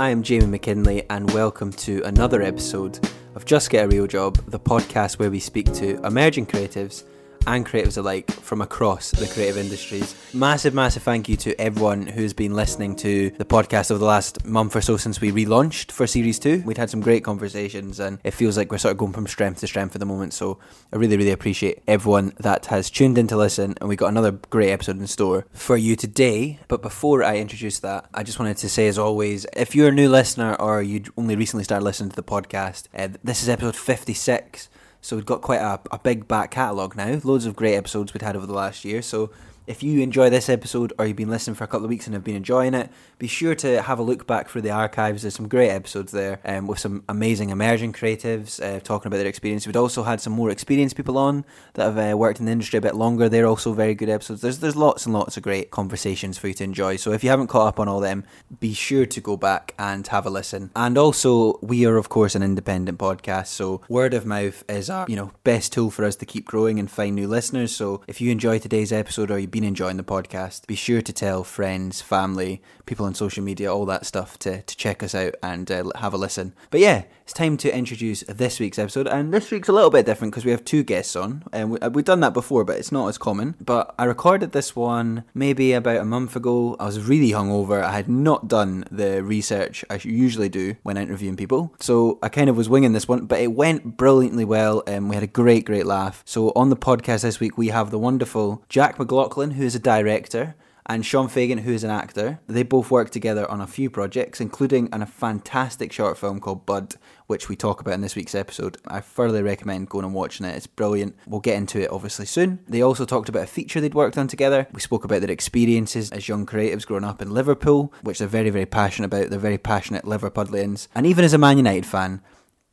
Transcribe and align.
I 0.00 0.08
am 0.08 0.22
Jamie 0.22 0.46
McKinley, 0.46 1.02
and 1.10 1.30
welcome 1.32 1.74
to 1.74 2.00
another 2.04 2.40
episode 2.40 3.06
of 3.34 3.44
Just 3.44 3.68
Get 3.68 3.84
a 3.84 3.88
Real 3.88 4.06
Job, 4.06 4.42
the 4.46 4.58
podcast 4.58 5.18
where 5.18 5.30
we 5.30 5.38
speak 5.38 5.70
to 5.74 6.02
emerging 6.06 6.46
creatives 6.46 7.04
and 7.46 7.66
creatives 7.66 7.96
alike 7.96 8.30
from 8.30 8.60
across 8.60 9.10
the 9.10 9.26
creative 9.26 9.56
industries. 9.56 10.14
Massive, 10.34 10.74
massive 10.74 11.02
thank 11.02 11.28
you 11.28 11.36
to 11.36 11.60
everyone 11.60 12.06
who's 12.06 12.32
been 12.32 12.54
listening 12.54 12.96
to 12.96 13.30
the 13.30 13.44
podcast 13.44 13.90
over 13.90 13.98
the 13.98 14.04
last 14.04 14.44
month 14.44 14.76
or 14.76 14.80
so 14.80 14.96
since 14.96 15.20
we 15.20 15.32
relaunched 15.32 15.92
for 15.92 16.06
Series 16.06 16.38
2. 16.38 16.62
We'd 16.64 16.78
had 16.78 16.90
some 16.90 17.00
great 17.00 17.24
conversations, 17.24 18.00
and 18.00 18.18
it 18.24 18.32
feels 18.32 18.56
like 18.56 18.70
we're 18.70 18.78
sort 18.78 18.92
of 18.92 18.98
going 18.98 19.12
from 19.12 19.26
strength 19.26 19.60
to 19.60 19.66
strength 19.66 19.94
at 19.94 20.00
the 20.00 20.06
moment. 20.06 20.32
So 20.34 20.58
I 20.92 20.96
really, 20.96 21.16
really 21.16 21.30
appreciate 21.30 21.82
everyone 21.86 22.32
that 22.38 22.66
has 22.66 22.90
tuned 22.90 23.18
in 23.18 23.26
to 23.28 23.36
listen, 23.36 23.74
and 23.80 23.88
we 23.88 23.96
got 23.96 24.08
another 24.08 24.32
great 24.32 24.70
episode 24.70 24.98
in 24.98 25.06
store 25.06 25.46
for 25.52 25.76
you 25.76 25.96
today. 25.96 26.58
But 26.68 26.82
before 26.82 27.22
I 27.22 27.36
introduce 27.36 27.78
that, 27.80 28.08
I 28.14 28.22
just 28.22 28.38
wanted 28.38 28.56
to 28.58 28.68
say, 28.68 28.88
as 28.88 28.98
always, 28.98 29.46
if 29.56 29.74
you're 29.74 29.88
a 29.88 29.92
new 29.92 30.08
listener 30.08 30.54
or 30.54 30.82
you 30.82 31.02
only 31.16 31.36
recently 31.36 31.64
started 31.64 31.84
listening 31.84 32.10
to 32.10 32.16
the 32.16 32.22
podcast, 32.22 32.88
uh, 32.96 33.08
this 33.24 33.42
is 33.42 33.48
episode 33.48 33.76
56. 33.76 34.68
So 35.02 35.16
we've 35.16 35.26
got 35.26 35.40
quite 35.40 35.60
a, 35.60 35.80
a 35.90 35.98
big 35.98 36.28
back 36.28 36.50
catalogue 36.50 36.96
now. 36.96 37.20
Loads 37.24 37.46
of 37.46 37.56
great 37.56 37.74
episodes 37.74 38.12
we'd 38.12 38.22
had 38.22 38.36
over 38.36 38.46
the 38.46 38.52
last 38.52 38.84
year. 38.84 39.02
So 39.02 39.30
if 39.70 39.84
you 39.84 40.00
enjoy 40.00 40.28
this 40.28 40.48
episode 40.48 40.92
or 40.98 41.06
you've 41.06 41.16
been 41.16 41.30
listening 41.30 41.54
for 41.54 41.62
a 41.62 41.68
couple 41.68 41.84
of 41.84 41.90
weeks 41.90 42.08
and 42.08 42.14
have 42.14 42.24
been 42.24 42.34
enjoying 42.34 42.74
it, 42.74 42.90
be 43.20 43.28
sure 43.28 43.54
to 43.54 43.80
have 43.82 44.00
a 44.00 44.02
look 44.02 44.26
back 44.26 44.48
through 44.48 44.62
the 44.62 44.70
archives. 44.70 45.22
There's 45.22 45.36
some 45.36 45.46
great 45.46 45.70
episodes 45.70 46.10
there 46.10 46.40
um, 46.44 46.66
with 46.66 46.80
some 46.80 47.04
amazing 47.08 47.50
emerging 47.50 47.92
creatives 47.92 48.60
uh, 48.60 48.80
talking 48.80 49.06
about 49.06 49.18
their 49.18 49.28
experience. 49.28 49.68
We'd 49.68 49.76
also 49.76 50.02
had 50.02 50.20
some 50.20 50.32
more 50.32 50.50
experienced 50.50 50.96
people 50.96 51.16
on 51.16 51.44
that 51.74 51.84
have 51.84 52.12
uh, 52.12 52.18
worked 52.18 52.40
in 52.40 52.46
the 52.46 52.52
industry 52.52 52.78
a 52.78 52.80
bit 52.80 52.96
longer. 52.96 53.28
They're 53.28 53.46
also 53.46 53.72
very 53.72 53.94
good 53.94 54.08
episodes. 54.08 54.40
There's 54.40 54.58
there's 54.58 54.74
lots 54.74 55.06
and 55.06 55.14
lots 55.14 55.36
of 55.36 55.44
great 55.44 55.70
conversations 55.70 56.36
for 56.36 56.48
you 56.48 56.54
to 56.54 56.64
enjoy. 56.64 56.96
So 56.96 57.12
if 57.12 57.22
you 57.22 57.30
haven't 57.30 57.46
caught 57.46 57.68
up 57.68 57.78
on 57.78 57.86
all 57.86 58.00
them, 58.00 58.24
be 58.58 58.74
sure 58.74 59.06
to 59.06 59.20
go 59.20 59.36
back 59.36 59.74
and 59.78 60.04
have 60.08 60.26
a 60.26 60.30
listen. 60.30 60.72
And 60.74 60.98
also, 60.98 61.60
we 61.62 61.86
are 61.86 61.96
of 61.96 62.08
course 62.08 62.34
an 62.34 62.42
independent 62.42 62.98
podcast, 62.98 63.48
so 63.48 63.82
word 63.88 64.14
of 64.14 64.26
mouth 64.26 64.64
is 64.68 64.90
our 64.90 65.06
you 65.08 65.14
know 65.14 65.30
best 65.44 65.72
tool 65.72 65.90
for 65.90 66.04
us 66.04 66.16
to 66.16 66.26
keep 66.26 66.44
growing 66.44 66.80
and 66.80 66.90
find 66.90 67.14
new 67.14 67.28
listeners. 67.28 67.72
So 67.72 68.02
if 68.08 68.20
you 68.20 68.32
enjoy 68.32 68.58
today's 68.58 68.92
episode 68.92 69.30
or 69.30 69.38
you've 69.38 69.52
been 69.52 69.59
enjoying 69.64 69.96
the 69.96 70.02
podcast, 70.02 70.66
be 70.66 70.74
sure 70.74 71.02
to 71.02 71.12
tell 71.12 71.44
friends, 71.44 72.00
family, 72.00 72.62
people 72.90 73.06
on 73.06 73.14
social 73.14 73.44
media, 73.44 73.72
all 73.72 73.86
that 73.86 74.04
stuff 74.04 74.36
to, 74.40 74.62
to 74.62 74.76
check 74.76 75.02
us 75.02 75.14
out 75.14 75.34
and 75.42 75.70
uh, 75.70 75.84
have 75.96 76.12
a 76.12 76.18
listen. 76.18 76.52
But 76.70 76.80
yeah, 76.80 77.04
it's 77.22 77.32
time 77.32 77.56
to 77.58 77.72
introduce 77.72 78.24
this 78.24 78.58
week's 78.58 78.80
episode. 78.80 79.06
And 79.06 79.32
this 79.32 79.52
week's 79.52 79.68
a 79.68 79.72
little 79.72 79.90
bit 79.90 80.04
different 80.04 80.32
because 80.32 80.44
we 80.44 80.50
have 80.50 80.64
two 80.64 80.82
guests 80.82 81.14
on. 81.14 81.44
And 81.52 81.70
we, 81.70 81.78
we've 81.90 82.04
done 82.04 82.18
that 82.20 82.34
before, 82.34 82.64
but 82.64 82.78
it's 82.78 82.90
not 82.90 83.06
as 83.06 83.18
common. 83.18 83.54
But 83.60 83.94
I 83.96 84.06
recorded 84.06 84.50
this 84.50 84.74
one 84.74 85.22
maybe 85.32 85.72
about 85.72 85.98
a 85.98 86.04
month 86.04 86.34
ago. 86.34 86.74
I 86.80 86.86
was 86.86 87.06
really 87.06 87.30
hungover. 87.30 87.84
I 87.84 87.92
had 87.92 88.08
not 88.08 88.48
done 88.48 88.84
the 88.90 89.22
research 89.22 89.84
I 89.88 90.00
usually 90.02 90.48
do 90.48 90.74
when 90.82 90.96
interviewing 90.96 91.36
people. 91.36 91.72
So 91.78 92.18
I 92.20 92.28
kind 92.28 92.50
of 92.50 92.56
was 92.56 92.68
winging 92.68 92.94
this 92.94 93.06
one, 93.06 93.26
but 93.26 93.38
it 93.38 93.52
went 93.52 93.96
brilliantly 93.96 94.44
well. 94.44 94.82
And 94.88 95.08
we 95.08 95.14
had 95.14 95.22
a 95.22 95.28
great, 95.28 95.66
great 95.66 95.86
laugh. 95.86 96.24
So 96.26 96.50
on 96.56 96.70
the 96.70 96.76
podcast 96.76 97.22
this 97.22 97.38
week, 97.38 97.56
we 97.56 97.68
have 97.68 97.92
the 97.92 97.98
wonderful 98.00 98.64
Jack 98.68 98.98
McLaughlin, 98.98 99.49
who 99.52 99.64
is 99.64 99.74
a 99.74 99.80
director 99.80 100.54
and 100.90 101.06
Sean 101.06 101.28
Fagan, 101.28 101.58
who 101.58 101.72
is 101.72 101.84
an 101.84 101.90
actor. 101.90 102.40
They 102.48 102.64
both 102.64 102.90
work 102.90 103.10
together 103.10 103.48
on 103.48 103.60
a 103.60 103.66
few 103.68 103.88
projects, 103.88 104.40
including 104.40 104.92
on 104.92 105.02
a 105.02 105.06
fantastic 105.06 105.92
short 105.92 106.18
film 106.18 106.40
called 106.40 106.66
Bud, 106.66 106.96
which 107.28 107.48
we 107.48 107.54
talk 107.54 107.80
about 107.80 107.94
in 107.94 108.00
this 108.00 108.16
week's 108.16 108.34
episode. 108.34 108.76
I 108.88 108.98
thoroughly 108.98 109.40
recommend 109.42 109.88
going 109.88 110.04
and 110.04 110.12
watching 110.12 110.46
it. 110.46 110.56
It's 110.56 110.66
brilliant. 110.66 111.16
We'll 111.28 111.40
get 111.40 111.56
into 111.56 111.80
it 111.80 111.92
obviously 111.92 112.26
soon. 112.26 112.58
They 112.66 112.82
also 112.82 113.04
talked 113.04 113.28
about 113.28 113.44
a 113.44 113.46
feature 113.46 113.80
they'd 113.80 113.94
worked 113.94 114.18
on 114.18 114.26
together. 114.26 114.66
We 114.72 114.80
spoke 114.80 115.04
about 115.04 115.20
their 115.20 115.30
experiences 115.30 116.10
as 116.10 116.28
young 116.28 116.44
creatives 116.44 116.86
growing 116.86 117.04
up 117.04 117.22
in 117.22 117.30
Liverpool, 117.30 117.94
which 118.02 118.18
they're 118.18 118.26
very, 118.26 118.50
very 118.50 118.66
passionate 118.66 119.06
about. 119.06 119.30
They're 119.30 119.38
very 119.38 119.58
passionate 119.58 120.04
Liverpudlians. 120.04 120.88
And 120.94 121.06
even 121.06 121.24
as 121.24 121.34
a 121.34 121.38
Man 121.38 121.56
United 121.56 121.86
fan, 121.86 122.20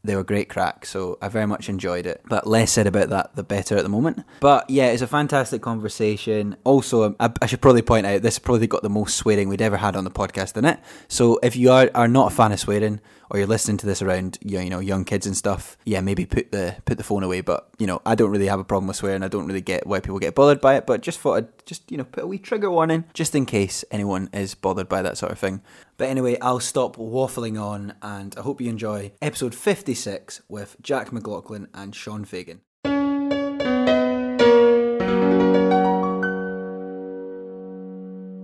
they 0.07 0.15
were 0.15 0.23
great 0.23 0.49
crack, 0.49 0.85
so 0.85 1.17
I 1.21 1.27
very 1.27 1.45
much 1.45 1.69
enjoyed 1.69 2.05
it. 2.05 2.23
But 2.27 2.47
less 2.47 2.71
said 2.71 2.87
about 2.87 3.09
that, 3.09 3.35
the 3.35 3.43
better 3.43 3.77
at 3.77 3.83
the 3.83 3.89
moment. 3.89 4.23
But 4.39 4.69
yeah, 4.69 4.87
it's 4.87 5.01
a 5.01 5.07
fantastic 5.07 5.61
conversation. 5.61 6.55
Also, 6.63 7.03
um, 7.03 7.15
I, 7.19 7.31
I 7.41 7.45
should 7.45 7.61
probably 7.61 7.81
point 7.81 8.07
out 8.07 8.21
this 8.21 8.39
probably 8.39 8.67
got 8.67 8.81
the 8.81 8.89
most 8.89 9.17
swearing 9.17 9.49
we'd 9.49 9.61
ever 9.61 9.77
had 9.77 9.95
on 9.95 10.03
the 10.03 10.11
podcast 10.11 10.57
in 10.57 10.65
it. 10.65 10.79
So 11.07 11.39
if 11.43 11.55
you 11.55 11.71
are, 11.71 11.91
are 11.93 12.07
not 12.07 12.31
a 12.31 12.35
fan 12.35 12.51
of 12.51 12.59
swearing, 12.59 13.01
or 13.29 13.37
you're 13.37 13.47
listening 13.47 13.77
to 13.77 13.85
this 13.85 14.01
around 14.01 14.37
you 14.41 14.69
know 14.69 14.79
young 14.79 15.05
kids 15.05 15.25
and 15.25 15.35
stuff, 15.35 15.77
yeah, 15.85 16.01
maybe 16.01 16.25
put 16.25 16.51
the 16.51 16.75
put 16.85 16.97
the 16.97 17.03
phone 17.03 17.23
away. 17.23 17.41
But 17.41 17.69
you 17.77 17.87
know, 17.87 18.01
I 18.05 18.15
don't 18.15 18.31
really 18.31 18.47
have 18.47 18.59
a 18.59 18.63
problem 18.63 18.87
with 18.87 18.97
swearing. 18.97 19.23
I 19.23 19.27
don't 19.27 19.47
really 19.47 19.61
get 19.61 19.87
why 19.87 19.99
people 19.99 20.19
get 20.19 20.35
bothered 20.35 20.61
by 20.61 20.75
it. 20.75 20.85
But 20.85 21.01
just 21.01 21.19
thought 21.19 21.37
I'd 21.37 21.65
just 21.65 21.89
you 21.91 21.97
know 21.97 22.03
put 22.03 22.23
a 22.23 22.27
wee 22.27 22.37
trigger 22.37 22.71
warning 22.71 23.05
just 23.13 23.35
in 23.35 23.45
case 23.45 23.83
anyone 23.91 24.29
is 24.33 24.55
bothered 24.55 24.89
by 24.89 25.01
that 25.01 25.17
sort 25.17 25.31
of 25.31 25.39
thing. 25.39 25.61
But 25.97 26.09
anyway, 26.09 26.37
I'll 26.39 26.59
stop 26.59 26.95
waffling 26.95 27.59
on, 27.61 27.95
and 28.01 28.35
I 28.37 28.41
hope 28.41 28.61
you 28.61 28.69
enjoy 28.69 29.13
episode 29.21 29.55
56 29.55 30.41
with 30.47 30.77
Jack 30.81 31.11
McLaughlin 31.11 31.67
and 31.73 31.95
Sean 31.95 32.23
Fagan. 32.23 32.61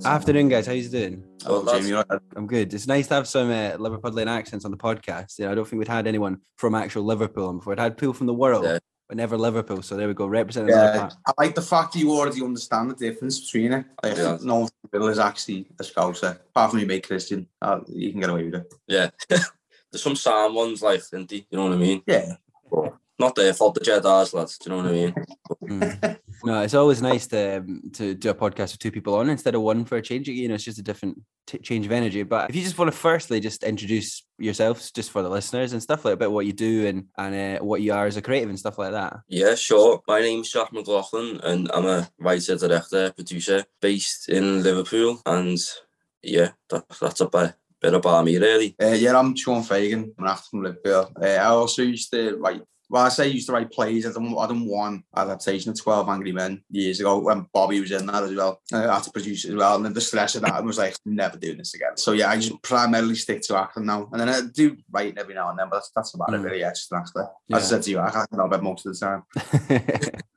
Afternoon, 0.05 0.49
guys. 0.49 0.65
How 0.67 0.73
you 0.73 0.87
doing? 0.89 1.23
Oh, 1.45 1.65
Jamie, 1.73 1.93
right. 1.93 2.05
I'm 2.35 2.47
good. 2.47 2.73
It's 2.73 2.87
nice 2.87 3.07
to 3.07 3.13
have 3.15 3.27
some 3.27 3.49
uh, 3.49 3.71
Liverpudlian 3.77 4.27
accents 4.27 4.65
on 4.65 4.71
the 4.71 4.77
podcast. 4.77 5.39
You 5.39 5.45
know, 5.45 5.51
I 5.51 5.55
don't 5.55 5.65
think 5.67 5.79
we'd 5.79 5.87
had 5.87 6.07
anyone 6.07 6.41
from 6.57 6.75
actual 6.75 7.03
Liverpool 7.03 7.47
on 7.47 7.57
before. 7.57 7.73
I'd 7.73 7.79
had 7.79 7.97
people 7.97 8.13
from 8.13 8.27
the 8.27 8.33
world, 8.33 8.65
Yeah. 8.65 8.79
but 9.07 9.17
never 9.17 9.37
Liverpool. 9.37 9.81
So 9.81 9.95
there 9.95 10.07
we 10.07 10.13
go, 10.13 10.27
representing 10.27 10.75
Yeah, 10.75 10.99
part. 10.99 11.13
I 11.27 11.31
like 11.37 11.55
the 11.55 11.61
fact 11.61 11.93
that 11.93 11.99
you 11.99 12.11
already 12.11 12.43
understand 12.43 12.91
the 12.91 12.95
difference 12.95 13.39
between 13.39 13.71
it. 13.73 13.85
Like, 14.03 14.17
Yeah. 14.17 14.37
no 14.41 14.55
one 14.55 14.63
in 14.63 14.69
the 14.83 14.97
middle 14.97 15.07
is 15.09 15.19
actually 15.19 15.67
a 15.79 15.83
scouser. 15.83 16.39
Apart 16.49 16.71
from 16.71 16.79
you, 16.79 16.85
mate, 16.85 17.07
Christian, 17.07 17.47
uh, 17.61 17.79
you 17.87 18.11
can 18.11 18.19
get 18.19 18.29
away 18.29 18.45
with 18.45 18.55
it. 18.55 18.73
Yeah. 18.87 19.09
There's 19.29 20.01
some 20.03 20.15
Psalm 20.15 20.55
ones 20.55 20.81
like, 20.81 20.99
isn't 20.99 21.29
there? 21.29 21.39
You 21.49 21.57
know 21.57 21.65
what 21.65 21.73
I 21.73 21.77
mean? 21.77 22.01
Yeah, 22.07 22.33
Not 23.19 23.35
their 23.35 23.53
fault, 23.53 23.75
the 23.75 23.81
Jedi's, 23.81 24.33
lads. 24.33 24.57
Do 24.57 24.69
you 24.69 24.75
know 24.75 24.83
what 24.83 24.91
I 24.91 24.95
mean? 24.95 25.13
Mm. 25.63 26.19
no, 26.43 26.61
it's 26.61 26.73
always 26.73 27.01
nice 27.01 27.27
to 27.27 27.57
um, 27.57 27.81
to 27.93 28.15
do 28.15 28.31
a 28.31 28.35
podcast 28.35 28.73
with 28.73 28.79
two 28.79 28.91
people 28.91 29.15
on 29.15 29.29
instead 29.29 29.55
of 29.55 29.61
one 29.61 29.85
for 29.85 29.97
a 29.97 30.01
change. 30.01 30.27
You 30.27 30.47
know, 30.47 30.55
it's 30.55 30.63
just 30.63 30.79
a 30.79 30.83
different 30.83 31.21
t- 31.45 31.59
change 31.59 31.85
of 31.85 31.91
energy. 31.91 32.23
But 32.23 32.49
if 32.49 32.55
you 32.55 32.63
just 32.63 32.77
want 32.77 32.91
to 32.91 32.97
firstly 32.97 33.39
just 33.39 33.63
introduce 33.63 34.23
yourselves, 34.39 34.91
just 34.91 35.11
for 35.11 35.21
the 35.21 35.29
listeners 35.29 35.73
and 35.73 35.81
stuff 35.81 36.05
like 36.05 36.15
about 36.15 36.31
what 36.31 36.47
you 36.47 36.53
do 36.53 36.87
and 36.87 37.05
and 37.17 37.59
uh, 37.59 37.63
what 37.63 37.81
you 37.81 37.93
are 37.93 38.07
as 38.07 38.17
a 38.17 38.21
creative 38.21 38.49
and 38.49 38.59
stuff 38.59 38.79
like 38.79 38.91
that. 38.91 39.19
Yeah, 39.27 39.55
sure. 39.55 40.01
My 40.07 40.21
name's 40.21 40.51
Jack 40.51 40.73
McLaughlin, 40.73 41.39
and 41.43 41.69
I'm 41.73 41.85
a 41.85 42.09
writer, 42.17 42.55
director, 42.55 43.11
producer 43.11 43.63
based 43.79 44.27
in 44.27 44.63
Liverpool. 44.63 45.21
And 45.25 45.59
yeah, 46.23 46.49
that, 46.69 46.85
that's 46.99 47.21
a 47.21 47.27
bit, 47.27 47.53
bit 47.79 47.93
about 47.93 48.25
me, 48.25 48.37
really. 48.37 48.75
uh, 48.81 48.87
yeah, 48.87 49.17
I'm 49.17 49.35
Sean 49.35 49.61
Fagan. 49.61 50.13
I'm 50.17 50.25
an 50.25 50.31
actor 50.31 50.43
from 50.49 50.63
Liverpool. 50.63 51.11
Uh, 51.21 51.25
I 51.25 51.45
also 51.45 51.83
used 51.83 52.11
to 52.11 52.37
write. 52.37 52.61
Well, 52.93 53.05
I 53.05 53.09
say 53.09 53.23
I 53.23 53.27
used 53.29 53.47
to 53.47 53.53
write 53.53 53.71
plays. 53.71 54.05
I 54.05 54.11
done, 54.11 54.35
I 54.37 54.45
done 54.45 54.67
one 54.67 55.03
adaptation 55.17 55.71
of 55.71 55.81
Twelve 55.81 56.07
Angry 56.09 56.31
Men 56.31 56.63
years 56.69 56.99
ago 56.99 57.17
when 57.17 57.47
Bobby 57.51 57.79
was 57.79 57.89
in 57.89 58.05
that 58.05 58.21
as 58.21 58.35
well. 58.35 58.61
I 58.71 58.81
had 58.81 59.01
to 59.01 59.11
produce 59.11 59.45
it 59.45 59.49
as 59.49 59.55
well, 59.55 59.77
and 59.77 59.85
then 59.85 59.93
the 59.93 59.99
stress 59.99 60.35
of 60.35 60.43
that, 60.43 60.53
I 60.53 60.61
was 60.61 60.77
like, 60.77 60.95
never 61.03 61.35
doing 61.35 61.57
this 61.57 61.73
again. 61.73 61.97
So 61.97 62.11
yeah, 62.11 62.29
I 62.29 62.35
just 62.35 62.61
primarily 62.61 63.15
stick 63.15 63.41
to 63.47 63.57
acting 63.57 63.87
now, 63.87 64.07
and 64.11 64.21
then 64.21 64.29
I 64.29 64.41
do 64.41 64.77
writing 64.91 65.17
every 65.17 65.33
now 65.33 65.49
and 65.49 65.57
then, 65.57 65.69
but 65.71 65.77
that's, 65.77 65.89
that's 65.95 66.13
about 66.13 66.29
Mm. 66.29 66.35
it 66.35 66.37
really. 66.43 66.59
Yeah, 66.59 66.69
just 66.69 66.91
an 66.91 66.99
actor. 66.99 67.27
Yeah. 67.47 67.57
As 67.57 67.63
I 67.63 67.67
said 67.77 67.81
to 67.81 67.89
you, 67.89 67.99
I 67.99 68.11
can't 68.11 68.31
know 68.31 68.45
about 68.45 68.61
most 68.61 68.85
of 68.85 68.93
the 68.93 68.99
time. 69.03 69.23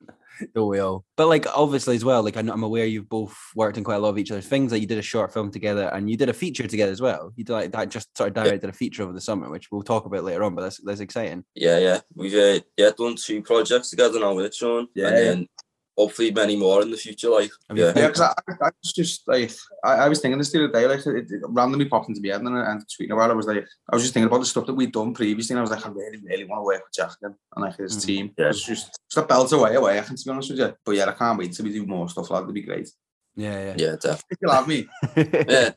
Don't 0.55 0.69
we 0.69 0.79
all? 0.79 1.05
But 1.17 1.29
like 1.29 1.47
obviously 1.55 1.97
as 1.97 2.05
well, 2.05 2.23
like 2.23 2.37
I'm 2.37 2.62
aware 2.62 2.87
you've 2.87 3.09
both 3.09 3.37
worked 3.55 3.79
in 3.79 3.85
quite 3.85 3.97
a 3.97 3.99
lot 3.99 4.11
of 4.11 4.19
each 4.19 4.31
other's 4.31 4.47
things. 4.47 4.73
Like 4.73 4.81
you 4.81 4.87
did 4.87 4.99
a 4.99 5.03
short 5.03 5.33
film 5.33 5.50
together 5.50 5.91
and 5.93 6.11
you 6.11 6.17
did 6.17 6.29
a 6.29 6.35
feature 6.35 6.67
together 6.67 6.93
as 6.93 7.00
well. 7.00 7.33
You 7.37 7.44
did 7.44 7.53
like 7.53 7.73
that 7.73 7.91
just 7.91 8.17
sort 8.17 8.29
of 8.29 8.44
directed 8.44 8.71
a 8.71 8.73
feature 8.73 9.03
over 9.03 9.12
the 9.12 9.21
summer, 9.21 9.50
which 9.50 9.71
we'll 9.71 9.83
talk 9.83 10.06
about 10.06 10.25
later 10.25 10.44
on. 10.44 10.55
But 10.55 10.62
that's 10.62 10.81
that's 10.83 11.00
exciting. 11.00 11.44
Yeah, 11.55 11.79
yeah. 11.79 12.00
We've 12.15 12.35
uh, 12.35 12.61
yeah 12.77 12.91
done 12.97 13.17
two 13.17 13.43
projects 13.43 13.91
together 13.91 14.21
now 14.21 14.35
with 14.35 14.55
Sean. 14.55 14.88
Yeah. 14.94 15.09
And 15.09 15.17
then 15.17 15.49
hopefully 15.96 16.31
many 16.31 16.56
more 16.56 16.82
in 16.82 16.90
the 16.90 16.96
future. 16.96 17.31
Like, 17.31 17.50
yeah. 17.75 17.93
found- 17.93 18.16
Yeah, 18.19 18.32
I, 18.48 18.52
I 18.66 18.70
was 18.82 18.93
just 18.93 19.26
like, 19.26 19.50
I, 19.82 19.93
I 19.94 20.08
was 20.08 20.20
thinking 20.20 20.38
this 20.38 20.52
the 20.52 20.64
other 20.64 20.72
day, 20.72 20.87
like, 20.87 21.06
it, 21.06 21.31
it 21.31 21.40
randomly 21.48 21.87
popped 21.87 22.08
into 22.08 22.20
my 22.22 22.28
head 22.28 22.40
and, 22.43 22.48
and 22.56 22.82
tweeting 22.87 23.12
about 23.12 23.31
it. 23.31 23.32
I 23.32 23.37
was 23.37 23.46
like, 23.46 23.66
I 23.90 23.96
was 23.96 24.02
just 24.02 24.12
thinking 24.14 24.28
about 24.28 24.40
the 24.40 24.46
stuff 24.46 24.66
that 24.66 24.75
we'd 24.75 24.93
done 24.93 25.14
previously, 25.14 25.54
and 25.54 25.58
I 25.60 25.62
was 25.62 25.70
like, 25.70 25.87
I 25.87 25.88
really, 25.90 26.19
really 26.22 26.44
want 26.44 26.60
to 26.60 26.64
work 26.64 26.82
with 26.84 26.93
Jack 26.94 27.12
again 27.22 27.37
and 27.54 27.64
like 27.64 27.76
his 27.76 27.96
Mm. 27.96 28.04
team. 28.06 28.31
Yeah. 28.38 28.48
It's 28.50 28.62
just, 28.64 28.98
just 29.10 29.16
a 29.16 29.26
belt 29.26 29.52
away, 29.52 29.75
away, 29.75 29.98
I 29.98 30.02
can 30.02 30.16
to 30.16 30.25
be 30.25 30.31
honest 30.31 30.50
with 30.50 30.58
you. 30.58 30.75
But 30.84 30.93
yeah, 30.96 31.06
I 31.06 31.12
can't 31.12 31.38
wait 31.38 31.52
till 31.52 31.64
we 31.64 31.72
do 31.72 31.87
more 31.87 32.08
stuff 32.08 32.31
like 32.31 32.40
that. 32.40 32.44
It'd 32.44 32.54
be 32.54 32.62
great. 32.62 32.90
Yeah, 33.38 33.75
Yeah, 33.76 33.96
definitely. 34.00 34.37
You'll 34.40 34.52
have 34.52 34.66
me. 34.69 34.87
Yeah, 35.16 35.70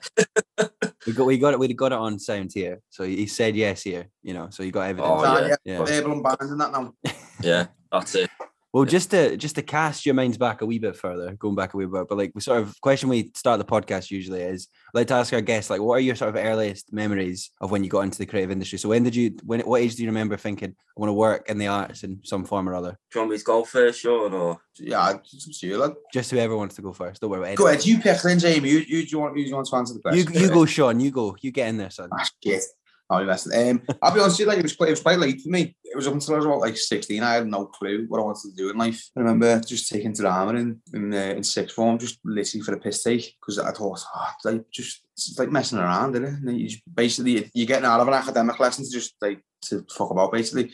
we 1.08 1.14
got 1.14 1.26
we 1.26 1.38
got 1.38 1.54
it 1.54 1.60
we 1.60 1.74
got 1.74 1.92
it 1.92 1.98
on 1.98 2.18
sound 2.20 2.52
here. 2.54 2.82
So 2.90 3.04
he 3.04 3.26
said 3.28 3.56
yes 3.56 3.82
here, 3.84 4.08
you 4.24 4.34
know. 4.34 4.48
So 4.50 4.64
you 4.64 4.72
got 4.72 4.90
evidence. 4.90 5.12
Oh, 5.12 5.26
Aren't 5.26 5.48
yeah. 5.48 5.56
yeah. 5.66 5.86
Able 5.98 6.12
and 6.14 6.24
banned 6.24 6.38
and 6.42 6.62
that 6.62 6.72
now. 6.72 6.94
yeah, 7.42 7.68
that's 7.92 8.16
it. 8.16 8.30
Well, 8.72 8.86
just 8.86 9.10
to 9.12 9.36
just 9.36 9.56
to 9.56 9.64
cast 9.64 10.06
your 10.06 10.14
minds 10.14 10.38
back 10.38 10.62
a 10.62 10.66
wee 10.66 10.78
bit 10.78 10.96
further, 10.96 11.34
going 11.34 11.56
back 11.56 11.74
a 11.74 11.78
wee 11.78 11.86
bit, 11.86 12.08
but 12.08 12.18
like 12.18 12.32
we 12.36 12.42
sort 12.42 12.62
of 12.62 12.80
question 12.82 13.10
we 13.10 13.32
start 13.34 13.58
the 13.58 13.66
podcast 13.66 14.12
usually 14.12 14.42
is 14.42 14.68
I'd 14.90 15.00
like 15.00 15.08
to 15.08 15.16
ask 15.16 15.34
our 15.34 15.42
guests 15.42 15.72
like 15.72 15.82
what 15.82 15.96
are 15.96 16.00
your 16.02 16.16
sort 16.16 16.30
of 16.30 16.36
earliest 16.36 16.94
memories 16.94 17.50
of 17.62 17.72
when 17.72 17.84
you 17.84 17.90
got 17.90 18.02
into 18.02 18.20
the 18.20 18.28
creative 18.28 18.52
industry? 18.52 18.78
So 18.78 18.90
when 18.90 19.02
did 19.02 19.16
you 19.16 19.36
when 19.44 19.62
what 19.62 19.82
age 19.82 19.96
do 19.96 20.04
you 20.04 20.10
remember 20.10 20.38
thinking 20.38 20.70
I 20.70 21.00
want 21.00 21.10
to 21.10 21.14
work 21.14 21.50
in 21.50 21.58
the 21.58 21.68
arts 21.68 22.04
in 22.04 22.20
some 22.24 22.46
form 22.46 22.70
or 22.70 22.76
other? 22.76 22.92
Do 23.12 23.20
you 23.20 23.22
want 23.22 23.32
me 23.32 23.38
to 23.40 23.44
go 23.44 23.64
first, 23.64 24.02
Sean, 24.02 24.34
or? 24.34 24.62
Yeah, 24.78 25.14
it's 25.14 25.64
you. 25.64 25.78
Like. 25.78 25.94
Just 26.14 26.32
whoever 26.32 26.56
wants 26.56 26.76
to 26.76 26.82
go 26.82 26.94
first. 26.94 27.22
Don't 27.22 27.32
worry 27.32 27.42
about 27.42 27.52
it. 27.54 27.58
Go 27.58 27.68
ahead, 27.68 27.86
you 27.86 28.00
pick 28.00 28.22
then, 28.22 28.40
Jamie. 28.40 28.70
You, 28.70 28.80
you, 28.80 29.04
do 29.04 29.10
you 29.10 29.20
want, 29.20 29.38
you, 29.38 29.44
do 29.44 29.50
you 29.50 29.56
want 29.56 29.68
to 29.68 29.76
answer 29.76 29.94
the 29.94 30.16
You 30.16 30.24
question? 30.26 30.42
you 30.44 30.50
go, 30.50 30.66
Sean. 30.66 31.00
You 31.00 31.12
go. 31.12 31.36
You 31.42 31.52
get 31.52 31.68
in 31.70 31.78
there, 31.78 31.90
son. 31.90 32.10
Ah, 32.14 32.26
shit. 32.44 32.64
I'll 33.10 33.20
be 33.20 33.26
messing. 33.26 33.70
Um, 33.70 33.82
I'll 34.02 34.14
be 34.14 34.20
honest 34.20 34.40
with 34.40 34.42
you, 34.42 34.46
like 34.46 34.60
it 34.60 34.64
was 34.64 34.76
quite, 34.76 34.90
it 34.90 34.92
was 34.92 35.02
quite 35.02 35.20
late 35.20 35.42
for 35.42 35.50
me. 35.50 35.76
It 35.84 35.96
was 35.96 36.08
up 36.08 36.14
until 36.14 36.36
I 36.36 36.38
was 36.38 36.46
about 36.46 36.60
like 36.60 36.78
16. 36.78 37.24
I 37.24 37.34
had 37.34 37.48
no 37.48 37.66
clue 37.66 38.06
what 38.08 38.20
I 38.20 38.24
wanted 38.24 38.52
to 38.52 38.56
do 38.56 38.70
in 38.70 38.78
life. 38.78 39.10
I 39.18 39.22
remember 39.22 39.60
just 39.62 39.90
taking 39.90 40.14
drama 40.14 40.60
in 40.60 40.82
in, 40.94 41.14
uh, 41.14 41.34
in 41.36 41.44
sixth 41.44 41.76
form, 41.76 41.98
just 41.98 42.20
literally 42.24 42.64
for 42.64 42.72
the 42.72 42.78
piss 42.78 43.04
take, 43.04 43.36
because 43.40 43.58
I 43.58 43.72
thought, 43.72 44.00
oh, 44.16 44.32
like 44.46 44.70
just 44.72 45.02
it's 45.14 45.38
like 45.40 45.52
messing 45.52 45.80
around, 45.80 46.16
isn't 46.16 46.26
it? 46.26 46.34
And 46.34 46.60
you 46.60 46.70
basically 46.94 47.50
you're 47.54 47.68
getting 47.68 47.86
out 47.86 48.00
of 48.00 48.08
an 48.08 48.14
academic 48.14 48.60
lesson 48.60 48.86
to 48.86 48.92
just 48.92 49.16
like 49.22 49.42
to 49.64 49.86
fuck 49.90 50.12
about, 50.12 50.32
basically. 50.32 50.72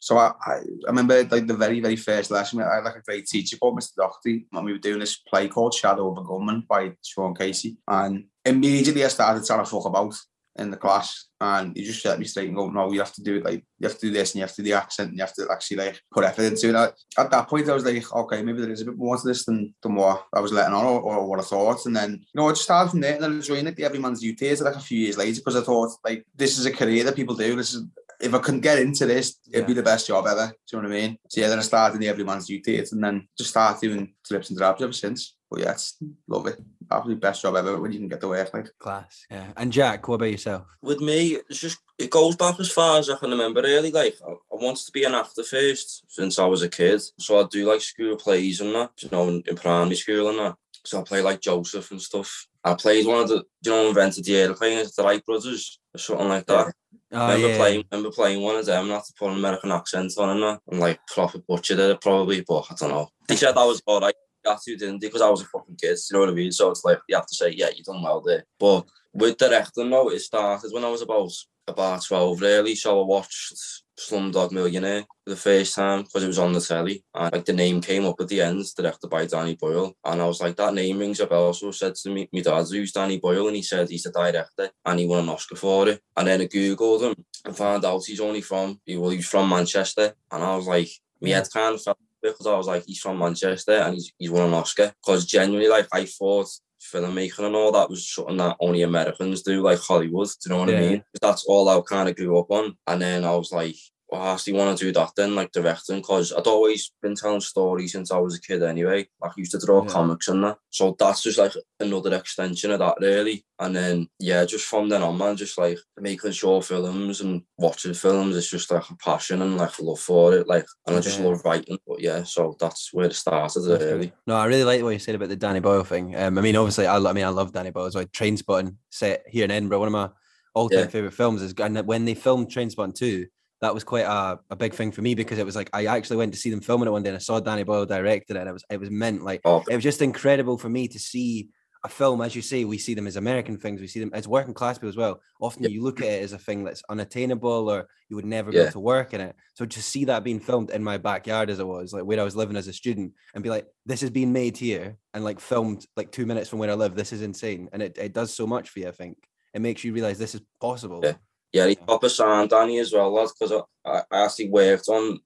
So 0.00 0.16
I, 0.16 0.32
I, 0.46 0.52
I 0.54 0.88
remember 0.88 1.22
like 1.24 1.46
the 1.46 1.54
very, 1.54 1.78
very 1.80 1.96
first 1.96 2.30
lesson, 2.30 2.60
I 2.62 2.76
had 2.76 2.84
like 2.84 2.96
a 2.96 3.02
great 3.02 3.26
teacher 3.26 3.58
called 3.58 3.78
Mr. 3.78 3.96
Doherty, 3.96 4.46
and 4.52 4.64
we 4.64 4.72
were 4.72 4.78
doing 4.78 4.98
this 4.98 5.18
play 5.18 5.46
called 5.46 5.74
Shadow 5.74 6.10
of 6.10 6.18
a 6.18 6.26
Gunman 6.26 6.64
by 6.68 6.92
Sean 7.04 7.34
Casey. 7.34 7.76
And 7.86 8.24
immediately 8.44 9.04
I 9.04 9.08
started 9.08 9.44
trying 9.44 9.62
to 9.62 9.70
fuck 9.70 9.84
about 9.84 10.14
in 10.56 10.70
the 10.70 10.76
class 10.76 11.26
and 11.40 11.76
he 11.76 11.84
just 11.84 12.02
set 12.02 12.18
me 12.18 12.24
straight 12.24 12.48
and 12.48 12.56
go, 12.56 12.68
no, 12.68 12.92
you 12.92 12.98
have 12.98 13.12
to 13.14 13.22
do 13.22 13.36
it 13.36 13.44
like 13.44 13.64
you 13.78 13.88
have 13.88 13.98
to 13.98 14.06
do 14.06 14.12
this 14.12 14.32
and 14.32 14.36
you 14.36 14.42
have 14.42 14.54
to 14.54 14.62
do 14.62 14.70
the 14.70 14.76
accent 14.76 15.08
and 15.08 15.18
you 15.18 15.24
have 15.24 15.34
to 15.34 15.46
actually 15.50 15.78
like 15.78 16.02
put 16.12 16.24
effort 16.24 16.42
into 16.42 16.68
it. 16.68 16.94
At 17.18 17.30
that 17.30 17.48
point 17.48 17.68
I 17.68 17.74
was 17.74 17.84
like, 17.84 18.12
okay, 18.12 18.42
maybe 18.42 18.60
there 18.60 18.70
is 18.70 18.82
a 18.82 18.86
bit 18.86 18.96
more 18.96 19.16
to 19.16 19.26
this 19.26 19.44
than, 19.44 19.74
than 19.82 19.94
what 19.94 20.26
I 20.34 20.40
was 20.40 20.52
letting 20.52 20.74
on 20.74 20.84
or, 20.84 21.00
or 21.00 21.26
what 21.26 21.38
I 21.38 21.42
thought. 21.42 21.86
And 21.86 21.96
then, 21.96 22.12
you 22.12 22.40
know, 22.40 22.48
I 22.48 22.52
just 22.52 22.64
started 22.64 22.90
from 22.90 23.00
there 23.00 23.14
and 23.14 23.22
then 23.22 23.38
I 23.38 23.40
joined 23.40 23.66
like 23.66 23.76
the 23.76 23.84
Everyman's 23.84 24.22
Youth 24.22 24.38
Theatre 24.38 24.64
like 24.64 24.76
a 24.76 24.80
few 24.80 24.98
years 24.98 25.16
later 25.16 25.40
because 25.40 25.56
I 25.56 25.62
thought 25.62 25.90
like 26.04 26.26
this 26.36 26.58
is 26.58 26.66
a 26.66 26.72
career 26.72 27.04
that 27.04 27.16
people 27.16 27.34
do. 27.34 27.56
This 27.56 27.74
is 27.74 27.84
if 28.20 28.34
I 28.34 28.38
can 28.38 28.60
get 28.60 28.78
into 28.78 29.06
this, 29.06 29.38
it'd 29.50 29.66
be 29.66 29.72
the 29.72 29.82
best 29.82 30.06
job 30.06 30.26
ever. 30.26 30.48
Do 30.48 30.76
you 30.76 30.82
know 30.82 30.88
what 30.88 30.96
I 30.96 31.00
mean? 31.00 31.18
So 31.28 31.40
yeah, 31.40 31.48
then 31.48 31.58
I 31.58 31.62
started 31.62 31.94
in 31.94 32.00
the 32.02 32.08
Everyman's 32.08 32.50
Youth 32.50 32.64
Theatre 32.64 32.90
and 32.92 33.02
then 33.02 33.26
just 33.36 33.50
started 33.50 33.80
doing 33.80 34.12
drips 34.28 34.50
and 34.50 34.58
drabs 34.58 34.82
ever 34.82 34.92
since. 34.92 35.36
But 35.50 35.60
yeah, 35.60 35.72
it's 35.72 35.96
love 36.28 36.46
it. 36.46 36.60
Absolutely 36.90 37.20
best 37.20 37.42
job 37.42 37.56
ever 37.56 37.80
when 37.80 37.92
you 37.92 37.98
can 37.98 38.08
get 38.08 38.20
to 38.20 38.28
work. 38.28 38.54
Like 38.54 38.68
Class. 38.78 39.26
Yeah. 39.30 39.46
And 39.56 39.72
Jack, 39.72 40.06
what 40.06 40.16
about 40.16 40.30
yourself? 40.30 40.64
With 40.80 41.00
me, 41.00 41.38
it's 41.48 41.58
just 41.58 41.78
it 41.98 42.10
goes 42.10 42.36
back 42.36 42.60
as 42.60 42.70
far 42.70 42.98
as 42.98 43.10
I 43.10 43.16
can 43.16 43.30
remember. 43.30 43.62
Really, 43.62 43.90
like 43.90 44.16
I, 44.26 44.32
I 44.32 44.36
wanted 44.50 44.86
to 44.86 44.92
be 44.92 45.04
an 45.04 45.14
actor 45.14 45.42
first 45.42 46.04
since 46.08 46.38
I 46.38 46.46
was 46.46 46.62
a 46.62 46.68
kid. 46.68 47.02
So 47.18 47.40
I 47.40 47.46
do 47.50 47.68
like 47.68 47.80
school 47.80 48.16
plays 48.16 48.60
and 48.60 48.74
that, 48.74 48.90
you 49.00 49.08
know, 49.10 49.28
in, 49.28 49.42
in 49.46 49.56
primary 49.56 49.96
school 49.96 50.28
and 50.28 50.38
that. 50.38 50.56
So 50.84 51.00
I 51.00 51.02
play 51.02 51.20
like 51.20 51.40
Joseph 51.40 51.90
and 51.90 52.00
stuff. 52.00 52.46
I 52.64 52.74
played 52.74 53.06
one 53.06 53.22
of 53.22 53.28
the, 53.28 53.44
you 53.64 53.70
know, 53.70 53.88
invented 53.88 54.24
the 54.24 54.36
airplane, 54.36 54.78
it's 54.78 54.94
the 54.94 55.02
Wright 55.02 55.24
brothers 55.24 55.78
or 55.94 55.98
something 55.98 56.28
like 56.28 56.46
that. 56.46 56.72
Oh, 57.12 57.26
remember 57.26 57.48
yeah. 57.48 57.56
playing, 57.56 57.84
remember 57.90 58.10
playing 58.12 58.42
one 58.42 58.56
of 58.56 58.66
them, 58.66 58.88
not 58.88 59.04
to 59.04 59.12
put 59.18 59.30
an 59.30 59.38
American 59.38 59.72
accent 59.72 60.12
on 60.16 60.30
and 60.30 60.42
that, 60.42 60.60
and 60.70 60.78
like 60.78 61.00
proper 61.08 61.38
butchered 61.38 61.78
it 61.78 62.00
probably, 62.00 62.44
but 62.46 62.66
I 62.70 62.74
don't 62.76 62.90
know. 62.90 63.08
They 63.26 63.36
said 63.36 63.56
I 63.56 63.64
was 63.64 63.82
alright. 63.86 64.14
That's 64.14 64.29
who 64.66 64.76
didn't 64.76 65.00
because 65.00 65.22
I 65.22 65.30
was 65.30 65.42
a 65.42 65.46
fucking 65.46 65.76
kid. 65.80 65.98
You 66.10 66.14
know 66.14 66.20
what 66.20 66.30
I 66.30 66.32
mean? 66.32 66.52
So 66.52 66.70
it's 66.70 66.84
like 66.84 66.98
you 67.08 67.16
have 67.16 67.26
to 67.26 67.34
say, 67.34 67.50
yeah, 67.50 67.68
you 67.74 67.82
done 67.84 68.02
well 68.02 68.20
there. 68.20 68.44
But 68.58 68.86
with 69.12 69.38
directing, 69.38 69.90
though, 69.90 70.10
it 70.10 70.20
started 70.20 70.72
when 70.72 70.84
I 70.84 70.90
was 70.90 71.02
about 71.02 71.32
about 71.68 72.04
twelve, 72.04 72.40
really. 72.40 72.74
So 72.74 73.02
I 73.02 73.06
watched 73.06 73.54
Slumdog 73.98 74.50
Millionaire 74.50 75.02
for 75.24 75.30
the 75.30 75.36
first 75.36 75.74
time 75.74 76.02
because 76.02 76.24
it 76.24 76.28
was 76.28 76.38
on 76.38 76.52
the 76.52 76.60
telly, 76.60 77.04
and 77.14 77.32
like 77.32 77.44
the 77.44 77.52
name 77.52 77.80
came 77.80 78.06
up 78.06 78.16
at 78.20 78.28
the 78.28 78.40
end, 78.40 78.64
directed 78.76 79.08
by 79.08 79.26
Danny 79.26 79.56
Boyle, 79.56 79.94
and 80.04 80.22
I 80.22 80.26
was 80.26 80.40
like, 80.40 80.56
that 80.56 80.74
name 80.74 80.98
rings 80.98 81.20
a 81.20 81.26
bell. 81.26 81.52
So 81.52 81.68
I 81.68 81.72
said 81.72 81.94
to 81.96 82.10
me, 82.10 82.28
my 82.32 82.40
dad, 82.40 82.66
who's 82.70 82.92
Danny 82.92 83.18
Boyle, 83.18 83.46
and 83.46 83.56
he 83.56 83.62
said 83.62 83.88
he's 83.88 84.04
the 84.04 84.10
director, 84.10 84.70
and 84.84 84.98
he 84.98 85.06
won 85.06 85.24
an 85.24 85.28
Oscar 85.28 85.56
for 85.56 85.88
it. 85.88 86.00
And 86.16 86.28
then 86.28 86.40
I 86.40 86.46
googled 86.46 87.02
him 87.02 87.24
and 87.44 87.56
found 87.56 87.84
out 87.84 88.04
he's 88.06 88.20
only 88.20 88.40
from, 88.40 88.80
he, 88.84 88.96
was 88.96 89.26
from 89.26 89.48
Manchester, 89.48 90.14
and 90.30 90.42
I 90.42 90.56
was 90.56 90.66
like, 90.66 90.88
my 91.20 91.28
mm. 91.28 91.34
head 91.34 91.48
kind 91.52 91.74
of 91.74 91.82
fell 91.82 91.98
because 92.22 92.46
I 92.46 92.56
was 92.56 92.66
like, 92.66 92.84
he's 92.86 92.98
from 93.00 93.18
Manchester 93.18 93.72
and 93.72 93.94
he's, 93.94 94.12
he's 94.18 94.30
won 94.30 94.48
an 94.48 94.54
Oscar. 94.54 94.92
Because 95.04 95.26
genuinely, 95.26 95.68
like, 95.68 95.88
I 95.92 96.04
thought 96.04 96.48
filmmaking 96.80 97.46
and 97.46 97.54
all 97.54 97.72
that 97.72 97.90
was 97.90 98.08
something 98.08 98.38
that 98.38 98.56
only 98.60 98.82
Americans 98.82 99.42
do, 99.42 99.62
like 99.62 99.78
Hollywood. 99.78 100.28
Do 100.28 100.34
you 100.44 100.50
know 100.54 100.60
what 100.60 100.68
Yeah. 100.70 100.78
I 100.78 100.80
mean? 100.80 101.04
That's 101.20 101.44
all 101.44 101.68
I 101.68 101.80
kind 101.82 102.08
of 102.08 102.16
grew 102.16 102.38
up 102.38 102.50
on. 102.50 102.76
And 102.86 103.02
then 103.02 103.24
I 103.24 103.34
was 103.34 103.52
like, 103.52 103.76
I 104.12 104.32
actually 104.32 104.54
want 104.54 104.78
to 104.78 104.84
do 104.84 104.92
that 104.92 105.10
then, 105.16 105.34
like 105.34 105.52
directing, 105.52 105.96
because 105.96 106.32
I'd 106.32 106.46
always 106.46 106.92
been 107.02 107.14
telling 107.14 107.40
stories 107.40 107.92
since 107.92 108.10
I 108.10 108.18
was 108.18 108.36
a 108.36 108.40
kid 108.40 108.62
anyway. 108.62 109.08
Like, 109.20 109.32
I 109.32 109.34
used 109.36 109.52
to 109.52 109.64
draw 109.64 109.82
Yeah. 109.82 109.90
comics 109.90 110.28
and 110.28 110.42
that. 110.44 110.58
So 110.70 110.96
that's 110.98 111.22
just 111.22 111.38
like 111.38 111.52
another 111.78 112.14
extension 112.14 112.70
of 112.70 112.80
that, 112.80 112.96
really. 113.00 113.44
And 113.58 113.76
then, 113.76 114.08
yeah, 114.18 114.44
just 114.44 114.64
from 114.64 114.88
then 114.88 115.02
on, 115.02 115.18
man, 115.18 115.36
just 115.36 115.58
like 115.58 115.78
making 115.98 116.32
short 116.32 116.64
films 116.64 117.20
and 117.20 117.42
watching 117.58 117.94
films, 117.94 118.36
it's 118.36 118.50
just 118.50 118.70
like 118.70 118.88
a 118.90 118.96
passion 118.96 119.42
and 119.42 119.56
like 119.56 119.78
a 119.78 119.82
love 119.82 120.00
for 120.00 120.34
it. 120.34 120.48
Like, 120.48 120.66
and 120.86 120.96
I 120.96 121.00
just 121.00 121.18
Yeah. 121.18 121.26
love 121.26 121.44
writing. 121.44 121.78
But 121.86 122.00
yeah, 122.00 122.22
so 122.24 122.56
that's 122.58 122.92
where 122.92 123.06
it 123.06 123.14
started, 123.14 123.66
really. 123.66 124.12
No, 124.26 124.36
I 124.36 124.46
really 124.46 124.64
like 124.64 124.82
what 124.82 124.90
you 124.90 124.98
said 124.98 125.14
about 125.14 125.28
the 125.28 125.36
Danny 125.36 125.60
Boyle 125.60 125.84
thing. 125.84 126.16
Um, 126.16 126.38
I 126.38 126.40
mean, 126.40 126.56
obviously, 126.56 126.86
I, 126.86 126.96
I 126.96 127.12
mean, 127.12 127.24
I 127.24 127.28
love 127.28 127.52
Danny 127.52 127.70
Boyle. 127.70 127.90
So 127.90 127.98
like 127.98 128.12
Trainspotting 128.12 128.76
set 128.90 129.24
here 129.28 129.44
in 129.44 129.50
Edinburgh, 129.50 129.78
one 129.80 129.88
of 129.88 129.92
my 129.92 130.10
all-time 130.54 130.80
Yeah. 130.80 130.86
favorite 130.88 131.14
films 131.14 131.42
is. 131.42 131.54
And 131.58 131.78
when 131.86 132.04
they 132.06 132.14
filmed 132.14 132.48
Trainspotting 132.48 132.94
two, 132.94 133.26
that 133.60 133.74
was 133.74 133.84
quite 133.84 134.06
a, 134.06 134.38
a 134.50 134.56
big 134.56 134.74
thing 134.74 134.90
for 134.92 135.02
me 135.02 135.14
because 135.14 135.38
it 135.38 135.44
was 135.46 135.56
like 135.56 135.70
I 135.72 135.86
actually 135.86 136.16
went 136.16 136.32
to 136.32 136.38
see 136.38 136.50
them 136.50 136.60
filming 136.60 136.88
it 136.88 136.92
one 136.92 137.02
day 137.02 137.10
and 137.10 137.16
I 137.16 137.20
saw 137.20 137.40
Danny 137.40 137.62
Boyle 137.62 137.86
directed 137.86 138.36
it. 138.36 138.40
And 138.40 138.48
it 138.48 138.52
was 138.52 138.64
it 138.70 138.80
was 138.80 138.90
meant 138.90 139.22
like 139.22 139.40
Oh, 139.44 139.62
it 139.68 139.74
was 139.74 139.84
just 139.84 140.02
incredible 140.02 140.56
for 140.58 140.68
me 140.68 140.88
to 140.88 140.98
see 140.98 141.48
a 141.82 141.88
film, 141.88 142.20
as 142.20 142.36
you 142.36 142.42
say, 142.42 142.66
we 142.66 142.76
see 142.76 142.92
them 142.92 143.06
as 143.06 143.16
American 143.16 143.56
things, 143.56 143.80
we 143.80 143.86
see 143.86 144.00
them 144.00 144.10
as 144.12 144.28
working 144.28 144.52
class 144.52 144.76
people 144.76 144.90
as 144.90 144.98
well. 144.98 145.18
Often 145.40 145.62
Yeah. 145.62 145.68
you 145.70 145.82
look 145.82 146.00
at 146.02 146.08
it 146.08 146.22
as 146.22 146.34
a 146.34 146.38
thing 146.38 146.62
that's 146.62 146.82
unattainable 146.90 147.70
or 147.70 147.88
you 148.10 148.16
would 148.16 148.26
never 148.26 148.50
be 148.50 148.58
Yeah. 148.58 148.64
able 148.64 148.72
to 148.72 148.80
work 148.80 149.14
in 149.14 149.20
it. 149.22 149.34
So 149.54 149.64
to 149.64 149.82
see 149.82 150.04
that 150.04 150.22
being 150.22 150.40
filmed 150.40 150.68
in 150.70 150.84
my 150.84 150.98
backyard 150.98 151.48
as 151.48 151.58
it 151.58 151.66
was, 151.66 151.94
like 151.94 152.04
where 152.04 152.20
I 152.20 152.24
was 152.24 152.36
living 152.36 152.56
as 152.56 152.68
a 152.68 152.72
student, 152.74 153.14
and 153.34 153.42
be 153.42 153.48
like, 153.48 153.66
this 153.86 154.02
is 154.02 154.10
being 154.10 154.30
made 154.30 154.58
here 154.58 154.98
and 155.14 155.24
like 155.24 155.40
filmed 155.40 155.86
like 155.96 156.12
two 156.12 156.26
minutes 156.26 156.50
from 156.50 156.58
where 156.58 156.70
I 156.70 156.74
live, 156.74 156.94
this 156.94 157.14
is 157.14 157.22
insane. 157.22 157.70
And 157.72 157.80
it, 157.82 157.96
it 157.96 158.12
does 158.12 158.34
so 158.34 158.46
much 158.46 158.68
for 158.68 158.80
you, 158.80 158.88
I 158.88 158.92
think. 158.92 159.16
It 159.54 159.62
makes 159.62 159.82
you 159.82 159.94
realize 159.94 160.18
this 160.18 160.34
is 160.34 160.42
possible. 160.60 161.00
Yeah. 161.02 161.14
Yeah, 161.52 161.66
he 161.66 161.76
proper 161.76 162.08
sound 162.08 162.50
Danny 162.50 162.78
as 162.78 162.92
well, 162.92 163.12
lad, 163.12 163.28
because 163.38 163.62
I, 163.84 164.02
I 164.10 164.24
actually 164.24 164.50
worked 164.50 164.88
on, 164.88 165.20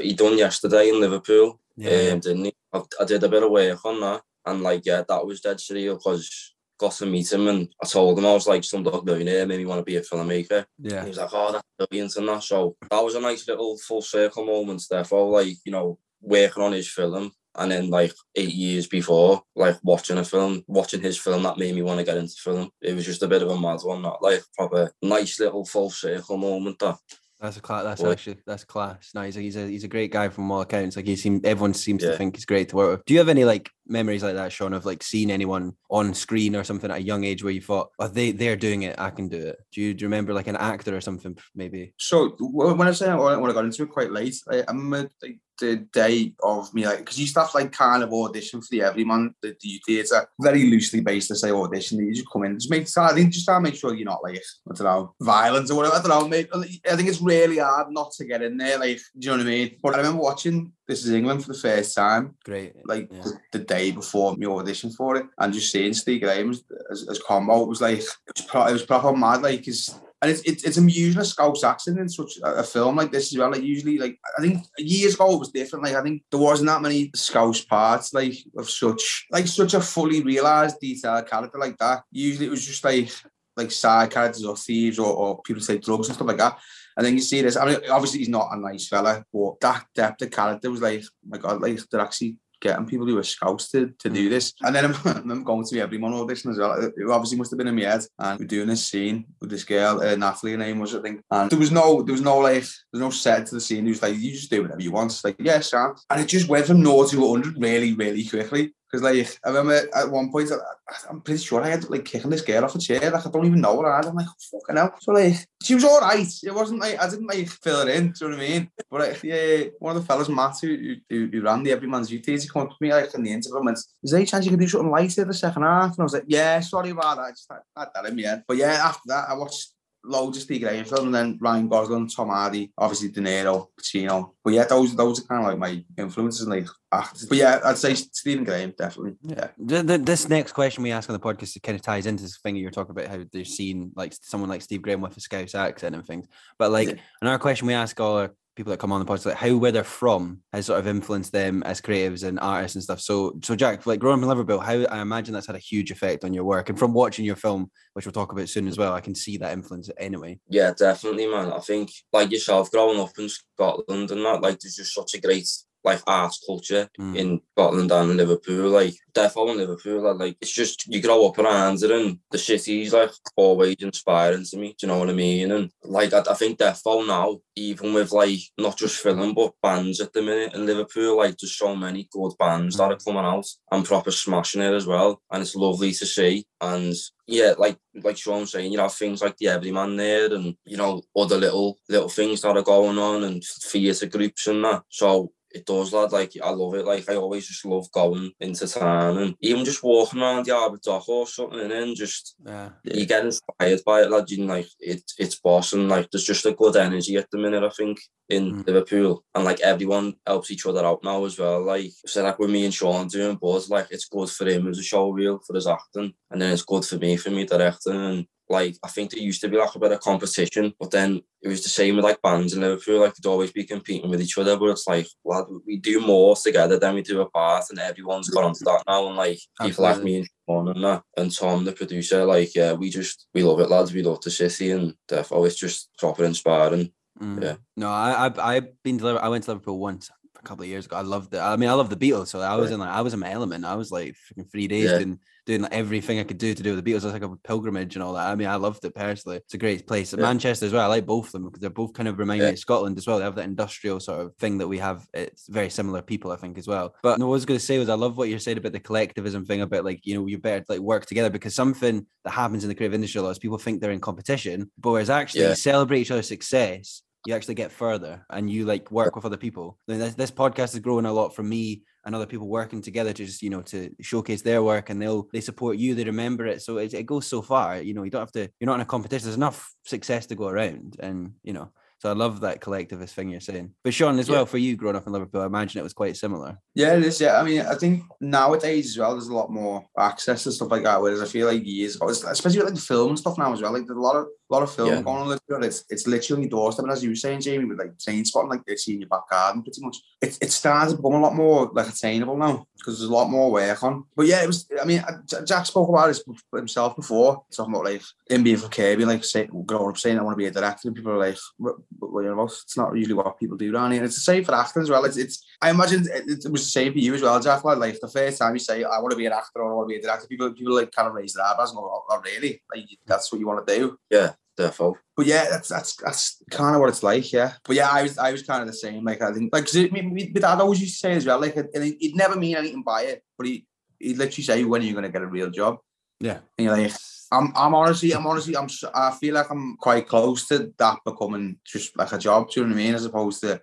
he 0.00 0.12
done 0.14 0.36
yesterday 0.36 0.88
in 0.90 1.00
Liverpool, 1.00 1.60
Yeah. 1.76 2.10
um, 2.12 2.20
didn't 2.20 2.44
he? 2.44 2.52
I, 2.72 2.82
I 3.00 3.04
did 3.04 3.22
a 3.24 3.28
bit 3.28 3.42
of 3.42 3.50
work 3.50 3.84
on 3.84 4.00
that, 4.00 4.22
and 4.46 4.62
like, 4.62 4.84
yeah, 4.84 5.02
that 5.08 5.26
was 5.26 5.40
dead 5.40 5.58
surreal 5.58 5.94
because 5.94 6.54
got 6.78 6.92
to 6.92 7.06
meet 7.06 7.32
him 7.32 7.46
and 7.46 7.68
I 7.82 7.86
told 7.86 8.18
him 8.18 8.26
I 8.26 8.32
was 8.32 8.48
like 8.48 8.62
Slumdog 8.62 9.04
Millionaire, 9.04 9.46
made 9.46 9.58
me 9.58 9.66
want 9.66 9.78
to 9.78 9.84
be 9.84 9.96
a 9.96 10.00
filmmaker. 10.00 10.66
yeah. 10.80 10.96
And 10.96 11.04
he 11.04 11.08
was 11.10 11.18
like, 11.18 11.30
oh, 11.32 11.52
that's 11.52 11.88
brilliant 11.88 12.16
and 12.16 12.28
that. 12.28 12.42
So 12.42 12.76
that 12.90 13.04
was 13.04 13.14
a 13.14 13.20
nice 13.20 13.46
little 13.46 13.78
full 13.78 14.02
circle 14.02 14.44
moment, 14.44 14.82
therefore, 14.90 15.30
like, 15.30 15.56
you 15.64 15.70
know, 15.70 15.98
working 16.20 16.62
on 16.62 16.72
his 16.72 16.88
film. 16.88 17.30
And 17.54 17.70
then, 17.70 17.90
like 17.90 18.14
eight 18.34 18.54
years 18.54 18.86
before, 18.86 19.42
like 19.54 19.78
watching 19.82 20.18
a 20.18 20.24
film, 20.24 20.64
watching 20.66 21.02
his 21.02 21.18
film, 21.18 21.42
that 21.42 21.58
made 21.58 21.74
me 21.74 21.82
want 21.82 21.98
to 21.98 22.04
get 22.04 22.16
into 22.16 22.34
film. 22.38 22.70
It 22.80 22.94
was 22.94 23.04
just 23.04 23.22
a 23.22 23.28
bit 23.28 23.42
of 23.42 23.50
a 23.50 23.60
mad 23.60 23.80
one, 23.82 24.02
not 24.02 24.22
like 24.22 24.42
proper 24.56 24.92
nice 25.02 25.38
little 25.38 25.64
full 25.64 25.90
circle 25.90 26.38
moment. 26.38 26.78
That 26.78 26.96
That's 27.40 27.56
a 27.56 27.60
class. 27.60 27.82
That's 27.82 28.02
Boy. 28.02 28.12
actually 28.12 28.36
that's 28.46 28.64
class. 28.64 29.10
No, 29.14 29.22
he's 29.22 29.36
a, 29.36 29.40
he's 29.40 29.56
a 29.56 29.66
he's 29.66 29.84
a 29.84 29.88
great 29.88 30.12
guy 30.12 30.28
from 30.28 30.50
all 30.50 30.60
accounts. 30.60 30.94
Like 30.94 31.06
he 31.06 31.16
seems 31.16 31.44
everyone 31.44 31.74
seems 31.74 32.02
to 32.02 32.16
think 32.16 32.36
he's 32.36 32.44
great 32.44 32.68
to 32.68 32.76
work 32.76 32.98
with. 32.98 33.04
Do 33.04 33.14
you 33.14 33.18
have 33.18 33.28
any 33.28 33.44
like 33.44 33.68
memories 33.86 34.22
like 34.22 34.34
that, 34.34 34.52
Sean, 34.52 34.72
of 34.72 34.86
like 34.86 35.02
seeing 35.02 35.30
anyone 35.30 35.74
on 35.90 36.14
screen 36.14 36.54
or 36.54 36.62
something 36.62 36.90
at 36.90 36.98
a 36.98 37.02
young 37.02 37.24
age 37.24 37.42
where 37.42 37.52
you 37.52 37.60
thought, 37.60 37.90
oh, 37.98 38.06
they 38.06 38.30
they're 38.30 38.56
doing 38.56 38.82
it, 38.82 38.98
I 38.98 39.10
can 39.10 39.28
do 39.28 39.38
it. 39.48 39.58
Do 39.72 39.82
you 39.82 39.92
do 39.92 40.04
you 40.04 40.06
remember 40.06 40.32
like 40.32 40.46
an 40.46 40.56
actor 40.56 40.96
or 40.96 41.00
something 41.00 41.36
maybe? 41.54 41.94
So 41.98 42.36
when 42.38 42.86
I 42.86 42.92
say 42.92 43.10
I, 43.10 43.16
when 43.16 43.50
I 43.50 43.54
got 43.54 43.64
into 43.64 43.82
it 43.82 43.90
quite 43.90 44.12
late, 44.12 44.36
I, 44.48 44.60
I 44.60 44.72
remember 44.72 45.10
like, 45.20 45.38
the 45.62 45.76
day 45.92 46.34
of 46.42 46.72
me 46.74 46.84
like 46.86 46.98
because 46.98 47.18
you 47.18 47.22
used 47.22 47.34
to 47.34 47.40
have 47.40 47.50
to 47.52 47.56
like 47.58 47.72
kind 47.72 48.02
of 48.02 48.12
audition 48.12 48.60
for 48.60 48.68
the 48.70 48.82
Everyman, 48.82 49.34
the, 49.42 49.56
the 49.60 49.80
theatre, 49.86 50.26
very 50.40 50.64
loosely 50.70 51.00
based 51.00 51.28
to 51.28 51.36
say 51.36 51.50
audition. 51.50 51.98
You 52.04 52.12
just 52.14 52.30
come 52.32 52.44
in, 52.44 52.58
just 52.58 52.70
make 52.70 52.86
I 52.98 53.12
think 53.14 53.32
just 53.32 53.46
try 53.46 53.54
to 53.56 53.60
make 53.60 53.74
sure 53.76 53.94
you're 53.94 54.04
not 54.04 54.22
like 54.22 54.36
I 54.36 54.74
don't 54.74 54.80
know 54.84 55.14
violent 55.20 55.70
or 55.70 55.76
whatever. 55.76 55.96
I 55.96 56.02
don't 56.02 56.08
know. 56.10 56.28
Mate. 56.28 56.48
I 56.90 56.96
think 56.96 57.08
it's 57.08 57.20
really 57.22 57.58
hard 57.58 57.92
not 57.92 58.12
to 58.12 58.24
get 58.24 58.42
in 58.42 58.56
there. 58.56 58.78
Like, 58.78 58.98
do 59.18 59.26
you 59.26 59.30
know 59.30 59.38
what 59.38 59.46
I 59.46 59.50
mean? 59.50 59.76
But 59.82 59.94
I 59.94 59.98
remember 59.98 60.22
watching 60.22 60.72
This 60.88 61.04
Is 61.04 61.12
England 61.12 61.42
for 61.44 61.52
the 61.52 61.58
first 61.58 61.94
time, 61.94 62.34
Great. 62.44 62.74
like 62.86 63.08
Yeah. 63.10 63.22
the, 63.22 63.58
the 63.58 63.64
day 63.64 63.92
before 63.92 64.36
me 64.36 64.46
audition 64.46 64.90
for 64.90 65.16
it, 65.16 65.26
and 65.38 65.52
just 65.54 65.70
seeing 65.72 65.94
Steve 65.94 66.22
Graham 66.22 66.50
as, 66.50 66.64
as, 66.90 67.08
as 67.08 67.18
combo, 67.22 67.62
it 67.62 67.68
was 67.68 67.80
like 67.80 67.98
it 68.00 68.08
was, 68.36 68.46
pro- 68.46 68.66
it 68.66 68.72
was 68.72 68.84
proper 68.84 69.16
mad. 69.16 69.42
Like, 69.42 69.64
cause 69.64 69.94
and 70.22 70.30
it's 70.30 70.40
it's, 70.42 70.62
it's 70.62 70.76
amusing 70.76 71.20
a 71.20 71.24
Scouse 71.24 71.64
accent 71.64 71.98
in 71.98 72.08
such 72.08 72.38
a, 72.44 72.54
a, 72.54 72.62
film 72.62 72.94
like 72.94 73.10
this 73.10 73.32
as 73.32 73.38
well. 73.38 73.50
Like 73.50 73.62
usually, 73.62 73.98
like 73.98 74.18
I 74.38 74.40
think 74.40 74.64
years 74.78 75.14
ago 75.14 75.34
it 75.34 75.40
was 75.40 75.50
different. 75.50 75.84
Like 75.84 75.96
I 75.96 76.02
think 76.02 76.22
there 76.30 76.38
wasn't 76.38 76.68
that 76.68 76.80
many 76.80 77.10
Scouse 77.14 77.64
parts 77.64 78.14
like 78.14 78.34
of 78.56 78.70
such 78.70 79.26
like 79.32 79.48
such 79.48 79.74
a 79.74 79.80
fully 79.80 80.22
realized 80.22 80.78
detailed 80.80 81.26
character 81.26 81.58
like 81.58 81.76
that. 81.78 82.04
Usually 82.12 82.46
it 82.46 82.50
was 82.50 82.64
just 82.64 82.84
like 82.84 83.10
like 83.56 83.72
side 83.72 84.10
characters 84.10 84.44
or 84.44 84.56
thieves 84.56 84.98
or, 85.00 85.12
or 85.12 85.42
people 85.42 85.60
take 85.60 85.82
drugs 85.82 86.08
and 86.08 86.14
stuff 86.14 86.28
like 86.28 86.38
that. 86.38 86.56
And 86.96 87.04
then 87.04 87.14
you 87.14 87.20
see 87.20 87.42
this. 87.42 87.56
I 87.56 87.66
mean, 87.66 87.78
obviously 87.90 88.20
he's 88.20 88.28
not 88.28 88.48
a 88.52 88.56
nice 88.56 88.86
fella, 88.86 89.24
but 89.32 89.60
that 89.60 89.86
depth 89.94 90.22
of 90.22 90.30
character 90.30 90.70
was 90.70 90.82
like, 90.82 91.02
oh 91.02 91.28
my 91.28 91.38
God, 91.38 91.60
like 91.60 91.80
they're 91.90 92.00
actually 92.00 92.36
getting 92.62 92.86
people 92.86 93.06
who 93.06 93.18
are 93.18 93.22
scouts 93.22 93.70
to, 93.72 93.92
to 93.98 94.08
do 94.08 94.24
hmm. 94.24 94.30
this. 94.30 94.54
And 94.62 94.74
then 94.74 94.86
I'm, 94.86 94.94
I'm 95.30 95.44
going 95.44 95.66
to 95.66 95.80
every 95.80 95.98
one 95.98 96.14
audition 96.14 96.50
as 96.50 96.58
well. 96.58 96.80
It 96.80 96.94
obviously 97.10 97.36
must 97.36 97.50
have 97.50 97.58
been 97.58 97.68
in 97.68 97.74
my 97.74 97.82
head. 97.82 98.04
And 98.18 98.40
we're 98.40 98.46
doing 98.46 98.68
this 98.68 98.86
scene 98.86 99.26
with 99.40 99.50
this 99.50 99.64
girl, 99.64 100.00
uh, 100.00 100.16
Natalie, 100.16 100.52
her 100.52 100.58
name 100.58 100.78
was, 100.78 100.94
I 100.94 101.02
think. 101.02 101.22
And 101.30 101.50
there 101.50 101.58
was 101.58 101.72
no, 101.72 102.02
there 102.02 102.12
was 102.12 102.22
no 102.22 102.38
like, 102.38 102.64
there's 102.92 103.02
no 103.02 103.10
set 103.10 103.46
to 103.46 103.56
the 103.56 103.60
scene. 103.60 103.84
He 103.84 103.90
was 103.90 104.02
like, 104.02 104.16
you 104.16 104.32
just 104.32 104.50
do 104.50 104.62
whatever 104.62 104.80
you 104.80 104.92
want. 104.92 105.12
It's 105.12 105.24
like, 105.24 105.36
yes, 105.38 105.72
yeah, 105.72 105.86
Sam. 105.86 105.94
And 106.08 106.20
it 106.20 106.28
just 106.28 106.48
went 106.48 106.66
from 106.66 106.82
naught 106.82 107.10
to 107.10 107.20
100 107.20 107.60
really, 107.60 107.92
really 107.94 108.24
quickly. 108.24 108.72
Because 108.92 109.02
like, 109.02 109.38
I 109.42 109.48
remember 109.48 109.88
at 109.94 110.10
one 110.10 110.30
point, 110.30 110.50
I, 110.52 110.94
I'm 111.08 111.22
pretty 111.22 111.42
sure 111.42 111.62
I 111.62 111.70
had 111.70 111.88
like 111.88 112.04
kicking 112.04 112.28
this 112.28 112.42
girl 112.42 112.64
off 112.64 112.74
a 112.74 112.78
chair. 112.78 113.10
Like, 113.10 113.26
I 113.26 113.30
don't 113.30 113.46
even 113.46 113.62
know 113.62 113.80
her. 113.80 113.90
I'm 113.90 114.14
like, 114.14 114.26
oh, 114.28 114.60
fucking 114.60 114.76
hell. 114.76 114.94
So 115.00 115.12
like, 115.12 115.34
she 115.62 115.74
was 115.74 115.84
all 115.84 116.00
right. 116.00 116.28
It 116.42 116.54
wasn't 116.54 116.80
like, 116.80 117.00
I 117.00 117.08
didn't 117.08 117.26
like 117.26 117.48
fill 117.48 117.86
her 117.86 117.90
in. 117.90 118.12
Do 118.12 118.26
you 118.26 118.30
know 118.30 118.36
what 118.36 118.44
I 118.44 118.48
mean? 118.48 118.70
But 118.90 119.00
like, 119.00 119.22
yeah, 119.22 119.70
one 119.78 119.96
of 119.96 120.02
the 120.02 120.06
fellas, 120.06 120.28
Matt, 120.28 120.56
who, 120.60 120.96
who, 121.08 121.28
who 121.32 121.40
ran 121.40 121.62
the 121.62 121.72
Everyman's 121.72 122.12
Youth 122.12 122.22
Days, 122.22 122.42
he 122.42 122.50
came 122.50 122.64
up 122.64 122.68
to 122.68 122.76
me 122.82 122.92
like 122.92 123.14
in 123.14 123.22
the 123.22 123.32
interview 123.32 123.56
and 123.56 123.64
went, 123.64 123.78
is 123.78 124.10
there 124.10 124.18
any 124.18 124.26
chance 124.26 124.44
you 124.44 124.50
can 124.50 124.60
do 124.60 124.68
something 124.68 124.90
lighter 124.90 125.24
the 125.24 125.32
second 125.32 125.62
half? 125.62 125.92
And 125.92 126.00
I 126.00 126.02
was 126.02 126.12
like, 126.12 126.24
yeah, 126.26 126.60
sorry 126.60 126.90
about 126.90 127.16
that. 127.16 127.22
I 127.22 127.30
just 127.30 127.46
had, 127.50 127.60
had 127.74 127.88
that 127.94 128.10
in 128.10 128.16
my 128.16 128.22
head. 128.22 128.44
But 128.46 128.58
yeah, 128.58 128.72
after 128.84 129.04
that, 129.06 129.30
I 129.30 129.34
watched 129.34 129.72
loads 130.04 130.36
of 130.36 130.42
Steve 130.42 130.62
Graham 130.62 130.84
and 130.90 131.14
then 131.14 131.38
Ryan 131.40 131.68
Gosling, 131.68 132.08
Tom 132.08 132.28
Hardy, 132.28 132.72
obviously 132.76 133.08
De 133.08 133.20
Niro, 133.20 133.68
Pacino. 133.78 134.32
But 134.44 134.54
yeah, 134.54 134.64
those 134.64 134.94
those 134.96 135.20
are 135.20 135.24
kind 135.24 135.42
of 135.42 135.48
like 135.48 135.58
my 135.58 135.84
influences 135.96 136.42
and 136.42 136.50
like 136.50 136.68
actors. 136.92 137.26
But 137.26 137.38
yeah, 137.38 137.60
I'd 137.64 137.78
say 137.78 137.94
Stephen 137.94 138.44
Graham 138.44 138.74
definitely. 138.76 139.16
Yeah. 139.22 139.48
The, 139.58 139.82
the, 139.82 139.98
this 139.98 140.28
next 140.28 140.52
question 140.52 140.82
we 140.82 140.92
ask 140.92 141.08
on 141.08 141.14
the 141.14 141.20
podcast 141.20 141.60
kind 141.62 141.76
of 141.76 141.82
ties 141.82 142.06
into 142.06 142.22
this 142.22 142.38
thing 142.38 142.56
you're 142.56 142.70
talking 142.70 142.90
about 142.90 143.08
how 143.08 143.24
they're 143.32 143.44
seeing 143.44 143.92
like 143.94 144.14
someone 144.20 144.50
like 144.50 144.62
Steve 144.62 144.82
Graham 144.82 145.00
with 145.00 145.16
a 145.16 145.20
Scouse 145.20 145.54
accent 145.54 145.94
and 145.94 146.06
things. 146.06 146.26
But 146.58 146.70
like 146.70 146.88
yeah. 146.88 146.94
another 147.20 147.38
question 147.38 147.66
we 147.66 147.74
ask 147.74 147.98
all 148.00 148.18
our 148.18 148.34
people 148.54 148.70
that 148.70 148.78
come 148.78 148.92
on 148.92 149.04
the 149.04 149.10
podcast, 149.10 149.26
like 149.26 149.36
how 149.36 149.56
where 149.56 149.72
they're 149.72 149.84
from 149.84 150.40
has 150.52 150.66
sort 150.66 150.78
of 150.78 150.86
influenced 150.86 151.32
them 151.32 151.62
as 151.62 151.80
creatives 151.80 152.24
and 152.24 152.38
artists 152.40 152.74
and 152.74 152.84
stuff. 152.84 153.00
So, 153.00 153.38
so 153.42 153.56
Jack, 153.56 153.86
like 153.86 154.00
growing 154.00 154.18
up 154.18 154.22
in 154.22 154.28
Liverpool, 154.28 154.60
how 154.60 154.84
I 154.84 155.00
imagine 155.00 155.32
that's 155.32 155.46
had 155.46 155.56
a 155.56 155.60
huge 155.60 155.90
effect 155.90 156.24
on 156.24 156.34
your 156.34 156.44
work. 156.44 156.68
And 156.68 156.78
from 156.78 156.92
watching 156.92 157.24
your 157.24 157.36
film, 157.36 157.70
which 157.94 158.04
we'll 158.04 158.12
talk 158.12 158.32
about 158.32 158.48
soon 158.48 158.68
as 158.68 158.76
well, 158.76 158.92
I 158.92 159.00
can 159.00 159.14
see 159.14 159.38
that 159.38 159.52
influence 159.52 159.90
anyway. 159.98 160.38
Yeah, 160.48 160.72
definitely, 160.76 161.26
man. 161.26 161.52
I 161.52 161.60
think 161.60 161.90
like 162.12 162.30
yourself, 162.30 162.70
growing 162.70 163.00
up 163.00 163.18
in 163.18 163.28
Scotland 163.28 164.10
and 164.10 164.24
that, 164.24 164.42
like 164.42 164.58
there's 164.58 164.76
just 164.76 164.94
such 164.94 165.14
a 165.14 165.20
great 165.20 165.48
like 165.84 166.00
arts 166.06 166.42
culture 166.46 166.88
mm. 166.98 167.16
in 167.16 167.40
Scotland 167.52 167.90
and 167.90 168.16
Liverpool. 168.16 168.70
Like 168.70 168.94
definitely 169.12 169.52
in 169.52 169.58
Liverpool, 169.58 170.16
like 170.16 170.36
it's 170.40 170.52
just 170.52 170.86
you 170.86 171.02
grow 171.02 171.26
up 171.26 171.38
around 171.38 171.82
it 171.82 171.90
and 171.90 172.18
the 172.30 172.38
city's 172.38 172.92
like 172.92 173.10
always 173.36 173.76
inspiring 173.80 174.44
to 174.44 174.56
me. 174.56 174.74
Do 174.78 174.86
you 174.86 174.88
know 174.88 174.98
what 174.98 175.10
I 175.10 175.14
mean? 175.14 175.50
And 175.50 175.70
like 175.82 176.12
I, 176.12 176.22
I 176.30 176.34
think 176.34 176.58
definitely 176.58 177.06
now, 177.06 177.38
even 177.56 177.94
with 177.94 178.12
like 178.12 178.38
not 178.58 178.78
just 178.78 179.02
film 179.02 179.34
but 179.34 179.54
bands 179.62 180.00
at 180.00 180.12
the 180.12 180.22
minute 180.22 180.54
in 180.54 180.66
Liverpool, 180.66 181.16
like 181.16 181.36
there's 181.38 181.56
so 181.56 181.74
many 181.74 182.08
good 182.12 182.32
bands 182.38 182.76
mm. 182.76 182.78
that 182.78 182.92
are 182.92 182.96
coming 182.96 183.24
out 183.24 183.46
and 183.70 183.84
proper 183.84 184.10
smashing 184.10 184.62
it 184.62 184.74
as 184.74 184.86
well. 184.86 185.20
And 185.30 185.42
it's 185.42 185.56
lovely 185.56 185.92
to 185.92 186.06
see. 186.06 186.46
And 186.60 186.94
yeah, 187.26 187.54
like 187.58 187.78
like 188.02 188.16
Sean 188.16 188.46
saying, 188.46 188.72
you 188.72 188.78
know, 188.78 188.88
things 188.88 189.22
like 189.22 189.36
the 189.36 189.48
Everyman 189.48 189.96
there 189.96 190.32
and 190.32 190.56
you 190.64 190.76
know, 190.76 191.02
other 191.16 191.36
little 191.36 191.78
little 191.88 192.08
things 192.08 192.42
that 192.42 192.56
are 192.56 192.62
going 192.62 192.98
on 192.98 193.24
and 193.24 193.42
theatre 193.44 194.06
groups 194.06 194.46
and 194.46 194.64
that. 194.64 194.82
So 194.88 195.32
it 195.54 195.66
does, 195.66 195.92
lad. 195.92 196.12
Like, 196.12 196.32
I 196.42 196.50
love 196.50 196.74
it. 196.74 196.84
Like, 196.84 197.08
I 197.08 197.16
always 197.16 197.46
just 197.46 197.64
love 197.64 197.90
going 197.92 198.32
into 198.40 198.66
town 198.66 199.18
and 199.18 199.34
even 199.40 199.64
just 199.64 199.82
walking 199.82 200.20
around 200.20 200.46
the 200.46 200.54
Albert 200.54 200.82
Dock 200.82 201.08
or 201.08 201.26
something 201.26 201.60
and 201.60 201.70
then 201.70 201.94
just, 201.94 202.36
yeah. 202.44 202.70
you 202.84 203.06
get 203.06 203.24
inspired 203.24 203.80
by 203.84 204.02
it, 204.02 204.10
lad. 204.10 204.30
You 204.30 204.44
know, 204.44 204.54
like, 204.54 204.68
it, 204.80 205.02
it's 205.18 205.40
boss 205.40 205.72
and, 205.72 205.88
like, 205.88 206.10
there's 206.10 206.24
just 206.24 206.46
a 206.46 206.52
good 206.52 206.76
energy 206.76 207.16
at 207.16 207.30
the 207.30 207.38
minute, 207.38 207.62
I 207.62 207.70
think, 207.70 208.00
in 208.28 208.52
mm. 208.52 208.66
Liverpool. 208.66 209.24
And, 209.34 209.44
like, 209.44 209.60
everyone 209.60 210.14
helps 210.26 210.50
each 210.50 210.66
other 210.66 210.84
out 210.84 211.04
now 211.04 211.24
as 211.24 211.38
well. 211.38 211.62
Like, 211.64 211.90
so, 212.06 212.22
like, 212.22 212.38
with 212.38 212.50
me 212.50 212.64
and 212.64 212.74
Sean 212.74 213.08
doing 213.08 213.36
both, 213.36 213.68
like, 213.68 213.88
it's 213.90 214.08
good 214.08 214.28
for 214.28 214.48
him 214.48 214.68
as 214.68 214.78
a 214.78 214.82
show 214.82 215.10
reel, 215.10 215.40
for 215.46 215.54
his 215.54 215.66
acting. 215.66 216.12
And 216.30 216.40
then 216.40 216.52
it's 216.52 216.62
good 216.62 216.84
for 216.84 216.96
me, 216.96 217.16
for 217.16 217.30
me 217.30 217.44
directing. 217.44 217.94
And, 217.94 218.26
like 218.52 218.76
I 218.84 218.88
think 218.88 219.10
there 219.10 219.22
used 219.22 219.40
to 219.40 219.48
be 219.48 219.56
like 219.56 219.74
a 219.74 219.78
bit 219.78 219.92
of 219.92 220.00
competition, 220.00 220.74
but 220.78 220.90
then 220.90 221.22
it 221.40 221.48
was 221.48 221.62
the 221.62 221.70
same 221.70 221.96
with 221.96 222.04
like 222.04 222.20
bands 222.22 222.52
in 222.52 222.60
Liverpool. 222.60 223.00
Like 223.00 223.14
they'd 223.14 223.28
always 223.28 223.50
be 223.50 223.64
competing 223.64 224.10
with 224.10 224.20
each 224.20 224.36
other, 224.36 224.56
but 224.58 224.66
it's 224.66 224.86
like, 224.86 225.06
well, 225.24 225.48
we 225.66 225.78
do 225.78 226.00
more 226.00 226.36
together 226.36 226.78
than 226.78 226.94
we 226.94 227.02
do 227.02 227.22
apart, 227.22 227.64
and 227.70 227.78
everyone's 227.78 228.28
got 228.28 228.44
onto 228.44 228.64
that 228.66 228.82
now. 228.86 229.08
And 229.08 229.16
like 229.16 229.40
Absolutely. 229.58 229.70
people 229.70 229.84
like 229.84 230.02
me 230.04 230.16
and 230.18 230.28
Sean 230.46 230.68
and 230.68 230.84
that, 230.84 231.02
and 231.16 231.34
Tom, 231.34 231.64
the 231.64 231.72
producer, 231.72 232.24
like 232.24 232.54
yeah, 232.54 232.74
we 232.74 232.90
just 232.90 233.26
we 233.34 233.42
love 233.42 233.60
it, 233.60 233.70
lads. 233.70 233.94
We 233.94 234.02
love 234.02 234.20
the 234.20 234.30
city, 234.30 234.70
and 234.70 234.94
therefore 235.08 235.46
it's 235.46 235.58
just 235.58 235.88
proper 235.98 236.24
inspiring. 236.24 236.92
Mm. 237.20 237.42
Yeah. 237.42 237.56
No, 237.76 237.88
I 237.88 238.26
I've, 238.26 238.38
I've 238.38 238.82
been 238.82 238.98
to 238.98 239.08
I 239.08 239.28
went 239.28 239.44
to 239.44 239.52
Liverpool 239.52 239.78
once 239.78 240.10
a 240.38 240.42
couple 240.42 240.64
of 240.64 240.68
years 240.68 240.84
ago. 240.84 240.96
I 240.96 241.02
loved 241.02 241.32
it. 241.32 241.38
I 241.38 241.56
mean, 241.56 241.70
I 241.70 241.74
love 241.74 241.88
the 241.88 241.96
Beatles, 241.96 242.28
so 242.28 242.40
I 242.40 242.56
was 242.56 242.70
in 242.70 242.80
like 242.80 242.90
I 242.90 243.00
was 243.00 243.14
in 243.14 243.20
my 243.20 243.30
element. 243.30 243.64
I 243.64 243.76
was 243.76 243.90
like 243.90 244.14
freaking 244.14 244.50
three 244.50 244.68
days 244.68 244.90
yeah. 244.90 244.98
doing 244.98 245.18
doing 245.46 245.62
like 245.62 245.72
everything 245.72 246.18
I 246.18 246.24
could 246.24 246.38
do 246.38 246.54
to 246.54 246.62
do 246.62 246.74
with 246.74 246.84
the 246.84 246.90
Beatles. 246.90 247.02
It 247.02 247.04
was 247.04 247.12
like 247.12 247.22
a 247.22 247.36
pilgrimage 247.36 247.96
and 247.96 248.02
all 248.02 248.14
that. 248.14 248.28
I 248.28 248.34
mean, 248.34 248.48
I 248.48 248.56
loved 248.56 248.84
it 248.84 248.94
personally. 248.94 249.38
It's 249.38 249.54
a 249.54 249.58
great 249.58 249.86
place. 249.86 250.12
Yeah. 250.12 250.20
Manchester 250.20 250.66
as 250.66 250.72
well. 250.72 250.82
I 250.82 250.86
like 250.86 251.06
both 251.06 251.26
of 251.26 251.32
them 251.32 251.44
because 251.44 251.60
they're 251.60 251.70
both 251.70 251.92
kind 251.92 252.08
of 252.08 252.18
remind 252.18 252.40
yeah. 252.40 252.48
me 252.48 252.52
of 252.52 252.58
Scotland 252.58 252.98
as 252.98 253.06
well. 253.06 253.18
They 253.18 253.24
have 253.24 253.34
that 253.36 253.44
industrial 253.44 254.00
sort 254.00 254.20
of 254.20 254.36
thing 254.36 254.58
that 254.58 254.68
we 254.68 254.78
have. 254.78 255.06
It's 255.14 255.48
very 255.48 255.70
similar 255.70 256.02
people, 256.02 256.30
I 256.30 256.36
think, 256.36 256.58
as 256.58 256.68
well. 256.68 256.94
But 257.02 257.18
no, 257.18 257.26
what 257.26 257.34
I 257.34 257.36
was 257.36 257.46
going 257.46 257.60
to 257.60 257.66
say 257.66 257.78
was 257.78 257.88
I 257.88 257.94
love 257.94 258.16
what 258.16 258.28
you 258.28 258.38
said 258.38 258.58
about 258.58 258.72
the 258.72 258.80
collectivism 258.80 259.44
thing 259.44 259.62
about 259.62 259.84
like, 259.84 260.06
you 260.06 260.14
know, 260.14 260.26
you 260.26 260.38
better 260.38 260.64
like 260.68 260.80
work 260.80 261.06
together 261.06 261.30
because 261.30 261.54
something 261.54 262.06
that 262.24 262.30
happens 262.30 262.64
in 262.64 262.68
the 262.68 262.74
creative 262.74 262.94
industry 262.94 263.18
a 263.18 263.22
lot 263.22 263.30
is 263.30 263.38
people 263.38 263.58
think 263.58 263.80
they're 263.80 263.90
in 263.90 264.00
competition, 264.00 264.70
but 264.78 264.90
whereas 264.90 265.10
actually 265.10 265.42
yeah. 265.42 265.54
celebrate 265.54 266.00
each 266.00 266.10
other's 266.10 266.28
success 266.28 267.02
you 267.26 267.34
actually 267.34 267.54
get 267.54 267.72
further 267.72 268.24
and 268.30 268.50
you 268.50 268.64
like 268.64 268.90
work 268.90 269.14
with 269.14 269.24
other 269.24 269.36
people. 269.36 269.78
This, 269.86 270.14
this 270.14 270.30
podcast 270.30 270.74
is 270.74 270.80
growing 270.80 271.06
a 271.06 271.12
lot 271.12 271.34
from 271.34 271.48
me 271.48 271.82
and 272.04 272.14
other 272.14 272.26
people 272.26 272.48
working 272.48 272.82
together 272.82 273.12
to 273.12 273.24
just 273.24 273.42
you 273.42 273.50
know 273.50 273.62
to 273.62 273.94
showcase 274.00 274.42
their 274.42 274.62
work 274.62 274.90
and 274.90 275.00
they'll 275.00 275.28
they 275.32 275.40
support 275.40 275.76
you 275.76 275.94
they 275.94 276.02
remember 276.02 276.46
it 276.46 276.60
so 276.60 276.78
it, 276.78 276.92
it 276.94 277.06
goes 277.06 277.28
so 277.28 277.40
far 277.40 277.80
you 277.80 277.94
know 277.94 278.02
you 278.02 278.10
don't 278.10 278.22
have 278.22 278.32
to 278.32 278.48
you're 278.58 278.66
not 278.66 278.74
in 278.74 278.80
a 278.80 278.84
competition 278.84 279.26
there's 279.26 279.36
enough 279.36 279.72
success 279.84 280.26
to 280.26 280.34
go 280.34 280.48
around 280.48 280.96
and 280.98 281.32
you 281.44 281.52
know 281.52 281.70
so 282.02 282.10
I 282.10 282.14
love 282.14 282.40
that 282.40 282.60
collectivist 282.60 283.14
thing 283.14 283.28
you're 283.28 283.40
saying. 283.40 283.74
But 283.84 283.94
Sean, 283.94 284.18
as 284.18 284.28
yeah. 284.28 284.34
well, 284.34 284.46
for 284.46 284.58
you 284.58 284.74
growing 284.74 284.96
up 284.96 285.06
in 285.06 285.12
Liverpool, 285.12 285.42
I 285.42 285.46
imagine 285.46 285.78
it 285.78 285.84
was 285.84 285.92
quite 285.92 286.16
similar. 286.16 286.58
Yeah, 286.74 286.96
it 286.96 287.04
is. 287.04 287.20
Yeah, 287.20 287.38
I 287.38 287.44
mean, 287.44 287.60
I 287.60 287.76
think 287.76 288.02
nowadays 288.20 288.90
as 288.90 288.98
well, 288.98 289.12
there's 289.12 289.28
a 289.28 289.32
lot 289.32 289.52
more 289.52 289.84
access 289.96 290.42
to 290.42 290.50
stuff 290.50 290.72
like 290.72 290.82
that. 290.82 291.00
Whereas 291.00 291.22
I 291.22 291.26
feel 291.26 291.46
like 291.46 291.64
years 291.64 291.94
ago, 291.94 292.08
especially 292.08 292.58
with 292.58 292.66
like 292.66 292.74
the 292.74 292.80
film 292.80 293.10
and 293.10 293.18
stuff 293.20 293.38
now 293.38 293.52
as 293.52 293.62
well, 293.62 293.72
like 293.72 293.86
there's 293.86 293.96
a 293.96 294.00
lot 294.00 294.16
of 294.16 294.26
a 294.52 294.54
lot 294.54 294.62
of 294.62 294.74
film 294.74 294.88
yeah. 294.88 295.02
going 295.02 295.18
on. 295.18 295.28
Liverpool. 295.28 295.64
It's 295.64 295.84
it's 295.88 296.06
literally 296.06 296.38
on 296.38 296.42
your 296.42 296.50
doorstep. 296.50 296.84
And 296.84 296.92
as 296.92 297.02
you 297.02 297.10
were 297.10 297.16
saying, 297.16 297.40
Jamie, 297.40 297.64
with 297.64 297.78
like 297.78 297.96
Trainspotting, 297.96 298.50
like 298.50 298.64
they 298.64 298.76
see 298.76 298.94
in 298.94 299.00
your 299.00 299.08
back 299.08 299.28
garden, 299.30 299.62
pretty 299.62 299.80
much. 299.80 299.96
It 300.20 300.38
it 300.40 300.52
starts 300.52 300.92
to 300.92 300.96
become 300.96 301.14
a 301.14 301.20
lot 301.20 301.34
more 301.34 301.70
like 301.72 301.88
attainable 301.88 302.36
now 302.36 302.66
because 302.76 302.98
there's 302.98 303.10
a 303.10 303.12
lot 303.12 303.30
more 303.30 303.50
work 303.50 303.82
on. 303.82 304.04
But 304.14 304.26
yeah, 304.26 304.42
it 304.42 304.46
was. 304.46 304.68
I 304.80 304.84
mean, 304.84 305.00
uh, 305.00 305.44
Jack 305.44 305.66
spoke 305.66 305.88
about 305.88 306.08
this 306.08 306.22
himself 306.54 306.96
before, 306.96 307.44
talking 307.54 307.72
about 307.72 307.84
like 307.84 308.02
him 308.28 308.42
being 308.42 308.58
from 308.58 308.70
Kirkby, 308.70 309.04
like 309.04 309.24
say, 309.24 309.48
growing 309.66 309.90
up 309.90 309.98
saying 309.98 310.18
I 310.18 310.22
want 310.22 310.34
to 310.34 310.38
be 310.38 310.46
a 310.46 310.50
director, 310.50 310.88
and 310.88 310.96
people 310.96 311.12
are 311.12 311.18
like, 311.18 311.38
well, 311.58 312.22
you 312.22 312.34
know, 312.34 312.44
it's 312.44 312.76
not 312.76 312.94
usually 312.96 313.14
what 313.14 313.38
people 313.38 313.56
do 313.56 313.72
down 313.72 313.92
here. 313.92 314.04
It's 314.04 314.16
the 314.16 314.20
same 314.20 314.44
for 314.44 314.54
acting 314.54 314.82
as 314.82 314.90
well. 314.90 315.04
It's, 315.04 315.16
it's 315.16 315.44
I 315.60 315.70
imagine 315.70 316.06
it, 316.06 316.44
it, 316.44 316.50
was 316.50 316.64
the 316.64 316.70
same 316.70 316.92
for 316.92 316.98
you 316.98 317.14
as 317.14 317.22
well, 317.22 317.40
Jack. 317.40 317.64
Like 317.64 317.98
the 318.00 318.08
first 318.08 318.38
time 318.38 318.54
you 318.54 318.58
say 318.58 318.84
I 318.84 318.98
want 318.98 319.12
to 319.12 319.16
be 319.16 319.26
an 319.26 319.32
actor 319.32 319.62
or 319.62 319.72
I 319.72 319.74
want 319.74 319.88
to 319.88 319.94
be 319.94 319.98
a 319.98 320.02
director, 320.02 320.26
people 320.26 320.52
people 320.52 320.74
like 320.74 320.92
kind 320.92 321.08
of 321.08 321.14
raise 321.14 321.34
their 321.34 321.46
eyebrows 321.46 321.70
and 321.70 321.78
go, 321.78 321.84
oh, 321.84 322.04
oh 322.10 322.20
really? 322.24 322.62
Like 322.74 322.86
that's 323.06 323.32
what 323.32 323.38
you 323.38 323.46
want 323.46 323.66
to 323.66 323.78
do? 323.78 323.98
Yeah 324.10 324.32
therefore. 324.56 325.00
But 325.16 325.26
yeah, 325.26 325.46
that's 325.50 325.68
that's 325.68 325.96
that's 325.96 326.42
kind 326.50 326.74
of 326.74 326.80
what 326.80 326.88
it's 326.88 327.02
like, 327.02 327.32
yeah. 327.32 327.54
But 327.64 327.76
yeah, 327.76 327.88
I 327.90 328.02
was 328.02 328.18
I 328.18 328.32
was 328.32 328.42
kind 328.42 328.62
of 328.62 328.68
the 328.68 328.74
same. 328.74 329.04
Like 329.04 329.22
I 329.22 329.32
think, 329.32 329.52
like, 329.52 329.64
cause 329.64 329.76
it, 329.76 329.92
my 329.92 330.00
dad 330.40 330.60
always 330.60 330.80
used 330.80 330.94
to 330.94 330.98
say 330.98 331.12
as 331.12 331.26
well, 331.26 331.40
like, 331.40 331.56
it, 331.56 331.70
would 331.74 332.16
never 332.16 332.36
mean 332.36 332.56
anything 332.56 332.82
by 332.82 333.02
it, 333.02 333.22
but 333.36 333.46
he 333.46 333.66
he'd 333.98 334.18
literally 334.18 334.44
say, 334.44 334.64
"When 334.64 334.82
are 334.82 334.84
you 334.84 334.92
going 334.92 335.04
to 335.04 335.10
get 335.10 335.22
a 335.22 335.26
real 335.26 335.50
job?" 335.50 335.78
Yeah, 336.20 336.38
and 336.56 336.64
you're 336.64 336.76
like, 336.76 336.92
I'm 337.32 337.52
I'm 337.56 337.74
honestly 337.74 338.12
I'm 338.12 338.26
honestly 338.26 338.56
I'm 338.56 338.68
I 338.94 339.10
feel 339.12 339.34
like 339.34 339.50
I'm 339.50 339.76
quite 339.78 340.06
close 340.06 340.46
to 340.48 340.72
that 340.78 340.98
becoming 341.04 341.58
just 341.64 341.96
like 341.96 342.12
a 342.12 342.18
job. 342.18 342.50
Do 342.50 342.60
you 342.60 342.66
know 342.66 342.74
what 342.74 342.80
I 342.80 342.84
mean? 342.84 342.94
As 342.94 343.06
opposed 343.06 343.40
to 343.40 343.60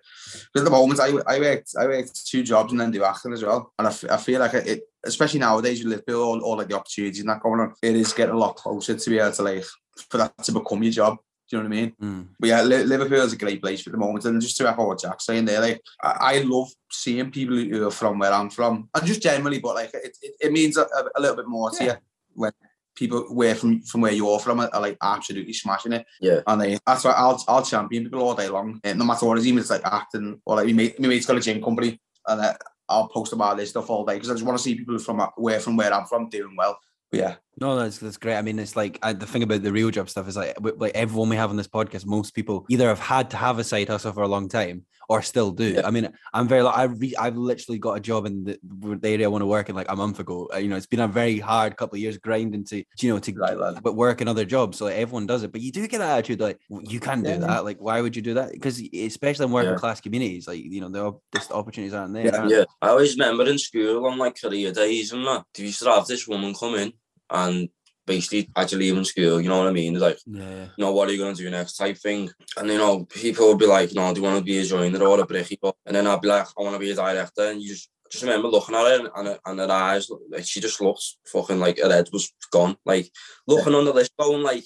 because 0.52 0.62
at 0.62 0.64
the 0.64 0.70
moment 0.70 1.00
I 1.00 1.10
I 1.26 1.38
worked 1.38 1.70
I 1.78 1.86
worked 1.86 2.26
two 2.26 2.42
jobs 2.42 2.72
and 2.72 2.80
then 2.80 2.90
do 2.90 3.04
acting 3.04 3.32
as 3.32 3.44
well, 3.44 3.72
and 3.78 3.88
I, 3.88 3.94
I 4.10 4.16
feel 4.16 4.40
like 4.40 4.54
it 4.54 4.82
especially 5.04 5.40
nowadays 5.40 5.80
you 5.80 5.88
live 5.88 6.02
all, 6.08 6.40
all 6.40 6.58
like 6.58 6.68
the 6.68 6.76
opportunities 6.76 7.20
and 7.20 7.28
that 7.28 7.40
going 7.40 7.60
on. 7.60 7.74
It 7.82 7.96
is 7.96 8.12
getting 8.12 8.34
a 8.34 8.38
lot 8.38 8.56
closer 8.56 8.96
to 8.96 9.10
be 9.10 9.18
able 9.18 9.32
to 9.32 9.42
like 9.42 9.64
for 10.08 10.18
that 10.18 10.36
to 10.44 10.52
become 10.52 10.82
your 10.82 10.92
job. 10.92 11.18
Do 11.48 11.56
you 11.56 11.62
know 11.62 11.68
what 11.68 11.76
I 11.76 11.80
mean? 11.80 11.92
Mm. 12.00 12.28
But 12.38 12.48
yeah, 12.48 12.62
Liverpool 12.62 13.22
is 13.22 13.32
a 13.32 13.36
great 13.36 13.60
place 13.60 13.82
for 13.82 13.90
the 13.90 13.96
moment. 13.96 14.24
And 14.24 14.40
just 14.40 14.56
to 14.58 14.68
echo 14.68 14.86
what 14.86 15.00
Jack's 15.00 15.26
saying 15.26 15.46
there, 15.46 15.60
like 15.60 15.80
I, 16.00 16.42
love 16.46 16.68
seeing 16.92 17.32
people 17.32 17.56
who 17.56 17.88
are 17.88 17.90
from 17.90 18.20
where 18.20 18.32
I'm 18.32 18.50
from, 18.50 18.88
and 18.94 19.06
just 19.06 19.20
generally, 19.20 19.58
but 19.58 19.74
like 19.74 19.90
it, 19.92 20.16
it, 20.22 20.34
it 20.40 20.52
means 20.52 20.76
a, 20.76 20.86
a, 21.16 21.20
little 21.20 21.36
bit 21.36 21.48
more 21.48 21.70
to 21.72 21.84
yeah. 21.84 21.92
you 21.92 21.98
when 22.34 22.52
people 22.94 23.22
where 23.34 23.56
from 23.56 23.80
from 23.82 24.02
where 24.02 24.12
you're 24.12 24.38
from 24.38 24.60
are, 24.60 24.70
are 24.72 24.80
like 24.80 24.96
absolutely 25.02 25.52
smashing 25.52 25.92
it. 25.92 26.06
Yeah. 26.20 26.40
And 26.46 26.60
they, 26.60 26.78
that's 26.86 27.02
why 27.02 27.12
I'll, 27.12 27.42
I'll 27.48 27.64
champion 27.64 28.04
people 28.04 28.22
all 28.22 28.36
day 28.36 28.48
long. 28.48 28.80
And 28.84 29.00
no 29.00 29.04
matter 29.04 29.26
what 29.26 29.38
it 29.38 29.40
is, 29.40 29.48
even 29.48 29.58
if 29.58 29.62
it's 29.62 29.70
like 29.70 29.84
acting 29.84 30.40
or 30.44 30.56
like 30.56 30.66
my 30.66 30.72
mate, 30.72 31.00
my 31.00 31.08
mate's 31.08 31.26
got 31.26 31.36
a 31.36 31.40
gym 31.40 31.60
company 31.60 31.98
and 32.28 32.56
I'll 32.90 33.08
post 33.08 33.32
about 33.32 33.56
this 33.56 33.70
stuff 33.70 33.88
all 33.88 34.04
day 34.04 34.14
because 34.14 34.30
I 34.30 34.34
just 34.34 34.44
want 34.44 34.58
to 34.58 34.62
see 34.62 34.74
people 34.74 34.98
from 34.98 35.20
uh, 35.20 35.28
where 35.36 35.60
from 35.60 35.76
where 35.76 35.94
I'm 35.94 36.06
from 36.06 36.28
doing 36.28 36.54
well. 36.56 36.78
But 37.10 37.20
yeah, 37.20 37.34
No, 37.60 37.76
that's 37.76 37.98
that's 37.98 38.16
great. 38.16 38.36
I 38.36 38.42
mean, 38.42 38.58
it's 38.58 38.74
like 38.74 38.98
I, 39.02 39.12
the 39.12 39.26
thing 39.26 39.42
about 39.42 39.62
the 39.62 39.72
real 39.72 39.90
job 39.90 40.08
stuff 40.08 40.26
is 40.28 40.36
like 40.36 40.56
like 40.78 40.92
everyone 40.94 41.28
we 41.28 41.36
have 41.36 41.50
on 41.50 41.56
this 41.56 41.68
podcast, 41.68 42.06
most 42.06 42.34
people 42.34 42.64
either 42.70 42.88
have 42.88 42.98
had 42.98 43.30
to 43.30 43.36
have 43.36 43.58
a 43.58 43.64
side 43.64 43.88
hustle 43.88 44.12
for 44.12 44.22
a 44.22 44.28
long 44.28 44.48
time 44.48 44.86
or 45.10 45.20
still 45.22 45.50
do. 45.50 45.72
Yeah. 45.72 45.86
I 45.86 45.90
mean, 45.90 46.08
I'm 46.32 46.48
very 46.48 46.62
like 46.62 46.78
I 46.78 46.84
re- 46.84 47.16
I've 47.18 47.36
literally 47.36 47.78
got 47.78 47.98
a 47.98 48.00
job 48.00 48.24
in 48.26 48.44
the, 48.44 48.58
the 48.62 49.08
area 49.08 49.26
I 49.26 49.28
want 49.28 49.42
to 49.42 49.46
work 49.46 49.68
in 49.68 49.74
like 49.74 49.90
a 49.90 49.96
month 49.96 50.20
ago. 50.20 50.48
Uh, 50.54 50.58
You 50.58 50.68
know, 50.68 50.76
it's 50.76 50.86
been 50.86 51.00
a 51.00 51.08
very 51.08 51.38
hard 51.38 51.76
couple 51.76 51.96
of 51.96 52.00
years 52.00 52.16
grinding 52.16 52.64
to 52.66 52.82
you 53.00 53.12
know 53.12 53.18
to 53.18 53.32
Right, 53.34 53.82
but 53.82 53.94
work 53.94 54.22
in 54.22 54.28
other 54.28 54.46
jobs. 54.46 54.78
So 54.78 54.86
like, 54.86 54.94
everyone 54.96 55.26
does 55.26 55.42
it, 55.42 55.52
but 55.52 55.60
you 55.60 55.70
do 55.70 55.86
get 55.86 55.98
that 55.98 56.18
attitude 56.18 56.40
like 56.40 56.58
you 56.70 56.98
can't 57.00 57.24
do 57.24 57.30
Yeah, 57.32 57.38
that. 57.38 57.64
Like, 57.66 57.78
why 57.78 58.00
would 58.00 58.16
you 58.16 58.22
do 58.22 58.34
that? 58.34 58.52
Because 58.52 58.80
especially 58.94 59.44
in 59.44 59.52
working 59.52 59.72
Yeah. 59.72 59.76
class 59.78 60.00
communities, 60.00 60.48
like 60.48 60.64
you 60.64 60.80
know, 60.80 60.88
the 60.88 61.12
just 61.36 61.52
opportunities 61.52 61.92
aren't 61.92 62.14
there. 62.14 62.26
Yeah. 62.26 62.36
aren't 62.38 62.50
Yeah, 62.52 62.64
I 62.80 62.88
always 62.88 63.18
remember 63.18 63.44
in 63.50 63.58
school 63.58 64.06
on 64.06 64.16
like 64.16 64.40
career 64.40 64.72
days 64.72 65.12
and 65.12 65.26
that, 65.26 65.44
they 65.52 65.64
used 65.64 65.82
to 65.82 65.90
have 65.90 66.06
this 66.06 66.26
woman 66.26 66.54
come 66.54 66.76
in 66.76 66.92
and 67.30 67.68
basically 68.06 68.50
as 68.56 68.72
you're 68.72 68.80
leaving 68.80 69.04
school, 69.04 69.40
you 69.40 69.48
know 69.48 69.58
what 69.58 69.68
I 69.68 69.72
mean? 69.72 69.98
Like, 69.98 70.18
Yeah, 70.26 70.42
yeah. 70.42 70.64
you 70.76 70.84
know, 70.84 70.92
what 70.92 71.08
are 71.08 71.12
you 71.12 71.18
going 71.18 71.34
to 71.34 71.42
do 71.42 71.50
next 71.50 71.76
type 71.76 71.96
thing? 71.96 72.30
And, 72.56 72.68
you 72.68 72.78
know, 72.78 73.04
people 73.04 73.48
would 73.48 73.58
be 73.58 73.66
like, 73.66 73.92
no, 73.94 74.12
do 74.12 74.20
you 74.20 74.24
want 74.26 74.38
to 74.38 74.44
be 74.44 74.58
a 74.58 74.64
joiner 74.64 75.02
or 75.04 75.20
a 75.20 75.26
bricky? 75.26 75.58
And 75.86 75.94
then 75.94 76.06
I'd 76.06 76.20
be 76.20 76.28
like, 76.28 76.46
I 76.58 76.62
want 76.62 76.74
to 76.74 76.80
be 76.80 76.90
a 76.90 76.94
director. 76.96 77.42
And 77.42 77.62
you 77.62 77.68
just, 77.68 77.88
just 78.10 78.24
remember 78.24 78.48
looking 78.48 78.74
at 78.74 78.84
her 78.84 79.10
and, 79.14 79.38
and 79.46 79.60
her 79.60 79.70
eyes, 79.70 80.10
like, 80.28 80.44
she 80.44 80.60
just 80.60 80.80
looks 80.80 81.18
fucking 81.26 81.60
like 81.60 81.78
her 81.78 81.88
head 81.90 82.08
was 82.12 82.32
gone. 82.50 82.76
Like, 82.84 83.08
looking 83.46 83.74
under 83.74 83.92
this, 83.92 84.10
going 84.18 84.42
like, 84.42 84.64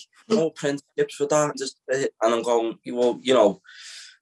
print 0.56 0.82
tips 0.96 1.16
for 1.16 1.26
that. 1.26 1.54
Just, 1.58 1.78
eh, 1.92 2.06
and 2.22 2.34
I'm 2.34 2.42
going, 2.42 2.78
well, 2.86 3.18
you 3.22 3.34
know, 3.34 3.60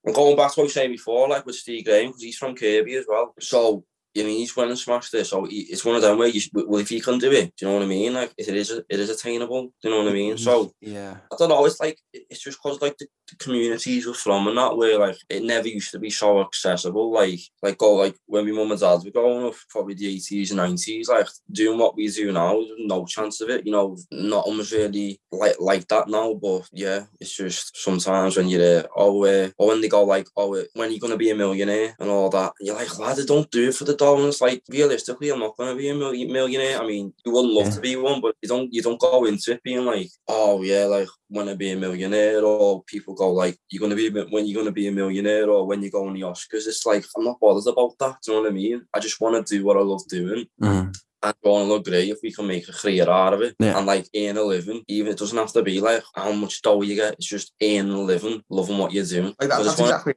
I'm 0.04 0.12
going 0.12 0.36
back 0.36 0.52
to 0.52 0.60
what 0.60 0.64
I 0.64 0.64
was 0.64 0.74
saying 0.74 0.90
before, 0.90 1.28
like 1.28 1.46
with 1.46 1.54
Steve 1.54 1.84
Graham, 1.84 2.08
because 2.08 2.22
he's 2.22 2.36
from 2.36 2.56
Kirkby 2.56 2.96
as 2.96 3.04
well. 3.08 3.34
So, 3.38 3.84
you 4.14 4.22
know, 4.22 4.28
he's 4.28 4.56
went 4.56 4.70
and 4.70 4.78
smashed 4.78 5.12
this. 5.12 5.30
So 5.30 5.44
he, 5.44 5.60
it's 5.70 5.84
one 5.84 5.96
of 5.96 6.02
them 6.02 6.18
where 6.18 6.28
you, 6.28 6.40
well, 6.54 6.80
if 6.80 6.88
he 6.88 7.00
can 7.00 7.18
do 7.18 7.30
it, 7.32 7.54
do 7.56 7.66
you 7.66 7.68
know 7.68 7.78
what 7.78 7.84
I 7.84 7.88
mean? 7.88 8.14
Like, 8.14 8.32
it 8.36 8.48
is, 8.48 8.70
it 8.70 8.84
is 8.88 9.10
attainable. 9.10 9.72
Do 9.82 9.88
you 9.88 9.90
know 9.90 10.02
what 10.02 10.10
I 10.10 10.14
mean? 10.14 10.38
So, 10.38 10.72
yeah. 10.80 11.16
I 11.32 11.36
don't 11.38 11.48
know. 11.48 11.64
It's 11.64 11.80
like 11.80 11.98
it's 12.12 12.42
just 12.42 12.58
because 12.62 12.80
like 12.80 12.96
the, 12.98 13.06
the 13.30 13.36
communities 13.36 14.06
we're 14.06 14.14
from 14.14 14.48
and 14.48 14.58
that 14.58 14.76
where 14.76 14.98
like 14.98 15.16
it 15.28 15.42
never 15.42 15.68
used 15.68 15.90
to 15.92 15.98
be 15.98 16.10
so 16.10 16.40
accessible. 16.40 17.12
Like 17.12 17.40
like 17.62 17.78
go 17.78 17.94
like 17.94 18.16
when 18.26 18.46
my 18.46 18.52
mum 18.52 18.72
and 18.72 18.80
dad 18.80 19.00
were 19.04 19.10
growing 19.10 19.46
up, 19.46 19.54
probably 19.68 19.94
the 19.94 20.08
eighties 20.08 20.50
and 20.50 20.58
nineties, 20.58 21.08
like 21.08 21.28
doing 21.50 21.78
what 21.78 21.96
we 21.96 22.08
do 22.08 22.32
now, 22.32 22.62
no 22.78 23.06
chance 23.06 23.40
of 23.40 23.50
it. 23.50 23.64
You 23.64 23.72
know, 23.72 23.96
not 24.10 24.44
almost 24.44 24.72
really 24.72 25.20
like 25.30 25.56
like 25.58 25.88
that 25.88 26.08
now. 26.08 26.34
But 26.34 26.68
yeah, 26.72 27.04
it's 27.20 27.36
just 27.36 27.76
sometimes 27.76 28.36
when 28.36 28.48
you're 28.48 28.60
there, 28.60 28.88
oh, 28.96 29.24
uh, 29.24 29.50
or 29.58 29.68
when 29.68 29.80
they 29.80 29.88
go 29.88 30.04
like, 30.04 30.28
oh, 30.36 30.62
when 30.74 30.88
are 30.88 30.92
you 30.92 31.00
gonna 31.00 31.16
be 31.16 31.30
a 31.30 31.34
millionaire 31.34 31.94
and 31.98 32.10
all 32.10 32.30
that, 32.30 32.52
you're 32.60 32.76
like, 32.76 32.98
lad, 32.98 33.18
I 33.18 33.24
don't 33.24 33.50
do 33.50 33.68
it 33.68 33.74
for 33.74 33.84
the 33.84 33.96
dough. 34.02 34.32
Like 34.46 34.62
realistically, 34.68 35.30
I'm 35.30 35.40
not 35.40 35.56
gonna 35.56 35.76
be 35.76 35.88
a 35.88 35.94
millionaire. 35.94 36.80
I 36.82 36.86
mean, 36.86 37.12
you 37.24 37.32
wouldn't 37.32 37.54
love 37.58 37.66
Yeah. 37.68 37.74
to 37.76 37.80
be 37.80 37.96
one, 37.96 38.20
but 38.20 38.34
you 38.42 38.48
don't 38.48 38.68
you 38.74 38.82
don't 38.82 39.00
go 39.00 39.24
into 39.30 39.52
it 39.52 39.62
being 39.62 39.84
like, 39.92 40.08
oh 40.28 40.62
yeah, 40.62 40.84
like 40.96 41.08
when 41.28 41.48
I 41.48 41.54
be 41.54 41.70
a 41.70 41.76
millionaire, 41.76 42.42
or 42.44 42.82
people 42.84 43.14
go 43.14 43.28
like, 43.32 43.56
you're 43.70 43.80
gonna 43.84 43.94
be 44.02 44.08
when 44.34 44.46
you're 44.46 44.60
gonna 44.60 44.72
be 44.80 44.88
a 44.88 44.92
millionaire, 45.00 45.48
or 45.50 45.66
when 45.66 45.82
you 45.82 45.90
go 45.90 46.06
on 46.06 46.14
the 46.14 46.22
Oscars. 46.22 46.66
It's 46.66 46.84
like 46.86 47.04
I'm 47.16 47.24
not 47.24 47.40
bothered 47.40 47.72
about 47.72 47.92
that. 48.00 48.16
Do 48.22 48.32
you 48.32 48.36
know 48.38 48.42
what 48.42 48.50
I 48.50 48.54
mean? 48.54 48.78
I 48.94 48.98
just 49.00 49.20
want 49.20 49.34
to 49.46 49.56
do 49.58 49.64
what 49.64 49.76
I 49.76 49.80
love 49.80 50.06
doing. 50.08 50.46
Mhm. 50.62 50.92
And 51.24 51.34
I 51.44 51.48
want 51.48 51.66
to 51.66 51.72
look 51.72 51.84
great 51.84 52.10
if 52.10 52.18
we 52.22 52.32
can 52.32 52.48
make 52.48 52.68
a 52.68 52.72
career 52.72 53.08
out 53.08 53.32
of 53.34 53.42
it 53.42 53.54
Yeah. 53.60 53.78
and 53.78 53.86
like 53.86 54.06
earn 54.22 54.36
a 54.38 54.42
living. 54.42 54.82
Even 54.88 55.12
it 55.12 55.18
doesn't 55.18 55.38
have 55.38 55.52
to 55.52 55.62
be 55.62 55.80
like 55.80 56.02
how 56.16 56.32
much 56.32 56.60
dough 56.62 56.82
you 56.82 56.96
get. 56.96 57.14
It's 57.14 57.28
just 57.36 57.52
earn 57.62 57.90
a 57.90 58.00
living, 58.02 58.42
loving 58.50 58.78
what 58.78 58.92
you're 58.92 59.04
doing. 59.04 59.26
like 59.40 59.48
that, 59.50 59.62
that's 59.62 59.64
just 59.64 59.78
wanna- 59.80 59.92
exactly. 60.04 60.14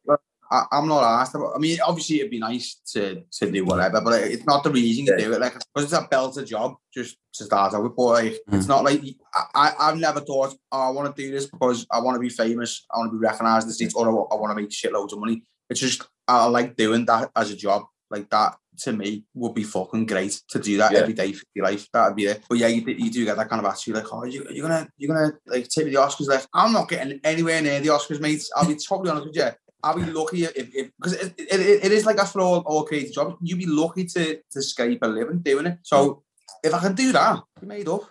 I, 0.51 0.63
I'm 0.71 0.87
not 0.87 1.03
asked 1.03 1.33
about. 1.35 1.53
I 1.55 1.59
mean, 1.59 1.77
obviously, 1.85 2.17
it'd 2.19 2.31
be 2.31 2.39
nice 2.39 2.79
to 2.93 3.21
to 3.39 3.51
do 3.51 3.65
whatever, 3.65 4.01
but 4.01 4.21
it's 4.21 4.45
not 4.45 4.63
the 4.63 4.71
reason 4.71 5.05
you 5.05 5.15
Yeah. 5.17 5.25
do 5.25 5.33
it. 5.33 5.41
Like, 5.41 5.53
because 5.53 5.83
it's 5.85 5.93
a 5.93 6.07
belter 6.07 6.45
job, 6.45 6.75
just 6.93 7.17
to 7.35 7.45
start 7.45 7.73
out 7.73 7.83
with. 7.83 7.95
But 7.95 8.03
like, 8.05 8.33
Mm. 8.49 8.57
it's 8.57 8.67
not 8.67 8.83
like 8.83 9.01
I, 9.33 9.45
I 9.55 9.73
I've 9.89 9.97
never 9.97 10.19
thought, 10.21 10.55
oh, 10.71 10.79
I 10.79 10.89
want 10.89 11.15
to 11.15 11.21
do 11.21 11.31
this 11.31 11.47
because 11.47 11.85
I 11.91 11.99
want 11.99 12.15
to 12.15 12.19
be 12.19 12.29
famous, 12.29 12.85
I 12.93 12.97
want 12.99 13.11
to 13.11 13.17
be 13.17 13.25
recognised 13.25 13.63
in 13.65 13.69
the 13.69 13.73
streets, 13.73 13.95
or 13.95 14.07
I, 14.07 14.35
I 14.35 14.39
want 14.39 14.55
to 14.55 14.61
make 14.61 14.69
shitloads 14.71 15.13
of 15.13 15.19
money. 15.19 15.41
It's 15.69 15.79
just 15.79 16.03
I 16.27 16.45
like 16.45 16.75
doing 16.75 17.05
that 17.05 17.31
as 17.35 17.51
a 17.51 17.55
job. 17.55 17.83
Like 18.11 18.29
that 18.29 18.55
to 18.83 18.91
me 18.93 19.23
would 19.33 19.55
be 19.55 19.63
fucking 19.63 20.05
great 20.05 20.39
to 20.49 20.59
do 20.59 20.77
that 20.77 20.91
Yeah. 20.91 20.99
every 20.99 21.13
day 21.13 21.31
for 21.33 21.43
your 21.55 21.65
life. 21.65 21.87
That'd 21.91 22.15
be 22.15 22.25
it. 22.25 22.43
But 22.47 22.59
yeah, 22.59 22.67
you, 22.67 22.81
do- 22.85 22.91
you 22.91 23.09
do 23.09 23.25
get 23.25 23.35
that 23.37 23.49
kind 23.49 23.65
of 23.65 23.71
attitude, 23.71 23.95
like, 23.95 24.13
oh, 24.13 24.25
you, 24.25 24.45
you're 24.51 24.67
gonna 24.67 24.87
you're 24.97 25.11
gonna 25.15 25.33
like 25.47 25.67
take 25.69 25.85
me 25.85 25.91
the 25.91 25.97
Oscars. 25.97 26.27
Like, 26.27 26.45
I'm 26.53 26.71
not 26.71 26.87
getting 26.89 27.19
anywhere 27.23 27.61
near 27.61 27.79
the 27.79 27.87
Oscars, 27.89 28.19
mate. 28.19 28.43
I'll 28.55 28.67
be 28.67 28.75
totally 28.75 29.09
honest 29.09 29.27
with 29.27 29.35
you. 29.37 29.49
I'll 29.85 29.95
be 29.95 30.05
lucky 30.05 30.43
if 30.43 30.73
because 30.99 31.13
it, 31.13 31.33
it, 31.37 31.59
it, 31.61 31.85
it 31.85 31.91
is 31.91 32.05
like 32.05 32.17
that 32.17 32.29
for 32.29 32.41
all, 32.41 32.59
all 32.65 32.83
creative 32.85 33.13
jobs. 33.13 33.35
You'd 33.41 33.59
be 33.59 33.67
lucky 33.67 34.05
to 34.05 34.39
to 34.51 34.61
scrape 34.61 35.03
a 35.03 35.07
living 35.07 35.39
doing 35.39 35.67
it. 35.67 35.77
So 35.83 36.23
if 36.63 36.73
I 36.73 36.79
can 36.79 36.95
do 36.95 37.11
that, 37.11 37.39
you 37.61 37.67
made 37.67 37.87
up. 37.87 38.01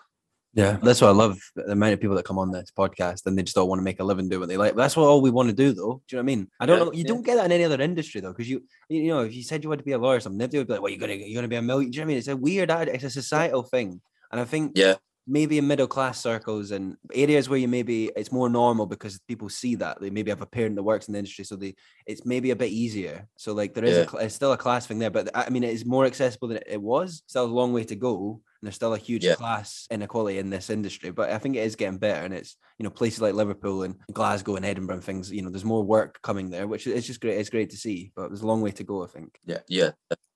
Yeah, 0.56 0.78
that's 0.80 1.00
what 1.00 1.08
I 1.08 1.12
love. 1.12 1.36
The 1.56 1.72
amount 1.72 1.94
of 1.94 2.00
people 2.00 2.14
that 2.14 2.24
come 2.24 2.38
on 2.38 2.52
this 2.52 2.70
podcast 2.70 3.26
and 3.26 3.36
they 3.36 3.42
just 3.42 3.56
don't 3.56 3.68
want 3.68 3.80
to 3.80 3.82
make 3.82 3.98
a 3.98 4.04
living 4.04 4.28
doing 4.28 4.38
what 4.38 4.48
they 4.48 4.56
like. 4.56 4.76
That's 4.76 4.96
what 4.96 5.08
all 5.08 5.20
we 5.20 5.30
want 5.30 5.48
to 5.48 5.54
do, 5.54 5.72
though. 5.72 6.00
Do 6.06 6.16
you 6.16 6.16
know 6.16 6.18
what 6.18 6.32
I 6.32 6.36
mean? 6.36 6.48
I 6.60 6.66
don't 6.66 6.78
Yeah, 6.78 6.84
know. 6.84 6.92
You 6.92 6.98
yeah. 6.98 7.08
don't 7.08 7.26
get 7.26 7.34
that 7.38 7.46
in 7.46 7.52
any 7.52 7.64
other 7.64 7.82
industry, 7.82 8.20
though, 8.20 8.30
because 8.30 8.48
you, 8.48 8.62
you 8.88 9.08
know, 9.08 9.22
if 9.22 9.34
you 9.34 9.42
said 9.42 9.64
you 9.64 9.68
wanted 9.68 9.78
to 9.82 9.84
be 9.84 9.92
a 9.92 9.98
lawyer 9.98 10.18
or 10.18 10.20
something, 10.20 10.38
they 10.38 10.58
would 10.58 10.68
be 10.68 10.72
like, 10.74 10.80
"Well, 10.82 10.92
you're 10.92 11.00
gonna, 11.00 11.14
you're 11.14 11.34
gonna 11.38 11.48
be 11.48 11.56
a 11.56 11.62
million. 11.62 11.90
Do 11.90 11.96
you 11.96 12.02
know 12.02 12.06
what 12.06 12.06
I 12.06 12.14
mean? 12.14 12.18
It's 12.18 12.28
a 12.28 12.36
weird, 12.36 12.70
it's 12.70 13.02
a 13.02 13.10
societal 13.10 13.64
thing, 13.64 14.00
and 14.30 14.40
I 14.40 14.44
think 14.44 14.72
Yeah. 14.76 14.94
Maybe 15.26 15.56
in 15.58 15.66
middle 15.66 15.86
class 15.86 16.20
circles 16.20 16.70
and 16.70 16.96
areas 17.12 17.48
where 17.48 17.58
you 17.58 17.68
maybe 17.68 18.10
it's 18.14 18.30
more 18.32 18.48
normal 18.50 18.86
because 18.86 19.18
people 19.26 19.48
see 19.48 19.74
that 19.76 20.00
they 20.00 20.10
maybe 20.10 20.30
have 20.30 20.42
a 20.42 20.46
parent 20.46 20.76
that 20.76 20.82
works 20.82 21.08
in 21.08 21.12
the 21.12 21.18
industry, 21.18 21.44
so 21.44 21.56
they 21.56 21.74
it's 22.06 22.26
maybe 22.26 22.50
a 22.50 22.56
bit 22.56 22.70
easier. 22.70 23.26
So 23.36 23.52
like 23.54 23.74
there 23.74 23.84
is 23.84 23.96
a, 23.96 24.00
Yeah. 24.00 24.06
cl- 24.10 24.24
it's 24.24 24.34
still 24.34 24.52
a 24.52 24.58
class 24.58 24.86
thing 24.86 24.98
there, 24.98 25.10
but 25.10 25.30
I 25.34 25.48
mean 25.50 25.64
it 25.64 25.72
is 25.72 25.84
more 25.86 26.04
accessible 26.06 26.48
than 26.48 26.60
it 26.66 26.80
was. 26.80 27.22
Still 27.26 27.46
a 27.46 27.58
long 27.60 27.72
way 27.72 27.84
to 27.84 27.96
go, 27.96 28.40
and 28.60 28.66
there's 28.66 28.74
still 28.74 28.94
a 28.94 28.98
huge 28.98 29.24
Yeah. 29.24 29.34
class 29.36 29.86
inequality 29.90 30.38
in 30.38 30.50
this 30.50 30.68
industry. 30.68 31.10
But 31.10 31.30
I 31.30 31.38
think 31.38 31.56
it 31.56 31.66
is 31.66 31.76
getting 31.76 31.98
better, 31.98 32.24
and 32.24 32.34
it's 32.34 32.56
you 32.78 32.84
know 32.84 32.90
places 32.90 33.20
like 33.22 33.34
Liverpool 33.34 33.82
and 33.84 33.94
Glasgow 34.12 34.56
and 34.56 34.66
Edinburgh 34.66 34.96
and 34.96 35.04
things. 35.04 35.32
You 35.32 35.42
know, 35.42 35.50
there's 35.50 35.64
more 35.64 35.82
work 35.82 36.20
coming 36.22 36.50
there, 36.50 36.66
which 36.66 36.86
is 36.86 37.06
just 37.06 37.20
great. 37.20 37.38
It's 37.38 37.50
great 37.50 37.70
to 37.70 37.76
see, 37.76 38.12
but 38.14 38.28
there's 38.28 38.42
a 38.42 38.46
long 38.46 38.60
way 38.60 38.72
to 38.72 38.84
go. 38.84 39.04
I 39.04 39.06
think. 39.06 39.38
Yeah, 39.46 39.60
yeah, 39.68 39.92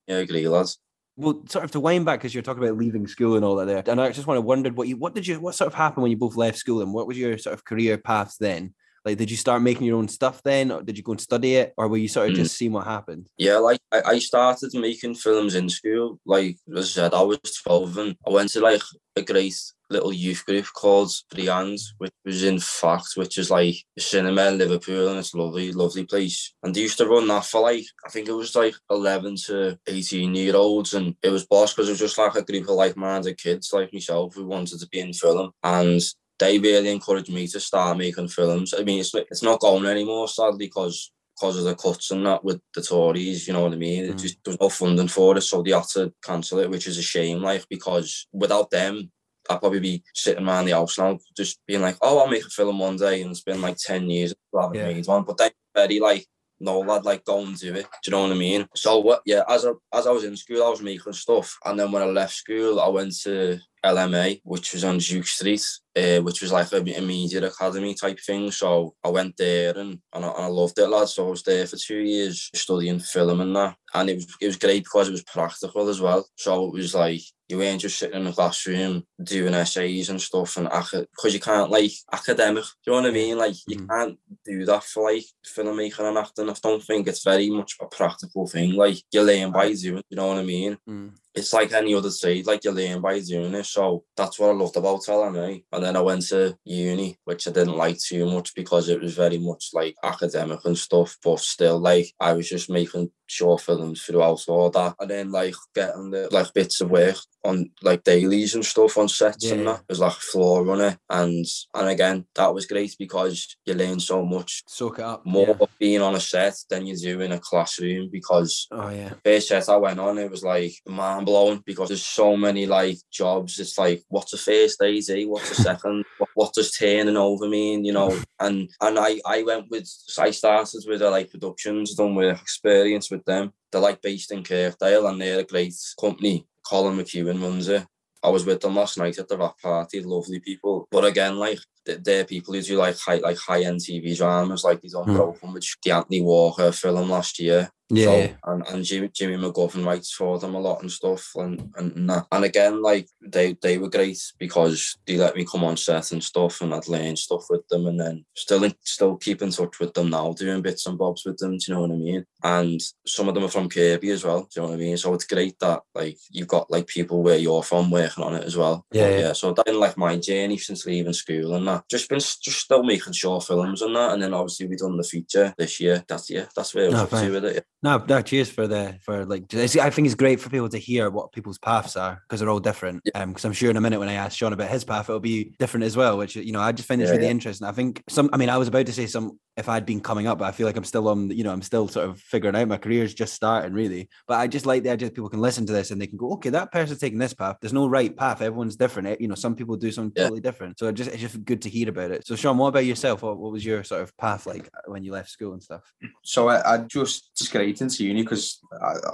I 0.09 0.15
agree, 0.15 0.49
lads. 0.49 0.79
Well, 1.19 1.43
sort 1.49 1.65
of 1.65 1.73
to 1.73 1.81
wind 1.81 2.05
back 2.05 2.21
because 2.21 2.33
you're 2.33 2.45
talking 2.45 2.63
about 2.63 2.79
leaving 2.79 3.09
school 3.09 3.35
and 3.35 3.45
all 3.45 3.57
that 3.57 3.67
there, 3.67 3.83
and 3.87 4.01
I 4.01 4.11
just 4.13 4.29
want 4.29 4.39
to 4.39 4.43
wondered 4.43 4.77
what 4.77 4.87
you 4.87 4.97
what 4.97 5.15
did 5.17 5.27
you 5.27 5.41
what 5.41 5.57
sort 5.57 5.67
of 5.67 5.75
happened 5.75 6.03
when 6.03 6.13
you 6.13 6.17
both 6.17 6.37
left 6.37 6.59
school 6.59 6.81
and 6.81 6.95
what 6.95 7.09
was 7.09 7.19
your 7.19 7.37
sort 7.39 7.55
of 7.55 7.65
career 7.65 7.99
paths 7.99 8.37
then? 8.39 8.73
Like, 9.05 9.19
did 9.19 9.31
you 9.31 9.37
start 9.37 9.63
making 9.63 9.87
your 9.87 9.99
own 9.99 10.07
stuff 10.09 10.43
then, 10.45 10.71
or 10.71 10.83
did 10.83 10.97
you 10.97 11.03
go 11.03 11.13
and 11.13 11.21
study 11.21 11.57
it, 11.57 11.75
or 11.77 11.89
were 11.89 11.97
you 11.97 12.09
sort 12.09 12.29
of 12.29 12.35
Mm. 12.35 12.37
just 12.37 12.57
seeing 12.57 12.73
what 12.73 12.87
happened? 12.87 13.29
Yeah, 13.37 13.57
like 13.59 13.81
I, 13.91 14.03
I 14.03 14.19
started 14.21 14.73
making 14.75 15.17
films 15.17 15.57
in 15.57 15.69
school. 15.69 16.21
Like 16.25 16.57
as 16.77 16.87
I 16.87 16.89
said, 16.89 17.15
I 17.15 17.23
was 17.23 17.41
12 17.65 17.99
and 17.99 18.17
I 18.27 18.31
went 18.31 18.51
to 18.51 18.61
like 18.61 18.83
a 19.17 19.23
great 19.23 19.59
little 19.91 20.13
youth 20.13 20.45
group 20.47 20.67
called 20.75 21.11
Hands, 21.37 21.95
which 21.99 22.13
was 22.25 22.45
in 22.45 22.59
fact, 22.59 23.09
which 23.17 23.39
is 23.39 23.51
like 23.51 23.77
a 23.97 24.01
cinema 24.01 24.49
in 24.49 24.59
Liverpool 24.59 25.09
and 25.09 25.19
it's 25.19 25.35
a 25.35 25.39
lovely, 25.39 25.73
lovely 25.73 26.05
place. 26.05 26.55
And 26.63 26.75
they 26.75 26.81
used 26.83 26.99
to 26.99 27.07
run 27.09 27.27
that 27.29 27.45
for 27.45 27.63
like, 27.63 27.85
I 28.05 28.11
think 28.11 28.29
it 28.29 28.33
was 28.33 28.55
like 28.55 28.75
11 28.91 29.37
to 29.47 29.79
18 29.87 30.35
year 30.35 30.57
olds. 30.57 30.95
And 30.95 31.17
it 31.23 31.31
was 31.31 31.47
boss 31.47 31.73
because 31.73 31.89
it 31.89 31.93
was 31.93 32.01
just 32.01 32.19
like 32.19 32.35
a 32.35 32.43
group 32.43 32.65
of 32.65 32.77
like-minded 32.77 33.39
kids 33.39 33.73
like 33.73 33.93
myself 33.93 34.35
who 34.35 34.47
wanted 34.47 34.81
to 34.81 34.89
be 34.89 35.01
in 35.01 35.13
film. 35.13 35.53
And 35.63 36.01
they 36.39 36.59
really 36.59 36.91
encouraged 36.91 37.33
me 37.33 37.47
to 37.49 37.61
start 37.61 37.99
making 37.99 38.29
films. 38.29 38.75
I 38.79 38.83
mean, 38.83 39.01
it's, 39.01 39.15
it's 39.15 39.43
not 39.43 39.61
going 39.61 39.87
anymore, 39.87 40.29
sadly, 40.29 40.67
because 40.67 41.11
because 41.39 41.57
of 41.59 41.65
the 41.65 41.75
cuts 41.77 42.11
and 42.11 42.27
that 42.27 42.43
with 42.43 42.61
the 42.75 42.83
Tories, 42.83 43.47
you 43.47 43.53
know 43.53 43.63
what 43.63 43.73
I 43.73 43.77
mean? 43.77 44.07
It 44.07 44.17
Mm. 44.17 44.21
just 44.21 44.39
there 44.45 44.53
was 44.53 44.61
no 44.61 44.69
funding 44.69 45.09
for 45.09 45.37
it, 45.37 45.43
so 45.43 45.63
they 45.63 45.71
had 45.71 45.85
to 45.95 46.13
cancel 46.23 46.59
it, 46.59 46.71
which 46.71 46.89
is 46.89 46.99
a 46.99 47.03
shame, 47.03 47.41
like 47.43 47.65
because 47.69 48.27
without 48.33 48.71
them, 48.71 49.13
I'd 49.49 49.61
probably 49.61 49.81
be 49.81 50.03
sitting 50.15 50.47
around 50.47 50.67
the 50.67 50.73
house 50.73 50.99
now, 50.99 51.19
just 51.37 51.61
being 51.67 51.83
like, 51.83 51.97
"Oh, 52.03 52.19
I'll 52.19 52.29
make 52.29 52.45
a 52.45 52.51
film 52.51 52.79
one 52.79 52.97
day," 52.97 53.23
and 53.23 53.31
it's 53.31 53.43
been 53.43 53.61
like 53.63 53.77
ten 53.77 54.09
years 54.11 54.35
I 54.57 54.63
haven't 54.63 54.77
Yeah. 54.79 54.87
made 54.93 55.07
one. 55.07 55.25
But 55.25 55.39
they 55.39 55.51
very 55.75 56.01
like, 56.01 56.27
"No, 56.61 56.81
lad, 56.81 57.05
like 57.05 57.25
go 57.25 57.41
and 57.45 57.59
do 57.59 57.75
it." 57.75 57.87
Do 58.03 58.07
you 58.07 58.11
know 58.13 58.23
what 58.23 58.33
I 58.33 58.35
mean? 58.35 58.69
So 58.75 58.99
what? 58.99 59.23
Yeah, 59.25 59.45
as 59.49 59.65
I 59.67 59.73
as 59.93 60.07
I 60.07 60.11
was 60.11 60.25
in 60.25 60.37
school, 60.37 60.65
I 60.65 60.71
was 60.71 60.83
making 60.83 61.13
stuff, 61.13 61.57
and 61.65 61.79
then 61.79 61.93
when 61.93 62.03
I 62.03 62.07
left 62.07 62.35
school, 62.35 62.81
I 62.81 62.89
went 62.89 63.15
to 63.23 63.59
LMA, 63.85 64.41
which 64.45 64.73
was 64.73 64.83
on 64.85 64.99
Duke 64.99 65.27
Street, 65.27 65.65
uh, 65.97 66.19
which 66.19 66.43
was 66.43 66.51
like 66.51 66.73
a, 66.73 66.79
a 66.79 67.01
media 67.01 67.47
academy 67.47 67.95
type 67.95 68.19
thing. 68.21 68.51
So 68.51 68.95
I 69.05 69.09
went 69.09 69.37
there 69.37 69.71
and, 69.79 70.01
and, 70.13 70.25
I, 70.25 70.29
and 70.31 70.45
I 70.45 70.47
loved 70.49 70.79
it, 70.81 70.89
lad. 70.89 71.09
So 71.09 71.29
I 71.29 71.31
was 71.31 71.45
there 71.45 71.65
for 71.65 71.77
two 71.77 71.99
years 72.01 72.51
studying 72.57 72.99
film 72.99 73.41
and 73.41 73.55
that. 73.55 73.77
And 73.95 74.11
it 74.11 74.17
was 74.17 74.27
it 74.41 74.47
was 74.47 74.57
great 74.57 74.83
because 74.83 75.09
it 75.09 75.13
was 75.13 75.23
practical 75.23 75.89
as 75.89 76.01
well. 76.01 76.27
So 76.37 76.67
it 76.67 76.73
was 76.73 76.93
like 76.95 77.23
you 77.49 77.57
weren't 77.59 77.81
just 77.81 77.99
sitting 77.99 78.17
in 78.19 78.25
the 78.25 78.33
classroom 78.33 79.05
doing 79.23 79.55
essays 79.55 80.11
and 80.11 80.21
stuff 80.21 80.57
and 80.59 80.69
because 80.69 81.33
you 81.35 81.41
can't 81.41 81.71
like 81.71 81.91
academic. 82.13 82.65
Do 82.85 82.91
you 82.91 82.93
know 82.93 83.03
what 83.03 83.11
I 83.11 83.13
mean? 83.13 83.39
Like 83.39 83.55
you 83.67 83.79
Mhm. 83.79 83.89
can't 83.89 84.19
do 84.45 84.65
that 84.67 84.85
for 84.85 85.11
like 85.13 85.25
filmmaking 85.47 86.01
and 86.09 86.19
acting. 86.19 86.51
I 86.51 86.55
don't 86.63 86.83
think 86.85 87.09
it's 87.09 87.25
very 87.25 87.49
much 87.51 87.77
a 87.81 87.87
practical 87.87 88.47
thing. 88.47 88.73
Like 88.75 88.99
you 89.13 89.23
learn 89.23 89.51
by 89.53 89.73
doing. 89.73 90.03
You 90.11 90.17
know 90.17 90.27
what 90.29 90.39
I 90.39 90.43
mean? 90.45 90.77
Mm. 90.89 91.13
It's 91.39 91.53
like 91.53 91.73
any 91.73 91.95
other 91.95 92.11
trade, 92.11 92.47
like 92.47 92.65
you 92.65 92.71
learn 92.73 93.01
by 93.01 93.21
doing 93.21 93.55
it. 93.55 93.67
So 93.67 94.05
that's 94.17 94.39
what 94.39 94.51
I 94.51 94.53
loved 94.55 94.77
about 94.77 95.01
LMA. 95.01 95.65
And 95.73 95.85
then 95.85 95.97
I 95.97 96.01
went 96.01 96.27
to 96.29 96.57
uni, 96.65 97.19
which 97.25 97.47
I 97.47 97.53
didn't 97.53 97.77
like 97.77 97.99
too 97.99 98.27
much 98.27 98.55
because 98.55 98.89
it 98.89 99.01
was 99.01 99.15
very 99.15 99.39
much 99.39 99.71
like 99.73 99.95
academic 100.03 100.61
and 100.65 100.77
stuff, 100.77 101.17
but 101.23 101.41
still 101.41 101.79
like 101.79 102.13
I 102.21 102.33
was 102.33 102.49
just 102.49 102.71
making 102.71 103.11
short 103.27 103.61
films 103.61 104.03
throughout 104.03 104.41
all 104.49 104.71
that. 104.71 104.95
And 104.99 105.11
then 105.11 105.31
like 105.31 105.55
getting 105.75 106.11
the 106.11 106.29
like 106.31 106.53
bits 106.55 106.81
of 106.81 106.91
work 106.91 107.17
on 107.45 107.71
like 107.83 108.03
dailies 108.05 108.55
and 108.55 108.65
stuff 108.65 108.99
on 108.99 109.09
sets 109.09 109.45
Yeah, 109.45 109.55
and 109.55 109.67
that. 109.67 109.81
It 109.81 109.85
was 109.91 110.01
like 110.01 110.17
a 110.17 110.21
floor 110.21 110.65
runner. 110.65 110.99
And 111.11 111.45
and 111.75 111.89
again, 111.89 112.27
that 112.35 112.53
was 112.53 112.67
great 112.67 112.97
because 112.99 113.57
you 113.65 113.75
learn 113.75 114.01
so 114.01 114.25
much 114.25 114.63
Soak 114.67 114.99
it 114.99 115.05
up. 115.05 115.25
more 115.25 115.57
yeah. 115.61 115.67
being 115.79 116.03
on 116.03 116.15
a 116.15 116.21
set 116.21 116.55
than 116.71 116.87
you 116.87 116.97
do 116.97 117.21
in 117.21 117.33
a 117.33 117.39
classroom 117.39 118.09
because 118.11 118.67
Oh 118.71 118.89
yeah. 118.91 119.13
first 119.25 119.49
set 119.49 119.69
I 119.69 119.77
went 119.77 120.01
on, 120.01 120.19
it 120.19 120.31
was 120.31 120.43
like 120.43 120.73
mind 120.87 121.27
blowing 121.29 121.63
because 121.67 121.89
there's 121.89 122.05
so 122.21 122.37
many 122.37 122.67
like 122.67 122.99
jobs. 123.11 123.59
It's 123.59 123.77
like, 123.79 124.03
what's 124.09 124.33
a 124.33 124.39
first 124.39 124.81
AD? 124.83 125.27
What's 125.27 125.51
a 125.59 125.63
second? 125.69 126.05
what, 126.19 126.31
what 126.35 126.53
does 126.55 126.73
turning 126.73 127.17
over 127.17 127.49
mean? 127.49 127.85
You 127.85 127.93
know, 127.93 128.11
and 128.41 128.57
and 128.81 128.99
I 128.99 129.21
I 129.27 129.43
went 129.43 129.67
with 129.71 129.89
I 130.19 130.31
started 130.33 130.83
with 130.87 131.03
uh, 131.03 131.11
like 131.11 131.31
productions 131.31 131.95
done 131.95 132.15
with 132.15 132.41
experience 132.41 133.11
with 133.11 133.25
them. 133.25 133.53
They're 133.71 133.81
like 133.89 134.01
based 134.03 134.33
in 134.33 134.43
Kirkdale 134.43 135.07
and 135.09 135.21
they're 135.21 135.41
a 135.41 135.45
great 135.53 135.75
company. 136.01 136.47
Colin 136.69 136.97
McKeown 136.99 137.43
runs 137.43 137.69
it. 137.69 137.85
I 138.23 138.31
was 138.31 138.45
with 138.45 138.61
them 138.61 138.75
last 138.75 138.99
night 138.99 139.19
at 139.19 139.29
the 139.29 139.39
wrap 139.39 139.59
party, 139.63 140.03
lovely 140.03 140.41
people. 140.41 140.89
But 140.91 141.05
again, 141.05 141.37
like 141.37 141.61
th- 141.87 142.01
they're 142.03 142.25
people 142.25 142.53
who 142.55 142.63
do 142.63 142.77
like 142.77 142.99
high 142.99 143.21
like 143.29 143.39
high 143.39 143.63
end 143.63 143.81
TV 143.81 144.17
dramas, 144.17 144.65
like 144.65 144.81
these 144.81 144.95
Hmm. 144.95 145.11
Unbroken, 145.11 145.53
which 145.53 145.77
the 145.83 145.93
Anthony 145.93 146.21
Walker 146.23 146.73
film 146.73 147.09
last 147.11 147.39
year. 147.39 147.71
Yeah. 147.91 148.05
So, 148.05 148.35
and, 148.45 148.67
and 148.69 148.85
Jimmy, 148.85 149.09
Jimmy 149.15 149.37
McGovern 149.37 149.85
writes 149.85 150.13
for 150.13 150.39
them 150.39 150.55
a 150.55 150.61
lot 150.61 150.83
and 150.83 150.91
stuff. 150.93 151.31
And, 151.37 151.73
and, 151.77 151.93
and, 151.97 152.11
that. 152.11 152.27
and 152.33 152.45
again, 152.45 152.83
like 152.83 153.09
they, 153.23 153.57
they 153.63 153.79
were 153.79 153.89
great 153.89 154.21
because 154.39 154.97
they 155.07 155.17
let 155.17 155.37
me 155.37 155.47
come 155.51 155.65
on 155.65 155.77
set 155.77 156.13
and 156.13 156.23
stuff 156.23 156.61
and 156.61 156.75
I'd 156.75 156.89
learn 156.89 157.17
stuff 157.17 157.45
with 157.49 157.67
them 157.69 157.87
and 157.87 157.99
then 157.99 158.25
still 158.37 158.65
in, 158.65 158.75
still 158.85 159.17
keep 159.17 159.43
in 159.43 159.51
touch 159.51 159.79
with 159.81 159.95
them 159.95 160.11
now, 160.11 160.33
doing 160.33 160.63
bits 160.63 160.87
and 160.87 160.99
bobs 160.99 161.25
with 161.25 161.39
them, 161.39 161.53
do 161.57 161.65
you 161.67 161.75
know 161.75 161.81
what 161.83 161.91
I 161.91 161.95
mean? 161.95 162.25
And 162.45 162.81
some 163.07 163.29
of 163.29 163.35
them 163.35 163.45
are 163.45 163.49
from 163.49 163.69
Kirkby 163.69 164.11
as 164.11 164.25
well, 164.25 164.43
do 164.43 164.49
you 164.57 164.63
know 164.63 164.69
what 164.69 164.75
I 164.75 164.79
mean? 164.79 164.97
So 164.97 165.15
it's 165.15 165.25
great 165.27 165.59
that 165.61 165.83
like 165.95 166.19
you've 166.31 166.49
got 166.49 166.71
like 166.71 166.87
people 166.87 167.23
where 167.23 167.39
you're 167.39 167.63
from 167.63 167.91
working 167.91 168.23
on 168.23 168.35
it 168.35 168.45
as 168.45 168.57
well. 168.57 168.85
Yeah, 168.93 169.09
But, 169.09 169.19
yeah. 169.19 169.33
So 169.33 169.53
that's 169.53 169.71
been 169.71 169.81
like 169.81 169.97
my 169.97 170.17
journey 170.17 170.59
since 170.59 170.85
leaving 170.87 171.13
school 171.13 171.55
and 171.55 171.67
that. 171.69 171.85
Just 171.91 172.09
been 172.09 172.19
just 172.19 172.59
still 172.59 172.83
making 172.83 173.15
short 173.15 173.45
films 173.45 173.83
and 173.83 173.97
that. 173.97 174.13
And 174.13 174.23
then 174.23 174.35
obviously 174.35 174.67
we 174.67 174.77
done 174.77 174.97
the 174.97 175.03
feature 175.05 175.55
this 175.59 175.81
year. 175.81 176.05
That's 176.07 176.29
yeah, 176.31 176.47
that's 176.55 176.75
where 176.75 176.85
I 176.85 176.89
was 176.89 176.95
No, 176.95 177.03
up 177.05 177.11
to 177.11 177.31
with 177.31 177.45
it. 177.47 177.55
yeah. 177.57 177.61
No, 177.81 178.05
no, 178.09 178.21
cheers 178.23 178.51
for 178.51 178.67
the 178.67 178.99
for 179.05 179.25
like. 179.25 179.55
I 179.55 179.67
think 179.91 180.07
it's 180.07 180.17
great 180.17 180.41
for 180.41 180.51
people 180.51 180.69
to 180.69 180.79
hear 180.79 181.11
what 181.11 181.31
people's 181.31 181.59
paths 181.59 181.97
are 181.97 182.21
because 182.27 182.41
they're 182.41 182.49
all 182.49 182.59
different. 182.59 183.09
Um, 183.15 183.31
because 183.31 183.45
I'm 183.45 183.53
sure 183.53 183.71
in 183.71 183.77
a 183.77 183.81
minute 183.81 184.01
when 184.01 184.09
I 184.09 184.15
ask 184.15 184.37
Sean 184.37 184.53
about 184.53 184.69
his 184.69 184.83
path, 184.85 185.09
it'll 185.09 185.21
be 185.21 185.55
different 185.61 185.85
as 185.85 185.97
well. 185.97 186.19
Which 186.19 186.35
you 186.35 186.51
know, 186.51 186.61
I 186.61 186.73
just 186.73 186.89
find 186.89 187.01
it's 187.01 187.09
Yeah, 187.09 187.15
really 187.15 187.27
yeah. 187.27 187.31
interesting. 187.31 187.69
I 187.69 187.73
think 187.73 188.03
some. 188.09 188.31
I 188.33 188.37
mean, 188.37 188.51
I 188.51 188.57
was 188.59 188.67
about 188.67 188.87
to 188.87 188.93
say 188.93 189.07
some 189.07 189.39
if 189.59 189.69
I'd 189.69 189.85
been 189.85 190.01
coming 190.01 190.29
up, 190.29 190.39
but 190.39 190.45
I 190.47 190.53
feel 190.53 190.67
like 190.67 190.77
I'm 190.77 190.85
still 190.85 191.09
on. 191.09 191.31
You 191.31 191.43
know, 191.45 191.53
I'm 191.53 191.63
still 191.63 191.89
sort 191.89 192.09
of 192.09 192.21
figuring 192.21 192.55
out 192.55 192.69
my 192.69 192.77
career's 192.79 193.13
just 193.13 193.35
starting 193.35 193.73
really. 193.73 194.09
But 194.29 194.39
I 194.39 194.47
just 194.47 194.67
like 194.67 194.85
the 194.85 194.91
idea 194.91 195.09
that 195.09 195.15
people 195.15 195.29
can 195.29 195.41
listen 195.41 195.67
to 195.67 195.73
this 195.73 195.91
and 195.91 196.01
they 196.01 196.07
can 196.07 196.17
go, 196.17 196.33
okay, 196.35 196.51
that 196.51 196.71
person's 196.71 197.01
taking 197.01 197.19
this 197.19 197.35
path. 197.35 197.57
There's 197.61 197.73
no 197.73 197.89
right 197.89 198.17
path. 198.17 198.41
Everyone's 198.41 198.77
different. 198.77 199.09
eh, 199.09 199.17
You 199.19 199.27
know, 199.29 199.35
some 199.35 199.57
people 199.57 199.77
do 199.77 199.91
something 199.91 200.13
Yeah. 200.17 200.25
totally 200.25 200.41
different. 200.41 200.79
So 200.79 200.87
it 200.87 200.93
just 200.95 201.11
it's 201.11 201.21
just 201.21 201.45
good 201.45 201.61
to 201.63 201.69
hear 201.71 201.89
about 201.89 202.13
it. 202.13 202.27
So 202.27 202.37
Sean, 202.37 202.57
what 202.57 202.69
about 202.69 202.85
yourself? 202.87 203.23
What, 203.23 203.37
what 203.39 203.53
was 203.53 203.65
your 203.65 203.83
sort 203.83 204.03
of 204.03 204.17
path 204.17 204.47
like 204.47 204.69
when 204.87 205.03
you 205.03 205.13
left 205.13 205.29
school 205.31 205.53
and 205.53 205.63
stuff? 205.63 205.83
So 206.23 206.49
I, 206.49 206.75
I 206.75 206.79
just 206.79 207.37
straight 207.37 207.81
into 207.81 208.05
uni 208.05 208.23
because 208.23 208.61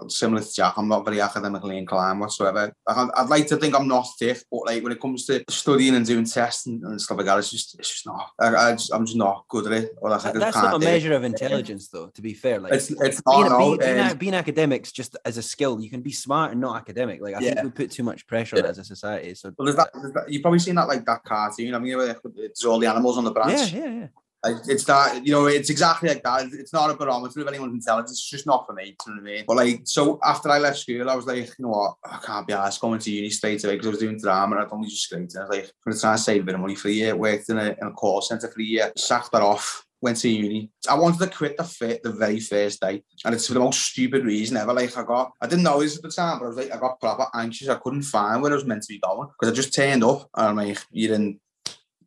similar 0.09 0.43
to 0.43 0.53
Jack, 0.55 0.75
I'm 0.77 0.89
not 0.89 1.07
very 1.07 1.21
academically 1.23 1.79
inclined 1.79 2.21
whatsoever. 2.21 2.73
I, 2.87 3.09
I'd 3.17 3.29
like 3.31 3.47
to 3.47 3.57
think 3.57 3.75
I'm 3.75 3.89
not 3.89 4.07
thick, 4.19 4.43
but 4.51 4.67
like 4.67 4.83
when 4.83 4.93
it 4.93 5.01
comes 5.01 5.25
to 5.27 5.43
studying 5.49 5.95
and 5.95 6.05
doing 6.05 6.27
tests 6.27 6.67
and, 6.67 6.83
and 6.85 7.01
stuff 7.01 7.17
like 7.17 7.27
that, 7.27 7.39
it's 7.39 7.51
just 7.51 7.79
it's 7.79 7.91
just 7.91 8.07
not. 8.07 8.29
I, 8.39 8.55
I 8.55 8.73
just, 8.73 8.93
I'm 8.93 9.07
just 9.07 9.17
not 9.17 9.45
good 9.49 9.67
at 9.67 9.73
it. 9.73 9.91
Or 10.03 10.11
like, 10.11 10.34
That's 10.41 10.57
can't 10.57 10.75
a 10.75 10.79
measure 10.79 11.13
of 11.13 11.25
intelligence, 11.25 11.89
though. 11.89 12.09
To 12.09 12.23
be 12.23 12.35
fair, 12.35 12.61
like 12.61 12.73
It's 12.73 12.91
it's 12.91 13.21
being, 13.23 13.49
not. 13.49 13.59
being, 13.59 13.79
being, 13.79 14.01
um, 14.01 14.17
being 14.17 14.35
academics 14.35 14.93
just 14.93 15.17
as 15.25 15.37
a 15.37 15.43
skill, 15.43 15.81
you 15.81 15.91
can 15.91 16.03
be 16.03 16.13
smart 16.13 16.53
and 16.53 16.61
not 16.61 16.77
academic. 16.77 17.21
Like 17.21 17.35
I 17.35 17.41
think 17.41 17.63
we 17.63 17.71
put 17.71 17.91
too 17.91 18.03
much 18.03 18.27
pressure 18.27 18.57
on 18.57 18.65
it 18.65 18.69
as 18.69 18.79
a 18.79 18.85
society. 18.85 19.35
So 19.35 19.53
Well, 19.59 19.67
there's 19.67 19.77
that, 19.77 19.91
there's 19.95 20.13
that, 20.13 20.31
you've 20.31 20.43
probably 20.43 20.59
seen 20.61 20.75
that 20.77 20.89
like 20.89 21.05
that 21.07 21.25
cartoon. 21.25 21.75
I 21.75 21.79
mean, 21.79 22.15
it's 22.37 22.65
all 22.65 22.79
the 22.79 22.87
animals 22.87 23.19
on 23.19 23.25
the 23.25 23.33
branch. 23.33 23.73
yeah, 23.73 23.87
yeah. 23.87 24.07
Like, 24.45 24.57
it's 24.69 24.85
that, 24.85 25.25
you 25.25 25.33
know, 25.33 25.47
it's 25.47 25.71
exactly 25.71 26.11
like 26.11 26.23
that. 26.23 26.53
It's 26.53 26.73
not 26.75 26.91
a 26.91 26.95
barometer 26.95 27.41
of 27.41 27.49
anyone's 27.49 27.73
intelligence. 27.73 28.11
It's 28.13 28.29
just 28.29 28.47
not 28.47 28.67
for 28.67 28.75
me. 28.75 28.95
You 29.07 29.15
know 29.15 29.23
what 29.23 29.31
I 29.31 29.35
mean? 29.35 29.45
But 29.47 29.57
like, 29.57 29.81
so 29.85 30.19
after 30.23 30.51
I 30.51 30.59
left 30.59 30.81
school, 30.81 31.09
I 31.09 31.15
was 31.15 31.27
like, 31.27 31.47
you 31.47 31.53
know 31.61 31.71
what? 31.71 31.95
I 32.05 32.19
can't 32.19 32.47
be 32.47 32.53
asked 32.53 32.83
going 32.83 32.99
to 33.01 33.11
uni 33.11 33.31
straight 33.31 33.65
away 33.65 33.75
because 33.75 33.87
I 33.87 33.91
was 33.91 34.01
doing 34.01 34.19
drama 34.19 34.57
and 34.57 34.67
I'd 34.67 34.71
only 34.71 34.89
just. 34.89 35.11
And 35.13 35.31
I 35.35 35.41
was 35.41 35.49
like, 35.49 35.71
I'm 35.87 35.93
to 35.95 35.99
try 35.99 36.11
and 36.11 36.21
save 36.21 36.43
a 36.43 36.45
bit 36.45 36.57
of 36.57 36.61
money 36.61 36.75
for 36.75 36.89
a 36.89 36.93
year. 36.93 37.17
Worked 37.17 37.49
in 37.49 37.57
a, 37.57 37.75
in 37.81 37.87
a 37.87 37.93
call 37.93 38.21
centre 38.21 38.51
for 38.51 38.61
a 38.61 38.65
year, 38.65 38.93
sacked 38.99 39.33
that 39.33 39.41
off. 39.41 39.87
Went 40.05 40.19
to 40.19 40.29
uni. 40.29 40.71
I 40.89 40.95
wanted 40.97 41.19
to 41.21 41.35
quit 41.35 41.57
the 41.57 41.65
fit 41.65 42.03
the 42.03 42.13
very 42.13 42.39
first 42.39 42.81
day, 42.81 43.03
and 43.25 43.35
it's 43.35 43.47
for 43.47 43.55
the 43.55 43.61
most 43.61 43.81
stupid 43.81 44.25
reason 44.25 44.59
ever. 44.59 44.75
Like 44.75 44.97
I 44.99 45.03
got, 45.03 45.33
I 45.41 45.47
didn't 45.47 45.65
know 45.65 45.81
this 45.81 45.97
at 45.97 46.03
the 46.03 46.11
time, 46.11 46.39
but 46.39 46.45
I 46.45 46.49
was 46.49 46.57
like, 46.59 46.75
I 46.75 46.79
got 46.79 47.01
proper 47.01 47.27
anxious. 47.35 47.71
I 47.71 47.77
couldn't 47.77 48.03
find 48.03 48.43
where 48.43 48.53
I 48.53 48.55
was 48.55 48.67
meant 48.67 48.83
to 48.83 48.93
be 48.93 48.99
going 48.99 49.29
because 49.29 49.51
I 49.51 49.57
just 49.57 49.75
turned 49.75 50.05
up 50.05 50.29
and 50.37 50.49
I'm 50.49 50.57
like, 50.57 50.79
you're 50.93 51.15
in 51.15 51.41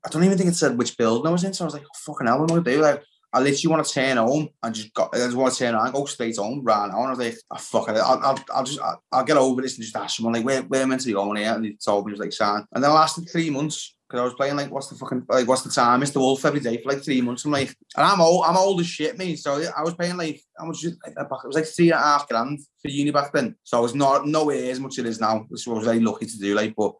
I 0.06 0.10
don't 0.10 0.24
even 0.24 0.38
think 0.38 0.50
it 0.50 0.56
said 0.56 0.78
which 0.78 0.96
building 0.98 1.28
I 1.28 1.32
was 1.32 1.44
in. 1.44 1.54
So 1.54 1.66
I 1.66 1.68
was 1.68 1.74
like, 1.74 1.84
oh, 1.84 1.98
fucking 1.98 2.28
hell, 2.28 2.40
what 2.40 2.50
am 2.50 2.60
I 2.60 2.64
gonna 2.64 2.78
do? 2.78 2.82
Like, 2.82 3.04
I 3.34 3.42
literally 3.42 3.76
want 3.76 3.86
to 3.86 3.94
turn 3.94 4.18
home 4.18 4.50
and 4.64 4.74
just 4.74 4.94
got. 4.94 5.14
I 5.14 5.18
just 5.18 5.36
want 5.36 5.54
to 5.54 5.60
turn 5.60 5.76
around, 5.76 5.92
go 5.92 6.06
straight 6.06 6.38
home 6.38 6.64
right 6.64 6.88
now. 6.88 7.00
And 7.00 7.08
I 7.08 7.10
was 7.10 7.20
like, 7.20 7.38
oh, 7.52 7.58
fuck 7.58 7.90
it, 7.90 7.98
I'll, 7.98 8.20
I'll, 8.20 8.40
I'll 8.54 8.64
just, 8.64 8.80
I'll, 8.80 9.04
I'll 9.12 9.26
get 9.26 9.38
over 9.38 9.62
this 9.62 9.76
and 9.76 9.84
just 9.84 9.96
ask 9.96 10.16
someone 10.16 10.34
like, 10.34 10.46
where, 10.46 10.62
where 10.64 10.82
am 10.82 10.88
I 10.88 10.90
meant 10.92 11.02
to 11.02 11.08
be 11.08 11.14
going 11.14 11.38
here? 11.38 11.54
And 11.54 11.66
he 11.66 11.74
told 11.74 12.06
me, 12.06 12.12
he 12.12 12.14
was 12.14 12.22
like, 12.22 12.32
Sam. 12.32 12.66
And 12.72 12.84
then 12.84 12.92
lasted 12.92 13.30
three 13.30 13.50
months 13.50 13.97
because 14.08 14.22
I 14.22 14.24
was 14.24 14.36
playing 14.36 14.56
like, 14.56 14.72
what's 14.72 14.88
the 14.88 14.96
fucking, 14.96 15.26
like, 15.28 15.48
what's 15.48 15.64
the 15.64 15.70
time? 15.70 16.02
Mr. 16.02 16.16
Wolf 16.16 16.46
every 16.46 16.62
day 16.62 16.82
for 16.82 16.92
like 16.92 17.04
three 17.04 17.22
months. 17.22 17.44
I'm 17.44 17.52
like, 17.52 17.76
and 17.96 18.06
I'm 18.06 18.22
old, 18.22 18.46
I'm 18.46 18.56
old 18.56 18.80
as 18.80 18.88
shit, 18.88 19.18
me. 19.18 19.36
So 19.36 19.62
I 19.76 19.84
was 19.84 19.96
paying 19.96 20.16
like, 20.16 20.42
I 20.60 20.66
was 20.66 20.84
it 20.86 20.96
was 21.06 21.56
like 21.56 21.66
three 21.66 21.92
and 21.92 22.00
a 22.00 22.04
half 22.04 22.28
grand 22.30 22.60
for 22.82 22.90
uni 22.90 23.12
back 23.12 23.34
then. 23.34 23.56
So 23.64 23.78
I 23.78 23.82
was 23.82 23.96
not 23.96 24.26
nowhere 24.26 24.72
as 24.72 24.80
much 24.80 24.94
as 24.94 25.06
it 25.06 25.10
is 25.10 25.20
now, 25.20 25.46
which 25.50 25.68
I 25.68 25.72
was 25.72 25.86
very 25.86 26.00
lucky 26.00 26.26
to 26.26 26.38
do. 26.38 26.56
Like, 26.56 26.74
but 26.78 26.94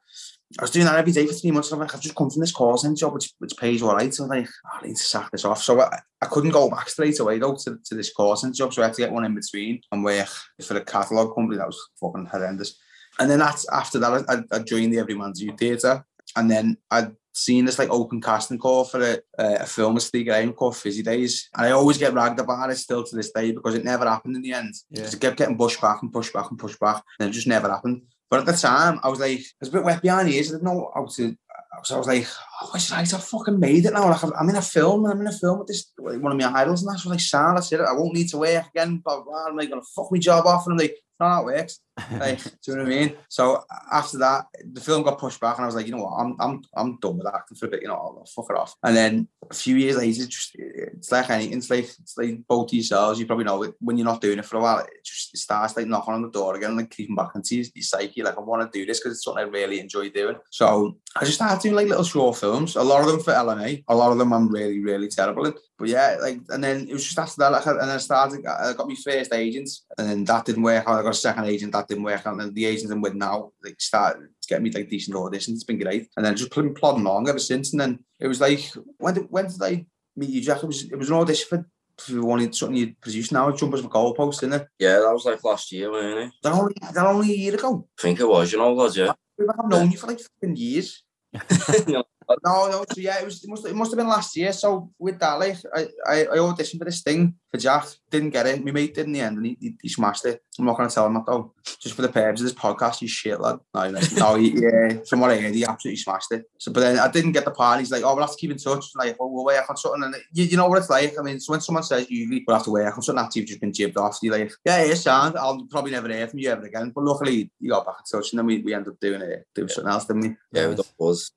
I 0.60 0.64
was 0.64 0.72
doing 0.72 0.86
that 0.86 0.98
every 0.98 1.14
day 1.14 1.26
for 1.26 1.34
three 1.34 1.52
months. 1.52 1.72
I'm 1.72 1.80
like, 1.80 1.96
I've 1.96 2.02
just 2.02 2.16
come 2.16 2.30
from 2.30 2.42
this 2.42 2.52
call 2.52 2.78
centre 2.78 3.00
job, 3.00 3.14
which, 3.14 3.32
which 3.40 3.56
pays 3.58 3.82
all 3.82 3.96
right. 3.96 4.14
So 4.14 4.24
I'm 4.24 4.30
like, 4.30 4.48
oh, 4.48 4.80
I 4.82 4.88
need 4.88 4.98
to 4.98 5.04
sack 5.04 5.32
this 5.32 5.46
off. 5.46 5.64
So 5.64 5.80
I, 5.80 6.00
I 6.22 6.26
couldn't 6.26 6.52
go 6.52 6.70
back 6.70 6.90
straight 6.90 7.20
away 7.22 7.40
though 7.40 7.56
to, 7.56 7.78
to 7.86 7.96
this 7.96 8.14
call 8.14 8.36
centre 8.36 8.56
job. 8.56 8.74
So 8.74 8.82
I 8.82 8.86
had 8.86 8.96
to 8.96 9.02
get 9.02 9.12
one 9.14 9.24
in 9.24 9.34
between 9.34 9.80
and 9.92 10.04
work 10.04 10.28
for 10.62 10.76
a 10.76 10.84
catalogue 10.84 11.36
company. 11.36 11.58
That 11.58 11.68
was 11.68 11.90
fucking 12.02 12.26
horrendous. 12.26 12.78
And 13.20 13.30
then 13.32 13.40
that's, 13.40 13.68
after 13.70 13.98
that, 14.00 14.26
I, 14.30 14.56
I 14.56 14.60
joined 14.60 14.94
the 14.94 15.00
Everyman's 15.00 15.42
Youth 15.42 15.58
Theatre. 15.58 16.06
And 16.36 16.50
then 16.50 16.78
I'd 16.92 17.16
seen 17.34 17.66
this 17.66 17.78
like 17.78 17.90
open 17.90 18.20
casting 18.20 18.58
call 18.58 18.84
for 18.84 19.02
a, 19.02 19.20
a 19.38 19.66
film 19.66 19.94
with 19.94 20.04
Steve 20.04 20.26
Graham 20.26 20.54
called 20.54 20.76
Fizzy 20.76 21.04
Days. 21.04 21.50
And 21.56 21.66
I 21.66 21.72
always 21.72 21.98
get 21.98 22.14
ragged 22.14 22.40
about 22.40 22.72
it 22.72 22.78
still 22.78 23.04
to 23.04 23.16
this 23.16 23.32
day 23.32 23.52
because 23.52 23.76
it 23.76 23.86
never 23.86 24.10
happened 24.10 24.36
in 24.36 24.42
the 24.42 24.54
end. 24.54 24.74
Yeah. 24.90 25.04
It 25.04 25.20
kept 25.20 25.38
getting 25.38 25.58
pushed 25.58 25.82
back 25.82 26.02
and 26.02 26.12
pushed 26.12 26.34
back 26.34 26.50
and 26.50 26.60
pushed 26.60 26.80
back. 26.80 27.04
And 27.20 27.30
it 27.30 27.34
just 27.34 27.48
never 27.48 27.70
happened. 27.70 28.04
But 28.30 28.42
at 28.42 28.46
the 28.46 28.54
time, 28.54 29.00
I 29.04 29.10
was 29.10 29.20
like, 29.20 29.40
I 29.40 29.44
was 29.62 29.70
a 29.70 29.72
bit 29.72 29.84
wet 29.84 30.02
behind 30.02 30.28
the 30.28 30.36
ears. 30.36 30.50
I 30.50 30.56
didn't 30.56 30.66
know 30.66 30.92
how 30.94 31.06
to. 31.06 31.36
So 31.84 31.96
I 31.96 31.98
was 32.00 32.08
like, 32.08 32.28
oh, 32.62 32.72
it's 32.76 32.92
right. 32.92 33.14
I 33.14 33.18
fucking 33.18 33.60
made 33.60 33.86
it 33.86 33.94
now. 33.94 34.10
Like, 34.10 34.24
I'm 34.38 34.50
in 34.50 34.56
a 34.56 34.62
film 34.62 35.06
and 35.06 35.14
I'm 35.14 35.22
in 35.22 35.28
a 35.28 35.32
film 35.32 35.60
with 35.60 35.68
this, 35.68 35.92
one 35.98 36.32
of 36.32 36.38
my 36.38 36.60
idols. 36.60 36.82
And 36.82 36.92
that's 36.92 37.06
what 37.06 37.12
like, 37.12 37.20
Sam, 37.20 37.56
that's 37.56 37.72
it. 37.72 37.80
I 37.80 37.94
won't 37.94 38.16
need 38.16 38.30
to 38.30 38.38
work 38.38 38.66
again. 38.68 38.98
Blah, 38.98 39.22
blah. 39.22 39.46
I'm 39.48 39.56
like, 39.56 39.70
to 39.70 39.82
fuck 39.96 40.12
my 40.12 40.18
job 40.18 40.46
off. 40.46 40.66
And 40.66 40.74
I'm 40.74 40.78
like, 40.78 40.98
no, 41.20 41.30
that 41.30 41.46
works. 41.46 41.80
Like, 42.12 42.44
do 42.44 42.52
you 42.68 42.76
know 42.76 42.84
what 42.84 42.94
I 42.94 42.96
mean? 42.96 43.18
So 43.28 43.64
after 43.92 44.20
that, 44.20 44.46
the 44.72 44.82
film 44.82 45.02
got 45.02 45.18
pushed 45.18 45.42
back, 45.42 45.58
and 45.58 45.64
I 45.64 45.66
was 45.66 45.76
like, 45.76 45.88
you 45.88 45.96
know 45.96 46.04
what, 46.04 46.14
I'm 46.14 46.36
I'm 46.40 46.62
I'm 46.76 47.00
done 47.00 47.18
with 47.18 47.28
acting 47.28 47.58
for 47.58 47.66
a 47.66 47.70
bit. 47.70 47.82
You 47.82 47.88
know, 47.88 47.96
I'll 47.96 48.26
fuck 48.36 48.46
it 48.52 48.56
off. 48.56 48.76
And 48.84 48.96
then 48.96 49.28
a 49.50 49.54
few 49.56 49.76
years 49.78 49.98
later, 49.98 50.22
it's 50.22 50.28
just 50.28 50.52
it's 50.56 51.12
like 51.12 51.30
anything. 51.32 51.58
It's 51.58 51.72
like 51.72 51.86
it's 51.86 52.16
like 52.18 52.38
both 52.48 52.72
yourselves. 52.72 53.20
You 53.20 53.26
probably 53.26 53.46
know 53.46 53.64
it 53.64 53.74
when 53.80 53.98
you're 53.98 54.06
not 54.06 54.22
doing 54.22 54.38
it 54.38 54.46
for 54.46 54.58
a 54.58 54.62
while. 54.62 54.80
It 54.80 54.90
just 55.04 55.34
it 55.34 55.38
starts 55.40 55.76
like 55.76 55.88
knocking 55.88 56.14
on 56.14 56.22
the 56.22 56.30
door 56.30 56.56
again, 56.56 56.78
like 56.78 56.94
creeping 56.94 57.16
back 57.16 57.32
into 57.34 57.56
your, 57.56 57.66
your 57.74 57.84
psyche. 57.84 58.22
Like 58.22 58.38
I 58.38 58.42
want 58.42 58.72
to 58.72 58.80
do 58.80 58.86
this 58.86 59.00
because 59.00 59.14
it's 59.14 59.24
something 59.24 59.44
I 59.44 59.48
really 59.48 59.80
enjoy 59.80 60.10
doing. 60.10 60.36
So 60.52 60.98
I 61.16 61.22
just 61.22 61.36
started 61.36 61.64
doing 61.64 61.76
like 61.76 61.88
little 61.88 62.04
short 62.04 62.38
films. 62.38 62.76
A 62.76 62.84
lot 62.84 63.02
of 63.02 63.08
them 63.08 63.22
for 63.22 63.34
LMA. 63.34 63.84
A 63.88 63.96
lot 63.96 64.12
of 64.12 64.20
them 64.20 64.34
I'm 64.34 64.50
really 64.50 64.82
really 64.82 65.08
terrible 65.08 65.48
in. 65.48 65.56
But 65.78 65.90
yeah, 65.90 66.18
like 66.20 66.40
and 66.50 66.64
then 66.64 66.88
it 66.90 66.94
was 66.94 67.04
just 67.04 67.20
after 67.20 67.40
that, 67.40 67.52
like, 67.52 67.66
and 67.68 67.80
then 67.80 67.90
I 67.90 67.98
started. 67.98 68.44
I 68.46 68.74
got 68.74 68.88
my 68.88 68.96
first 68.96 69.32
agent, 69.32 69.70
and 69.98 70.10
then 70.10 70.24
that 70.24 70.46
didn't 70.46 70.64
work 70.64 70.88
out. 70.88 71.00
I 71.00 71.04
got 71.04 71.12
a 71.12 71.14
second 71.14 71.46
agent, 71.46 71.72
that 71.74 71.88
didn't 71.88 72.04
work 72.04 72.26
out. 72.26 72.34
And 72.34 72.42
then 72.42 72.54
the 72.54 72.66
agent 72.66 72.92
I'm 72.92 73.02
with 73.02 73.14
now, 73.14 73.52
like, 73.64 73.80
started 73.80 74.30
getting 74.50 74.64
me 74.64 74.72
like 74.72 74.90
decent 74.90 75.16
auditions. 75.16 75.54
It's 75.54 75.64
been 75.64 75.80
great, 75.80 76.10
and 76.18 76.26
then 76.26 76.36
just 76.36 76.54
been 76.54 76.74
plodding 76.74 77.06
along 77.06 77.30
ever 77.30 77.38
since. 77.38 77.74
And 77.74 77.82
then 77.82 78.00
it 78.20 78.28
was 78.28 78.42
like, 78.42 78.72
when 78.98 79.14
did 79.14 79.28
when 79.30 79.48
did 79.48 79.62
I 79.62 79.86
meet 80.16 80.30
you, 80.30 80.42
Jack? 80.42 80.64
It 80.64 80.68
was 80.68 80.84
it 80.84 80.98
was 80.98 81.10
an 81.10 81.16
audition 81.16 81.48
for. 81.48 81.70
For 82.00 82.24
one, 82.24 82.54
something 82.54 82.78
you 82.78 82.94
produce 83.02 83.32
now, 83.32 83.52
Jumpers 83.52 83.82
for 83.82 83.90
Goalpost, 83.90 84.44
isn't 84.44 84.54
it? 84.54 84.68
Yeah, 84.78 85.00
that 85.00 85.12
was 85.12 85.26
like 85.26 85.44
last 85.44 85.72
year, 85.72 85.90
wasn't 85.90 86.20
it? 86.20 86.32
That 86.44 86.54
only 86.54 86.76
that 86.80 87.08
only 87.08 87.32
a 87.34 87.36
year 87.36 87.56
ago. 87.56 87.88
I 87.98 88.02
think 88.04 88.20
it 88.20 88.28
was, 88.28 88.52
you 88.52 88.60
know, 88.60 88.72
was 88.72 88.96
yeah. 88.96 89.14
I've 89.40 89.68
known 89.68 89.90
you 89.90 89.98
for 89.98 90.06
like 90.06 90.20
fucking 90.20 90.58
years. 90.58 91.02
No, 92.44 92.70
no. 92.70 92.86
So 92.92 93.00
yeah, 93.00 93.20
it 93.20 93.26
was. 93.26 93.44
It 93.44 93.50
must. 93.50 93.66
It 93.66 93.76
must 93.76 93.92
have 93.92 93.98
been 93.98 94.08
last 94.08 94.36
year. 94.36 94.52
So 94.52 94.92
with 95.00 95.20
that, 95.20 95.40
like, 95.40 95.58
I, 95.74 95.88
I, 96.06 96.22
I 96.24 96.38
auditioned 96.38 96.80
for 96.80 96.86
this 96.86 97.02
thing 97.02 97.36
for 97.50 97.58
Jack. 97.58 97.86
Didn't 98.10 98.32
get 98.32 98.46
it. 98.46 98.64
My 98.64 98.72
mate 98.72 98.94
did 98.94 99.06
in 99.06 99.14
the 99.14 99.22
end, 99.22 99.38
and 99.38 99.46
he, 99.46 99.58
he, 99.60 99.76
he 99.82 99.90
smashed 99.90 100.26
it. 100.26 100.42
I'm 100.60 100.66
not 100.66 100.76
gonna 100.76 100.90
tell 100.90 101.06
him 101.06 101.14
that 101.14 101.26
though. 101.26 101.54
Just 101.80 101.96
for 101.96 102.02
the 102.02 102.10
purpose 102.10 102.42
of 102.42 102.46
this 102.46 102.54
podcast, 102.54 103.02
you 103.02 103.08
shit 103.08 103.40
lad. 103.40 103.60
No, 103.74 103.92
no, 103.92 104.00
no 104.18 104.36
he, 104.36 104.50
yeah. 104.62 105.00
From 105.10 105.22
what 105.22 105.32
I 105.32 105.40
heard, 105.40 105.56
he 105.56 105.66
absolutely 105.66 105.98
smashed 105.98 106.32
it. 106.32 106.46
So, 106.58 106.72
but 106.74 106.82
then 106.82 107.00
I 107.00 107.10
didn't 107.10 107.32
get 107.32 107.46
the 107.46 107.52
part. 107.52 107.80
He's 107.80 107.92
like, 107.92 108.04
oh, 108.04 108.14
we'll 108.14 108.26
have 108.26 108.32
to 108.32 108.38
keep 108.38 108.52
in 108.52 108.58
touch. 108.58 108.86
Like, 108.96 109.16
oh, 109.20 109.28
we'll 109.28 109.46
work 109.46 109.70
on 109.70 109.78
something. 109.78 110.04
And 110.04 110.16
you, 110.34 110.46
you 110.46 110.58
know 110.58 110.68
what 110.68 110.80
it's 110.80 110.90
like. 110.90 111.18
I 111.18 111.22
mean, 111.22 111.40
so 111.40 111.54
when 111.54 111.62
someone 111.62 111.84
says 111.84 112.10
you 112.10 112.44
we'll 112.46 112.58
have 112.58 112.66
to 112.66 112.72
work 112.72 112.96
on 112.96 113.02
something 113.02 113.24
after 113.24 113.40
you've 113.40 113.48
just 113.48 113.62
been 113.62 113.74
jibbed 113.74 113.98
off, 113.98 114.20
you're 114.22 114.38
like, 114.38 114.52
yeah, 114.66 114.84
yeah, 114.84 114.94
sound. 114.96 115.38
I'll 115.38 115.66
probably 115.70 115.92
never 115.92 116.10
hear 116.10 116.28
from 116.28 116.40
you 116.40 116.50
ever 116.50 116.66
again. 116.66 116.92
But 116.94 117.06
luckily, 117.06 117.50
you 117.60 117.70
got 117.70 117.86
back 117.86 117.96
in 118.00 118.20
touch, 118.20 118.34
and 118.34 118.40
then 118.40 118.46
we, 118.46 118.62
we 118.62 118.74
ended 118.74 118.94
up 118.94 119.00
doing 119.00 119.22
it, 119.22 119.48
doing 119.56 119.70
something 119.70 119.92
else, 119.92 120.06
didn't 120.06 120.22
we? 120.22 120.36
Yeah, 120.52 120.72
it 120.72 120.80
was. 120.98 121.32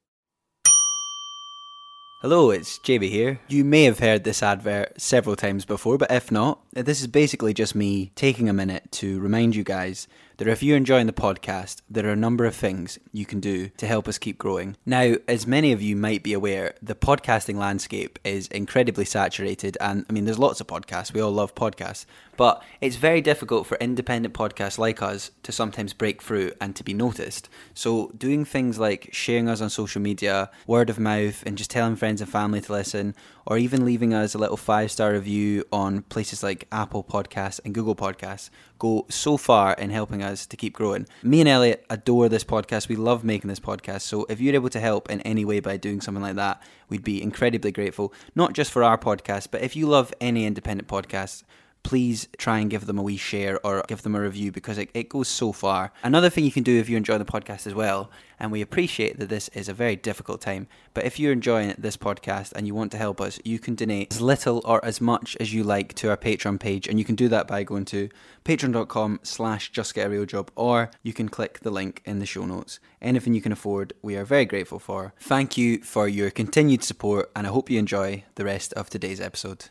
Hello, 2.22 2.50
it's 2.50 2.78
JB 2.78 3.08
here. 3.08 3.40
You 3.48 3.64
may 3.64 3.84
have 3.84 4.00
heard 4.00 4.24
this 4.24 4.42
advert 4.42 5.00
several 5.00 5.36
times 5.36 5.64
before, 5.64 5.96
but 5.96 6.10
if 6.10 6.30
not, 6.30 6.60
this 6.74 7.00
is 7.00 7.06
basically 7.06 7.54
just 7.54 7.74
me 7.74 8.12
taking 8.14 8.46
a 8.46 8.52
minute 8.52 8.92
to 8.92 9.18
remind 9.20 9.56
you 9.56 9.64
guys 9.64 10.06
that 10.40 10.48
if 10.48 10.62
you're 10.62 10.76
enjoying 10.78 11.06
the 11.06 11.12
podcast, 11.12 11.82
there 11.90 12.06
are 12.06 12.12
a 12.12 12.16
number 12.16 12.46
of 12.46 12.54
things 12.54 12.98
you 13.12 13.26
can 13.26 13.40
do 13.40 13.68
to 13.76 13.86
help 13.86 14.08
us 14.08 14.16
keep 14.16 14.38
growing. 14.38 14.74
Now, 14.86 15.16
as 15.28 15.46
many 15.46 15.70
of 15.70 15.82
you 15.82 15.94
might 15.94 16.22
be 16.22 16.32
aware, 16.32 16.72
the 16.80 16.94
podcasting 16.94 17.56
landscape 17.56 18.18
is 18.24 18.48
incredibly 18.48 19.04
saturated, 19.04 19.76
and 19.82 20.06
I 20.08 20.14
mean, 20.14 20.24
there's 20.24 20.38
lots 20.38 20.58
of 20.58 20.66
podcasts. 20.66 21.12
We 21.12 21.20
all 21.20 21.30
love 21.30 21.54
podcasts, 21.54 22.06
but 22.38 22.62
it's 22.80 22.96
very 22.96 23.20
difficult 23.20 23.66
for 23.66 23.76
independent 23.82 24.32
podcasts 24.32 24.78
like 24.78 25.02
us 25.02 25.30
to 25.42 25.52
sometimes 25.52 25.92
break 25.92 26.22
through 26.22 26.52
and 26.58 26.74
to 26.74 26.82
be 26.82 26.94
noticed. 26.94 27.50
So, 27.74 28.10
doing 28.16 28.46
things 28.46 28.78
like 28.78 29.10
sharing 29.12 29.46
us 29.46 29.60
on 29.60 29.68
social 29.68 30.00
media, 30.00 30.50
word 30.66 30.88
of 30.88 30.98
mouth, 30.98 31.42
and 31.44 31.58
just 31.58 31.70
telling 31.70 31.96
friends 31.96 32.22
and 32.22 32.30
family 32.30 32.62
to 32.62 32.72
listen, 32.72 33.14
or 33.46 33.58
even 33.58 33.84
leaving 33.84 34.14
us 34.14 34.34
a 34.34 34.38
little 34.38 34.56
five 34.56 34.90
star 34.90 35.12
review 35.12 35.64
on 35.72 36.02
places 36.02 36.42
like 36.42 36.66
Apple 36.72 37.04
Podcasts 37.04 37.60
and 37.64 37.74
Google 37.74 37.96
Podcasts 37.96 38.50
go 38.78 39.06
so 39.08 39.36
far 39.36 39.74
in 39.74 39.90
helping 39.90 40.22
us 40.22 40.46
to 40.46 40.56
keep 40.56 40.72
growing. 40.72 41.06
Me 41.22 41.40
and 41.40 41.48
Elliot 41.48 41.84
adore 41.90 42.28
this 42.28 42.44
podcast. 42.44 42.88
We 42.88 42.96
love 42.96 43.24
making 43.24 43.48
this 43.48 43.60
podcast. 43.60 44.02
So 44.02 44.26
if 44.28 44.40
you're 44.40 44.54
able 44.54 44.70
to 44.70 44.80
help 44.80 45.10
in 45.10 45.20
any 45.22 45.44
way 45.44 45.60
by 45.60 45.76
doing 45.76 46.00
something 46.00 46.22
like 46.22 46.36
that, 46.36 46.62
we'd 46.88 47.04
be 47.04 47.22
incredibly 47.22 47.72
grateful. 47.72 48.12
Not 48.34 48.52
just 48.52 48.70
for 48.70 48.82
our 48.82 48.98
podcast, 48.98 49.48
but 49.50 49.62
if 49.62 49.76
you 49.76 49.86
love 49.86 50.12
any 50.20 50.46
independent 50.46 50.88
podcast, 50.88 51.44
please 51.82 52.28
try 52.38 52.58
and 52.58 52.70
give 52.70 52.86
them 52.86 52.98
a 52.98 53.02
wee 53.02 53.16
share 53.16 53.64
or 53.64 53.84
give 53.88 54.02
them 54.02 54.14
a 54.14 54.20
review 54.20 54.52
because 54.52 54.78
it, 54.78 54.90
it 54.94 55.08
goes 55.08 55.28
so 55.28 55.52
far. 55.52 55.92
Another 56.02 56.30
thing 56.30 56.44
you 56.44 56.52
can 56.52 56.62
do 56.62 56.78
if 56.78 56.88
you 56.88 56.96
enjoy 56.96 57.18
the 57.18 57.24
podcast 57.24 57.66
as 57.66 57.74
well, 57.74 58.10
and 58.38 58.50
we 58.50 58.62
appreciate 58.62 59.18
that 59.18 59.28
this 59.28 59.48
is 59.48 59.68
a 59.68 59.74
very 59.74 59.96
difficult 59.96 60.40
time, 60.40 60.66
but 60.94 61.04
if 61.04 61.18
you're 61.18 61.32
enjoying 61.32 61.74
this 61.78 61.96
podcast 61.96 62.52
and 62.52 62.66
you 62.66 62.74
want 62.74 62.90
to 62.92 62.98
help 62.98 63.20
us, 63.20 63.38
you 63.44 63.58
can 63.58 63.74
donate 63.74 64.12
as 64.12 64.20
little 64.20 64.62
or 64.64 64.84
as 64.84 65.00
much 65.00 65.36
as 65.40 65.52
you 65.52 65.62
like 65.62 65.94
to 65.94 66.08
our 66.08 66.16
Patreon 66.16 66.58
page, 66.58 66.88
and 66.88 66.98
you 66.98 67.04
can 67.04 67.14
do 67.14 67.28
that 67.28 67.46
by 67.46 67.62
going 67.62 67.84
to 67.86 68.08
patreon.com 68.44 69.20
slash 69.22 69.72
justgetarealjob 69.72 70.48
or 70.56 70.90
you 71.02 71.12
can 71.12 71.28
click 71.28 71.60
the 71.60 71.70
link 71.70 72.02
in 72.04 72.18
the 72.18 72.26
show 72.26 72.46
notes. 72.46 72.80
Anything 73.02 73.34
you 73.34 73.42
can 73.42 73.52
afford, 73.52 73.92
we 74.02 74.16
are 74.16 74.24
very 74.24 74.44
grateful 74.44 74.78
for. 74.78 75.14
Thank 75.20 75.56
you 75.56 75.82
for 75.82 76.08
your 76.08 76.30
continued 76.30 76.84
support, 76.84 77.30
and 77.34 77.46
I 77.46 77.50
hope 77.50 77.70
you 77.70 77.78
enjoy 77.78 78.24
the 78.34 78.44
rest 78.44 78.72
of 78.74 78.90
today's 78.90 79.20
episode. 79.20 79.70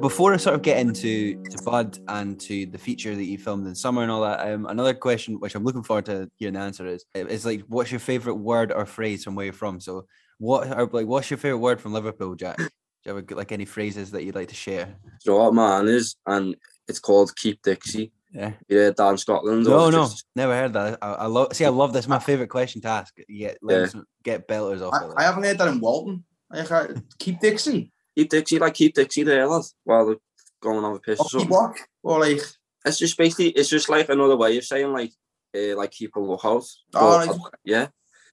Well, 0.00 0.08
before 0.08 0.32
I 0.32 0.38
sort 0.38 0.54
of 0.54 0.62
get 0.62 0.78
into 0.78 1.42
to 1.44 1.62
Bud 1.62 1.98
and 2.08 2.40
to 2.40 2.64
the 2.64 2.78
feature 2.78 3.14
that 3.14 3.24
you 3.24 3.36
filmed 3.36 3.66
in 3.66 3.74
summer 3.74 4.00
and 4.02 4.10
all 4.10 4.22
that, 4.22 4.40
um, 4.50 4.64
another 4.64 4.94
question 4.94 5.38
which 5.40 5.54
I'm 5.54 5.62
looking 5.62 5.82
forward 5.82 6.06
to 6.06 6.30
hearing 6.36 6.54
the 6.54 6.60
answer 6.60 6.86
is 6.86 7.04
is 7.14 7.44
like, 7.44 7.64
what's 7.68 7.90
your 7.90 8.00
favorite 8.00 8.36
word 8.36 8.72
or 8.72 8.86
phrase 8.86 9.24
from 9.24 9.34
where 9.34 9.44
you're 9.44 9.52
from? 9.52 9.78
So, 9.78 10.06
what 10.38 10.68
are 10.68 10.86
like, 10.86 11.06
what's 11.06 11.30
your 11.30 11.36
favorite 11.36 11.58
word 11.58 11.82
from 11.82 11.92
Liverpool, 11.92 12.34
Jack? 12.34 12.56
Do 12.56 12.68
you 13.04 13.14
have 13.14 13.30
like 13.32 13.52
any 13.52 13.66
phrases 13.66 14.10
that 14.12 14.24
you'd 14.24 14.34
like 14.34 14.48
to 14.48 14.54
share? 14.54 14.96
So 15.18 15.36
what 15.36 15.52
mine 15.52 15.86
is, 15.88 16.16
and 16.26 16.56
it's 16.88 16.98
called 16.98 17.36
Keep 17.36 17.60
Dixie. 17.62 18.10
Yeah. 18.32 18.52
Yeah, 18.68 18.90
down 18.92 19.18
Scotland. 19.18 19.64
No, 19.64 19.90
no, 19.90 20.04
just- 20.04 20.24
never 20.34 20.54
heard 20.54 20.72
that. 20.72 20.98
I, 21.02 21.12
I 21.12 21.26
love. 21.26 21.52
See, 21.54 21.66
I 21.66 21.68
love 21.68 21.92
this. 21.92 22.08
My 22.08 22.20
favorite 22.20 22.48
question 22.48 22.80
to 22.82 22.88
ask. 22.88 23.12
You 23.28 23.48
get 23.48 23.58
Yeah. 23.68 23.76
like, 23.92 24.04
get 24.22 24.48
belters 24.48 24.80
off 24.80 24.94
I, 24.94 25.04
it. 25.04 25.12
I 25.18 25.22
haven't 25.24 25.42
heard 25.42 25.58
that 25.58 25.68
in 25.68 25.80
Walton. 25.80 26.24
Like, 26.50 26.70
I, 26.70 26.88
keep 27.18 27.40
Dixie. 27.40 27.92
Keep 28.16 28.30
Dixie, 28.30 28.58
like 28.58 28.74
keep 28.74 28.94
Dixie 28.94 29.22
there, 29.22 29.46
lad. 29.46 29.62
While 29.84 30.06
they're 30.06 30.16
going 30.62 30.84
on 30.84 30.96
a 30.96 30.98
piss 30.98 31.20
Or 31.20 31.24
or 31.24 31.28
keep 31.28 31.30
something. 31.32 31.48
what? 31.50 31.76
Or 32.02 32.20
like, 32.20 32.40
It's 32.84 32.98
just 32.98 33.16
basically, 33.16 33.48
it's 33.50 33.68
just 33.68 33.88
like 33.88 34.08
another 34.08 34.36
way 34.36 34.56
of 34.58 34.64
saying 34.64 34.92
like, 34.92 35.12
uh, 35.56 35.76
like 35.76 35.90
keep 35.92 36.14
a 36.16 36.20
lookout. 36.20 36.64
oh, 36.94 37.26
But, 37.26 37.26
like, 37.28 37.52
yeah, 37.64 37.88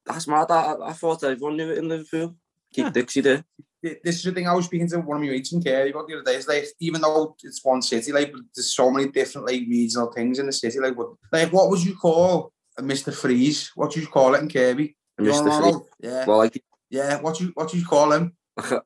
that's 0.05 0.27
mad. 0.27 0.47
I, 0.51 0.75
I 0.85 0.93
thought 0.93 1.23
everyone 1.23 1.57
knew 1.57 1.71
it 1.71 1.77
in 1.77 1.87
Liverpool. 1.89 2.35
Keep 2.73 2.85
Yeah. 2.85 2.91
Dixie 2.91 3.21
there. 3.21 3.45
this 3.81 4.15
is 4.17 4.23
the 4.23 4.31
thing 4.31 4.47
I 4.47 4.53
was 4.53 4.65
speaking 4.65 4.87
to 4.89 4.99
one 4.99 5.17
of 5.17 5.23
my 5.23 5.29
mates 5.29 5.53
in 5.53 5.61
Kerry 5.63 5.91
about 5.91 6.07
the 6.07 6.15
other 6.15 6.23
day. 6.23 6.35
Is 6.35 6.47
like, 6.47 6.65
even 6.79 7.01
though 7.01 7.35
it's 7.43 7.63
one 7.63 7.81
city, 7.81 8.11
like, 8.11 8.33
there's 8.55 8.73
so 8.75 8.89
many 8.91 9.09
different 9.09 9.47
like 9.47 9.61
regional 9.61 10.11
things 10.11 10.39
in 10.39 10.47
the 10.47 10.53
city. 10.53 10.79
Like, 10.79 10.97
what, 10.97 11.09
like, 11.31 11.53
what 11.53 11.69
would 11.69 11.83
you 11.83 11.95
call 11.95 12.51
a 12.77 12.81
Mister 12.81 13.11
Freeze? 13.11 13.71
What 13.75 13.89
would 13.89 14.01
you 14.01 14.07
call 14.07 14.35
it 14.35 14.41
in 14.41 14.49
Kirkby? 14.49 14.95
Mr. 15.19 15.61
Freeze. 15.61 15.81
Yeah, 15.99 16.25
Well, 16.25 16.37
like 16.39 16.61
yeah. 16.89 17.19
What 17.21 17.37
do 17.37 17.45
you 17.45 17.51
what 17.55 17.69
do 17.71 17.77
you 17.77 17.85
call 17.85 18.11
him? 18.11 18.35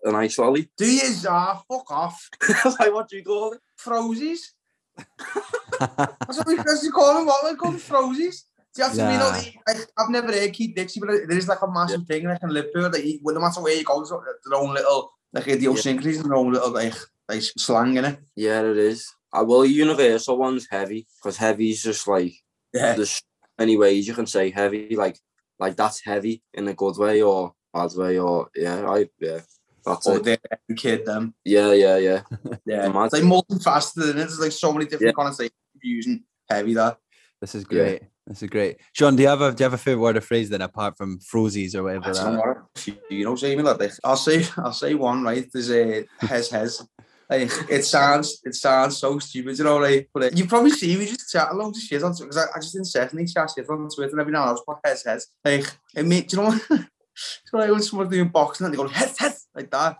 An 0.03 0.15
ice 0.15 0.37
lolly. 0.37 0.69
Do 0.77 0.85
you 0.85 1.01
ah 1.27 1.61
fuck 1.67 1.91
off? 1.91 2.29
like 2.79 2.93
what 2.93 3.09
do 3.09 3.17
you 3.17 3.23
call 3.23 3.53
it? 3.53 3.59
Frosies. 3.79 4.39
That's 5.79 6.37
what 6.37 6.47
we 6.47 6.55
you 6.55 6.91
call 6.91 7.13
them. 7.15 7.25
What 7.25 7.43
we 7.49 7.55
call 7.55 7.71
them 7.71 7.79
Frosies. 7.79 8.43
Do 8.73 8.81
you 8.81 8.87
have 8.87 8.95
to 8.95 9.07
mean 9.07 9.19
Nah. 9.19 9.29
like, 9.29 9.87
I've 9.97 10.09
never 10.09 10.31
heard 10.31 10.53
Keith 10.53 10.75
Dixie, 10.75 10.99
but 11.01 11.09
there 11.27 11.37
is 11.37 11.47
like 11.47 11.61
a 11.61 11.69
massive 11.71 12.05
thing 12.05 12.25
like 12.25 12.41
in 12.41 12.49
Liverpool 12.49 12.89
that 12.89 13.05
you, 13.05 13.19
well, 13.21 13.35
no 13.35 13.41
matter 13.41 13.61
where 13.61 13.75
you 13.75 13.83
go, 13.83 13.97
there's 13.97 14.09
their 14.09 14.59
own 14.59 14.73
little 14.73 15.11
like 15.33 15.47
idiosyncrasies 15.47 16.21
and 16.21 16.29
their 16.29 16.37
own 16.37 16.53
little 16.53 16.71
like 16.71 16.93
like 17.27 17.41
slang 17.41 17.97
in 17.97 18.05
it. 18.05 18.19
Yeah, 18.35 18.61
it 18.61 18.77
is. 18.77 19.07
Uh, 19.33 19.43
well, 19.45 19.65
universal 19.65 20.37
one's 20.37 20.67
heavy 20.69 21.07
because 21.19 21.37
heavy's 21.37 21.83
just 21.83 22.07
like 22.07 22.33
Yeah. 22.73 22.93
there's 22.95 23.21
many 23.57 23.77
ways 23.77 24.07
you 24.07 24.13
can 24.13 24.27
say 24.27 24.49
heavy. 24.51 24.95
Like 24.95 25.17
like 25.59 25.75
that's 25.75 26.03
heavy 26.03 26.41
in 26.53 26.67
a 26.67 26.73
good 26.73 26.97
way 26.97 27.21
or 27.21 27.53
bad 27.73 27.91
way 27.95 28.19
or 28.19 28.49
yeah, 28.55 28.89
I 28.89 29.09
yeah. 29.19 29.39
That's 29.85 30.07
Or 30.07 30.17
it. 30.17 30.41
the 30.67 30.75
kid 30.75 31.05
them. 31.05 31.33
Yeah, 31.43 31.71
yeah, 31.73 31.97
yeah. 31.97 32.21
Yeah. 32.65 32.87
Mad. 32.89 33.05
It's 33.05 33.13
like 33.13 33.23
multifaceted 33.23 34.11
and 34.11 34.19
there's 34.19 34.39
like 34.39 34.51
so 34.51 34.71
many 34.73 34.85
different 34.85 35.15
connotations 35.15 35.51
using 35.81 36.23
heavy 36.49 36.73
that. 36.75 36.97
this 37.39 37.55
is 37.55 37.65
Yeah. 37.69 37.77
great. 37.83 38.01
This 38.27 38.43
is 38.43 38.49
great. 38.49 38.77
Sean, 38.93 39.15
do 39.15 39.23
you 39.23 39.29
have 39.29 39.41
a 39.41 39.51
do 39.51 39.61
you 39.61 39.65
have 39.65 39.73
a 39.73 39.77
favorite 39.77 40.01
word 40.01 40.17
or 40.17 40.21
phrase 40.21 40.49
then 40.49 40.61
apart 40.61 40.95
from 40.97 41.19
frosies 41.19 41.73
or 41.75 41.83
whatever? 41.83 42.05
I 42.09 42.13
that- 42.13 42.23
don't 42.23 42.33
know 42.35 42.39
what 42.41 42.87
you 43.09 43.25
know, 43.25 43.35
Jamie. 43.35 43.63
Like, 43.63 43.91
I'll 44.03 44.15
say, 44.15 44.45
I'll 44.57 44.73
say 44.73 44.93
one. 44.93 45.23
Right, 45.23 45.47
there's 45.51 45.71
a 45.71 46.05
hes 46.19 46.49
hes. 46.51 46.85
Like, 47.29 47.49
it 47.69 47.85
sounds, 47.85 48.41
it 48.43 48.55
sounds 48.55 48.97
so 48.97 49.17
stupid, 49.19 49.57
you 49.57 49.63
know. 49.63 49.77
Like, 49.77 50.09
but 50.13 50.23
uh, 50.23 50.29
you 50.35 50.45
probably 50.45 50.69
see 50.71 50.95
me 50.97 51.05
just 51.05 51.31
chat 51.31 51.55
loads 51.55 51.77
of 51.77 51.83
shit 51.83 52.03
on 52.03 52.13
because 52.19 52.35
I, 52.37 52.43
I 52.53 52.59
just 52.59 52.75
incessantly 52.75 53.25
chat 53.25 53.49
shit 53.55 53.69
on 53.69 53.87
Twitter 53.89 54.11
and 54.11 54.19
every 54.19 54.33
now 54.33 54.41
and 54.41 54.49
then 54.49 54.49
I 54.49 54.51
was 54.51 54.63
put 54.67 54.77
hes 54.85 55.03
hes. 55.05 55.27
Like, 55.43 55.65
it 55.95 56.05
made, 56.05 56.27
do 56.27 56.37
you 56.37 56.43
know, 56.43 56.59
so 57.45 57.57
like 57.57 57.71
when 57.71 57.81
someone's 57.81 58.11
doing 58.11 58.29
boxing 58.29 58.65
and 58.65 58.73
they 58.73 58.77
go 58.77 58.87
hes 58.87 59.17
hes 59.17 59.47
like 59.55 59.69
that. 59.71 59.97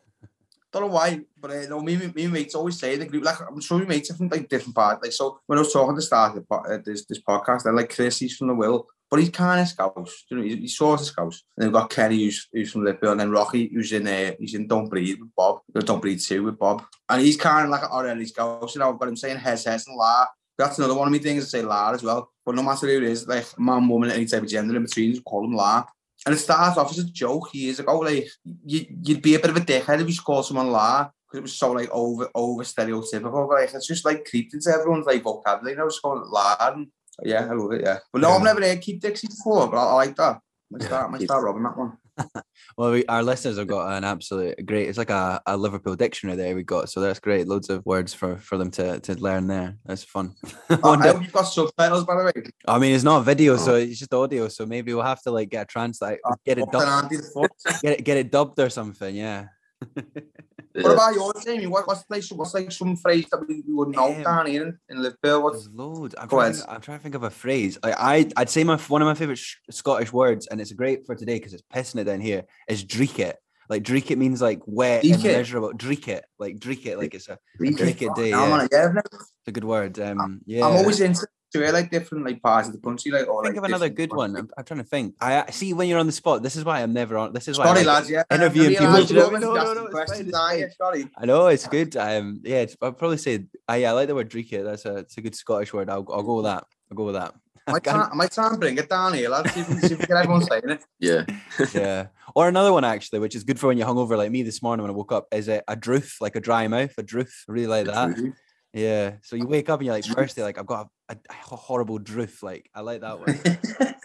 Don't 0.71 0.83
know 0.83 0.87
why, 0.87 1.19
but 1.37 1.51
uh, 1.51 1.67
no, 1.67 1.81
me, 1.81 1.97
me, 1.97 2.13
me 2.15 2.27
mates 2.27 2.55
always 2.55 2.79
say 2.79 2.95
the 2.95 3.05
group, 3.05 3.25
like 3.25 3.35
I'm 3.41 3.59
sure 3.59 3.77
we 3.77 3.85
mates 3.85 4.09
are 4.09 4.15
from 4.15 4.29
like 4.29 4.47
different 4.47 4.73
parts. 4.73 5.03
Like 5.03 5.11
so, 5.11 5.37
when 5.45 5.59
I 5.59 5.61
was 5.63 5.73
talking 5.73 5.97
to 5.97 6.01
start 6.01 6.41
uh, 6.49 6.77
this 6.85 7.05
this 7.05 7.21
podcast, 7.21 7.67
I 7.67 7.71
like 7.71 7.93
Chris, 7.93 8.19
he's 8.19 8.37
from 8.37 8.47
the 8.47 8.53
Wirral, 8.53 8.85
but 9.09 9.19
he's 9.19 9.31
kind 9.31 9.59
of 9.59 9.67
Scouse. 9.67 10.23
You 10.29 10.37
know, 10.37 10.43
he's, 10.43 10.55
he's 10.55 10.77
sort 10.77 11.01
of 11.01 11.07
Scouse. 11.07 11.43
And 11.57 11.63
then 11.63 11.69
we've 11.69 11.81
got 11.81 11.89
Kenny, 11.89 12.23
who's, 12.23 12.47
who's 12.53 12.71
from 12.71 12.85
Liverpool, 12.85 13.11
and 13.11 13.19
then 13.19 13.31
Rocky, 13.31 13.69
who's 13.73 13.91
in 13.91 14.07
uh, 14.07 14.31
he's 14.39 14.53
in 14.53 14.65
Don't 14.67 14.87
Breathe 14.87 15.19
with 15.19 15.35
Bob. 15.35 15.59
Uh, 15.75 15.81
Don't 15.81 15.99
Breathe 15.99 16.21
two 16.21 16.43
with 16.43 16.57
Bob, 16.57 16.85
and 17.09 17.21
he's 17.21 17.35
kind 17.35 17.65
of 17.65 17.69
like 17.69 17.83
an 17.83 17.89
already 17.89 18.25
Scouse. 18.25 18.73
You 18.73 18.79
know, 18.79 18.93
but 18.93 19.09
I'm 19.09 19.17
saying 19.17 19.39
hes 19.39 19.65
hes 19.65 19.87
and 19.87 19.97
la. 19.97 20.25
That's 20.57 20.77
another 20.77 20.95
one 20.95 21.09
of 21.09 21.11
my 21.11 21.17
things. 21.17 21.43
I 21.43 21.47
say 21.47 21.61
la 21.63 21.91
as 21.91 22.01
well. 22.01 22.31
But 22.45 22.55
no 22.55 22.63
matter 22.63 22.87
who 22.87 22.97
it 22.97 23.03
is, 23.03 23.27
like 23.27 23.59
man, 23.59 23.89
woman, 23.89 24.11
any 24.11 24.25
type 24.25 24.43
of 24.43 24.49
gender 24.49 24.77
in 24.77 24.83
between, 24.83 25.11
just 25.11 25.25
call 25.25 25.41
them 25.41 25.53
la. 25.53 25.83
And 26.25 26.35
it 26.35 26.37
starts 26.39 26.77
off 26.77 26.91
as 26.91 26.99
a 26.99 27.03
joke 27.05 27.53
years 27.53 27.79
ago. 27.79 27.93
Oh, 27.93 27.99
like 27.99 28.27
you, 28.65 28.85
you'd 29.03 29.21
be 29.23 29.35
a 29.35 29.39
bit 29.39 29.49
of 29.49 29.57
a 29.57 29.61
dickhead 29.61 30.01
if 30.01 30.07
you 30.09 30.15
called 30.21 30.45
someone 30.45 30.69
la 30.71 31.09
because 31.27 31.37
it 31.39 31.41
was 31.41 31.53
so 31.53 31.71
like 31.71 31.89
over 31.91 32.29
over 32.35 32.63
stereotypical. 32.63 33.49
Like 33.49 33.73
it's 33.73 33.87
just 33.87 34.05
like 34.05 34.25
creeped 34.29 34.53
into 34.53 34.69
everyone's 34.69 35.05
like 35.07 35.23
vocabulary. 35.23 35.73
You 35.73 35.79
know, 35.79 35.87
just 35.87 36.01
calling 36.01 36.21
it 36.23 36.29
lad. 36.31 36.73
And, 36.75 36.87
yeah, 37.23 37.47
I 37.49 37.53
love 37.53 37.71
it. 37.71 37.81
Yeah, 37.83 37.99
but 38.13 38.21
no, 38.21 38.29
I've 38.31 38.43
never 38.43 38.61
heard 38.61 38.81
keep 38.81 39.01
Dixie 39.01 39.27
before, 39.27 39.67
but 39.67 39.77
I, 39.77 39.83
I 39.89 39.93
like 39.93 40.15
that. 40.17 40.39
Might 40.69 40.81
Yeah, 40.81 40.87
start, 40.87 41.11
might 41.11 41.17
keep- 41.19 41.27
start 41.27 41.43
robbing 41.43 41.63
that 41.63 41.77
one. 41.77 41.97
Well, 42.77 42.91
we, 42.91 43.05
our 43.07 43.21
listeners 43.21 43.57
have 43.57 43.67
got 43.67 43.97
an 43.97 44.03
absolute 44.05 44.65
great. 44.65 44.87
It's 44.87 44.97
like 44.97 45.09
a, 45.09 45.41
a 45.45 45.57
Liverpool 45.57 45.95
dictionary 45.95 46.37
there 46.37 46.55
we 46.55 46.63
got. 46.63 46.89
So 46.89 47.01
that's 47.01 47.19
great. 47.19 47.47
Loads 47.47 47.69
of 47.69 47.85
words 47.85 48.13
for, 48.13 48.37
for 48.37 48.57
them 48.57 48.71
to, 48.71 48.99
to 49.01 49.15
learn 49.15 49.47
there. 49.47 49.77
That's 49.85 50.03
fun. 50.03 50.35
Oh, 50.83 50.93
I 50.93 51.07
hope 51.07 51.21
you've 51.21 51.33
got 51.33 51.43
subtitles, 51.43 52.05
by 52.05 52.15
the 52.17 52.23
way. 52.25 52.31
I 52.67 52.79
mean, 52.79 52.95
it's 52.95 53.03
not 53.03 53.21
video, 53.25 53.57
so 53.57 53.73
Oh. 53.73 53.77
it's 53.77 53.99
just 53.99 54.13
audio. 54.13 54.47
So 54.47 54.65
maybe 54.65 54.93
we'll 54.93 55.03
have 55.03 55.21
to 55.23 55.31
like 55.31 55.49
get 55.49 55.63
a 55.63 55.65
translate, 55.65 56.19
Oh, 56.25 56.33
get 56.45 56.59
it 56.59 56.65
dubbed, 56.71 56.85
auntie 56.85 57.17
the 57.17 57.23
foot. 57.23 57.51
get 57.81 57.99
it, 57.99 58.03
get 58.05 58.17
it 58.17 58.31
dubbed 58.31 58.57
or 58.59 58.69
something. 58.69 59.13
Yeah. 59.15 59.47
Yeah. 60.73 60.83
What 60.83 60.91
about 60.93 61.13
your 61.15 61.33
Jamie? 61.43 61.67
What, 61.67 61.87
what's 61.87 62.03
like 62.09 62.23
what's 62.31 62.53
like 62.53 62.71
some 62.71 62.95
phrase 62.95 63.25
that 63.31 63.45
we, 63.47 63.61
we 63.67 63.73
would 63.73 63.89
know 63.89 64.13
Um, 64.13 64.23
down 64.23 64.45
here 64.45 64.63
in, 64.89 64.97
in 64.97 65.01
Liverpool? 65.03 65.43
What's 65.43 65.67
loads. 65.73 66.15
I'm 66.17 66.27
Go 66.27 66.37
trying, 66.37 66.51
ahead. 66.51 66.53
to 66.55 66.61
think, 66.61 66.75
I'm 66.75 66.81
trying 66.81 66.97
to 66.99 67.03
think 67.03 67.15
of 67.15 67.23
a 67.23 67.29
phrase. 67.29 67.77
Like 67.83 67.95
I, 67.97 68.29
I'd 68.37 68.49
say 68.49 68.63
my 68.63 68.77
one 68.77 69.01
of 69.01 69.05
my 69.07 69.13
favorite 69.13 69.37
sh- 69.37 69.55
Scottish 69.69 70.13
words, 70.13 70.47
and 70.47 70.61
it's 70.61 70.71
great 70.71 71.05
for 71.05 71.15
today 71.15 71.35
because 71.35 71.53
it's 71.53 71.63
pissing 71.73 71.99
it 71.99 72.05
down 72.05 72.21
here. 72.21 72.43
Is 72.67 72.85
dreich 72.85 73.19
it. 73.19 73.37
Like 73.69 73.83
dreich 73.83 74.11
it 74.11 74.17
means 74.17 74.41
like 74.41 74.59
wet 74.65 75.03
and 75.03 75.13
Dreich 75.13 75.25
it? 75.25 75.37
miserable. 75.37 75.71
Dreich 75.73 76.07
it, 76.07 76.25
like 76.39 76.57
dreich 76.59 76.85
it, 76.85 76.97
like 76.97 77.13
it's 77.13 77.29
a, 77.29 77.37
Drink 77.57 77.77
drink 77.77 78.01
it 78.01 78.15
day, 78.15 78.33
Oh, 78.33 78.43
yeah. 78.47 78.57
man, 78.57 78.67
yeah, 78.71 78.79
I've 78.85 78.93
never- 78.93 79.07
it's 79.13 79.47
a 79.47 79.51
good 79.51 79.63
word. 79.63 79.97
Um, 79.99 80.41
yeah. 80.45 80.65
I'm 80.65 80.75
always 80.77 80.99
into 80.99 81.25
to 81.51 81.59
hear 81.59 81.71
like 81.71 81.91
different 81.91 82.25
like 82.25 82.41
parts 82.41 82.67
of 82.67 82.73
the 82.73 82.79
country, 82.79 83.11
like 83.11 83.27
or 83.27 83.43
think 83.43 83.55
like, 83.55 83.63
of 83.63 83.69
another 83.69 83.89
different 83.89 84.11
good 84.11 84.17
one. 84.17 84.35
I'm, 84.37 84.49
I'm 84.57 84.63
trying 84.63 84.79
to 84.79 84.85
think. 84.85 85.15
I 85.19 85.41
I- 85.43 85.51
see 85.51 85.73
when 85.73 85.87
you're 85.87 85.99
on 85.99 86.05
the 86.05 86.11
spot. 86.11 86.43
This 86.43 86.55
is 86.55 86.63
why 86.65 86.81
I'm 86.81 86.93
never 86.93 87.17
on. 87.17 87.33
This 87.33 87.47
is 87.47 87.57
why. 87.57 87.65
I 87.65 87.67
Sorry, 87.67 87.79
like 87.79 87.87
lads. 87.95 88.09
Yeah, 88.09 88.23
interviewing 88.31 88.69
people, 88.69 88.87
realise 88.87 89.07
do 89.07 89.13
you 89.13 89.19
know 89.19 89.29
you're 89.29 89.39
what 89.39 89.43
I 89.43 89.47
mean? 89.47 89.57
always 89.57 89.63
No, 89.63 89.73
no, 89.73 89.79
no, 89.81 89.85
it's 89.85 89.93
questions, 89.93 90.31
fine, 90.31 90.59
it's 90.59 90.75
you? 90.79 90.85
Sorry. 90.85 91.07
I 91.17 91.25
know 91.25 91.47
it's 91.47 91.67
good. 91.67 91.97
Um, 91.97 92.41
yeah, 92.43 92.61
it's, 92.61 92.77
I'll 92.81 92.93
probably 92.93 93.17
say, 93.17 93.45
uh, 93.69 93.73
yeah, 93.73 93.89
I 93.89 93.93
like 93.93 94.07
the 94.07 94.15
word 94.15 94.29
dreich 94.29 94.63
That's 94.63 94.85
a, 94.85 94.97
it's 94.97 95.17
a 95.17 95.21
good 95.21 95.35
Scottish 95.35 95.73
word. 95.73 95.89
I'll, 95.89 96.05
I'll 96.11 96.23
go 96.23 96.35
with 96.35 96.45
that. 96.45 96.63
I'll 96.91 96.97
go 96.97 97.05
with 97.05 97.15
that. 97.15 97.33
I 97.67 97.73
might, 97.73 97.83
try, 97.83 98.09
I 98.11 98.15
might 98.15 98.31
try 98.31 98.47
and 98.49 98.59
bring 98.59 98.77
it 98.77 98.89
down 98.89 99.13
here, 99.13 99.29
lads. 99.29 99.53
See 99.53 99.59
if, 99.61 99.69
we- 99.69 99.79
see 99.79 99.93
if 99.93 99.99
we 99.99 100.05
get 100.07 100.17
everyone 100.17 100.41
saying 100.43 100.63
it. 100.69 100.83
Yeah. 100.99 101.25
yeah. 101.73 102.07
Or 102.33 102.47
another 102.47 102.73
one 102.73 102.83
actually, 102.83 103.19
which 103.19 103.35
is 103.35 103.43
good 103.43 103.59
for 103.59 103.67
when 103.67 103.77
you're 103.77 103.87
hungover, 103.87 104.17
like 104.17 104.31
me 104.31 104.41
this 104.43 104.63
morning 104.63 104.81
when 104.83 104.91
I 104.91 104.95
woke 104.95 105.11
up, 105.11 105.27
is 105.31 105.47
a, 105.47 105.61
a 105.67 105.75
droof, 105.75 106.21
like 106.21 106.35
a 106.35 106.39
dry 106.39 106.67
mouth, 106.67 106.93
a 106.97 107.03
droof. 107.03 107.31
I 107.47 107.51
really 107.51 107.67
like 107.67 107.85
that. 107.85 108.33
Yeah. 108.73 109.15
So 109.23 109.35
you 109.35 109.47
wake 109.47 109.69
up 109.69 109.79
and 109.79 109.85
you're 109.85 109.95
like, 109.95 110.05
firstly, 110.05 110.43
like 110.43 110.57
I've 110.57 110.65
got 110.65 110.87
a, 111.09 111.17
a 111.29 111.33
horrible 111.55 111.99
droof. 111.99 112.41
Like 112.41 112.69
I 112.73 112.81
like 112.81 113.01
that 113.01 113.19
one. 113.19 113.39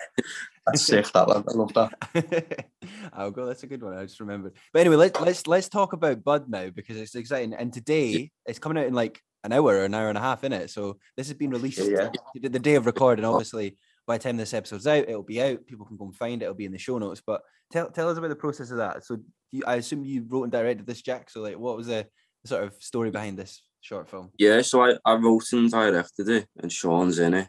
That's 0.67 0.83
sick. 0.87 1.11
That 1.13 1.29
lad. 1.29 1.45
I 1.49 1.53
love 1.53 1.73
that. 1.75 2.67
Oh, 3.13 3.23
I'll 3.25 3.31
go. 3.31 3.47
That's 3.47 3.63
a 3.63 3.67
good 3.67 3.83
one. 3.83 3.97
I 3.97 4.03
just 4.05 4.21
remembered. 4.21 4.55
But 4.73 4.81
anyway, 4.81 4.97
let's 4.97 5.21
let's 5.21 5.47
let's 5.47 5.69
talk 5.69 5.93
about 5.93 6.23
Bud 6.23 6.49
now 6.49 6.71
because 6.71 6.97
it's 6.97 7.15
exciting. 7.15 7.55
And 7.55 7.73
today 7.73 8.31
it's 8.47 8.59
coming 8.59 8.79
out 8.79 8.87
in 8.87 8.95
like 8.95 9.21
an 9.45 9.53
hour 9.53 9.77
or 9.77 9.85
an 9.85 9.95
hour 9.95 10.09
and 10.09 10.19
a 10.19 10.21
half 10.21 10.45
in 10.45 10.53
it. 10.53 10.71
So 10.71 10.99
this 11.17 11.29
has 11.29 11.37
been 11.37 11.51
released 11.51 11.79
Yeah. 11.79 12.11
the 12.35 12.49
the 12.49 12.59
day 12.59 12.75
of 12.75 12.87
recording. 12.87 13.25
Oh. 13.25 13.33
Obviously, 13.33 13.77
by 14.07 14.19
the 14.19 14.25
time 14.25 14.37
this 14.37 14.55
episode's 14.55 14.87
out, 14.87 15.09
it'll 15.09 15.23
be 15.23 15.43
out. 15.43 15.67
People 15.67 15.87
can 15.87 15.97
go 15.97 16.05
and 16.05 16.15
find 16.17 16.43
it. 16.43 16.45
It'll 16.47 16.55
be 16.55 16.65
in 16.65 16.73
the 16.73 16.79
show 16.79 16.99
notes. 16.99 17.23
But 17.27 17.43
tell 17.73 17.91
tell 17.91 18.09
us 18.09 18.19
about 18.19 18.29
the 18.29 18.37
process 18.37 18.71
of 18.71 18.79
that. 18.79 19.05
So 19.05 19.19
you, 19.51 19.63
I 19.67 19.77
assume 19.77 20.05
you 20.05 20.25
wrote 20.29 20.45
and 20.45 20.53
directed 20.53 20.87
this, 20.87 21.03
Jack. 21.03 21.31
So 21.31 21.41
like, 21.41 21.59
what 21.59 21.77
was 21.77 21.89
the 21.89 22.07
sort 22.45 22.65
of 22.65 22.75
story 22.81 23.11
behind 23.11 23.39
this 23.39 23.63
short 23.87 24.11
film? 24.11 24.31
Yeah, 24.39 24.63
so 24.63 24.85
I, 24.85 24.97
I 25.05 25.15
wrote 25.15 25.53
and 25.53 25.71
directed 25.71 26.29
it, 26.29 26.49
and 26.59 26.73
Sean's 26.73 27.19
in 27.19 27.35
it. 27.35 27.49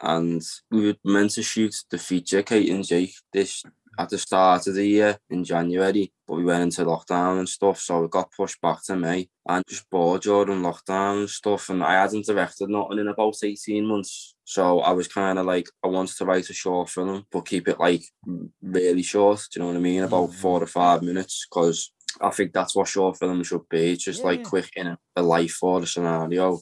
And 0.00 0.42
we 0.70 0.86
were 0.86 0.96
meant 1.04 1.32
to 1.32 1.42
shoot 1.42 1.74
the 1.90 1.98
feature, 1.98 2.42
Kate 2.42 2.70
and 2.70 2.86
Jake, 2.86 3.14
this 3.32 3.64
at 3.98 4.10
the 4.10 4.18
start 4.18 4.64
of 4.68 4.74
the 4.74 4.86
year 4.86 5.18
in 5.28 5.42
January, 5.42 6.12
but 6.26 6.34
we 6.34 6.44
went 6.44 6.62
into 6.62 6.84
lockdown 6.84 7.40
and 7.40 7.48
stuff, 7.48 7.80
so 7.80 8.04
it 8.04 8.10
got 8.12 8.30
pushed 8.30 8.60
back 8.60 8.80
to 8.84 8.94
May. 8.94 9.28
And 9.48 9.64
just 9.68 9.90
bored 9.90 10.22
during 10.22 10.62
lockdown 10.62 11.20
and 11.20 11.30
stuff, 11.30 11.68
and 11.70 11.82
I 11.82 11.94
hadn't 11.94 12.26
directed 12.26 12.68
nothing 12.68 12.98
in 12.98 13.08
about 13.08 13.34
18 13.42 13.84
months. 13.84 14.36
So 14.44 14.80
I 14.80 14.92
was 14.92 15.08
kind 15.08 15.38
of 15.38 15.46
like, 15.46 15.68
I 15.82 15.88
wanted 15.88 16.16
to 16.18 16.26
write 16.26 16.48
a 16.48 16.54
short 16.54 16.90
film, 16.90 17.24
but 17.32 17.46
keep 17.46 17.66
it 17.66 17.80
like 17.80 18.04
really 18.62 19.02
short, 19.02 19.40
do 19.50 19.58
you 19.58 19.62
know 19.62 19.72
what 19.72 19.78
I 19.78 19.80
mean? 19.80 20.04
About 20.04 20.32
four 20.32 20.60
to 20.60 20.66
five 20.66 21.02
minutes, 21.02 21.46
because 21.50 21.90
I 22.20 22.30
think 22.30 22.52
that's 22.52 22.74
what 22.74 22.88
short 22.88 23.18
film 23.18 23.42
should 23.42 23.68
be. 23.68 23.92
It's 23.92 24.04
just 24.04 24.20
Yeah, 24.20 24.26
like 24.26 24.44
quick 24.44 24.70
in 24.76 24.96
a, 25.16 25.22
life 25.22 25.58
or 25.62 25.82
a 25.82 25.86
scenario. 25.86 26.60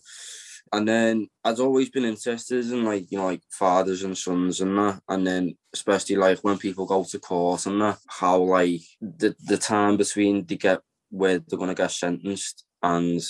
And 0.73 0.89
then 0.89 1.29
I'd 1.45 1.61
always 1.61 1.91
been 1.91 2.05
interested 2.05 2.67
in 2.67 2.85
like, 2.85 3.11
you 3.11 3.19
know, 3.19 3.27
like 3.27 3.43
fathers 3.51 4.03
and 4.03 4.19
sons 4.19 4.61
and 4.61 4.77
that. 4.79 5.01
And 5.09 5.27
then 5.27 5.57
especially 5.73 6.17
like 6.17 6.41
when 6.41 6.59
people 6.59 6.87
go 6.87 7.05
to 7.05 7.19
court 7.19 7.67
and 7.67 7.81
that, 7.81 7.99
how 8.09 8.39
like 8.39 8.81
the, 9.01 9.35
the 9.45 9.57
time 9.59 9.97
between 9.97 10.45
they 10.45 10.57
get 10.57 10.81
where 11.11 11.39
they're 11.39 11.59
gonna 11.59 11.75
get 11.75 11.93
sentenced 11.93 12.65
and 12.83 13.21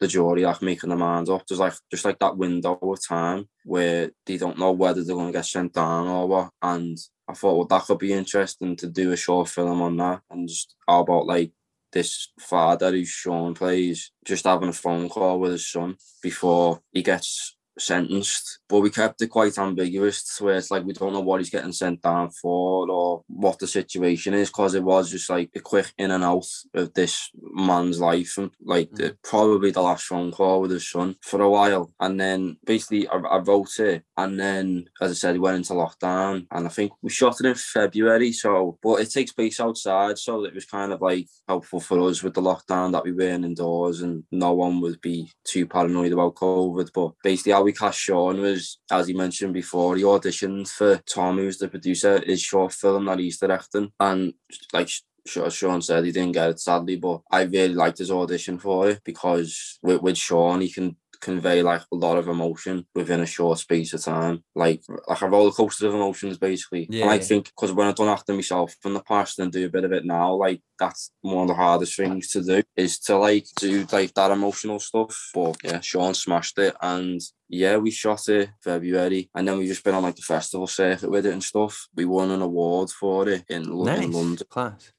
the 0.00 0.08
jury 0.08 0.44
like 0.44 0.62
making 0.62 0.88
their 0.88 0.98
mind 0.98 1.28
up. 1.28 1.46
There's 1.46 1.60
like 1.60 1.74
just 1.90 2.04
like 2.04 2.18
that 2.20 2.36
window 2.36 2.78
of 2.80 3.06
time 3.06 3.48
where 3.64 4.10
they 4.26 4.36
don't 4.36 4.58
know 4.58 4.72
whether 4.72 5.02
they're 5.02 5.16
gonna 5.16 5.32
get 5.32 5.46
sent 5.46 5.72
down 5.72 6.06
or 6.06 6.28
what. 6.28 6.50
And 6.62 6.96
I 7.28 7.34
thought, 7.34 7.56
well, 7.56 7.66
that 7.66 7.82
could 7.86 7.98
be 7.98 8.12
interesting 8.12 8.76
to 8.76 8.86
do 8.86 9.12
a 9.12 9.16
short 9.16 9.48
film 9.48 9.82
on 9.82 9.96
that 9.96 10.20
and 10.30 10.48
just 10.48 10.74
how 10.86 11.00
about 11.00 11.26
like 11.26 11.52
this 11.94 12.28
father 12.38 12.90
who 12.90 13.04
Sean 13.06 13.54
plays 13.54 14.12
just 14.24 14.44
having 14.44 14.68
a 14.68 14.74
phone 14.74 15.08
call 15.08 15.40
with 15.40 15.52
his 15.52 15.70
son 15.70 15.96
before 16.22 16.82
he 16.92 17.02
gets 17.02 17.53
sentenced. 17.78 18.60
But 18.68 18.80
we 18.80 18.90
kept 18.90 19.22
it 19.22 19.28
quite 19.28 19.58
ambiguous 19.58 20.36
to 20.36 20.44
where 20.44 20.56
it's 20.56 20.70
like 20.70 20.84
we 20.84 20.92
don't 20.92 21.12
know 21.12 21.20
what 21.20 21.40
he's 21.40 21.50
getting 21.50 21.72
sent 21.72 22.02
down 22.02 22.30
for 22.30 22.90
or 22.90 23.22
what 23.28 23.58
the 23.58 23.66
situation 23.66 24.34
is 24.34 24.48
because 24.48 24.74
it 24.74 24.84
was 24.84 25.10
just 25.10 25.30
like 25.30 25.50
a 25.54 25.60
quick 25.60 25.92
in 25.98 26.10
and 26.10 26.24
out 26.24 26.46
of 26.74 26.92
this 26.94 27.30
man's 27.40 28.00
life 28.00 28.36
and 28.38 28.50
like 28.64 28.90
the, 28.92 29.04
mm-hmm. 29.04 29.14
probably 29.22 29.70
the 29.70 29.80
last 29.82 30.06
phone 30.06 30.32
call 30.32 30.60
with 30.60 30.70
his 30.70 30.88
son 30.88 31.16
for 31.22 31.40
a 31.40 31.50
while. 31.50 31.92
And 32.00 32.20
then 32.20 32.56
basically 32.64 33.08
I, 33.08 33.16
I 33.16 33.38
wrote 33.38 33.78
it 33.78 34.04
and 34.16 34.38
then 34.38 34.86
as 35.00 35.10
I 35.10 35.14
said, 35.14 35.34
we 35.34 35.40
went 35.40 35.56
into 35.56 35.74
lockdown 35.74 36.46
and 36.50 36.66
I 36.66 36.70
think 36.70 36.92
we 37.02 37.10
shot 37.10 37.40
it 37.40 37.46
in 37.46 37.54
February. 37.54 38.32
So 38.32 38.78
but 38.82 39.00
it 39.00 39.10
takes 39.10 39.32
place 39.32 39.60
outside, 39.60 40.18
so 40.18 40.44
it 40.44 40.54
was 40.54 40.64
kind 40.64 40.92
of 40.92 41.00
like 41.00 41.28
helpful 41.48 41.80
for 41.80 42.00
us 42.08 42.22
with 42.22 42.34
the 42.34 42.42
lockdown 42.42 42.92
that 42.92 43.04
we 43.04 43.12
weren't 43.12 43.44
indoors 43.44 44.02
and 44.02 44.24
no 44.30 44.52
one 44.52 44.80
would 44.80 45.00
be 45.00 45.30
too 45.44 45.66
paranoid 45.66 46.12
about 46.12 46.34
COVID. 46.34 46.90
But 46.92 47.12
basically 47.22 47.52
how 47.52 47.63
we 47.64 47.72
cast 47.72 47.98
Sean 47.98 48.40
was, 48.40 48.78
as 48.90 49.08
he 49.08 49.14
mentioned 49.14 49.54
before, 49.54 49.96
he 49.96 50.02
auditioned 50.02 50.68
for 50.68 50.98
Tom, 50.98 51.38
who's 51.38 51.58
the 51.58 51.68
producer, 51.68 52.22
his 52.24 52.40
short 52.40 52.72
film 52.72 53.06
that 53.06 53.18
he's 53.18 53.38
directing. 53.38 53.90
And 53.98 54.34
like 54.72 54.88
Sha- 55.26 55.48
Sean 55.48 55.82
said, 55.82 56.04
he 56.04 56.12
didn't 56.12 56.32
get 56.32 56.50
it 56.50 56.60
sadly, 56.60 56.96
but 56.96 57.22
I 57.30 57.42
really 57.42 57.74
liked 57.74 57.98
his 57.98 58.10
audition 58.10 58.58
for 58.58 58.90
it 58.90 59.00
because 59.04 59.78
with, 59.82 60.02
with 60.02 60.18
Sean, 60.18 60.60
he 60.60 60.70
can 60.70 60.96
convey 61.24 61.62
like 61.62 61.82
a 61.92 61.96
lot 61.96 62.18
of 62.18 62.28
emotion 62.28 62.86
within 62.94 63.20
a 63.20 63.26
short 63.26 63.58
space 63.58 63.92
of 63.94 64.02
time, 64.02 64.44
like 64.54 64.82
like 65.08 65.22
a 65.22 65.28
roller 65.28 65.50
coaster 65.50 65.88
of 65.88 65.94
emotions, 65.94 66.38
basically. 66.38 66.86
Yeah, 66.90 67.04
and 67.04 67.10
I 67.12 67.18
think 67.18 67.46
because 67.46 67.72
when 67.72 67.86
I've 67.88 67.96
done 67.96 68.08
acting 68.08 68.36
myself 68.36 68.74
in 68.84 68.94
the 68.94 69.02
past 69.02 69.38
and 69.38 69.50
do 69.50 69.66
a 69.66 69.70
bit 69.70 69.84
of 69.84 69.92
it 69.92 70.04
now, 70.04 70.34
like 70.34 70.60
that's 70.78 71.10
one 71.22 71.42
of 71.42 71.48
the 71.48 71.54
hardest 71.54 71.96
things 71.96 72.28
to 72.32 72.42
do 72.42 72.62
is 72.76 72.98
to 73.00 73.16
like 73.16 73.46
do 73.56 73.86
like 73.90 74.12
that 74.14 74.30
emotional 74.30 74.78
stuff. 74.78 75.30
But 75.34 75.56
yeah, 75.64 75.80
Sean 75.80 76.14
smashed 76.14 76.58
it, 76.58 76.76
and 76.80 77.20
yeah, 77.48 77.76
we 77.78 77.90
shot 77.90 78.28
it 78.28 78.50
February, 78.62 79.30
and 79.34 79.48
then 79.48 79.58
we 79.58 79.66
just 79.66 79.84
been 79.84 79.94
on 79.94 80.02
like 80.02 80.16
the 80.16 80.22
festival 80.22 80.66
circuit 80.66 81.10
with 81.10 81.26
it 81.26 81.32
and 81.32 81.42
stuff. 81.42 81.88
We 81.96 82.04
won 82.04 82.30
an 82.30 82.42
award 82.42 82.90
for 82.90 83.28
it 83.28 83.44
in, 83.48 83.70
Lo- 83.70 83.92
in 83.92 84.00
Nice. 84.00 84.14
London. 84.14 84.46
Class. 84.48 84.92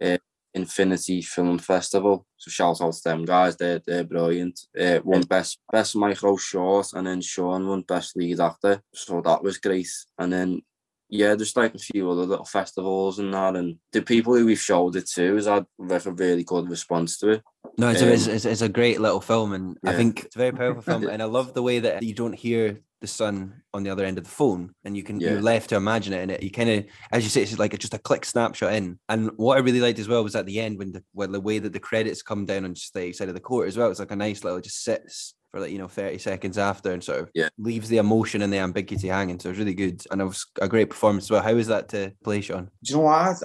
Infinity 0.56 1.22
Film 1.22 1.60
Festival. 1.60 2.26
So 2.38 2.50
shout 2.50 2.82
out 2.82 2.94
to 2.94 3.04
them 3.04 3.26
guys, 3.26 3.58
they're, 3.58 3.82
they're 3.86 4.04
brilliant. 4.04 4.60
Uh, 4.80 5.00
won 5.04 5.22
best 5.22 5.60
best 5.72 5.96
micro 5.96 6.38
short 6.38 6.88
and 6.94 7.06
then 7.06 7.22
Sean 7.22 7.68
won 7.68 7.82
best 7.82 8.16
lead 8.16 8.40
actor. 8.40 8.82
So 8.94 9.22
that 9.22 9.44
was 9.44 9.58
great. 9.58 9.90
And 10.18 10.32
then 10.34 10.62
yeah, 11.10 11.36
just 11.36 11.56
like 11.56 11.76
a 11.76 11.80
few 11.80 12.10
other 12.10 12.26
little 12.26 12.46
festivals 12.46 13.20
and 13.20 13.34
that. 13.34 13.56
And 13.56 13.78
the 13.92 14.02
people 14.02 14.36
who 14.36 14.46
we've 14.46 14.60
showed 14.60 14.96
it 14.96 15.08
to 15.12 15.36
has 15.36 15.46
had 15.46 15.66
like 15.78 16.06
a 16.06 16.12
really 16.12 16.44
good 16.44 16.70
response 16.70 17.18
to 17.20 17.30
it. 17.30 17.44
No, 17.78 17.90
it's, 17.90 18.02
a, 18.02 18.12
it's, 18.14 18.28
Um, 18.28 18.34
it's, 18.34 18.46
it's 18.46 18.62
a 18.62 18.70
great 18.70 19.00
little 19.02 19.22
film, 19.22 19.54
and 19.54 19.78
I 19.86 19.94
think 19.94 20.26
it's 20.26 20.36
a 20.36 20.40
very 20.40 20.52
powerful 20.52 20.82
film. 20.82 21.08
And 21.10 21.22
I 21.22 21.26
love 21.26 21.54
the 21.54 21.64
way 21.64 21.80
that 21.80 22.04
you 22.04 22.14
don't 22.14 22.34
hear 22.34 22.80
the 23.02 23.08
son 23.08 23.62
on 23.74 23.84
the 23.84 23.90
other 23.90 24.06
end 24.06 24.18
of 24.18 24.24
the 24.24 24.30
phone, 24.30 24.74
and 24.86 24.96
you 24.96 25.04
can 25.04 25.20
Yeah. 25.20 25.32
you're 25.32 25.42
left 25.42 25.70
to 25.70 25.76
imagine 25.76 26.14
it. 26.14 26.22
And 26.22 26.32
it, 26.32 26.42
you 26.44 26.50
kind 26.52 26.70
of, 26.70 26.86
as 27.12 27.24
you 27.24 27.30
say, 27.30 27.42
it's 27.44 27.60
like 27.60 27.78
just 27.78 27.94
a 27.94 28.00
click 28.00 28.26
snapshot 28.26 28.74
in. 28.74 28.98
And 29.10 29.32
what 29.38 29.58
I 29.58 29.62
really 29.62 29.82
liked 29.82 30.00
as 30.00 30.08
well 30.08 30.24
was 30.24 30.36
at 30.36 30.46
the 30.46 30.60
end 30.60 30.78
when 30.80 30.92
the 30.94 31.04
when 31.14 31.32
the 31.32 31.42
way 31.42 31.60
that 31.60 31.74
the 31.74 31.80
credits 31.80 32.22
come 32.24 32.46
down 32.46 32.66
on 32.66 32.74
just 32.74 32.94
the 32.94 33.12
side 33.14 33.28
of 33.28 33.34
the 33.36 33.40
court 33.42 33.68
as 33.68 33.78
well. 33.78 33.92
It's 33.92 34.00
like 34.00 34.12
a 34.12 34.16
nice 34.16 34.44
little 34.44 34.62
just 34.62 34.84
sits 34.84 35.34
for 35.52 35.60
like 35.60 35.72
you 35.72 35.78
know 35.78 35.88
30 35.88 36.18
seconds 36.18 36.58
after 36.58 36.92
and 36.94 37.04
sort 37.04 37.20
of 37.20 37.30
Yeah. 37.34 37.50
leaves 37.58 37.90
the 37.90 37.98
emotion 37.98 38.42
and 38.42 38.52
the 38.52 38.58
ambiguity 38.60 39.10
hanging. 39.10 39.40
So 39.40 39.50
it 39.50 39.52
was 39.54 39.60
really 39.60 39.74
good, 39.76 40.02
and 40.10 40.22
it 40.22 40.26
was 40.26 40.46
a 40.62 40.68
great 40.68 40.90
performance 40.90 41.26
as 41.26 41.32
well. 41.32 41.44
How 41.44 41.54
was 41.54 41.68
that 41.68 41.90
to 41.90 42.14
play, 42.24 42.42
Sean? 42.42 42.72
Do 42.84 42.94
you 42.94 42.96
know 42.98 43.04
what? 43.04 43.38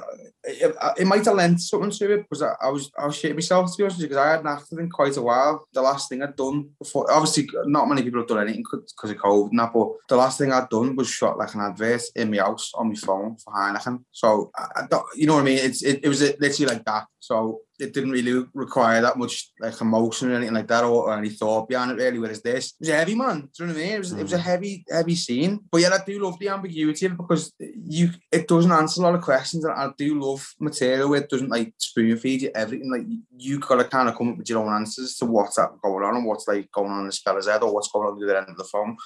It, 0.42 0.74
uh, 0.80 0.94
it 0.96 1.06
might 1.06 1.24
have 1.26 1.34
lent 1.34 1.60
something 1.60 1.90
to 1.90 2.14
it 2.14 2.22
because 2.22 2.42
I, 2.42 2.52
I 2.62 2.70
was 2.70 2.90
I 2.98 3.06
was 3.06 3.16
shitting 3.16 3.34
myself 3.34 3.70
to 3.70 3.76
be 3.76 3.84
honest 3.84 4.00
because 4.00 4.16
I 4.16 4.30
hadn't 4.30 4.46
acted 4.46 4.78
in 4.78 4.88
quite 4.88 5.16
a 5.16 5.22
while. 5.22 5.66
The 5.72 5.82
last 5.82 6.08
thing 6.08 6.22
I'd 6.22 6.36
done 6.36 6.70
before, 6.78 7.10
obviously, 7.12 7.48
not 7.66 7.88
many 7.88 8.02
people 8.02 8.20
have 8.20 8.28
done 8.28 8.40
anything 8.40 8.64
because 8.70 9.10
of 9.10 9.16
COVID 9.18 9.50
and 9.50 9.58
that, 9.58 9.72
but 9.72 9.88
the 10.08 10.16
last 10.16 10.38
thing 10.38 10.52
I'd 10.52 10.70
done 10.70 10.96
was 10.96 11.08
shot 11.08 11.36
like 11.36 11.54
an 11.54 11.60
advert 11.60 12.02
in 12.16 12.30
my 12.30 12.38
house 12.38 12.72
on 12.74 12.88
my 12.88 12.94
phone 12.94 13.36
for 13.36 13.52
Heineken. 13.52 14.02
So 14.12 14.50
I, 14.56 14.86
I 14.90 15.00
you 15.14 15.26
know 15.26 15.34
what 15.34 15.42
I 15.42 15.44
mean? 15.44 15.58
It's 15.58 15.82
it, 15.82 16.00
it 16.02 16.08
was 16.08 16.22
literally 16.22 16.72
like 16.72 16.84
that. 16.86 17.06
So 17.20 17.60
it 17.78 17.92
didn't 17.92 18.12
really 18.12 18.46
require 18.54 19.02
that 19.02 19.18
much 19.18 19.52
like 19.60 19.78
emotion 19.80 20.30
or 20.30 20.36
anything 20.36 20.54
like 20.54 20.68
that 20.68 20.84
or, 20.84 21.08
or 21.08 21.16
any 21.16 21.28
thought 21.28 21.68
behind 21.68 21.90
it 21.90 22.02
really. 22.02 22.18
Whereas 22.18 22.42
this 22.42 22.72
it 22.72 22.80
was 22.80 22.88
a 22.88 22.96
heavy, 22.96 23.14
man. 23.14 23.40
Do 23.40 23.48
you 23.58 23.66
know 23.66 23.74
what 23.74 23.80
I 23.80 23.84
mean? 23.84 23.92
It 23.94 23.98
was 23.98 24.12
it 24.12 24.22
was 24.22 24.32
a 24.32 24.38
mm. 24.38 24.40
heavy, 24.40 24.84
heavy 24.90 25.14
scene. 25.14 25.60
But 25.70 25.82
yeah, 25.82 25.90
I 25.92 26.02
do 26.04 26.18
love 26.18 26.38
the 26.38 26.48
ambiguity 26.48 27.08
because 27.08 27.52
you 27.58 28.10
it 28.32 28.48
doesn't 28.48 28.72
answer 28.72 29.02
a 29.02 29.04
lot 29.04 29.14
of 29.14 29.22
questions. 29.22 29.64
And 29.64 29.74
I 29.74 29.90
do 29.98 30.18
love 30.18 30.48
material 30.58 31.10
where 31.10 31.20
it 31.20 31.30
doesn't 31.30 31.50
like 31.50 31.74
spoon 31.76 32.16
feed 32.16 32.42
you 32.42 32.50
everything. 32.54 32.90
Like 32.90 33.06
you 33.36 33.58
gotta 33.58 33.84
kind 33.84 34.08
of 34.08 34.16
come 34.16 34.30
up 34.30 34.38
with 34.38 34.48
your 34.48 34.64
own 34.64 34.72
answers 34.72 35.16
to 35.16 35.26
what's 35.26 35.56
that 35.56 35.78
going 35.82 36.04
on 36.04 36.16
and 36.16 36.26
what's 36.26 36.48
like 36.48 36.72
going 36.72 36.90
on 36.90 37.00
in 37.00 37.06
the 37.06 37.12
speller's 37.12 37.48
head 37.48 37.62
or 37.62 37.72
what's 37.72 37.90
going 37.92 38.06
on 38.06 38.14
at 38.14 38.18
the 38.18 38.24
other 38.24 38.38
end 38.38 38.48
of 38.48 38.56
the 38.56 38.64
phone. 38.64 38.96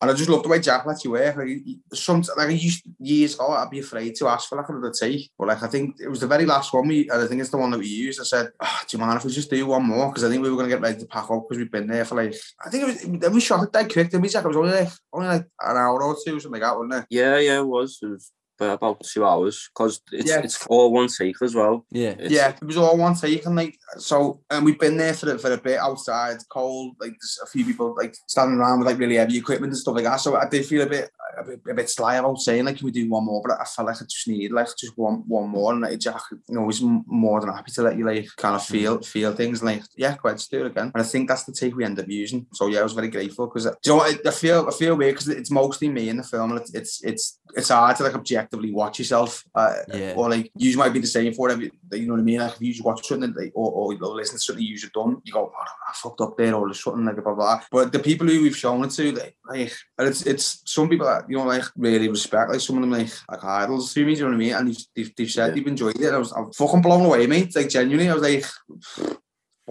And 0.00 0.10
I 0.10 0.14
just 0.14 0.30
love 0.30 0.44
the 0.44 0.48
way 0.48 0.60
Jack 0.60 0.86
lets 0.86 1.04
you 1.04 1.10
work. 1.10 1.36
Like, 1.36 1.58
some, 1.92 2.22
like, 2.36 2.48
I 2.48 2.52
used 2.52 2.84
years 3.00 3.34
ago, 3.34 3.48
I'd 3.48 3.68
be 3.68 3.80
afraid 3.80 4.14
to 4.16 4.28
ask 4.28 4.48
for 4.48 4.54
like 4.54 4.68
another 4.68 4.92
take. 4.92 5.32
But 5.36 5.48
like, 5.48 5.62
I 5.62 5.66
think 5.66 5.96
it 6.00 6.08
was 6.08 6.20
the 6.20 6.28
very 6.28 6.46
last 6.46 6.72
one 6.72 6.86
we, 6.86 7.10
and 7.10 7.20
I 7.20 7.26
think 7.26 7.40
it's 7.40 7.50
the 7.50 7.58
one 7.58 7.72
that 7.72 7.80
we 7.80 7.88
used. 7.88 8.20
I 8.20 8.24
said, 8.24 8.50
oh, 8.60 8.80
do 8.86 8.96
you 8.96 9.04
mind 9.04 9.18
if 9.18 9.24
we 9.24 9.32
just 9.32 9.50
do 9.50 9.66
one 9.66 9.84
more? 9.84 10.08
Because 10.08 10.22
I 10.22 10.28
think 10.28 10.42
we 10.42 10.50
were 10.50 10.56
going 10.56 10.70
to 10.70 10.76
get 10.76 10.82
ready 10.82 11.00
to 11.00 11.06
pack 11.06 11.28
up 11.30 11.46
because 11.48 11.58
we've 11.58 11.72
been 11.72 11.88
there 11.88 12.04
for 12.04 12.14
like, 12.14 12.36
I 12.64 12.70
think 12.70 12.84
it 12.84 12.86
was, 12.86 13.20
then 13.20 13.32
we 13.32 13.40
shot 13.40 13.64
it 13.64 13.72
dead 13.72 13.92
quick. 13.92 14.10
Then 14.10 14.20
we 14.20 14.28
Jack, 14.28 14.44
it 14.44 14.48
was 14.48 14.56
only 14.56 14.70
like, 14.70 14.88
only 15.12 15.26
like 15.26 15.46
an 15.62 15.76
hour 15.76 16.00
or 16.00 16.14
two, 16.24 16.38
something 16.38 16.60
like 16.60 16.62
that, 16.62 16.78
wasn't 16.78 16.94
it? 16.94 17.06
Yeah, 17.10 17.38
yeah, 17.38 17.58
it 17.58 17.66
was. 17.66 17.98
It 18.00 18.06
was 18.06 18.30
about- 18.60 18.74
about 18.74 19.00
two 19.04 19.24
hours 19.24 19.68
because 19.72 20.00
it's 20.12 20.30
Yeah. 20.30 20.40
it's 20.40 20.66
all 20.66 20.92
one 20.92 21.08
take 21.08 21.40
as 21.42 21.54
well. 21.54 21.84
Yeah. 21.90 22.14
It's, 22.18 22.32
yeah, 22.32 22.48
it 22.60 22.64
was 22.64 22.76
all 22.76 22.96
one 22.96 23.14
take, 23.14 23.46
and 23.46 23.56
like 23.56 23.78
so, 23.98 24.40
and 24.50 24.64
we've 24.64 24.78
been 24.78 24.96
there 24.96 25.14
for 25.14 25.26
the, 25.26 25.38
for 25.38 25.52
a 25.52 25.58
bit 25.58 25.78
outside, 25.78 26.38
cold. 26.50 26.96
Like 27.00 27.12
there's 27.12 27.38
a 27.42 27.46
few 27.46 27.64
people 27.64 27.94
like 27.96 28.14
standing 28.26 28.58
around 28.58 28.80
with 28.80 28.88
like 28.88 28.98
really 28.98 29.16
heavy 29.16 29.38
equipment 29.38 29.72
and 29.72 29.78
stuff 29.78 29.94
like 29.94 30.04
that. 30.04 30.20
So 30.20 30.36
I 30.36 30.48
did 30.48 30.66
feel 30.66 30.82
a 30.82 30.86
bit 30.86 31.10
a 31.38 31.44
bit, 31.44 31.60
a 31.70 31.74
bit 31.74 31.90
sly 31.90 32.16
about 32.16 32.38
saying 32.38 32.64
like, 32.64 32.78
can 32.78 32.84
we 32.84 32.90
do 32.90 33.08
one 33.08 33.24
more? 33.24 33.42
But 33.44 33.60
I 33.60 33.64
felt 33.64 33.86
like 33.86 33.96
I 33.96 34.04
just 34.04 34.28
needed 34.28 34.52
like 34.52 34.68
just 34.78 34.96
one 34.96 35.24
one 35.26 35.48
more, 35.48 35.72
and 35.72 35.82
like 35.82 35.98
Jack, 35.98 36.22
you 36.30 36.54
know, 36.54 36.62
was 36.62 36.82
more 36.82 37.40
than 37.40 37.52
happy 37.52 37.72
to 37.72 37.82
let 37.82 37.96
you 37.96 38.04
like 38.04 38.28
kind 38.36 38.56
of 38.56 38.64
feel 38.64 38.98
mm. 38.98 39.04
feel 39.04 39.32
things. 39.34 39.60
And, 39.60 39.70
like 39.70 39.82
yeah, 39.96 40.16
go 40.16 40.28
ahead, 40.28 40.38
let's 40.38 40.48
do 40.48 40.64
it 40.64 40.72
again. 40.72 40.90
And 40.94 41.02
I 41.02 41.06
think 41.06 41.28
that's 41.28 41.44
the 41.44 41.52
take 41.52 41.76
we 41.76 41.84
end 41.84 41.98
up 41.98 42.08
using. 42.08 42.46
So 42.52 42.66
yeah, 42.66 42.80
I 42.80 42.82
was 42.82 42.92
very 42.92 43.08
grateful 43.08 43.46
because 43.46 43.66
uh, 43.66 43.74
you 43.84 43.92
know 43.92 44.00
I, 44.00 44.14
I 44.26 44.30
feel 44.30 44.66
I 44.68 44.72
feel 44.72 44.96
weird 44.96 45.14
because 45.14 45.28
it's 45.28 45.50
mostly 45.50 45.88
me 45.88 46.08
in 46.08 46.16
the 46.16 46.22
film, 46.22 46.52
and 46.52 46.60
it's 46.60 46.74
it's 46.74 47.04
it's 47.04 47.38
it's 47.54 47.68
hard 47.68 47.96
to 47.96 48.04
like 48.04 48.14
objectively 48.48 48.72
watch 48.72 48.98
yourself. 48.98 49.44
Uh, 49.54 49.74
Yeah. 49.94 50.14
Or 50.16 50.30
like 50.30 50.50
you 50.56 50.76
might 50.76 50.92
be 50.92 51.00
the 51.00 51.06
same 51.06 51.32
for 51.32 51.42
whatever 51.42 51.62
you 51.62 52.06
know 52.06 52.14
what 52.14 52.20
I 52.20 52.22
mean. 52.22 52.40
Like 52.40 52.54
if 52.60 52.76
you 52.76 52.82
watch 52.82 53.06
something 53.06 53.34
like, 53.34 53.52
or, 53.54 53.70
or, 53.70 54.14
listen 54.14 54.36
to 54.36 54.40
something 54.40 54.64
you've 54.64 54.92
done, 54.92 55.20
you 55.24 55.32
go, 55.32 55.52
oh, 55.54 55.64
I 55.88 55.92
fucked 55.94 56.20
up 56.20 56.36
there, 56.36 56.54
or 56.54 56.72
something 56.74 57.04
like 57.04 57.22
blah 57.22 57.34
blah. 57.34 57.60
But 57.70 57.92
the 57.92 57.98
people 57.98 58.26
who 58.26 58.42
we've 58.42 58.56
shown 58.56 58.84
it 58.84 58.90
to, 58.92 59.12
like, 59.12 59.36
like 59.48 59.72
and 59.98 60.08
it's 60.08 60.22
it's 60.26 60.62
some 60.66 60.88
people 60.88 61.06
that 61.06 61.28
you 61.28 61.36
know 61.36 61.44
like 61.44 61.64
really 61.76 62.08
respect, 62.08 62.50
like 62.50 62.60
some 62.60 62.76
of 62.76 62.82
them 62.82 62.90
like 62.90 63.10
like 63.30 63.44
idols 63.44 63.92
to 63.94 64.04
me. 64.04 64.14
Do 64.14 64.20
you 64.20 64.24
know 64.26 64.30
what 64.30 64.34
I 64.34 64.38
mean? 64.38 64.54
And 64.54 64.68
they've, 64.68 64.84
they've, 64.94 65.16
they've 65.16 65.30
said 65.30 65.48
Yeah. 65.48 65.54
they've 65.54 65.66
enjoyed 65.66 66.00
it. 66.00 66.14
I 66.14 66.18
was 66.18 66.32
I'm 66.32 66.52
fucking 66.52 66.82
blown 66.82 67.04
away, 67.04 67.26
mate. 67.26 67.54
Like 67.54 67.68
genuinely, 67.68 68.10
I 68.10 68.14
was 68.14 68.22
like. 68.22 68.44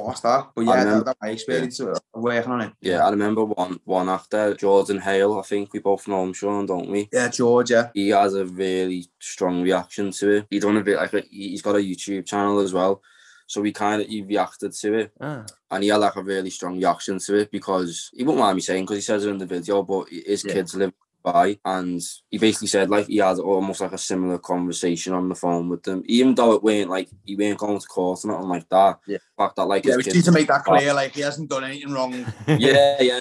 What's 0.06 0.22
that? 0.22 0.50
But 0.56 0.62
yeah, 0.66 0.72
remember- 0.84 0.98
that, 1.00 1.06
that 1.06 1.18
my 1.22 1.30
experience 1.30 1.80
of 1.80 2.00
working 2.14 2.52
on 2.52 2.62
it. 2.62 2.74
Yeah, 2.82 3.06
I 3.06 3.10
remember 3.10 3.46
one 3.46 3.80
one 3.84 4.10
after 4.10 4.54
Jordan 4.54 5.00
Hale. 5.00 5.40
I 5.40 5.42
think 5.42 5.74
we 5.74 5.80
both 5.80 6.08
know 6.08 6.24
him, 6.24 6.34
Sean, 6.34 6.66
don't 6.66 6.90
we? 6.90 7.10
Yeah, 7.12 7.30
George. 7.30 7.72
Yeah, 7.72 7.90
He 7.94 8.10
has 8.10 8.34
a 8.36 8.46
really 8.46 9.08
strong 9.20 9.64
reaction 9.64 10.12
to 10.12 10.30
it. 10.32 10.48
He 10.50 10.60
done 10.60 10.78
a 10.78 10.84
bit 10.84 10.98
like 10.98 11.14
a, 11.14 11.22
he's 11.30 11.62
got 11.62 11.76
a 11.76 11.80
YouTube 11.80 12.26
channel 12.26 12.60
as 12.60 12.74
well, 12.74 13.02
so 13.48 13.64
he 13.64 13.72
kind 13.72 14.02
of 14.02 14.08
he 14.08 14.22
reacted 14.22 14.72
to 14.74 14.94
it. 14.94 15.12
Ah. 15.20 15.46
and 15.72 15.84
he 15.84 15.90
had 15.90 15.98
like 15.98 16.16
a 16.16 16.24
really 16.24 16.50
strong 16.50 16.78
reaction 16.78 17.20
to 17.20 17.36
it 17.36 17.52
because 17.52 18.10
he 18.14 18.24
wouldn't 18.24 18.40
mind 18.40 18.56
me 18.56 18.62
saying 18.62 18.84
because 18.86 18.98
he 18.98 19.02
says 19.02 19.26
it 19.26 19.30
in 19.30 19.38
the 19.38 19.46
video, 19.46 19.84
but 19.84 20.08
his 20.10 20.44
Yeah. 20.46 20.54
kids 20.54 20.76
live 20.76 20.94
by, 21.24 21.60
and 21.66 22.02
he 22.30 22.38
basically 22.38 22.68
said 22.68 22.90
like 22.90 23.08
he 23.08 23.18
had 23.18 23.40
almost 23.40 23.82
like 23.82 23.92
a 23.92 23.98
similar 23.98 24.38
conversation 24.38 25.14
on 25.14 25.30
the 25.30 25.36
phone 25.36 25.70
with 25.70 25.84
them, 25.84 26.04
even 26.06 26.36
though 26.36 26.54
it 26.54 26.64
weren't 26.64 26.90
like 26.90 27.10
he 27.26 27.36
weren't 27.36 27.60
going 27.60 27.80
to 27.80 27.88
court 27.88 28.24
or 28.24 28.32
nothing 28.32 28.50
like 28.50 28.70
that. 28.70 29.00
Yeah. 29.08 29.18
The 29.18 29.44
fact 29.44 29.56
that 29.58 29.66
like 29.66 29.86
yeah. 29.86 29.96
his 29.98 30.08
We 30.08 30.14
need 30.14 30.26
to 30.26 30.32
make 30.32 30.48
that 30.48 30.68
live 30.68 30.80
clear. 30.80 30.94
Like 30.94 31.14
he 31.14 31.22
hasn't 31.22 31.50
done 31.50 31.64
anything 31.64 31.92
wrong. 31.92 32.14
yeah, 32.48 33.02
yeah. 33.02 33.20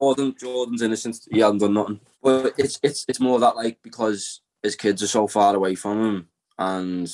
Jordan, 0.00 0.34
Jordan's 0.38 0.82
innocent. 0.82 1.18
He 1.30 1.40
hasn't 1.40 1.60
done 1.60 1.74
nothing. 1.74 2.00
But 2.22 2.54
it's 2.58 2.78
it's 2.82 3.04
it's 3.08 3.20
more 3.20 3.38
that 3.40 3.56
like 3.56 3.78
because 3.82 4.40
his 4.62 4.76
kids 4.76 5.02
are 5.02 5.08
so 5.08 5.26
far 5.26 5.54
away 5.54 5.74
from 5.74 6.04
him, 6.04 6.28
and 6.58 7.10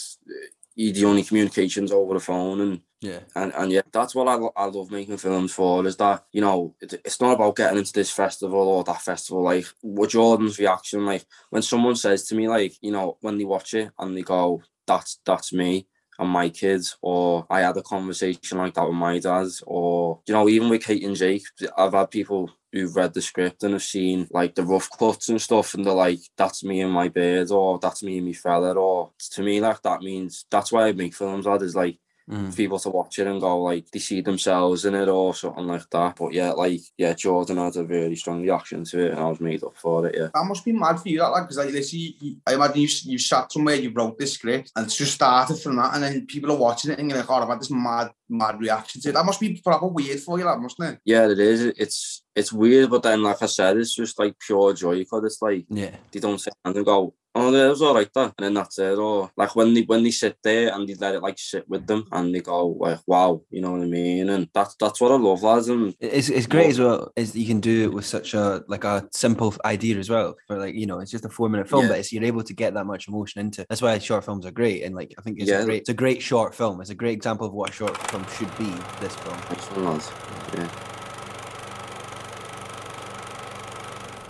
he, 0.75 0.93
the 0.93 1.05
only 1.05 1.23
communications 1.23 1.93
over 1.93 2.15
the 2.15 2.21
phone, 2.21 2.61
and 2.61 2.81
Yeah. 3.05 3.21
and 3.35 3.53
and 3.55 3.71
yeah, 3.71 3.83
that's 3.93 4.15
what 4.15 4.29
I, 4.29 4.35
lo- 4.37 4.53
I 4.57 4.65
love 4.65 4.91
making 4.91 5.19
films 5.19 5.53
for. 5.53 5.87
Is 5.87 5.97
that 5.99 6.25
you 6.33 6.41
know 6.41 6.75
it, 6.81 6.95
it's 7.05 7.21
not 7.21 7.35
about 7.35 7.57
getting 7.57 7.77
into 7.79 7.93
this 7.93 8.11
festival 8.11 8.61
or 8.61 8.85
that 8.85 9.03
festival. 9.03 9.43
Like 9.43 9.67
what 9.83 10.11
Jordan's 10.11 10.59
reaction, 10.59 11.05
like 11.05 11.27
when 11.51 11.63
someone 11.63 11.97
says 11.97 12.27
to 12.29 12.35
me, 12.35 12.49
like 12.49 12.75
you 12.81 12.93
know 12.93 13.19
when 13.21 13.37
they 13.37 13.45
watch 13.45 13.75
it 13.75 13.91
and 13.99 14.17
they 14.17 14.23
go, 14.23 14.63
"That's 14.87 15.21
that's 15.27 15.53
me." 15.53 15.87
And 16.19 16.31
my 16.31 16.49
kids, 16.49 16.97
or 17.03 17.45
I 17.51 17.61
had 17.61 17.77
a 17.77 17.83
conversation 17.83 18.59
like 18.59 18.75
that 18.75 18.87
with 18.87 18.95
my 18.97 19.19
dad, 19.19 19.49
or 19.67 20.21
you 20.27 20.33
know, 20.33 20.49
even 20.49 20.69
with 20.71 20.85
Kate 20.85 21.03
and 21.05 21.17
Jake, 21.17 21.43
I've 21.77 21.93
had 21.93 22.11
people 22.11 22.51
who've 22.73 22.95
read 22.95 23.13
the 23.15 23.21
script 23.23 23.65
and 23.65 23.73
have 23.75 23.83
seen 23.83 24.29
like 24.31 24.55
the 24.55 24.63
rough 24.63 24.89
cuts 24.99 25.29
and 25.29 25.43
stuff, 25.43 25.75
and 25.75 25.85
they're 25.85 25.93
like, 25.93 26.21
"That's 26.39 26.65
me 26.65 26.81
and 26.81 26.93
my 26.93 27.09
beard 27.09 27.51
or 27.51 27.79
"That's 27.81 28.03
me 28.03 28.19
and 28.19 28.27
my 28.29 28.33
fella," 28.33 28.73
or 28.75 29.11
to 29.33 29.43
me, 29.43 29.61
like 29.61 29.83
that 29.83 30.01
means 30.03 30.47
that's 30.51 30.73
why 30.73 30.87
I 30.89 30.93
make 30.93 31.15
films. 31.15 31.47
Lad 31.47 31.63
is 31.63 31.75
like 31.77 31.99
Mm. 32.31 32.49
for 32.51 32.57
people 32.57 32.79
to 32.79 32.89
watch 32.89 33.19
it 33.19 33.27
and 33.27 33.39
go 33.39 33.61
like 33.63 33.91
they 33.91 33.99
see 33.99 34.23
themselves 34.23 34.87
in 34.87 34.95
it 34.95 35.09
or 35.11 35.35
something 35.35 35.67
like 35.67 35.91
that. 35.91 36.17
But 36.17 36.33
yeah, 36.33 36.53
like 36.53 36.81
yeah, 36.97 37.13
Jordan 37.13 37.59
had 37.59 37.77
a 37.77 37.85
really 37.85 38.17
strong 38.17 38.41
reaction 38.43 38.83
to 38.85 38.99
it, 39.07 39.11
and 39.11 39.21
I 39.21 39.29
was 39.29 39.41
made 39.41 39.63
up 39.63 39.77
for 39.77 40.07
it. 40.07 40.15
Yeah, 40.17 40.29
That 40.33 40.47
must 40.47 40.65
be 40.65 40.73
mad 40.73 40.99
for 41.01 41.09
you, 41.11 41.19
that 41.19 41.29
like, 41.29 41.43
because 41.43 41.59
like, 41.59 41.69
listen, 41.71 41.99
you, 41.99 42.13
you, 42.21 42.37
I 42.47 42.55
imagine 42.55 42.81
you 42.81 42.89
you 43.05 43.19
sat 43.19 43.53
somewhere, 43.53 43.75
you 43.75 43.91
wrote 43.91 44.19
this 44.19 44.33
script, 44.33 44.73
and 44.75 44.87
it's 44.87 44.97
just 44.97 45.13
started 45.13 45.59
from 45.59 45.77
that, 45.77 45.93
and 45.95 46.03
then 46.03 46.25
people 46.27 46.51
are 46.51 46.57
watching 46.57 46.93
it 46.93 46.99
and 46.99 47.11
you're 47.11 47.19
like, 47.19 47.29
oh, 47.31 47.35
I've 47.35 47.49
had 47.49 47.61
this 47.61 47.71
mad, 47.71 48.11
mad 48.31 48.59
reaction 48.59 49.03
to 49.03 49.11
it. 49.11 49.13
That 49.13 49.27
must 49.27 49.41
be 49.41 49.61
proper 49.63 49.87
weird 49.87 50.21
for 50.21 50.39
you, 50.39 50.45
that 50.45 50.59
mustn't 50.59 50.95
it? 50.95 51.01
yeah, 51.05 51.29
it 51.31 51.39
is. 51.39 51.61
It's 51.77 52.23
it's 52.35 52.53
weird, 52.55 52.89
but 52.89 53.03
then 53.03 53.23
like 53.23 53.43
I 53.43 53.47
said, 53.47 53.77
it's 53.77 53.95
just 53.95 54.19
like 54.19 54.35
pure 54.39 54.73
joy 54.73 55.01
because 55.01 55.25
it's 55.25 55.43
like 55.43 55.67
Yeah. 55.69 55.95
they 56.11 56.21
don't 56.21 56.41
sit 56.41 56.55
down 56.65 56.75
and 56.75 56.87
go, 56.87 57.13
oh, 57.37 57.51
that 57.51 57.69
was 57.69 57.83
all 57.83 57.95
right, 57.95 58.09
that, 58.15 58.35
and 58.39 58.45
then 58.45 58.55
that's 58.55 58.79
it. 58.79 58.97
Or 58.99 59.31
like 59.37 59.57
when 59.57 59.75
they 59.75 59.83
when 59.83 60.03
they 60.05 60.11
sit 60.11 60.37
there 60.43 60.73
and 60.73 60.89
they 60.89 60.95
let 60.95 61.15
it 61.15 61.23
like 61.23 61.39
sit 61.39 61.69
with 61.69 61.87
them 61.87 62.07
and 62.13 62.35
they 62.35 62.41
go 62.41 62.69
like, 62.69 63.01
wow, 63.07 63.43
you 63.51 63.61
know 63.61 63.73
what 63.73 63.83
I 63.83 63.87
mean? 63.87 64.29
And 64.29 64.49
that's 64.55 64.75
that's 64.77 65.01
what 65.01 65.11
I 65.13 65.17
love, 65.17 65.43
lads. 65.43 65.69
And 65.69 65.95
It's, 66.01 66.29
it's 66.29 66.47
great 66.47 66.71
as 66.71 66.79
well 66.81 67.13
is 67.17 67.35
you 67.37 67.47
can 67.47 67.61
do 67.61 67.85
it 67.85 67.93
with 67.93 68.07
such 68.07 68.35
a 68.35 68.63
like 68.69 68.85
a 68.85 69.09
simple 69.13 69.55
idea 69.65 69.99
as 69.99 70.09
well 70.11 70.37
for 70.47 70.59
like 70.59 70.75
you 70.75 70.87
know 70.87 71.01
it's 71.01 71.11
just 71.11 71.25
a 71.25 71.29
four 71.29 71.49
minute 71.49 71.69
film 71.69 71.83
Yeah. 71.83 71.89
but 71.91 71.99
it's 71.99 72.13
you're 72.13 72.25
able 72.25 72.43
to 72.45 72.55
get 72.55 72.75
that 72.75 72.85
much 72.87 73.09
emotion 73.09 73.41
into 73.41 73.67
that's 73.69 73.83
why 73.83 73.99
short 73.99 74.25
films 74.25 74.47
are 74.47 74.51
great 74.53 74.83
and 74.85 74.95
like 74.95 75.13
I 75.19 75.23
think 75.23 75.41
it's 75.41 75.51
Yeah. 75.51 75.63
a 75.63 75.65
great 75.65 75.81
it's 75.83 75.89
a 75.91 75.95
great 75.95 76.23
short 76.23 76.55
film 76.55 76.81
it's 76.81 76.91
a 76.91 76.95
great 76.95 77.13
example 77.15 77.47
of 77.47 77.53
what 77.53 77.71
a 77.71 77.73
short 77.73 77.97
film 78.11 78.25
should 78.37 78.57
be 78.59 78.71
this 79.01 79.15
film 79.17 79.37
excellent, 79.51 79.85
lads. 79.85 80.11
Yeah. 80.55 80.69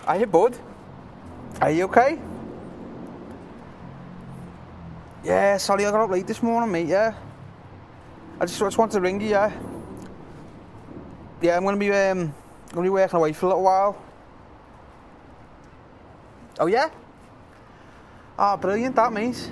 Are 0.06 0.18
you 0.18 0.26
bud? 0.26 0.56
Are 1.60 1.70
you 1.70 1.84
okay? 1.84 2.18
Yeah, 5.24 5.56
sorry 5.56 5.86
I 5.86 5.90
got 5.90 6.02
up 6.02 6.10
late 6.10 6.26
this 6.26 6.42
morning, 6.42 6.70
mate, 6.70 6.86
yeah. 6.86 7.14
I 8.38 8.44
just, 8.44 8.58
just 8.58 8.76
wanted 8.76 8.92
to 8.92 9.00
ring 9.00 9.22
you, 9.22 9.28
yeah. 9.28 9.50
Yeah, 11.40 11.56
I'm 11.56 11.64
gonna 11.64 11.78
be 11.78 11.90
um 11.90 12.34
gonna 12.72 12.82
be 12.82 12.90
working 12.90 13.16
away 13.16 13.32
for 13.32 13.46
a 13.46 13.48
little 13.48 13.62
while. 13.62 13.96
Oh 16.60 16.66
yeah? 16.66 16.90
Ah, 18.38 18.58
brilliant 18.58 18.94
that 18.96 19.14
mate. 19.14 19.50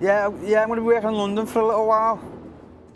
Yeah, 0.00 0.28
yeah, 0.42 0.62
I'm 0.62 0.68
gonna 0.68 0.80
be 0.80 0.86
working 0.86 1.10
in 1.10 1.14
London 1.14 1.46
for 1.46 1.60
a 1.60 1.66
little 1.66 1.86
while. 1.86 2.35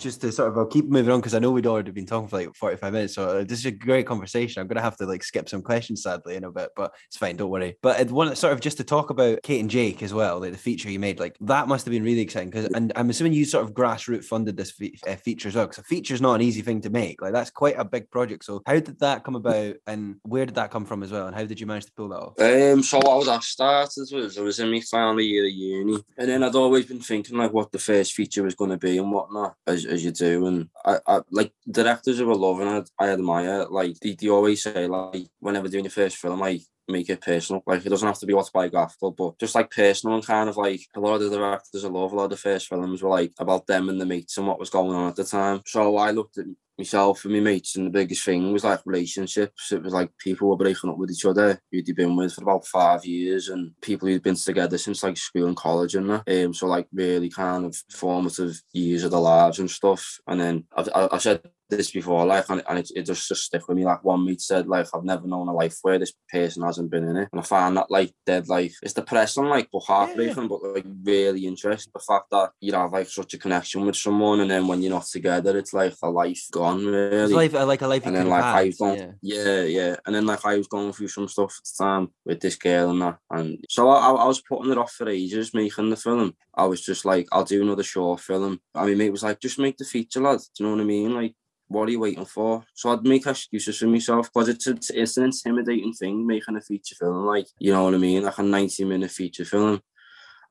Just 0.01 0.21
to 0.23 0.33
sort 0.33 0.49
of 0.49 0.59
I'll 0.59 0.67
keep 0.67 0.87
moving 0.87 1.13
on 1.13 1.21
because 1.21 1.35
I 1.35 1.39
know 1.39 1.51
we'd 1.51 1.67
already 1.67 1.91
been 1.91 2.07
talking 2.07 2.29
for 2.29 2.39
like 2.39 2.55
45 2.55 2.93
minutes 2.93 3.15
so 3.15 3.39
uh, 3.39 3.45
this 3.45 3.61
is 3.61 3.67
a 3.67 3.71
great 3.71 4.07
conversation. 4.07 4.61
I'm 4.61 4.67
gonna 4.67 4.81
have 4.81 4.97
to 4.99 5.07
like 5.07 5.23
skip 5.23 5.49
some 5.49 5.63
questions 5.63 6.03
sadly 6.03 6.37
in 6.37 6.45
a 6.45 6.51
bit 6.51 6.71
but 6.77 6.95
it's 7.07 7.17
fine 7.17 7.37
don't 7.37 7.51
worry. 7.51 7.77
But 7.83 8.01
it 8.01 8.11
one 8.11 8.35
sort 8.37 8.53
of 8.53 8.61
just 8.61 8.79
to 8.79 8.85
talk 8.85 9.11
about 9.11 9.43
Kate 9.43 9.61
and 9.61 9.71
Jake 9.71 10.03
as 10.03 10.15
well 10.15 10.41
like 10.41 10.53
the 10.53 10.59
feature 10.59 10.91
you 10.91 10.99
made 10.99 11.21
like 11.21 11.37
that 11.41 11.69
must 11.69 11.85
have 11.85 11.93
been 11.93 12.05
really 12.05 12.21
exciting 12.21 12.51
because 12.51 12.67
and 12.67 12.93
I'm 12.97 13.11
assuming 13.11 13.33
you 13.33 13.45
sort 13.45 13.65
of 13.65 13.75
grassroots 13.75 14.25
funded 14.25 14.57
this 14.57 14.73
fe- 14.73 14.99
uh, 15.07 15.17
feature 15.17 15.49
as 15.49 15.55
well 15.55 15.67
because 15.67 15.79
a 15.79 15.85
feature 15.85 16.15
is 16.15 16.21
not 16.21 16.35
an 16.35 16.43
easy 16.43 16.63
thing 16.63 16.81
to 16.83 16.91
make 16.91 17.23
like 17.23 17.33
that's 17.33 17.51
quite 17.51 17.79
a 17.79 17.85
big 17.85 18.11
project. 18.11 18.45
So 18.45 18.63
how 18.67 18.75
did 18.75 18.99
that 19.01 19.25
come 19.25 19.37
about 19.37 19.77
and 19.87 20.17
where 20.23 20.47
did 20.47 20.55
that 20.57 20.71
come 20.71 20.85
from 20.85 21.03
as 21.03 21.13
well 21.13 21.27
and 21.27 21.37
how 21.37 21.45
did 21.45 21.61
you 21.61 21.67
manage 21.67 21.87
to 21.87 21.93
pull 21.93 22.09
that 22.09 22.17
off? 22.17 22.41
Um, 22.41 22.83
so 22.83 23.01
how 23.05 23.23
that 23.25 23.43
started 23.43 24.09
was 24.13 24.39
I 24.39 24.43
was 24.43 24.59
in 24.59 24.71
my 24.71 24.81
final 24.81 25.21
year 25.21 25.47
of 25.47 25.53
uni, 25.53 25.99
and 26.17 26.29
then 26.29 26.43
I'd 26.43 26.55
always 26.55 26.87
been 26.87 27.01
thinking 27.01 27.37
like 27.37 27.53
what 27.53 27.73
the 27.73 27.79
first 27.79 28.15
feature 28.15 28.43
was 28.43 28.55
going 28.55 28.71
to 28.71 28.77
be 28.79 28.99
and 28.99 29.13
whatnot, 29.13 29.55
as, 29.67 29.85
as 29.91 30.05
you 30.05 30.12
do. 30.12 30.47
And 30.47 30.68
I, 30.84 30.99
I 31.07 31.20
like 31.30 31.53
directors 31.70 32.18
who 32.18 32.26
were 32.26 32.34
loving 32.34 32.68
it, 32.68 32.91
I 32.99 33.09
admire. 33.09 33.66
Like 33.68 33.99
they, 34.01 34.14
they 34.14 34.28
always 34.28 34.62
say 34.62 34.86
like 34.86 35.26
whenever 35.41 35.68
doing 35.68 35.84
your 35.84 35.91
first 35.91 36.16
film, 36.16 36.41
like 36.41 36.62
make 36.88 37.09
it 37.09 37.20
personal. 37.20 37.62
Like 37.66 37.84
it 37.84 37.88
doesn't 37.88 38.07
have 38.07 38.18
to 38.18 38.26
be 38.26 38.34
autobiographical, 38.34 39.12
but 39.12 39.38
just 39.38 39.55
like 39.55 39.70
personal 39.70 40.16
and 40.16 40.26
kind 40.26 40.49
of 40.49 40.57
like 40.57 40.80
a 40.95 41.01
lot 41.01 41.14
of 41.14 41.22
the 41.22 41.36
directors 41.36 41.84
I 41.84 41.88
love, 41.88 42.12
a 42.12 42.16
lot 42.16 42.24
of 42.24 42.30
the 42.30 42.36
first 42.36 42.68
films 42.68 43.03
were 43.03 43.11
like 43.11 43.32
about 43.38 43.66
them 43.66 43.88
and 43.88 44.01
the 44.01 44.07
mates 44.07 44.36
and 44.38 44.47
what 44.47 44.59
was 44.59 44.70
going 44.70 44.95
on 44.95 45.09
at 45.09 45.16
the 45.16 45.24
time. 45.24 45.62
So 45.66 45.97
I 45.97 46.11
looked 46.11 46.38
at 46.38 46.47
myself 46.81 47.24
and 47.24 47.35
my 47.35 47.41
mates, 47.41 47.76
and 47.76 47.87
the 47.87 47.91
biggest 47.91 48.24
thing 48.24 48.53
was 48.53 48.64
like 48.64 48.81
relationships. 48.85 49.72
It 49.72 49.83
was 49.83 49.93
like 49.93 50.11
people 50.18 50.49
were 50.49 50.57
breaking 50.57 50.91
up 50.91 50.99
with 50.99 51.11
each 51.11 51.24
other 51.24 51.61
who'd 51.70 51.87
they 51.87 51.93
been 51.93 52.16
with 52.16 52.35
for 52.35 52.43
about 52.43 52.66
five 52.66 53.05
years, 53.05 53.49
and 53.49 53.72
people 53.81 54.09
who'd 54.09 54.22
been 54.22 54.35
together 54.35 54.78
since 54.78 55.03
like 55.03 55.16
school 55.16 55.47
and 55.47 55.57
college 55.57 55.95
and 55.95 56.11
that. 56.11 56.45
Um, 56.45 56.55
so 56.55 56.66
like 56.66 56.89
really 56.93 57.31
kind 57.31 57.64
of 57.64 57.76
formative 57.91 58.61
years 58.72 59.05
of 59.05 59.11
their 59.12 59.20
lives 59.20 59.59
and 59.59 59.70
stuff. 59.70 60.18
And 60.26 60.41
then 60.41 60.64
I, 60.76 60.85
I, 60.95 61.14
I 61.16 61.18
said 61.18 61.43
this 61.70 61.91
before, 61.93 62.26
like, 62.26 62.49
and, 62.51 62.62
and 62.68 62.78
it, 62.78 62.91
it 62.95 63.03
just 63.07 63.28
just 63.28 63.45
stick 63.45 63.66
with 63.66 63.76
me. 63.76 63.85
Like 63.85 64.05
one 64.05 64.26
mate 64.26 64.41
said, 64.41 64.66
like 64.66 64.89
I've 64.93 65.05
never 65.05 65.26
known 65.26 65.49
a 65.49 65.53
life 65.53 65.78
where 65.83 65.99
this 65.99 66.12
person 66.31 66.62
hasn't 66.62 66.91
been 66.91 67.09
in 67.09 67.16
it, 67.16 67.28
and 67.33 67.41
I 67.41 67.45
find 67.45 67.76
that 67.76 67.91
like 67.91 68.12
dead 68.26 68.49
life. 68.49 68.76
It's 68.83 68.95
depressing, 68.95 69.45
like, 69.45 69.68
but 69.72 69.81
heartbreaking, 69.81 70.49
but 70.49 70.62
like 70.62 70.87
really 71.05 71.47
interesting. 71.47 71.93
The 71.95 72.01
fact 72.07 72.26
that 72.33 72.51
you 72.61 72.72
have 72.72 72.93
like 72.93 73.09
such 73.09 73.35
a 73.35 73.39
connection 73.39 73.87
with 73.87 73.97
someone, 73.97 74.41
and 74.41 74.51
then 74.51 74.66
when 74.66 74.83
you're 74.83 74.93
not 74.93 75.07
together, 75.07 75.57
it's 75.57 75.72
like 75.72 75.95
a 76.03 76.11
life 76.11 76.45
gone, 76.51 76.70
really. 76.79 77.33
Life, 77.33 77.55
uh, 77.55 77.66
like 77.66 77.83
a 77.83 77.87
life. 77.87 78.07
and 78.07 78.16
then 78.16 78.29
like 78.29 78.43
I 78.43 78.64
was 78.64 78.77
going, 78.79 78.99
yeah. 79.23 79.45
yeah. 79.45 79.62
yeah, 79.62 79.97
and 80.07 80.14
then 80.14 80.27
like 80.27 80.45
I 80.45 80.57
was 80.57 80.68
going 80.68 80.93
through 80.93 81.09
some 81.09 81.29
stuff 81.29 81.59
at 81.59 81.64
the 81.64 81.85
time 81.85 82.09
with 82.25 82.41
this 82.41 82.57
girl 82.57 82.91
and 82.91 83.03
that, 83.03 83.18
and 83.31 83.64
so 83.68 83.89
I, 83.89 84.11
I 84.11 84.27
was 84.27 84.43
putting 84.43 84.73
it 84.73 84.79
off 84.79 84.93
for 84.93 85.09
ages 85.09 85.55
making 85.55 85.91
the 85.91 85.97
film. 85.97 86.35
I 86.55 86.66
was 86.66 86.81
just 86.81 87.05
like, 87.05 87.29
I'll 87.33 87.45
do 87.45 87.62
another 87.62 87.83
short 87.83 88.21
film. 88.21 88.61
I 88.75 88.87
mean, 88.87 88.99
mate 88.99 89.11
was 89.11 89.23
like, 89.23 89.41
just 89.41 89.59
make 89.59 89.77
the 89.77 89.85
feature, 89.85 90.21
lad. 90.21 90.39
Do 90.39 90.64
you 90.64 90.66
know 90.66 90.77
what 90.77 90.83
I 90.83 90.85
mean? 90.85 91.14
Like, 91.14 91.35
what 91.68 91.89
are 91.89 91.93
you 91.93 92.01
waiting 92.01 92.25
for? 92.25 92.64
So 92.75 92.91
I'd 92.91 93.05
make 93.05 93.27
excuses 93.27 93.79
for 93.79 93.87
myself 93.87 94.31
because 94.33 94.49
it's, 94.49 94.66
it's 94.66 94.91
it's 94.91 95.16
an 95.16 95.25
intimidating 95.25 95.93
thing 95.93 96.27
making 96.27 96.57
a 96.57 96.61
feature 96.61 96.97
film. 96.97 97.27
Like, 97.27 97.47
you 97.59 97.73
know 97.73 97.85
what 97.85 97.95
I 97.95 97.99
mean? 97.99 98.25
Like 98.25 98.39
a 98.39 98.43
ninety 98.43 98.85
minute 98.85 99.11
feature 99.11 99.45
film, 99.45 99.81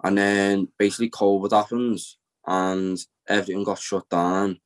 and 0.04 0.18
then 0.18 0.70
basically 0.78 1.10
COVID 1.10 1.52
happens 1.52 2.18
and 2.48 2.98
everything 3.28 3.64
got 3.64 3.80
shut 3.80 4.08
down. 4.10 4.60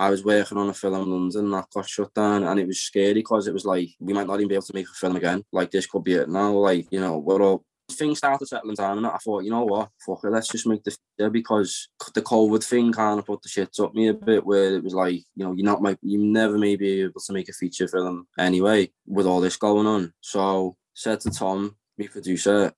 I 0.00 0.08
was 0.08 0.24
working 0.24 0.56
on 0.56 0.70
a 0.70 0.72
film 0.72 0.94
in 0.94 1.10
London 1.10 1.50
that 1.50 1.68
got 1.74 1.86
shut 1.86 2.14
down, 2.14 2.44
and 2.44 2.58
it 2.58 2.66
was 2.66 2.80
scary 2.80 3.12
because 3.12 3.46
it 3.46 3.52
was 3.52 3.66
like 3.66 3.90
we 4.00 4.14
might 4.14 4.26
not 4.26 4.36
even 4.36 4.48
be 4.48 4.54
able 4.54 4.62
to 4.62 4.74
make 4.74 4.86
a 4.88 4.94
film 4.94 5.14
again. 5.16 5.44
Like 5.52 5.70
this 5.70 5.86
could 5.86 6.04
be 6.04 6.14
it 6.14 6.30
now. 6.30 6.52
Like 6.52 6.86
you 6.90 7.00
know, 7.00 7.18
we're 7.18 7.42
all 7.42 7.66
things 7.90 8.16
started 8.16 8.46
settling 8.46 8.76
down, 8.76 8.96
and 8.96 9.06
I 9.06 9.18
thought, 9.18 9.44
you 9.44 9.50
know 9.50 9.66
what, 9.66 9.90
fuck 10.06 10.20
it, 10.24 10.30
let's 10.30 10.48
just 10.48 10.66
make 10.66 10.82
the 10.84 10.96
feature 11.18 11.28
because 11.28 11.88
the 12.14 12.22
COVID 12.22 12.64
thing 12.64 12.92
kind 12.92 13.18
of 13.18 13.26
put 13.26 13.42
the 13.42 13.50
shit 13.50 13.78
up 13.78 13.94
me 13.94 14.08
a 14.08 14.14
bit. 14.14 14.46
Where 14.46 14.76
it 14.76 14.82
was 14.82 14.94
like, 14.94 15.16
you 15.36 15.44
know, 15.44 15.52
you're 15.52 15.66
not 15.66 15.82
might 15.82 15.98
you 16.00 16.18
never 16.18 16.56
may 16.56 16.76
be 16.76 17.02
able 17.02 17.20
to 17.20 17.32
make 17.34 17.50
a 17.50 17.52
feature 17.52 17.86
film 17.86 18.26
anyway 18.38 18.90
with 19.06 19.26
all 19.26 19.42
this 19.42 19.58
going 19.58 19.86
on. 19.86 20.14
So 20.22 20.76
said 20.94 21.20
to 21.20 21.30
Tom, 21.30 21.76
my 21.98 22.06
producer, 22.06 22.72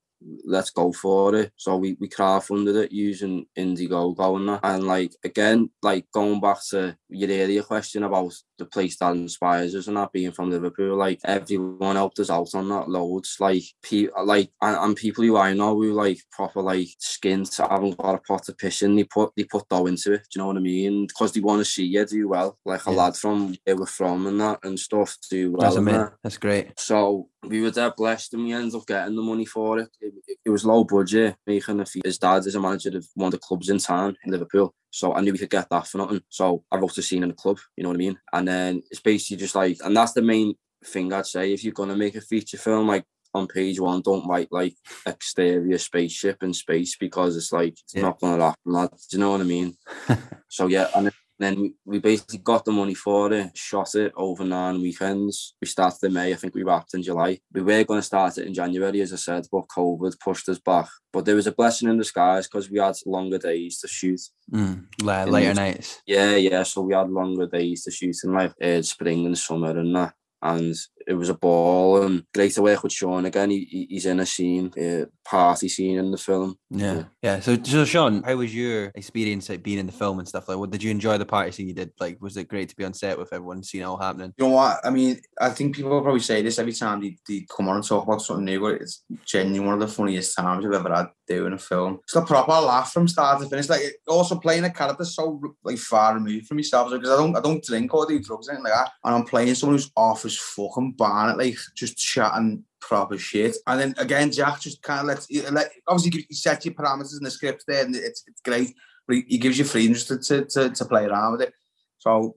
let's 0.44 0.70
go 0.70 0.92
for 0.92 1.34
it. 1.34 1.52
So 1.56 1.76
we, 1.76 1.96
we 2.00 2.08
crowdfunded 2.08 2.84
it 2.84 2.92
using 2.92 3.46
Indiegogo 3.58 4.36
and 4.36 4.48
that. 4.48 4.60
And 4.62 4.84
like 4.86 5.12
again, 5.24 5.70
like 5.82 6.06
going 6.12 6.40
back 6.40 6.58
to 6.70 6.96
your 7.08 7.30
earlier 7.30 7.62
question 7.62 8.02
about 8.02 8.32
the 8.58 8.64
place 8.66 8.96
that 8.98 9.14
inspires 9.16 9.74
us 9.74 9.88
and 9.88 9.96
that 9.96 10.12
being 10.12 10.32
from 10.32 10.50
Liverpool, 10.50 10.96
like 10.96 11.20
everyone 11.24 11.96
helped 11.96 12.18
us 12.20 12.30
out 12.30 12.54
on 12.54 12.68
that 12.68 12.88
loads. 12.88 13.36
Like 13.40 13.62
people 13.82 14.24
like 14.24 14.50
and, 14.60 14.76
and 14.76 14.96
people 14.96 15.24
who 15.24 15.36
I 15.36 15.52
know 15.52 15.74
who 15.74 15.92
like 15.92 16.18
proper 16.30 16.60
like 16.62 16.88
skins 16.98 17.56
haven't 17.56 17.96
got 17.98 18.14
a 18.14 18.18
pot 18.18 18.44
to 18.44 18.54
piss 18.54 18.82
in, 18.82 18.96
they 18.96 19.04
put 19.04 19.32
they 19.36 19.44
put 19.44 19.68
dough 19.68 19.86
into 19.86 20.12
it. 20.12 20.22
Do 20.22 20.28
you 20.36 20.40
know 20.42 20.46
what 20.48 20.56
I 20.56 20.60
mean? 20.60 21.06
Because 21.06 21.32
they 21.32 21.40
want 21.40 21.60
to 21.60 21.64
see 21.64 21.84
you 21.84 22.04
do 22.06 22.28
well. 22.28 22.58
Like 22.64 22.86
a 22.86 22.90
Yeah. 22.90 22.96
lad 22.96 23.16
from 23.16 23.56
where 23.64 23.76
we're 23.76 23.86
from 23.86 24.26
and 24.26 24.40
that 24.40 24.60
and 24.62 24.78
stuff 24.78 25.16
do 25.30 25.52
well. 25.52 25.62
That's 25.62 25.76
amazing. 25.76 26.00
that. 26.00 26.12
That's 26.22 26.38
great. 26.38 26.78
So 26.78 27.28
we 27.44 27.60
were 27.60 27.70
there 27.70 27.92
blessed 27.96 28.34
and 28.34 28.44
we 28.44 28.52
ended 28.52 28.74
up 28.74 28.86
getting 28.86 29.16
the 29.16 29.22
money 29.22 29.44
for 29.44 29.78
it. 29.80 29.88
It, 30.00 30.11
it- 30.28 30.38
it 30.44 30.50
was 30.50 30.64
low 30.64 30.84
budget, 30.84 31.36
making 31.46 31.80
a 31.80 31.86
fee. 31.86 32.02
His 32.04 32.18
dad 32.18 32.46
is 32.46 32.54
a 32.54 32.60
manager 32.60 32.96
of 32.96 33.06
one 33.14 33.26
of 33.28 33.32
the 33.32 33.38
clubs 33.38 33.68
in 33.68 33.78
town 33.78 34.16
in 34.24 34.32
Liverpool. 34.32 34.74
So 34.90 35.14
I 35.14 35.20
knew 35.20 35.32
we 35.32 35.38
could 35.38 35.50
get 35.50 35.68
that 35.70 35.86
for 35.86 35.98
nothing. 35.98 36.22
So 36.28 36.64
I 36.70 36.76
wrote 36.76 36.98
a 36.98 37.02
scene 37.02 37.22
in 37.22 37.28
the 37.30 37.34
club, 37.34 37.58
you 37.76 37.82
know 37.82 37.88
what 37.90 37.96
I 37.96 37.98
mean? 37.98 38.18
And 38.32 38.46
then 38.48 38.82
it's 38.90 39.00
basically 39.00 39.38
just 39.38 39.54
like, 39.54 39.78
and 39.84 39.96
that's 39.96 40.12
the 40.12 40.22
main 40.22 40.54
thing 40.84 41.12
I'd 41.12 41.26
say. 41.26 41.52
If 41.52 41.64
you're 41.64 41.72
going 41.72 41.88
to 41.88 41.96
make 41.96 42.14
a 42.16 42.20
feature 42.20 42.58
film, 42.58 42.88
like 42.88 43.04
on 43.34 43.46
page 43.46 43.80
one, 43.80 44.02
don't 44.02 44.26
write 44.28 44.48
like 44.50 44.74
exterior 45.06 45.78
spaceship 45.78 46.42
in 46.42 46.52
space 46.52 46.96
because 46.98 47.36
it's 47.36 47.52
like, 47.52 47.72
it's 47.72 47.94
Yeah. 47.94 48.02
not 48.02 48.20
going 48.20 48.38
to 48.38 48.44
happen, 48.46 48.72
lad. 48.72 48.90
Do 48.90 49.16
you 49.16 49.18
know 49.20 49.30
what 49.30 49.40
I 49.40 49.44
mean? 49.44 49.76
so 50.48 50.66
yeah, 50.66 50.88
and 50.94 51.10
then- 51.42 51.52
then 51.54 51.60
we, 51.60 51.74
we 51.84 51.98
basically 51.98 52.38
got 52.38 52.64
the 52.64 52.72
money 52.72 52.94
for 52.94 53.32
it, 53.32 53.50
shot 53.56 53.94
it 53.94 54.12
over 54.16 54.44
nine 54.44 54.80
weekends. 54.80 55.54
We 55.60 55.66
started 55.66 55.98
in 56.06 56.12
May, 56.12 56.32
I 56.32 56.36
think 56.36 56.54
we 56.54 56.62
wrapped 56.62 56.94
in 56.94 57.02
July. 57.02 57.40
We 57.52 57.60
were 57.62 57.84
going 57.84 57.98
to 57.98 58.02
start 58.06 58.38
it 58.38 58.46
in 58.46 58.54
January, 58.54 59.00
as 59.02 59.12
I 59.12 59.16
said, 59.16 59.46
but 59.52 59.68
COVID 59.68 60.18
pushed 60.20 60.48
us 60.48 60.58
back. 60.58 60.88
But 61.12 61.24
there 61.24 61.34
was 61.36 61.46
a 61.46 61.52
blessing 61.52 61.88
in 61.90 61.98
disguise 61.98 62.46
because 62.48 62.70
we 62.70 62.78
had 62.78 62.94
longer 63.06 63.38
days 63.38 63.78
to 63.80 63.88
shoot. 63.88 64.20
Mm, 64.52 64.86
la- 65.02 65.24
later 65.24 65.54
the- 65.54 65.60
nights. 65.60 66.00
Yeah, 66.06 66.36
yeah. 66.36 66.62
So 66.62 66.82
we 66.82 66.94
had 66.94 67.10
longer 67.10 67.46
days 67.46 67.84
to 67.84 67.90
shoot 67.90 68.16
in 68.24 68.32
like 68.32 68.52
uh, 68.62 68.82
spring 68.82 69.26
and 69.26 69.36
summer 69.36 69.76
and 69.78 69.94
that. 69.96 70.14
And 70.44 70.74
it 71.06 71.14
was 71.14 71.28
a 71.28 71.34
ball 71.34 72.02
and 72.02 72.24
great 72.34 72.52
to 72.54 72.62
work 72.62 72.82
with 72.82 72.92
Sean 72.92 73.24
again. 73.26 73.50
He, 73.50 73.64
he- 73.64 73.86
he's 73.90 74.06
in 74.06 74.20
a 74.20 74.26
scene, 74.26 74.72
a 74.78 75.06
party 75.24 75.68
scene 75.68 75.98
in 75.98 76.10
the 76.10 76.18
film. 76.18 76.56
Yeah. 76.70 76.94
Yeah. 76.94 77.04
Yeah. 77.22 77.40
So, 77.40 77.56
so 77.62 77.84
Sean, 77.84 78.22
how 78.22 78.36
was 78.36 78.54
your 78.54 78.92
experience 78.94 79.48
like 79.48 79.62
being 79.62 79.78
in 79.78 79.86
the 79.86 79.92
film 79.92 80.18
and 80.18 80.28
stuff? 80.28 80.48
Like, 80.48 80.58
what 80.58 80.70
did 80.70 80.82
you 80.82 80.90
enjoy 80.90 81.18
the 81.18 81.26
party 81.26 81.52
scene 81.52 81.68
you 81.68 81.74
did? 81.74 81.92
Like, 82.00 82.18
was 82.20 82.36
it 82.36 82.48
great 82.48 82.68
to 82.70 82.76
be 82.76 82.84
on 82.84 82.94
set 82.94 83.18
with 83.18 83.32
everyone 83.32 83.62
seeing 83.62 83.82
it 83.82 83.86
all 83.86 83.96
happening? 83.96 84.32
You 84.38 84.46
know 84.46 84.50
what? 84.52 84.80
I 84.84 84.90
mean, 84.90 85.20
I 85.40 85.50
think 85.50 85.76
people 85.76 85.90
will 85.90 86.02
probably 86.02 86.20
say 86.20 86.42
this 86.42 86.58
every 86.58 86.72
time 86.72 87.00
they, 87.00 87.16
they 87.28 87.46
come 87.54 87.68
on 87.68 87.76
and 87.76 87.84
talk 87.86 88.04
about 88.06 88.22
something 88.22 88.44
new, 88.44 88.60
but 88.60 88.80
it's 88.82 89.04
genuinely 89.24 89.60
one 89.60 89.74
of 89.74 89.80
the 89.80 89.88
funniest 89.94 90.36
times 90.36 90.64
I've 90.66 90.72
ever 90.72 90.94
had 90.94 91.06
doing 91.28 91.52
a 91.52 91.58
film. 91.58 92.00
It's 92.02 92.16
a 92.16 92.22
proper 92.22 92.52
laugh 92.52 92.92
from 92.92 93.08
start 93.08 93.40
to 93.40 93.48
finish. 93.48 93.68
Like 93.68 93.82
also 94.08 94.38
playing 94.38 94.64
a 94.64 94.70
character 94.70 95.04
so 95.04 95.40
like 95.64 95.78
far 95.78 96.14
removed 96.14 96.46
from 96.46 96.58
yourself 96.58 96.90
because 96.90 97.08
I 97.08 97.16
don't 97.16 97.36
I 97.36 97.40
don't 97.40 97.62
drink 97.64 97.94
or 97.94 98.06
do 98.06 98.18
drugs 98.20 98.48
or 98.48 98.52
anything 98.52 98.64
like 98.64 98.74
that. 98.74 98.90
And 99.04 99.14
I'm 99.14 99.24
playing 99.24 99.54
someone 99.54 99.76
who's 99.76 99.90
off 99.96 100.24
his 100.24 100.38
fucking 100.38 100.91
barnet, 100.96 101.38
like 101.38 101.56
just 101.74 101.96
chatting 101.96 102.64
proper 102.80 103.18
shit. 103.18 103.56
And 103.66 103.80
then 103.80 103.94
again, 103.98 104.30
Jack 104.30 104.60
just 104.60 104.82
kind 104.82 105.00
of 105.00 105.06
lets 105.06 105.30
let 105.50 105.70
obviously 105.88 106.26
you 106.28 106.34
set 106.34 106.64
your 106.64 106.74
parameters 106.74 107.16
in 107.16 107.24
the 107.24 107.30
script 107.30 107.64
there, 107.66 107.84
and 107.84 107.94
it's 107.94 108.24
it's 108.26 108.40
great. 108.42 108.74
But 109.06 109.16
he, 109.26 109.38
gives 109.38 109.58
you 109.58 109.64
freedom 109.64 109.94
just 109.94 110.08
to, 110.08 110.44
to, 110.44 110.70
to, 110.70 110.84
play 110.84 111.04
around 111.06 111.32
with 111.32 111.42
it. 111.42 111.52
So 111.98 112.36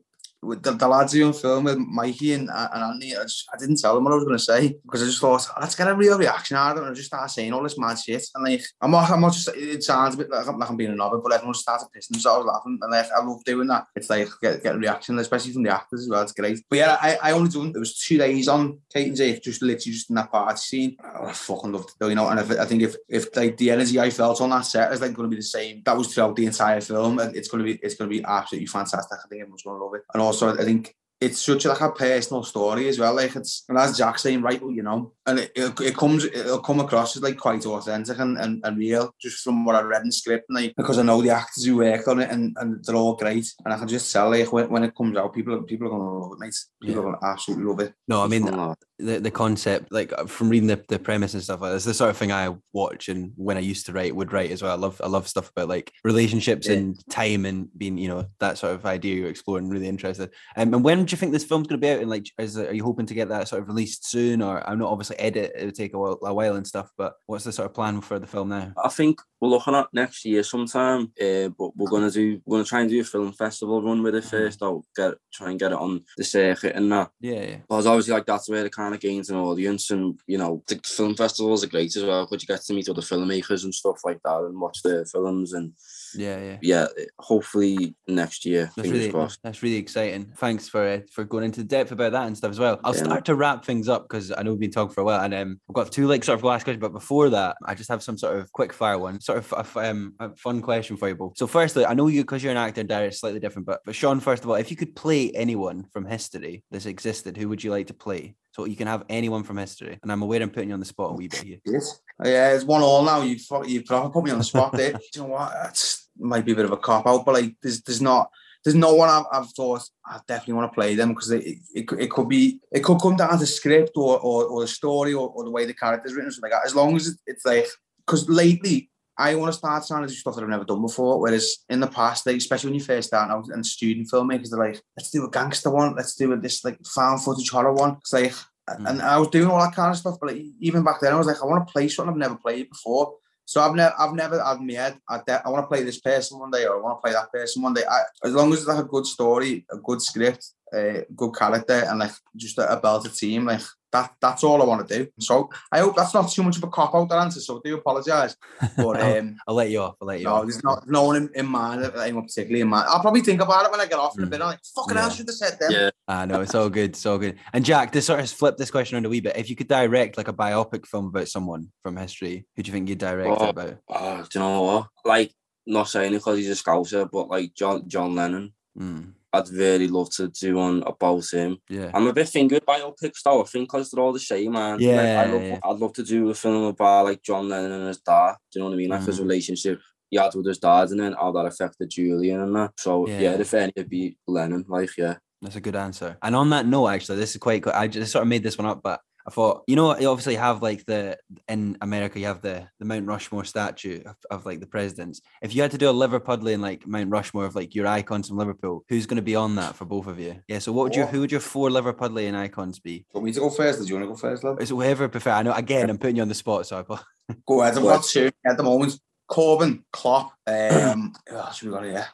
the, 0.61 0.71
the 0.71 0.87
lads 0.87 1.13
who 1.13 1.33
film 1.33 1.65
with 1.65 1.77
Mikey 1.77 2.33
and, 2.33 2.49
uh, 2.49 2.69
and 2.73 2.83
Anthony, 2.83 3.15
I, 3.15 3.23
just, 3.23 3.45
I 3.53 3.57
didn't 3.57 3.79
tell 3.79 3.95
them 3.95 4.03
what 4.03 4.13
I 4.13 4.15
was 4.15 4.25
going 4.25 4.37
to 4.37 4.43
say 4.43 4.75
because 4.83 5.01
I 5.01 5.05
just 5.05 5.19
thought, 5.19 5.47
let's 5.59 5.75
get 5.75 5.87
a 5.87 5.95
real 5.95 6.17
reaction 6.17 6.57
out 6.57 6.71
of 6.71 6.75
them. 6.77 6.85
And 6.85 6.93
I 6.93 6.95
just 6.95 7.07
started 7.07 7.33
saying 7.33 7.53
all 7.53 7.63
this 7.63 7.77
mad 7.77 7.97
shit. 7.97 8.25
And 8.35 8.43
like, 8.43 8.63
I'm 8.81 8.91
not, 8.91 9.09
I'm 9.09 9.21
not 9.21 9.33
just, 9.33 9.49
it 9.55 9.83
sounds 9.83 10.15
a 10.15 10.17
bit 10.19 10.29
like, 10.29 10.45
I'm- 10.45 10.59
like 10.59 10.69
I'm 10.69 10.77
being 10.77 10.91
a 10.91 10.95
novice, 10.95 11.21
but 11.23 11.33
everyone 11.33 11.53
started 11.53 11.87
pissing 11.95 12.09
themselves 12.11 12.45
laughing. 12.45 12.79
And 12.81 12.91
like, 12.91 13.07
I 13.11 13.23
love 13.23 13.43
doing 13.43 13.67
that. 13.67 13.85
It's 13.95 14.09
like, 14.09 14.29
get, 14.41 14.63
get 14.63 14.75
a 14.75 14.77
reaction, 14.77 15.17
especially 15.19 15.53
from 15.53 15.63
the 15.63 15.73
actors 15.73 16.01
as 16.01 16.09
well. 16.09 16.21
It's 16.21 16.31
great. 16.31 16.59
But 16.69 16.79
yeah, 16.79 16.97
I, 17.01 17.17
I 17.21 17.31
only 17.31 17.49
done, 17.49 17.73
it 17.75 17.79
was 17.79 17.99
two 17.99 18.17
days 18.17 18.47
on 18.47 18.79
Kate 18.93 19.07
and 19.07 19.17
Jake, 19.17 19.41
just 19.41 19.61
literally 19.61 19.93
just 19.93 20.09
in 20.09 20.15
that 20.15 20.31
party 20.31 20.57
scene. 20.57 20.97
I 21.03 21.31
fucking 21.31 21.71
loved 21.71 21.91
it, 21.99 22.05
you 22.05 22.15
know. 22.15 22.27
And 22.27 22.39
if, 22.39 22.51
I 22.51 22.65
think 22.65 22.81
if, 22.81 22.95
if 23.09 23.35
like 23.35 23.57
the 23.57 23.71
energy 23.71 23.99
I 23.99 24.09
felt 24.09 24.41
on 24.41 24.49
that 24.49 24.61
set 24.61 24.91
is 24.91 25.01
like 25.01 25.13
going 25.13 25.29
to 25.29 25.33
be 25.35 25.39
the 25.39 25.43
same, 25.43 25.81
that 25.85 25.97
was 25.97 26.13
throughout 26.13 26.35
the 26.35 26.45
entire 26.45 26.81
film. 26.81 27.19
And 27.19 27.35
it's 27.35 27.47
going 27.47 27.65
to 27.65 27.71
be, 27.71 27.79
it's 27.81 27.95
going 27.95 28.09
to 28.09 28.17
be 28.17 28.23
absolutely 28.25 28.67
fantastic. 28.67 29.17
I 29.23 29.27
think 29.27 29.41
everyone's 29.41 29.63
going 29.63 29.79
to 29.79 29.83
love 29.83 29.95
it. 29.95 30.03
And 30.13 30.21
also, 30.21 30.34
I 30.43 30.63
think 30.63 30.95
it's 31.19 31.41
such 31.41 31.65
like 31.65 31.81
a 31.81 31.91
personal 31.91 32.43
story 32.43 32.87
as 32.87 32.99
well. 32.99 33.15
Like 33.15 33.35
it's 33.35 33.63
and 33.69 33.77
as 33.77 33.97
Jack 33.97 34.19
saying, 34.19 34.41
right, 34.41 34.61
well, 34.61 34.71
you 34.71 34.83
know, 34.83 35.13
and 35.27 35.39
it, 35.39 35.51
it, 35.55 35.79
it 35.81 35.95
comes 35.95 36.25
it'll 36.25 36.59
come 36.59 36.79
across 36.79 37.15
as 37.15 37.23
like 37.23 37.37
quite 37.37 37.65
authentic 37.65 38.19
and, 38.19 38.37
and, 38.37 38.61
and 38.63 38.77
real, 38.77 39.13
just 39.19 39.43
from 39.43 39.65
what 39.65 39.75
I 39.75 39.81
read 39.81 40.01
in 40.01 40.09
the 40.09 40.13
script, 40.13 40.45
and 40.49 40.55
like 40.55 40.73
because 40.75 40.99
I 40.99 41.03
know 41.03 41.21
the 41.21 41.31
actors 41.31 41.65
who 41.65 41.77
worked 41.77 42.07
on 42.07 42.19
it 42.21 42.29
and, 42.31 42.55
and 42.59 42.83
they're 42.83 42.95
all 42.95 43.15
great, 43.15 43.51
and 43.63 43.73
I 43.73 43.77
can 43.77 43.87
just 43.87 44.11
tell 44.11 44.29
like 44.29 44.51
when, 44.51 44.69
when 44.69 44.83
it 44.83 44.95
comes 44.95 45.17
out, 45.17 45.33
people 45.33 45.61
people 45.63 45.87
are 45.87 45.91
gonna 45.91 46.19
love 46.19 46.33
it, 46.33 46.39
mate. 46.39 46.55
People 46.81 47.01
are 47.01 47.11
gonna 47.11 47.31
absolutely 47.33 47.65
love 47.65 47.79
it. 47.79 47.93
No, 48.07 48.23
I 48.23 48.27
mean, 48.27 48.47
Fun, 48.47 48.75
the, 48.97 49.19
the 49.19 49.31
concept, 49.31 49.91
like 49.91 50.13
uh, 50.17 50.25
from 50.25 50.49
reading 50.49 50.67
the, 50.67 50.81
the 50.87 50.99
premise 50.99 51.33
and 51.33 51.43
stuff 51.43 51.59
like 51.59 51.71
that, 51.71 51.75
it's 51.75 51.85
the 51.85 51.93
sort 51.93 52.09
of 52.09 52.17
thing 52.17 52.31
I 52.31 52.55
watch 52.71 53.09
and 53.09 53.33
when 53.35 53.57
I 53.57 53.61
used 53.61 53.85
to 53.87 53.93
write 53.93 54.15
would 54.15 54.31
write 54.31 54.51
as 54.51 54.61
well. 54.61 54.71
I 54.71 54.79
love 54.79 55.01
I 55.03 55.07
love 55.07 55.27
stuff 55.27 55.49
about 55.49 55.67
like 55.67 55.91
relationships 56.03 56.67
Yeah. 56.67 56.75
and 56.75 57.09
time 57.09 57.45
and 57.45 57.67
being, 57.77 57.97
you 57.97 58.07
know, 58.07 58.25
that 58.39 58.57
sort 58.57 58.73
of 58.73 58.85
idea 58.85 59.15
you're 59.15 59.29
exploring, 59.29 59.69
really 59.69 59.87
interested. 59.87 60.29
Um, 60.55 60.73
and 60.73 60.83
when 60.83 61.03
do 61.03 61.11
you 61.11 61.17
think 61.17 61.33
this 61.33 61.43
film's 61.43 61.67
gonna 61.67 61.79
be 61.79 61.89
out? 61.89 61.99
And 61.99 62.09
like 62.09 62.29
is 62.39 62.57
are 62.57 62.73
you 62.73 62.83
hoping 62.83 63.05
to 63.07 63.13
get 63.13 63.29
that 63.29 63.47
sort 63.49 63.61
of 63.61 63.67
released 63.67 64.09
soon? 64.09 64.41
Or 64.41 64.67
I'm 64.67 64.79
not 64.79 64.91
obviously 64.91 65.14
edit, 65.19 65.51
it 65.55 65.65
would 65.65 65.75
take 65.75 65.93
a 65.93 65.97
while, 65.97 66.17
a 66.23 66.33
while 66.33 66.55
and 66.55 66.65
stuff, 66.67 66.91
but 66.97 67.15
what's 67.27 67.43
the 67.45 67.51
sort 67.51 67.67
of 67.67 67.73
plan 67.73 68.01
for 68.01 68.19
the 68.19 68.27
film 68.27 68.49
now? 68.49 68.73
I 68.83 68.89
think 68.89 69.19
we're 69.41 69.49
looking 69.49 69.75
at 69.75 69.87
next 69.93 70.25
year 70.25 70.43
sometime, 70.43 71.11
uh, 71.21 71.49
but 71.57 71.75
we're 71.75 71.89
gonna 71.89 72.09
do 72.11 72.41
we're 72.45 72.57
gonna 72.57 72.65
try 72.65 72.81
and 72.81 72.89
do 72.89 73.01
a 73.01 73.03
film 73.03 73.31
festival 73.33 73.81
run 73.81 74.01
with 74.03 74.15
it 74.15 74.23
Mhm. 74.23 74.29
first. 74.29 74.63
I'll 74.63 74.85
get 74.95 75.15
try 75.33 75.49
and 75.51 75.59
get 75.59 75.71
it 75.71 75.77
on 75.77 76.03
the 76.17 76.23
circuit 76.23 76.75
and 76.75 76.91
that. 76.91 77.11
Yeah, 77.19 77.33
yeah. 77.41 77.57
Because 77.67 77.85
obviously, 77.85 78.13
like 78.13 78.25
that's 78.25 78.49
where 78.49 78.65
it 78.65 78.71
kind 78.71 78.93
of 78.95 79.01
gains 79.01 79.29
an 79.29 79.35
audience, 79.37 79.91
and 79.91 80.19
you 80.27 80.37
know, 80.37 80.63
the 80.67 80.79
film 80.85 81.15
festivals 81.15 81.63
are 81.63 81.67
great 81.67 81.95
as 81.95 82.03
well. 82.03 82.25
Because 82.25 82.43
you 82.43 82.47
get 82.47 82.63
to 82.65 82.73
meet 82.73 82.89
other 82.89 83.01
filmmakers 83.01 83.63
and 83.63 83.73
stuff 83.75 83.99
like 84.05 84.19
that, 84.23 84.39
and 84.43 84.59
watch 84.59 84.81
their 84.83 85.05
films, 85.05 85.53
and 85.53 85.73
Yeah, 86.17 86.39
yeah. 86.41 86.57
yeah, 86.61 86.87
hopefully 87.19 87.95
next 88.07 88.45
year, 88.45 88.71
That's 88.75 88.87
fingers 88.87 88.91
really 88.99 89.11
crossed. 89.11 89.39
that's 89.43 89.61
really 89.63 89.75
exciting. 89.77 90.31
Thanks 90.37 90.69
for 90.69 90.81
uh, 90.87 90.99
for 91.11 91.23
going 91.23 91.43
into 91.43 91.63
depth 91.63 91.91
about 91.91 92.11
that 92.13 92.27
and 92.27 92.37
stuff 92.37 92.51
as 92.51 92.59
well. 92.59 92.79
I'll 92.83 92.95
Yeah. 92.95 93.03
start 93.03 93.25
to 93.25 93.35
wrap 93.35 93.65
things 93.65 93.89
up 93.89 94.03
because 94.07 94.31
I 94.31 94.43
know 94.43 94.51
we've 94.51 94.59
been 94.59 94.71
talking 94.71 94.93
for 94.93 95.01
a 95.01 95.05
while, 95.05 95.21
and 95.21 95.33
um, 95.33 95.59
I've 95.69 95.75
got 95.75 95.91
two 95.91 96.07
like 96.07 96.23
sort 96.23 96.37
of 96.39 96.43
last 96.43 96.63
questions. 96.63 96.81
But 96.81 96.93
before 96.93 97.29
that, 97.29 97.57
I 97.65 97.75
just 97.75 97.89
have 97.89 98.03
some 98.03 98.17
sort 98.17 98.37
of 98.37 98.51
quick 98.51 98.73
fire 98.73 98.97
one, 98.97 99.19
sort 99.21 99.39
of 99.51 99.77
um, 99.77 100.13
a 100.19 100.35
fun 100.35 100.61
question 100.61 100.97
for 100.97 101.09
you 101.09 101.15
both. 101.15 101.37
So, 101.37 101.47
firstly, 101.47 101.85
I 101.85 101.93
know 101.93 102.07
you 102.07 102.21
because 102.21 102.43
you're 102.43 102.51
an 102.51 102.57
actor 102.57 102.81
and 102.81 102.89
director, 102.89 103.15
slightly 103.15 103.39
different. 103.39 103.65
But 103.65 103.81
but 103.85 103.95
Sean, 103.95 104.19
first 104.19 104.43
of 104.43 104.49
all, 104.49 104.55
if 104.55 104.71
you 104.71 104.77
could 104.77 104.95
play 104.95 105.31
anyone 105.31 105.85
from 105.91 106.05
history 106.05 106.63
that's 106.71 106.85
existed, 106.85 107.37
who 107.37 107.49
would 107.49 107.63
you 107.63 107.71
like 107.71 107.87
to 107.87 107.93
play? 107.93 108.35
So 108.51 108.63
you 108.63 108.77
can 108.77 108.87
have 108.87 109.03
anyone 109.09 109.43
from 109.43 109.57
history, 109.57 109.99
and 110.01 110.09
I'm 110.09 110.21
aware 110.21 110.41
I'm 110.41 110.49
putting 110.49 110.69
you 110.69 110.73
on 110.75 110.79
the 110.79 110.85
spot 110.85 111.11
a 111.11 111.13
wee 111.13 111.27
bit 111.27 111.41
here. 111.41 111.57
Yes. 111.65 111.99
Yeah, 112.23 112.53
it's 112.53 112.63
one 112.63 112.81
all 112.81 113.03
now. 113.03 113.21
You've 113.21 113.41
you've 113.65 113.85
put 113.85 114.23
me 114.23 114.31
on 114.31 114.37
the 114.37 114.43
spot 114.45 114.71
there. 114.71 114.93
Do 114.93 114.99
you 115.15 115.21
know 115.23 115.27
what? 115.27 115.51
That's 115.51 116.04
might 116.17 116.45
be 116.45 116.51
a 116.53 116.55
bit 116.55 116.65
of 116.65 116.71
a 116.71 116.77
cop 116.77 117.07
out, 117.07 117.25
but 117.25 117.35
like 117.35 117.55
there's 117.61 117.81
there's 117.81 118.01
not 118.01 118.29
there's 118.63 118.75
no 118.75 118.95
one 118.95 119.09
I've, 119.09 119.25
I've 119.31 119.49
thought 119.51 119.83
I 120.05 120.19
definitely 120.27 120.55
want 120.55 120.71
to 120.71 120.75
play 120.75 120.95
them 120.95 121.09
because 121.09 121.29
it, 121.31 121.45
it, 121.73 121.85
it 121.99 122.09
could 122.09 122.27
be 122.27 122.59
it 122.71 122.83
could 122.83 122.99
come 122.99 123.15
down 123.15 123.31
to 123.31 123.37
the 123.37 123.45
script 123.45 123.91
or 123.95 124.19
or, 124.19 124.45
or 124.45 124.61
the 124.61 124.67
story 124.67 125.13
or, 125.13 125.29
or 125.29 125.43
the 125.43 125.51
way 125.51 125.65
the 125.65 125.73
character's 125.73 126.13
written 126.13 126.29
or 126.29 126.31
something 126.31 126.51
like 126.51 126.61
that. 126.61 126.67
As 126.67 126.75
long 126.75 126.95
as 126.95 127.17
it's 127.27 127.45
like 127.45 127.67
because 128.05 128.27
lately 128.29 128.89
I 129.17 129.35
want 129.35 129.53
to 129.53 129.57
start 129.57 129.85
trying 129.87 130.01
to 130.01 130.07
do 130.07 130.13
stuff 130.13 130.35
that 130.35 130.43
I've 130.43 130.49
never 130.49 130.65
done 130.65 130.81
before. 130.81 131.19
Whereas 131.21 131.59
in 131.69 131.79
the 131.79 131.87
past, 131.87 132.25
like, 132.25 132.35
especially 132.35 132.71
when 132.71 132.79
you 132.79 132.85
first 132.85 133.07
start 133.07 133.31
out 133.31 133.47
and 133.47 133.65
student 133.65 134.09
filmmakers, 134.11 134.49
they're 134.49 134.59
like, 134.59 134.81
let's 134.97 135.09
do 135.09 135.25
a 135.25 135.29
gangster 135.29 135.71
one, 135.71 135.95
let's 135.95 136.15
do 136.15 136.33
a, 136.33 136.37
this 136.37 136.65
like 136.65 136.77
found 136.85 137.23
footage 137.23 137.49
horror 137.49 137.71
one. 137.71 137.97
It's 138.01 138.11
like, 138.11 138.33
mm. 138.33 138.89
and 138.89 139.01
I 139.01 139.17
was 139.17 139.29
doing 139.29 139.47
all 139.47 139.59
that 139.59 139.73
kind 139.73 139.91
of 139.91 139.97
stuff, 139.97 140.17
but 140.19 140.33
like, 140.33 140.43
even 140.59 140.83
back 140.83 140.99
then, 140.99 141.13
I 141.13 141.17
was 141.17 141.27
like, 141.27 141.41
I 141.41 141.45
want 141.45 141.65
to 141.65 141.71
play 141.71 141.87
something 141.87 142.11
I've 142.11 142.19
never 142.19 142.35
played 142.35 142.69
before. 142.69 143.15
So 143.45 143.61
I've 143.61 143.75
never, 143.75 143.93
I've 143.97 144.13
never 144.13 144.43
had 144.43 144.57
in 144.57 144.67
my 144.67 144.73
head, 144.73 144.99
I, 145.07 145.21
de- 145.25 145.41
I 145.45 145.49
want 145.49 145.63
to 145.63 145.67
play 145.67 145.83
this 145.83 145.99
person 145.99 146.39
one 146.39 146.51
day, 146.51 146.65
or 146.65 146.77
I 146.77 146.81
want 146.81 146.97
to 146.97 147.01
play 147.01 147.13
that 147.13 147.31
person 147.31 147.61
one 147.61 147.73
day. 147.73 147.83
I, 147.89 148.01
as 148.23 148.33
long 148.33 148.51
as 148.51 148.59
it's 148.59 148.67
like 148.67 148.83
a 148.83 148.87
good 148.87 149.05
story, 149.05 149.65
a 149.71 149.77
good 149.77 150.01
script, 150.01 150.51
a 150.73 151.05
good 151.15 151.33
character, 151.35 151.85
and 151.87 151.99
like 151.99 152.11
just 152.35 152.57
a, 152.57 152.73
a 152.73 153.09
team, 153.09 153.45
like 153.45 153.61
that 153.95 154.13
that's 154.21 154.43
all 154.43 154.61
I 154.61 154.65
want 154.65 154.87
to 154.87 154.97
do. 154.97 155.07
So 155.19 155.49
I 155.71 155.79
hope 155.79 155.95
that's 155.95 156.13
not 156.13 156.29
too 156.29 156.43
much 156.43 156.57
of 156.57 156.63
a 156.63 156.67
cop 156.67 156.93
out 156.95 157.09
that 157.09 157.19
answer. 157.19 157.39
So 157.39 157.57
I 157.57 157.59
do 157.63 157.75
apologise. 157.77 158.35
But 158.77 159.01
um, 159.01 159.37
I'll 159.47 159.55
let 159.55 159.69
you 159.69 159.79
off. 159.81 159.95
I'll 160.01 160.07
let 160.07 160.19
you 160.19 160.25
no, 160.25 160.33
off. 160.35 160.43
there's 160.43 160.63
not 160.63 160.87
no 160.87 161.03
one 161.03 161.15
in, 161.15 161.29
in 161.35 161.45
mind, 161.45 161.83
anyone 161.97 162.23
particularly 162.25 162.61
in 162.61 162.67
mind. 162.67 162.87
I'll 162.89 162.99
probably 163.01 163.21
think 163.21 163.41
about 163.41 163.65
it 163.65 163.71
when 163.71 163.79
I 163.81 163.85
get 163.85 163.99
off 163.99 164.17
in 164.17 164.23
a 164.23 164.27
bit. 164.27 164.41
I'm 164.41 164.47
like, 164.47 164.59
fucking 164.75 164.95
Yeah. 164.95 165.01
hell, 165.01 165.09
should 165.11 165.27
have 165.27 165.35
said 165.35 165.57
them. 165.59 165.71
Yeah. 165.71 165.89
I 166.07 166.25
know 166.25 166.41
it's 166.41 166.55
all 166.55 166.69
good, 166.69 166.91
it's 166.91 167.05
all 167.05 167.17
good. 167.17 167.37
And 167.53 167.63
Jack, 167.65 167.91
this 167.91 168.05
sort 168.07 168.19
of 168.19 168.29
flip 168.29 168.57
this 168.57 168.71
question 168.71 168.95
around 168.95 169.05
a 169.05 169.09
wee 169.09 169.21
bit. 169.21 169.37
If 169.37 169.49
you 169.49 169.55
could 169.55 169.67
direct 169.67 170.17
like 170.17 170.27
a 170.27 170.33
biopic 170.33 170.85
film 170.85 171.07
about 171.07 171.27
someone 171.27 171.71
from 171.83 171.95
history, 171.97 172.45
who 172.55 172.63
do 172.63 172.69
you 172.69 172.73
think 172.73 172.89
you'd 172.89 172.97
direct 172.99 173.29
it 173.41 173.45
Oh. 173.45 173.49
about? 173.49 173.77
Oh, 173.89 174.21
do 174.29 174.39
you 174.39 174.39
know 174.45 174.61
what? 174.61 174.87
Like, 175.05 175.31
not 175.65 175.87
saying 175.89 176.13
it 176.13 176.17
because 176.17 176.37
he's 176.37 176.49
a 176.49 176.63
scouser, 176.63 177.09
but 177.11 177.27
like 177.29 177.53
John 177.55 177.87
John 177.87 178.13
Lennon, 178.15 178.53
Mm, 178.79 179.13
I'd 179.35 179.49
really 179.49 179.87
love 179.87 180.09
to 180.17 180.27
do 180.29 180.55
one 180.55 180.83
about 180.85 181.25
him. 181.31 181.57
yeah. 181.69 181.91
I'm 181.93 182.07
a 182.07 182.13
bit 182.13 182.29
fingered 182.29 182.65
by 182.65 182.79
biopics 182.79 183.21
though. 183.23 183.41
I 183.41 183.45
think 183.45 183.69
because 183.69 183.91
they're 183.91 184.03
all 184.03 184.13
the 184.13 184.19
same, 184.19 184.51
man. 184.53 184.79
Yeah, 184.79 184.95
Like, 184.95 185.27
I 185.27 185.31
love, 185.33 185.43
yeah. 185.43 185.59
I'd 185.63 185.77
love 185.79 185.93
to 185.93 186.03
do 186.03 186.29
a 186.29 186.33
film 186.33 186.63
about 186.65 187.05
like 187.05 187.21
John 187.23 187.49
Lennon 187.49 187.71
and 187.71 187.87
his 187.87 187.99
dad. 188.01 188.35
Do 188.51 188.59
you 188.59 188.61
know 188.61 188.69
what 188.69 188.75
I 188.75 188.77
mean? 188.77 188.89
Like 188.89 189.03
his 189.03 189.17
Mhm. 189.19 189.23
relationship 189.23 189.79
he 190.11 190.17
had 190.17 190.35
with 190.35 190.45
his 190.45 190.59
dad, 190.59 190.89
and 190.89 190.99
then 190.99 191.13
how 191.13 191.31
that 191.31 191.45
affected 191.47 191.89
Julian 191.89 192.39
and 192.41 192.55
that. 192.55 192.71
So 192.79 193.07
Yeah. 193.07 193.19
yeah, 193.21 193.31
if 193.39 193.53
any, 193.53 193.73
it'd 193.75 193.89
be 193.89 194.17
Lennon. 194.27 194.65
Like, 194.67 194.95
yeah. 194.97 195.15
That's 195.41 195.55
a 195.57 195.61
good 195.61 195.75
answer. 195.75 196.17
And 196.21 196.35
on 196.35 196.49
that 196.51 196.65
note, 196.65 196.87
actually, 196.89 197.17
this 197.17 197.31
is 197.31 197.37
quite. 197.37 197.61
Good. 197.61 197.73
I 197.73 197.87
just 197.87 198.11
sort 198.11 198.21
of 198.23 198.27
made 198.27 198.41
this 198.43 198.57
one 198.57 198.67
up, 198.67 198.81
but 198.83 199.01
I 199.27 199.31
thought, 199.31 199.63
you 199.67 199.75
know, 199.75 199.97
you 199.97 200.07
obviously 200.07 200.35
have 200.35 200.61
like 200.61 200.85
the 200.85 201.17
in 201.47 201.77
America, 201.81 202.19
you 202.19 202.27
have 202.27 202.41
the 202.41 202.67
the 202.79 202.85
Mount 202.85 203.07
Rushmore 203.07 203.43
statue 203.43 204.03
of, 204.05 204.15
of 204.29 204.45
like 204.45 204.59
the 204.59 204.67
presidents. 204.67 205.21
If 205.41 205.55
you 205.55 205.61
had 205.63 205.71
to 205.71 205.79
do 205.79 205.89
a 205.89 205.93
Liverpudlian 205.93 206.59
like 206.59 206.85
Mount 206.85 207.09
Rushmore 207.09 207.45
of 207.45 207.55
like 207.55 207.73
your 207.73 207.87
icons 207.87 208.27
from 208.27 208.37
Liverpool, 208.37 208.85
who's 208.87 209.07
going 209.07 209.15
to 209.17 209.23
be 209.23 209.35
on 209.35 209.55
that 209.55 209.75
for 209.75 209.85
both 209.85 210.07
of 210.07 210.19
you? 210.19 210.41
Yeah. 210.47 210.59
So 210.59 210.71
what 210.71 210.83
would 210.83 210.95
your 210.95 211.07
who 211.07 211.21
would 211.21 211.31
your 211.31 211.41
four 211.41 211.69
Liverpudlian 211.69 212.35
icons 212.35 212.79
be? 212.79 212.91
You 212.91 213.03
want 213.13 213.25
me 213.25 213.31
to 213.33 213.39
go 213.39 213.49
first? 213.49 213.79
Or 213.79 213.83
do 213.83 213.89
you 213.89 213.95
want 213.95 214.03
to 214.03 214.09
go 214.09 214.15
first, 214.15 214.43
love? 214.43 214.61
It's 214.61 214.69
whoever 214.69 215.07
prefer. 215.09 215.31
I 215.31 215.43
know. 215.43 215.53
Again, 215.53 215.89
I'm 215.89 215.97
putting 215.97 216.17
you 216.17 216.21
on 216.21 216.27
the 216.29 216.35
spot, 216.35 216.67
so 216.67 216.77
I. 216.77 216.99
Go 217.47 217.61
ahead. 217.61 217.77
I've 217.77 217.83
got 217.83 218.03
two 218.03 218.29
at 218.45 218.57
the 218.57 218.63
moment. 218.63 218.99
Corbyn, 219.29 219.83
Klopp, 219.91 220.33
um, 220.45 221.13
else 221.27 221.59
have 221.59 221.63
we 221.63 221.69
got 221.71 221.83
here? 221.83 222.07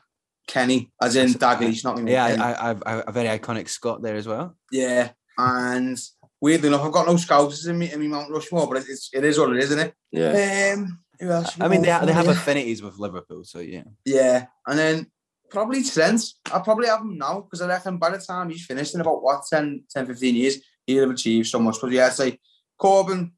Kenny, 0.47 0.91
as 1.01 1.15
in 1.17 1.29
Dalglish, 1.29 1.83
not 1.83 2.01
me. 2.01 2.13
Yeah. 2.13 2.25
I, 2.25 2.51
I, 2.51 2.69
I've 2.69 2.81
a 2.85 3.03
a 3.07 3.11
very 3.11 3.37
iconic 3.37 3.67
Scot 3.67 4.01
there 4.01 4.15
as 4.15 4.27
well. 4.27 4.55
yeah. 4.71 5.11
And 5.37 5.97
weirdly 6.41 6.67
enough, 6.67 6.81
I've 6.81 6.91
got 6.91 7.07
no 7.07 7.15
scouts 7.17 7.65
in 7.67 7.77
me 7.77 7.91
in 7.91 7.99
me 7.99 8.07
Mount 8.07 8.31
Rushmore, 8.31 8.67
but 8.67 8.77
it's 8.77 9.09
it 9.13 9.23
is 9.23 9.37
what 9.39 9.51
it 9.51 9.59
is, 9.59 9.71
isn't 9.71 9.87
it? 9.87 9.93
Yeah. 10.11 10.73
Um, 10.75 10.99
who 11.19 11.29
else? 11.29 11.55
I 11.61 11.67
mean, 11.67 11.83
they, 11.83 11.91
ha- 11.91 12.03
they 12.03 12.13
have 12.13 12.27
affinities 12.27 12.81
with 12.81 12.97
Liverpool, 12.97 13.43
so 13.43 13.59
yeah. 13.59 13.83
Yeah, 14.03 14.47
and 14.65 14.77
then 14.77 15.11
probably 15.51 15.83
Trent. 15.83 16.23
I'll 16.51 16.61
probably 16.61 16.87
have 16.87 17.01
him 17.01 17.17
now 17.17 17.41
because 17.41 17.61
I 17.61 17.67
reckon 17.67 17.97
by 17.97 18.09
the 18.09 18.17
time 18.17 18.49
he's 18.49 18.65
finished 18.65 18.95
in 18.95 19.01
about 19.01 19.21
what 19.21 19.43
10, 19.47 19.83
10 19.89 20.07
15 20.07 20.35
years, 20.35 20.57
he'll 20.87 21.01
have 21.01 21.11
achieved 21.11 21.47
so 21.47 21.59
much. 21.59 21.77
But 21.79 21.91
yeah, 21.91 22.07
I'd 22.07 22.13
say 22.13 22.39
Corbyn, 22.79 23.31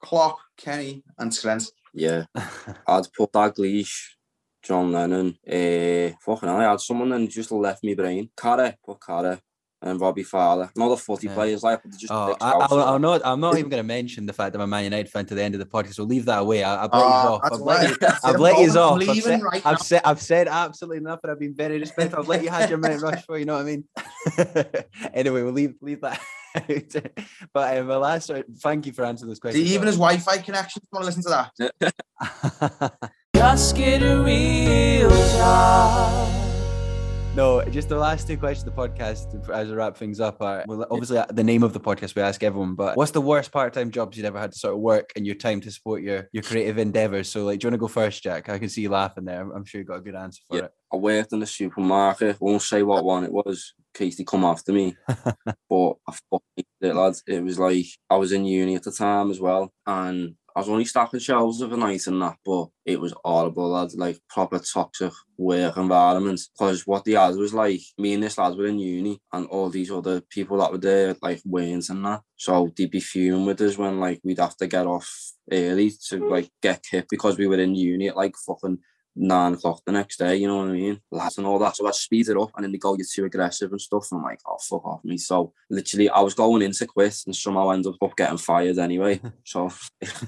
Klopp, 0.00 0.38
Kenny, 0.56 1.04
and 1.18 1.32
Trent. 1.32 1.64
Yeah. 1.92 2.24
I'd 2.86 3.12
put 3.16 3.32
Dalglish, 3.32 4.12
John 4.62 4.92
Lennon, 4.92 5.38
uh, 5.46 6.16
fucking 6.24 6.48
hell, 6.48 6.58
I 6.58 6.70
had 6.70 6.80
someone 6.80 7.12
and 7.12 7.30
just 7.30 7.52
left 7.52 7.84
me 7.84 7.94
brain. 7.94 8.30
Carra, 8.36 8.76
put 8.84 9.00
Carra, 9.00 9.40
and 9.86 10.00
Robbie 10.00 10.22
Fowler. 10.22 10.70
Not 10.76 10.88
the 10.90 10.96
footy 10.96 11.26
Yeah. 11.28 11.34
players, 11.34 11.62
like, 11.62 11.80
just 11.90 12.10
Oh, 12.10 12.36
I, 12.40 12.50
scouts, 12.50 12.72
I'll, 12.72 12.78
like. 12.78 12.86
I'll 12.86 12.98
not. 12.98 13.20
I'm 13.24 13.40
not 13.40 13.56
even 13.58 13.70
going 13.70 13.82
to 13.82 13.86
mention 13.86 14.26
the 14.26 14.32
fact 14.32 14.52
that 14.52 14.58
I'm 14.58 14.64
a 14.64 14.66
Man 14.66 14.84
United 14.84 15.08
fan 15.10 15.26
to 15.26 15.34
the 15.34 15.42
end 15.42 15.54
of 15.54 15.58
the 15.60 15.66
podcast. 15.66 15.98
We'll 15.98 16.06
leave 16.08 16.24
that 16.26 16.40
away. 16.40 16.62
I, 16.64 16.84
I've 16.84 16.92
let 16.92 16.98
you 17.00 17.04
Ah, 17.06 17.32
off. 17.34 17.40
I've 17.52 17.60
let 17.60 17.88
you, 17.90 17.96
I've 18.24 18.40
let 18.40 18.58
you 18.58 18.70
off. 18.70 18.92
I've 18.92 18.98
leaving 19.08 19.22
said, 19.22 19.42
right 19.42 19.62
I've 19.66 19.80
said, 19.80 20.02
I've 20.04 20.20
said 20.22 20.48
absolutely 20.48 21.00
nothing. 21.00 21.30
I've 21.30 21.38
been 21.40 21.54
very 21.54 21.78
respectful. 21.78 22.20
I've 22.20 22.28
let 22.28 22.42
you 22.42 22.50
had 22.50 22.68
your 22.68 22.78
minute 22.78 23.00
rush 23.00 23.24
for. 23.24 23.38
You 23.38 23.44
know 23.46 23.54
what 23.54 23.62
I 23.62 23.64
mean? 23.64 23.84
anyway, 25.14 25.42
we'll 25.42 25.52
leave 25.52 25.74
leave 25.80 26.00
that. 26.02 26.20
out. 26.56 27.12
but 27.52 27.76
um, 27.78 27.86
my 27.86 27.96
last. 27.96 28.30
Thank 28.60 28.86
you 28.86 28.92
for 28.92 29.04
answering 29.04 29.28
this 29.28 29.36
See, 29.38 29.40
question. 29.42 29.60
even 29.62 29.86
his 29.86 29.96
Wi-Fi 29.96 30.38
connection. 30.38 30.82
Want 30.92 31.02
to 31.02 31.06
listen 31.06 31.22
to 31.24 31.48
that? 31.60 31.92
as 32.80 32.90
Just 33.36 33.76
get 33.76 34.02
a 34.02 34.22
real 34.22 35.10
job. 35.10 36.45
No, 37.36 37.62
just 37.64 37.90
the 37.90 37.98
last 37.98 38.26
two 38.26 38.38
questions 38.38 38.66
of 38.66 38.74
the 38.74 38.80
podcast 38.88 39.50
as 39.50 39.70
I 39.70 39.74
wrap 39.74 39.94
things 39.94 40.20
up 40.20 40.40
are 40.40 40.64
well, 40.66 40.86
obviously 40.90 41.18
uh, 41.18 41.26
the 41.28 41.44
name 41.44 41.62
of 41.62 41.74
the 41.74 41.80
podcast 41.80 42.14
we 42.14 42.22
ask 42.22 42.42
everyone, 42.42 42.74
but 42.74 42.96
what's 42.96 43.10
the 43.10 43.20
worst 43.20 43.52
part-time 43.52 43.90
jobs 43.90 44.16
you'd 44.16 44.24
ever 44.24 44.38
had 44.38 44.52
to 44.52 44.58
sort 44.58 44.72
of 44.72 44.80
work 44.80 45.12
in 45.16 45.26
your 45.26 45.34
time 45.34 45.60
to 45.60 45.70
support 45.70 46.02
your 46.02 46.30
your 46.32 46.42
creative 46.42 46.78
endeavors? 46.78 47.28
So 47.28 47.44
like, 47.44 47.60
do 47.60 47.66
you 47.66 47.68
want 47.68 47.74
to 47.74 47.78
go 47.84 47.88
first, 47.88 48.22
Jack? 48.22 48.48
I 48.48 48.58
can 48.58 48.70
see 48.70 48.80
you 48.80 48.88
laughing 48.88 49.26
there. 49.26 49.36
I'm- 49.36 49.52
I'm 49.54 49.64
sure 49.66 49.82
you 49.82 49.86
got 49.86 49.98
a 49.98 50.00
good 50.00 50.14
answer 50.14 50.40
for 50.48 50.56
Yeah. 50.56 50.64
it. 50.64 50.70
I 50.90 50.96
worked 50.96 51.34
in 51.34 51.40
the 51.40 51.46
supermarket. 51.46 52.40
Won't 52.40 52.62
say 52.62 52.82
what 52.82 53.04
one 53.04 53.24
it 53.24 53.32
was 53.32 53.74
in 53.78 53.98
case 53.98 54.16
they 54.16 54.24
come 54.24 54.44
after 54.44 54.72
me. 54.72 54.96
but 55.68 55.92
I 56.08 56.12
fucking 56.30 56.64
it, 56.80 56.94
lads. 56.94 57.22
It 57.26 57.44
was 57.44 57.58
like 57.58 57.84
I 58.08 58.16
was 58.16 58.32
in 58.32 58.46
uni 58.46 58.76
at 58.76 58.84
the 58.84 58.92
time 58.92 59.30
as 59.30 59.40
well, 59.40 59.74
and 59.86 60.36
I 60.56 60.60
was 60.60 60.70
only 60.70 60.86
stacking 60.86 61.20
shelves 61.20 61.60
of 61.60 61.74
a 61.74 61.76
night 61.76 62.06
and 62.06 62.22
that, 62.22 62.38
but 62.42 62.68
it 62.86 62.98
was 62.98 63.12
horrible, 63.22 63.68
lad. 63.68 63.92
Like 63.92 64.18
proper 64.30 64.58
toxic 64.58 65.12
work 65.36 65.76
environment. 65.76 66.40
Because 66.54 66.86
what 66.86 67.04
the 67.04 67.12
had 67.12 67.36
was 67.36 67.52
like 67.52 67.82
me 67.98 68.14
and 68.14 68.22
this 68.22 68.38
lad 68.38 68.56
were 68.56 68.64
in 68.64 68.78
uni, 68.78 69.20
and 69.34 69.46
all 69.48 69.68
these 69.68 69.90
other 69.90 70.22
people 70.22 70.56
that 70.56 70.72
were 70.72 70.78
there 70.78 71.14
like 71.20 71.42
weren't 71.44 71.90
and 71.90 72.02
that. 72.06 72.22
So 72.36 72.72
they'd 72.74 72.90
be 72.90 73.00
fuming 73.00 73.44
with 73.44 73.60
us 73.60 73.76
when 73.76 74.00
like 74.00 74.20
we'd 74.24 74.38
have 74.38 74.56
to 74.56 74.66
get 74.66 74.86
off 74.86 75.12
early 75.52 75.92
to 76.08 76.18
hmm. 76.20 76.30
like 76.30 76.48
get 76.62 76.82
kicked 76.82 77.10
because 77.10 77.36
we 77.36 77.46
were 77.46 77.60
in 77.60 77.74
uni 77.74 78.08
at 78.08 78.16
like 78.16 78.34
fucking 78.46 78.78
nine 79.16 79.54
o'clock 79.54 79.82
the 79.84 79.92
next 79.92 80.18
day, 80.18 80.36
you 80.36 80.46
know 80.46 80.58
what 80.58 80.68
I 80.68 80.72
mean? 80.72 81.00
Lads 81.10 81.38
and 81.38 81.46
all 81.46 81.58
that. 81.58 81.76
So 81.76 81.86
I 81.86 81.90
speed 81.92 82.28
it 82.28 82.36
up 82.36 82.50
and 82.54 82.64
then 82.64 82.72
they 82.72 82.78
go, 82.78 82.94
you're 82.96 83.06
too 83.10 83.24
aggressive 83.24 83.72
and 83.72 83.80
stuff. 83.80 84.08
And 84.10 84.18
I'm 84.18 84.24
like, 84.24 84.40
oh, 84.46 84.58
fuck 84.60 84.84
off 84.84 85.04
me. 85.04 85.16
So 85.18 85.52
literally, 85.70 86.08
I 86.10 86.20
was 86.20 86.34
going 86.34 86.62
in 86.62 86.72
to 86.72 86.86
quit 86.86 87.16
and 87.26 87.34
somehow 87.34 87.70
ended 87.70 87.94
up 88.00 88.16
getting 88.16 88.38
fired 88.38 88.78
anyway. 88.78 89.20
So, 89.44 89.70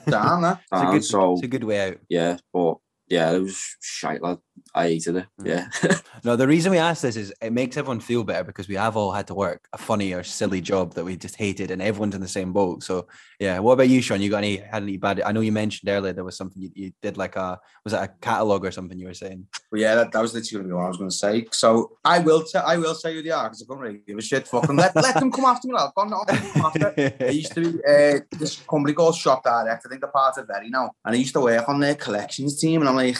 Damn, 0.08 0.42
that. 0.42 0.60
It's 0.72 0.82
a 0.82 0.92
good, 0.92 1.04
so 1.04 1.32
it's 1.34 1.42
a 1.42 1.48
good 1.48 1.64
way 1.64 1.90
out. 1.90 1.98
yeah, 2.08 2.36
but 2.52 2.76
yeah, 3.08 3.32
it 3.32 3.40
was 3.40 3.76
shite, 3.80 4.22
lad. 4.22 4.38
I 4.74 4.84
hated 4.84 5.16
it. 5.16 5.26
Mm. 5.40 5.46
Yeah. 5.46 5.98
No, 6.24 6.34
the 6.34 6.48
reason 6.48 6.72
we 6.72 6.78
ask 6.78 7.02
this 7.02 7.16
is 7.16 7.32
it 7.40 7.52
makes 7.52 7.76
everyone 7.76 8.00
feel 8.00 8.24
better 8.24 8.42
because 8.42 8.66
we 8.66 8.74
have 8.74 8.96
all 8.96 9.12
had 9.12 9.28
to 9.28 9.34
work 9.34 9.68
a 9.72 9.78
funny 9.78 10.12
or 10.12 10.24
silly 10.24 10.60
job 10.60 10.94
that 10.94 11.04
we 11.04 11.16
just 11.16 11.36
hated, 11.36 11.70
and 11.70 11.80
everyone's 11.80 12.16
in 12.16 12.20
the 12.20 12.26
same 12.26 12.52
boat. 12.52 12.82
So, 12.82 13.06
yeah. 13.38 13.60
What 13.60 13.74
about 13.74 13.88
you, 13.88 14.02
Sean? 14.02 14.20
You 14.20 14.28
got 14.28 14.38
any 14.38 14.56
had 14.56 14.82
any 14.82 14.96
bad? 14.96 15.20
I 15.20 15.30
know 15.30 15.40
you 15.40 15.52
mentioned 15.52 15.88
earlier 15.88 16.12
there 16.12 16.24
was 16.24 16.36
something 16.36 16.60
you, 16.60 16.70
you 16.74 16.92
did 17.02 17.16
like 17.16 17.36
a 17.36 17.60
was 17.84 17.92
it 17.92 18.02
a 18.02 18.08
catalog 18.20 18.64
or 18.64 18.72
something 18.72 18.98
you 18.98 19.06
were 19.06 19.14
saying? 19.14 19.46
But 19.70 19.80
yeah, 19.80 19.94
that, 19.94 20.12
that 20.12 20.20
was 20.20 20.34
literally 20.34 20.72
what 20.72 20.84
I 20.84 20.88
was 20.88 20.96
going 20.96 21.10
to 21.10 21.16
say. 21.16 21.46
So 21.52 21.98
I 22.04 22.18
will, 22.18 22.42
t- 22.42 22.58
I 22.58 22.76
will 22.76 22.94
say 22.94 23.14
who 23.14 23.22
they 23.22 23.30
are 23.30 23.44
because 23.44 23.62
I 23.62 23.66
couldn't 23.66 23.82
really 23.82 24.00
give 24.06 24.18
a 24.18 24.22
shit. 24.22 24.48
Fucking 24.48 24.76
let, 24.76 24.96
let 24.96 25.14
them 25.14 25.30
come 25.30 25.44
after 25.44 25.68
me, 25.68 25.74
lad. 25.74 25.92
Go 25.94 26.02
on, 26.02 26.10
come 26.10 26.64
after. 26.66 27.14
I 27.20 27.30
used 27.30 27.54
to 27.54 27.72
be 27.72 27.78
uh, 27.84 28.20
this 28.38 28.56
company 28.68 28.94
called 28.94 29.14
Shop 29.14 29.42
Direct. 29.44 29.84
I 29.84 29.88
think 29.88 30.00
they're 30.00 30.10
part 30.10 30.36
of 30.38 30.46
Very 30.46 30.70
now, 30.70 30.90
and 31.04 31.14
I 31.14 31.18
used 31.18 31.34
to 31.34 31.40
work 31.40 31.68
on 31.68 31.80
their 31.80 31.94
collections 31.94 32.60
team. 32.60 32.80
And 32.80 32.88
I'm 32.88 32.96
like, 32.96 33.16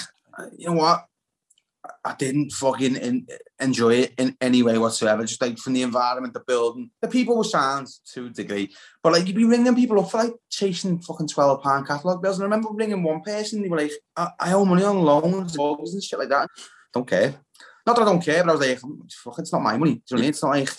you 0.57 0.67
know 0.69 0.75
what? 0.75 1.05
I 2.09 2.15
didn't 2.15 2.53
fucking 2.53 2.97
in, 2.97 3.27
enjoy 3.61 3.95
it 3.95 4.15
in 4.17 4.35
any 4.41 4.63
way 4.63 4.79
whatsoever. 4.79 5.25
Just 5.25 5.43
like 5.43 5.59
from 5.59 5.75
the 5.75 5.83
environment, 5.83 6.33
the 6.33 6.41
building, 6.41 6.91
the 7.03 7.09
people 7.09 7.37
were 7.37 7.45
sound 7.45 7.89
to 8.15 8.27
a 8.27 8.31
degree, 8.31 8.75
but 9.03 9.13
like 9.13 9.27
you'd 9.27 9.37
be 9.37 9.45
ringing 9.45 9.75
people 9.75 10.01
up 10.01 10.11
for 10.11 10.23
like 10.23 10.33
chasing 10.49 11.01
fucking 11.01 11.29
twelve 11.29 11.63
pound 11.63 11.87
catalog 11.87 12.23
bills. 12.23 12.39
And 12.39 12.45
I 12.45 12.47
remember 12.47 12.71
ringing 12.73 13.03
one 13.03 13.21
person, 13.21 13.61
they 13.61 13.69
were 13.69 13.77
like, 13.77 13.93
"I, 14.17 14.31
I 14.41 14.53
owe 14.55 14.65
money 14.65 14.85
on 14.85 15.03
loans 15.03 15.55
and 15.59 16.03
shit 16.03 16.19
like 16.19 16.31
that." 16.31 16.49
Don't 16.95 17.07
care. 17.07 17.35
Not 17.87 17.97
that 17.97 18.03
I 18.03 18.07
don't 18.07 18.25
care, 18.25 18.43
but 18.43 18.51
I 18.51 18.55
was 18.55 18.67
like, 18.67 18.81
"Fuck, 19.13 19.39
it's 19.41 19.53
not 19.53 19.61
my 19.63 19.77
money." 19.77 19.97
Do 19.97 20.17
you 20.17 20.17
know 20.17 20.17
what 20.17 20.19
I 20.19 20.23
mean? 20.23 20.31
It's 20.31 20.43
not 20.43 20.51
like 20.51 20.71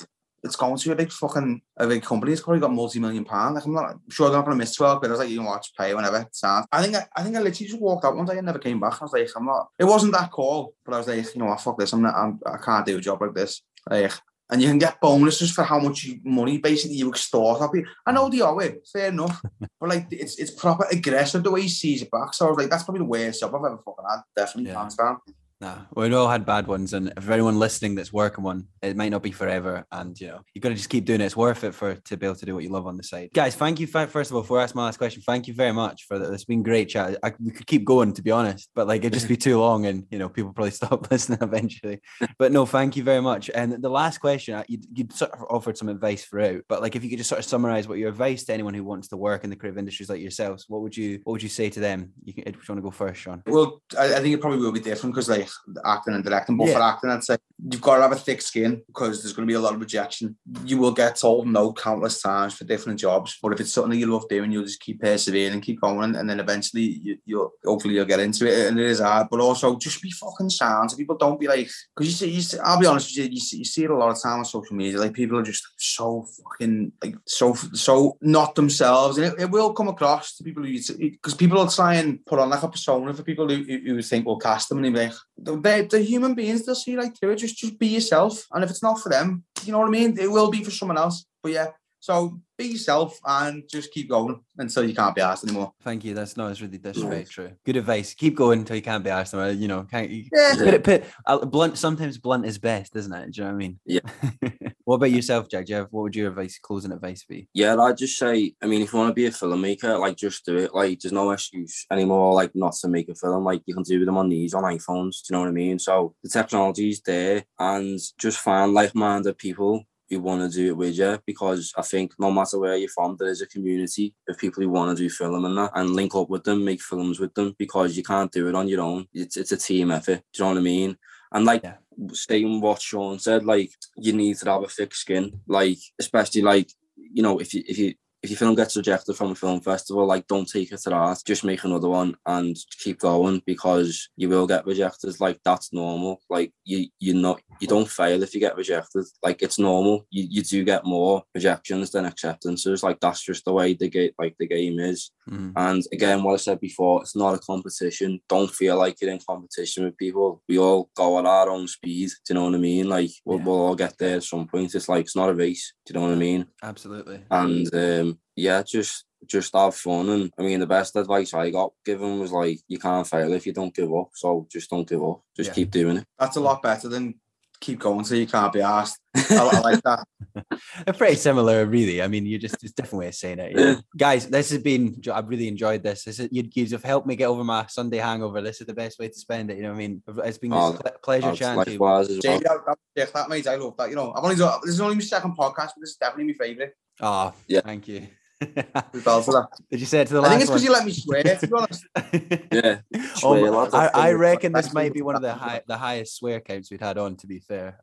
it's 0.43 0.55
going 0.55 0.77
to 0.77 0.91
a 0.91 0.95
big 0.95 1.11
fucking 1.11 1.61
a 1.77 1.87
big 1.87 2.03
company. 2.03 2.31
It's 2.31 2.41
probably 2.41 2.59
got 2.59 2.71
multi-million 2.73 3.25
pound. 3.25 3.55
Like 3.55 3.65
I'm 3.65 3.73
not 3.73 3.91
I'm 3.91 4.01
sure 4.09 4.27
I'm 4.27 4.33
not 4.33 4.45
gonna 4.45 4.57
miss 4.57 4.75
12, 4.75 5.01
but 5.01 5.07
I 5.07 5.11
was 5.11 5.19
like, 5.19 5.29
you 5.29 5.37
can 5.37 5.45
watch 5.45 5.71
pay 5.77 5.93
whenever 5.93 6.17
it's 6.17 6.39
sound. 6.39 6.65
I 6.71 6.81
think 6.81 6.95
I, 6.95 7.05
I 7.15 7.23
think 7.23 7.35
I 7.35 7.39
literally 7.41 7.67
just 7.67 7.81
walked 7.81 8.05
out 8.05 8.15
one 8.15 8.25
day 8.25 8.37
and 8.37 8.45
never 8.45 8.59
came 8.59 8.79
back. 8.79 9.01
I 9.01 9.05
was 9.05 9.13
like, 9.13 9.29
I'm 9.35 9.45
not 9.45 9.67
it 9.77 9.85
wasn't 9.85 10.13
that 10.13 10.31
call, 10.31 10.73
but 10.85 10.93
I 10.93 10.97
was 10.97 11.07
like, 11.07 11.33
you 11.33 11.39
know 11.39 11.47
what, 11.47 11.61
fuck 11.61 11.77
this. 11.77 11.93
I'm 11.93 12.01
not 12.01 12.15
I'm, 12.15 12.39
I 12.45 12.57
can't 12.57 12.85
do 12.85 12.97
a 12.97 13.01
job 13.01 13.21
like 13.21 13.33
this. 13.33 13.61
Like 13.89 14.11
and 14.51 14.61
you 14.61 14.67
can 14.67 14.79
get 14.79 14.99
bonuses 14.99 15.51
for 15.51 15.63
how 15.63 15.79
much 15.79 16.03
you, 16.05 16.19
money 16.23 16.57
basically 16.57 16.97
you 16.97 17.09
extort 17.09 17.61
off 17.61 17.69
you. 17.73 17.85
I 18.05 18.11
know 18.11 18.29
they 18.29 18.41
are 18.41 18.61
it, 18.63 18.87
fair 18.91 19.09
enough. 19.09 19.39
but 19.79 19.89
like 19.89 20.07
it's 20.11 20.39
it's 20.39 20.51
proper 20.51 20.87
aggressive 20.91 21.43
the 21.43 21.51
way 21.51 21.61
he 21.61 21.69
sees 21.69 22.01
it 22.01 22.09
back. 22.09 22.33
So 22.33 22.47
I 22.47 22.49
was 22.49 22.57
like, 22.57 22.69
that's 22.69 22.83
probably 22.83 22.99
the 22.99 23.05
worst 23.05 23.41
job 23.41 23.53
I've 23.53 23.65
ever 23.65 23.77
fucking 23.77 24.05
had. 24.09 24.21
Definitely 24.35 24.71
Yeah. 24.71 24.79
hands 24.79 24.95
down. 24.95 25.19
Nah, 25.61 25.79
we've 25.93 26.13
all 26.13 26.29
had 26.29 26.45
bad 26.45 26.67
ones, 26.67 26.93
and 26.93 27.11
for 27.21 27.33
anyone 27.33 27.59
listening 27.59 27.93
that's 27.93 28.13
working 28.13 28.45
one, 28.45 28.67
it 28.81 28.95
might 28.95 29.09
not 29.09 29.21
be 29.21 29.31
forever, 29.31 29.85
and 29.91 30.17
you 30.17 30.27
know 30.27 30.39
you've 30.53 30.61
got 30.61 30.69
to 30.69 30.75
just 30.75 30.89
keep 30.89 31.03
doing 31.03 31.19
it. 31.19 31.25
It's 31.25 31.35
worth 31.35 31.65
it 31.65 31.75
for 31.75 31.95
to 31.95 32.17
be 32.17 32.25
able 32.25 32.37
to 32.37 32.45
do 32.45 32.55
what 32.55 32.63
you 32.63 32.69
love 32.69 32.87
on 32.87 32.95
the 32.95 33.03
side, 33.03 33.31
guys. 33.33 33.55
Thank 33.55 33.81
you, 33.81 33.87
first 33.87 34.31
of 34.31 34.37
all, 34.37 34.43
for 34.43 34.61
asking 34.61 34.79
my 34.79 34.85
last 34.85 34.97
question. 34.97 35.21
Thank 35.21 35.49
you 35.49 35.53
very 35.53 35.73
much 35.73 36.05
for 36.07 36.17
that. 36.17 36.31
It's 36.31 36.45
been 36.45 36.63
great 36.63 36.87
chat. 36.87 37.17
I, 37.21 37.33
we 37.43 37.51
could 37.51 37.67
keep 37.67 37.83
going, 37.83 38.13
to 38.13 38.21
be 38.21 38.31
honest, 38.31 38.69
but 38.73 38.87
like 38.87 39.01
it'd 39.01 39.11
just 39.11 39.27
be 39.27 39.35
too 39.35 39.59
long, 39.59 39.85
and 39.85 40.05
you 40.09 40.17
know 40.17 40.29
people 40.29 40.53
probably 40.53 40.71
stop 40.79 41.11
listening 41.11 41.39
eventually. 41.41 41.99
But 42.37 42.53
no, 42.53 42.65
thank 42.65 42.95
you 42.95 43.03
very 43.03 43.21
much. 43.21 43.49
And 43.53 43.81
the 43.83 43.89
last 43.89 44.19
question, 44.19 44.63
you 44.69 44.79
you 44.93 45.07
sort 45.11 45.31
of 45.33 45.43
offered 45.49 45.77
some 45.77 45.89
advice 45.89 46.23
throughout, 46.23 46.61
but 46.69 46.81
like 46.81 46.95
if 46.95 47.03
you 47.03 47.09
could 47.09 47.19
just 47.19 47.29
sort 47.29 47.39
of 47.39 47.45
summarize 47.45 47.85
what 47.85 47.97
your 47.97 48.09
advice 48.09 48.45
to 48.45 48.53
anyone 48.53 48.73
who 48.73 48.85
wants 48.85 49.09
to 49.09 49.17
work 49.17 49.43
in 49.43 49.49
the 49.49 49.57
creative 49.57 49.77
industries 49.77 50.09
like 50.09 50.21
yourselves, 50.21 50.63
what 50.69 50.81
would 50.83 50.95
you 50.95 51.19
what 51.25 51.33
would 51.33 51.43
you 51.43 51.49
say 51.49 51.69
to 51.69 51.81
them? 51.81 52.13
You 52.23 52.33
can, 52.33 52.43
if 52.47 52.55
you 52.55 52.61
want 52.69 52.77
to 52.77 52.81
go 52.81 52.91
first, 52.91 53.19
Sean. 53.19 53.43
Well, 53.45 53.81
I, 53.97 54.15
I 54.15 54.19
think 54.21 54.33
it 54.33 54.39
probably 54.39 54.59
will 54.59 54.71
be 54.71 54.79
different 54.79 55.13
because 55.13 55.27
like 55.27 55.48
acting 55.85 56.13
and 56.13 56.23
directing, 56.23 56.57
but 56.57 56.67
yeah. 56.67 56.73
for 56.73 56.81
acting, 56.81 57.09
I'd 57.09 57.23
say 57.23 57.37
you've 57.71 57.81
got 57.81 57.97
to 57.97 58.01
have 58.01 58.11
a 58.11 58.15
thick 58.15 58.41
skin 58.41 58.81
because 58.87 59.21
there's 59.21 59.33
going 59.33 59.47
to 59.47 59.51
be 59.51 59.55
a 59.55 59.59
lot 59.59 59.73
of 59.73 59.79
rejection. 59.79 60.37
You 60.63 60.77
will 60.77 60.91
get 60.91 61.17
told 61.17 61.47
no 61.47 61.73
countless 61.73 62.21
times 62.21 62.53
for 62.53 62.63
different 62.63 62.99
jobs, 62.99 63.37
but 63.41 63.51
if 63.53 63.59
it's 63.59 63.73
something 63.73 63.91
that 63.91 63.97
you 63.97 64.07
love 64.07 64.27
doing, 64.29 64.51
you'll 64.51 64.63
just 64.63 64.79
keep 64.79 65.01
persevering 65.01 65.53
and 65.53 65.63
keep 65.63 65.81
going, 65.81 66.15
and 66.15 66.29
then 66.29 66.39
eventually 66.39 66.99
you, 67.25 67.37
will 67.37 67.51
hopefully 67.65 67.95
you'll 67.95 68.05
get 68.05 68.19
into 68.19 68.47
it. 68.47 68.67
And 68.67 68.79
it 68.79 68.85
is 68.85 68.99
hard, 68.99 69.27
but 69.29 69.39
also 69.39 69.77
just 69.77 70.01
be 70.01 70.11
fucking 70.11 70.49
sound. 70.49 70.91
People 70.97 71.17
don't 71.17 71.39
be 71.39 71.47
like 71.47 71.69
because 71.95 72.07
you 72.07 72.11
see, 72.11 72.29
you 72.29 72.41
see, 72.41 72.59
I'll 72.59 72.79
be 72.79 72.85
honest 72.85 73.09
with 73.09 73.25
you, 73.25 73.33
you 73.33 73.39
see, 73.39 73.57
you 73.57 73.65
see 73.65 73.83
it 73.83 73.91
a 73.91 73.95
lot 73.95 74.11
of 74.11 74.21
time 74.21 74.39
on 74.39 74.45
social 74.45 74.75
media. 74.75 74.99
Like 74.99 75.13
people 75.13 75.37
are 75.37 75.43
just 75.43 75.67
so 75.77 76.25
fucking 76.43 76.91
like 77.03 77.15
so 77.25 77.53
so 77.53 78.17
not 78.21 78.55
themselves, 78.55 79.17
and 79.17 79.27
it, 79.27 79.41
it 79.41 79.49
will 79.49 79.73
come 79.73 79.87
across 79.87 80.35
to 80.37 80.43
people 80.43 80.63
who 80.63 80.77
because 80.97 81.33
people 81.33 81.57
will 81.57 81.67
try 81.67 81.95
and 81.95 82.25
put 82.25 82.39
on 82.39 82.49
like 82.49 82.63
a 82.63 82.67
persona 82.67 83.13
for 83.13 83.23
people 83.23 83.47
who, 83.49 83.63
who, 83.63 84.01
think 84.01 84.25
will 84.25 84.39
cast 84.39 84.69
them, 84.69 84.83
and 84.83 84.95
they 84.95 85.07
like 85.07 85.13
they're, 85.41 85.83
they're 85.83 86.01
human 86.01 86.33
beings. 86.33 86.65
They'll 86.65 86.75
see 86.75 86.95
right 86.95 87.15
through 87.17 87.31
it. 87.31 87.37
Just 87.37 87.57
just 87.57 87.79
be 87.79 87.87
yourself, 87.87 88.45
and 88.51 88.63
if 88.63 88.69
it's 88.69 88.83
not 88.83 88.99
for 88.99 89.09
them, 89.09 89.43
you 89.63 89.71
know 89.71 89.79
what 89.79 89.87
I 89.87 89.91
mean. 89.91 90.17
It 90.19 90.31
will 90.31 90.49
be 90.49 90.63
for 90.63 90.71
someone 90.71 90.97
else. 90.97 91.25
But 91.41 91.51
yeah, 91.53 91.67
so 91.99 92.39
be 92.59 92.67
yourself 92.67 93.19
and 93.25 93.63
just 93.67 93.91
keep 93.91 94.09
going 94.09 94.39
until 94.57 94.83
you 94.83 94.93
can't 94.93 95.15
be 95.15 95.21
asked 95.21 95.45
anymore. 95.45 95.73
Thank 95.81 96.03
you. 96.03 96.13
That's 96.13 96.37
no, 96.37 96.47
it's 96.47 96.61
really 96.61 96.77
that's 96.77 96.99
very 96.99 97.23
true. 97.23 97.51
Good 97.65 97.77
advice. 97.77 98.13
Keep 98.13 98.35
going 98.35 98.59
until 98.59 98.75
you 98.75 98.81
can't 98.81 99.03
be 99.03 99.09
asked 99.09 99.33
anymore. 99.33 99.53
You 99.53 99.67
know, 99.67 99.87
can't 99.89 100.09
you? 100.09 100.25
Yeah. 100.31 100.55
Put 100.55 100.73
it, 100.73 100.83
put, 100.83 101.03
uh, 101.25 101.45
blunt. 101.45 101.77
Sometimes 101.77 102.17
blunt 102.17 102.45
is 102.45 102.57
best, 102.57 102.95
isn't 102.95 103.13
it? 103.13 103.31
Do 103.31 103.41
you 103.41 103.47
know 103.47 103.53
what 103.53 103.55
I 103.55 103.57
mean? 103.57 103.79
Yeah. 103.85 103.99
what 104.83 104.95
about 104.95 105.11
yourself, 105.11 105.49
Jack? 105.49 105.67
Jeff, 105.67 105.87
what 105.91 106.03
would 106.03 106.15
your 106.15 106.29
advice, 106.29 106.59
closing 106.61 106.91
advice 106.91 107.23
be? 107.23 107.47
Yeah, 107.53 107.75
I'd 107.77 107.97
just 107.97 108.17
say. 108.17 108.53
I 108.61 108.67
mean, 108.67 108.81
if 108.81 108.91
you 108.91 108.99
want 108.99 109.11
to 109.11 109.13
be 109.13 109.25
a 109.25 109.31
filmmaker, 109.31 109.99
like 109.99 110.17
just 110.17 110.45
do 110.45 110.57
it. 110.57 110.75
Like, 110.75 110.99
there's 110.99 111.13
no 111.13 111.31
excuse 111.31 111.85
anymore. 111.91 112.33
Like, 112.33 112.51
not 112.55 112.73
to 112.81 112.89
make 112.89 113.07
a 113.09 113.15
film. 113.15 113.45
Like, 113.45 113.61
you 113.65 113.73
can 113.73 113.83
do 113.83 114.05
them 114.05 114.17
on 114.17 114.29
these 114.29 114.53
on 114.53 114.63
iPhones. 114.63 115.21
Do 115.21 115.29
you 115.29 115.33
know 115.33 115.39
what 115.41 115.49
I 115.49 115.53
mean? 115.53 115.79
So 115.79 116.13
the 116.23 116.29
technology's 116.29 117.01
there, 117.01 117.45
and 117.57 117.99
just 118.19 118.39
find 118.39 118.73
like-minded 118.73 119.37
people 119.37 119.85
who 120.09 120.19
want 120.19 120.41
to 120.41 120.55
do 120.55 120.67
it 120.67 120.77
with 120.77 120.97
you 120.97 121.19
because 121.25 121.73
I 121.77 121.81
think 121.81 122.13
no 122.19 122.31
matter 122.31 122.57
where 122.57 122.75
you're 122.75 122.89
from, 122.89 123.15
there 123.17 123.29
is 123.29 123.41
a 123.41 123.47
community 123.47 124.15
of 124.27 124.37
people 124.37 124.63
who 124.63 124.69
want 124.69 124.95
to 124.95 125.03
do 125.03 125.09
film 125.09 125.45
and 125.45 125.57
that 125.57 125.71
and 125.75 125.91
link 125.91 126.15
up 126.15 126.29
with 126.29 126.43
them, 126.43 126.65
make 126.65 126.81
films 126.81 127.19
with 127.19 127.33
them 127.33 127.55
because 127.57 127.95
you 127.95 128.03
can't 128.03 128.31
do 128.31 128.47
it 128.47 128.55
on 128.55 128.67
your 128.67 128.81
own. 128.81 129.07
It's 129.13 129.37
it's 129.37 129.51
a 129.51 129.57
team 129.57 129.91
effort. 129.91 130.21
Do 130.33 130.43
you 130.43 130.45
know 130.45 130.53
what 130.53 130.59
I 130.59 130.63
mean? 130.63 130.97
And 131.31 131.45
like 131.45 131.63
yeah. 131.63 131.75
saying 132.13 132.61
what 132.61 132.81
Sean 132.81 133.19
said, 133.19 133.45
like 133.45 133.71
you 133.97 134.13
need 134.13 134.37
to 134.37 134.49
have 134.49 134.63
a 134.63 134.67
thick 134.67 134.95
skin, 134.95 135.41
like 135.47 135.77
especially 135.99 136.41
like 136.41 136.71
you 136.95 137.23
know 137.23 137.39
if 137.39 137.53
you 137.53 137.63
if 137.67 137.77
you 137.77 137.93
if 138.21 138.29
your 138.29 138.37
film 138.37 138.55
gets 138.55 138.75
rejected 138.75 139.15
from 139.15 139.31
a 139.31 139.35
film 139.35 139.61
festival, 139.61 140.05
like 140.05 140.27
don't 140.27 140.47
take 140.47 140.71
it 140.71 140.79
to 140.81 140.89
that. 140.89 141.21
Just 141.25 141.45
make 141.45 141.63
another 141.63 141.87
one 141.87 142.15
and 142.25 142.55
keep 142.83 142.99
going 142.99 143.41
because 143.45 144.09
you 144.17 144.27
will 144.27 144.45
get 144.45 144.65
rejected. 144.65 145.19
Like 145.19 145.39
that's 145.45 145.71
normal. 145.71 146.21
Like 146.29 146.51
you 146.65 146.87
you 146.99 147.13
not 147.13 147.41
you 147.61 147.67
don't 147.67 147.89
fail 147.89 148.21
if 148.21 148.33
you 148.33 148.41
get 148.41 148.57
rejected. 148.57 149.05
Like 149.23 149.41
it's 149.41 149.57
normal. 149.57 150.05
You 150.09 150.25
you 150.29 150.43
do 150.43 150.65
get 150.65 150.85
more 150.85 151.23
rejections 151.33 151.91
than 151.91 152.05
acceptances. 152.05 152.83
Like 152.83 152.99
that's 152.99 153.23
just 153.23 153.45
the 153.45 153.53
way 153.53 153.73
the 153.73 153.89
game 153.89 154.11
like 154.19 154.35
the 154.37 154.47
game 154.47 154.79
is. 154.79 155.11
Mm. 155.29 155.53
And 155.55 155.83
again, 155.93 156.23
what 156.23 156.33
I 156.33 156.37
said 156.37 156.59
before, 156.59 157.01
it's 157.01 157.15
not 157.15 157.35
a 157.35 157.39
competition. 157.39 158.19
Don't 158.27 158.51
feel 158.51 158.77
like 158.77 158.99
you're 158.99 159.11
in 159.11 159.19
competition 159.19 159.85
with 159.85 159.97
people. 159.97 160.41
We 160.49 160.59
all 160.59 160.89
go 160.95 161.19
at 161.19 161.25
our 161.25 161.49
own 161.49 161.67
speed. 161.67 162.09
Do 162.25 162.33
you 162.33 162.35
know 162.35 162.45
what 162.45 162.55
I 162.55 162.57
mean? 162.57 162.89
Like 162.89 163.11
we'll, 163.23 163.37
yeah. 163.37 163.45
we'll 163.45 163.61
all 163.61 163.75
get 163.75 163.97
there 163.97 164.17
at 164.17 164.23
some 164.23 164.47
point. 164.47 164.75
It's 164.75 164.89
like 164.89 165.05
it's 165.05 165.15
not 165.15 165.29
a 165.29 165.33
race. 165.33 165.73
Do 165.85 165.93
you 165.93 165.99
know 165.99 166.07
what 166.07 166.15
I 166.15 166.19
mean? 166.19 166.47
Absolutely. 166.63 167.23
And 167.31 167.73
um 167.73 168.08
yeah, 168.35 168.63
just 168.63 169.05
just 169.25 169.53
have 169.53 169.75
fun. 169.75 170.09
And 170.09 170.31
I 170.37 170.43
mean, 170.43 170.59
the 170.59 170.67
best 170.67 170.95
advice 170.95 171.33
I 171.33 171.49
got 171.49 171.73
given 171.85 172.19
was 172.19 172.31
like, 172.31 172.59
you 172.67 172.79
can't 172.79 173.07
fail 173.07 173.33
if 173.33 173.45
you 173.45 173.53
don't 173.53 173.73
give 173.73 173.93
up. 173.93 174.09
So 174.13 174.47
just 174.49 174.69
don't 174.69 174.87
give 174.87 175.03
up. 175.03 175.21
Just 175.35 175.49
yeah. 175.49 175.53
keep 175.55 175.71
doing 175.71 175.97
it. 175.97 176.05
That's 176.17 176.37
a 176.37 176.41
lot 176.41 176.61
better 176.61 176.87
than 176.87 177.15
keep 177.59 177.79
going 177.79 178.05
so 178.05 178.15
you 178.15 178.27
can't 178.27 178.53
be 178.53 178.61
asked. 178.61 178.99
I, 179.29 179.35
I 179.35 179.59
like 179.59 179.81
that. 179.83 180.05
They're 180.85 180.93
pretty 180.93 181.15
similar, 181.15 181.65
really. 181.65 182.01
I 182.01 182.07
mean, 182.07 182.25
you 182.25 182.37
just 182.37 182.55
it's 182.63 182.71
a 182.71 182.75
different 182.75 182.99
way 183.01 183.07
of 183.07 183.15
saying 183.15 183.39
it. 183.39 183.57
Yeah. 183.57 183.75
Guys, 183.95 184.27
this 184.27 184.49
has 184.51 184.61
been 184.61 185.01
I've 185.11 185.27
really 185.27 185.47
enjoyed 185.47 185.83
this. 185.83 186.03
This 186.03 186.19
is, 186.19 186.29
you, 186.31 186.47
you've 186.53 186.83
helped 186.83 187.07
me 187.07 187.15
get 187.15 187.27
over 187.27 187.43
my 187.43 187.65
Sunday 187.67 187.97
hangover. 187.97 188.41
This 188.41 188.61
is 188.61 188.67
the 188.67 188.73
best 188.73 188.99
way 188.99 189.07
to 189.07 189.13
spend 189.13 189.51
it. 189.51 189.57
You 189.57 189.63
know 189.63 189.69
what 189.69 189.75
I 189.75 189.87
mean? 189.87 190.03
It's 190.25 190.37
been 190.37 190.53
oh, 190.53 190.77
a 190.85 190.91
pleasure 190.99 191.35
chatting 191.35 191.63
to 191.63 191.71
you. 191.71 191.79
Well. 191.79 192.05
Jay, 192.05 192.39
that, 192.39 192.77
that, 192.95 193.13
that, 193.13 193.29
mate, 193.29 193.47
I 193.47 193.55
love 193.55 193.77
that. 193.77 193.89
You 193.89 193.95
know, 193.95 194.13
I've 194.13 194.23
only 194.23 194.35
got, 194.35 194.61
this 194.61 194.71
is 194.71 194.81
only 194.81 194.95
my 194.95 195.01
second 195.01 195.37
podcast, 195.37 195.71
but 195.75 195.81
this 195.81 195.91
is 195.91 195.97
definitely 195.97 196.33
my 196.33 196.45
favourite. 196.45 196.71
Oh, 197.01 197.33
yeah. 197.47 197.61
Thank 197.61 197.87
you. 197.87 198.07
Did 198.41 199.79
you 199.81 199.85
say 199.85 199.99
it 200.01 200.07
to 200.07 200.13
the 200.13 200.21
last 200.21 200.31
I 200.31 200.37
think 200.37 200.41
it's 200.41 200.49
because 200.49 200.63
you 200.63 200.71
let 200.71 200.85
me 200.85 200.93
swear, 200.93 201.23
to 201.23 201.45
be 201.45 201.53
honest. 201.53 201.85
yeah. 202.53 202.79
Oh, 203.21 203.69
I, 203.73 203.87
I, 203.93 204.11
reckon 204.13 204.53
this 204.53 204.73
might 204.73 204.93
be 204.99 205.01
one 205.01 205.15
of 205.15 205.21
the 205.21 205.33
high, 205.33 205.61
the 205.67 205.77
highest 205.77 206.15
swear 206.15 206.39
counts 206.39 206.71
we'd 206.71 206.79
had 206.79 206.97
on, 206.97 207.17
to 207.17 207.27
be 207.27 207.39
fair. 207.39 207.81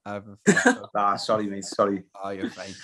ah, 0.96 1.16
sorry, 1.16 1.46
mate. 1.46 1.64
Sorry. 1.64 2.04
Oh, 2.22 2.30
you're 2.30 2.48
fine. 2.48 2.74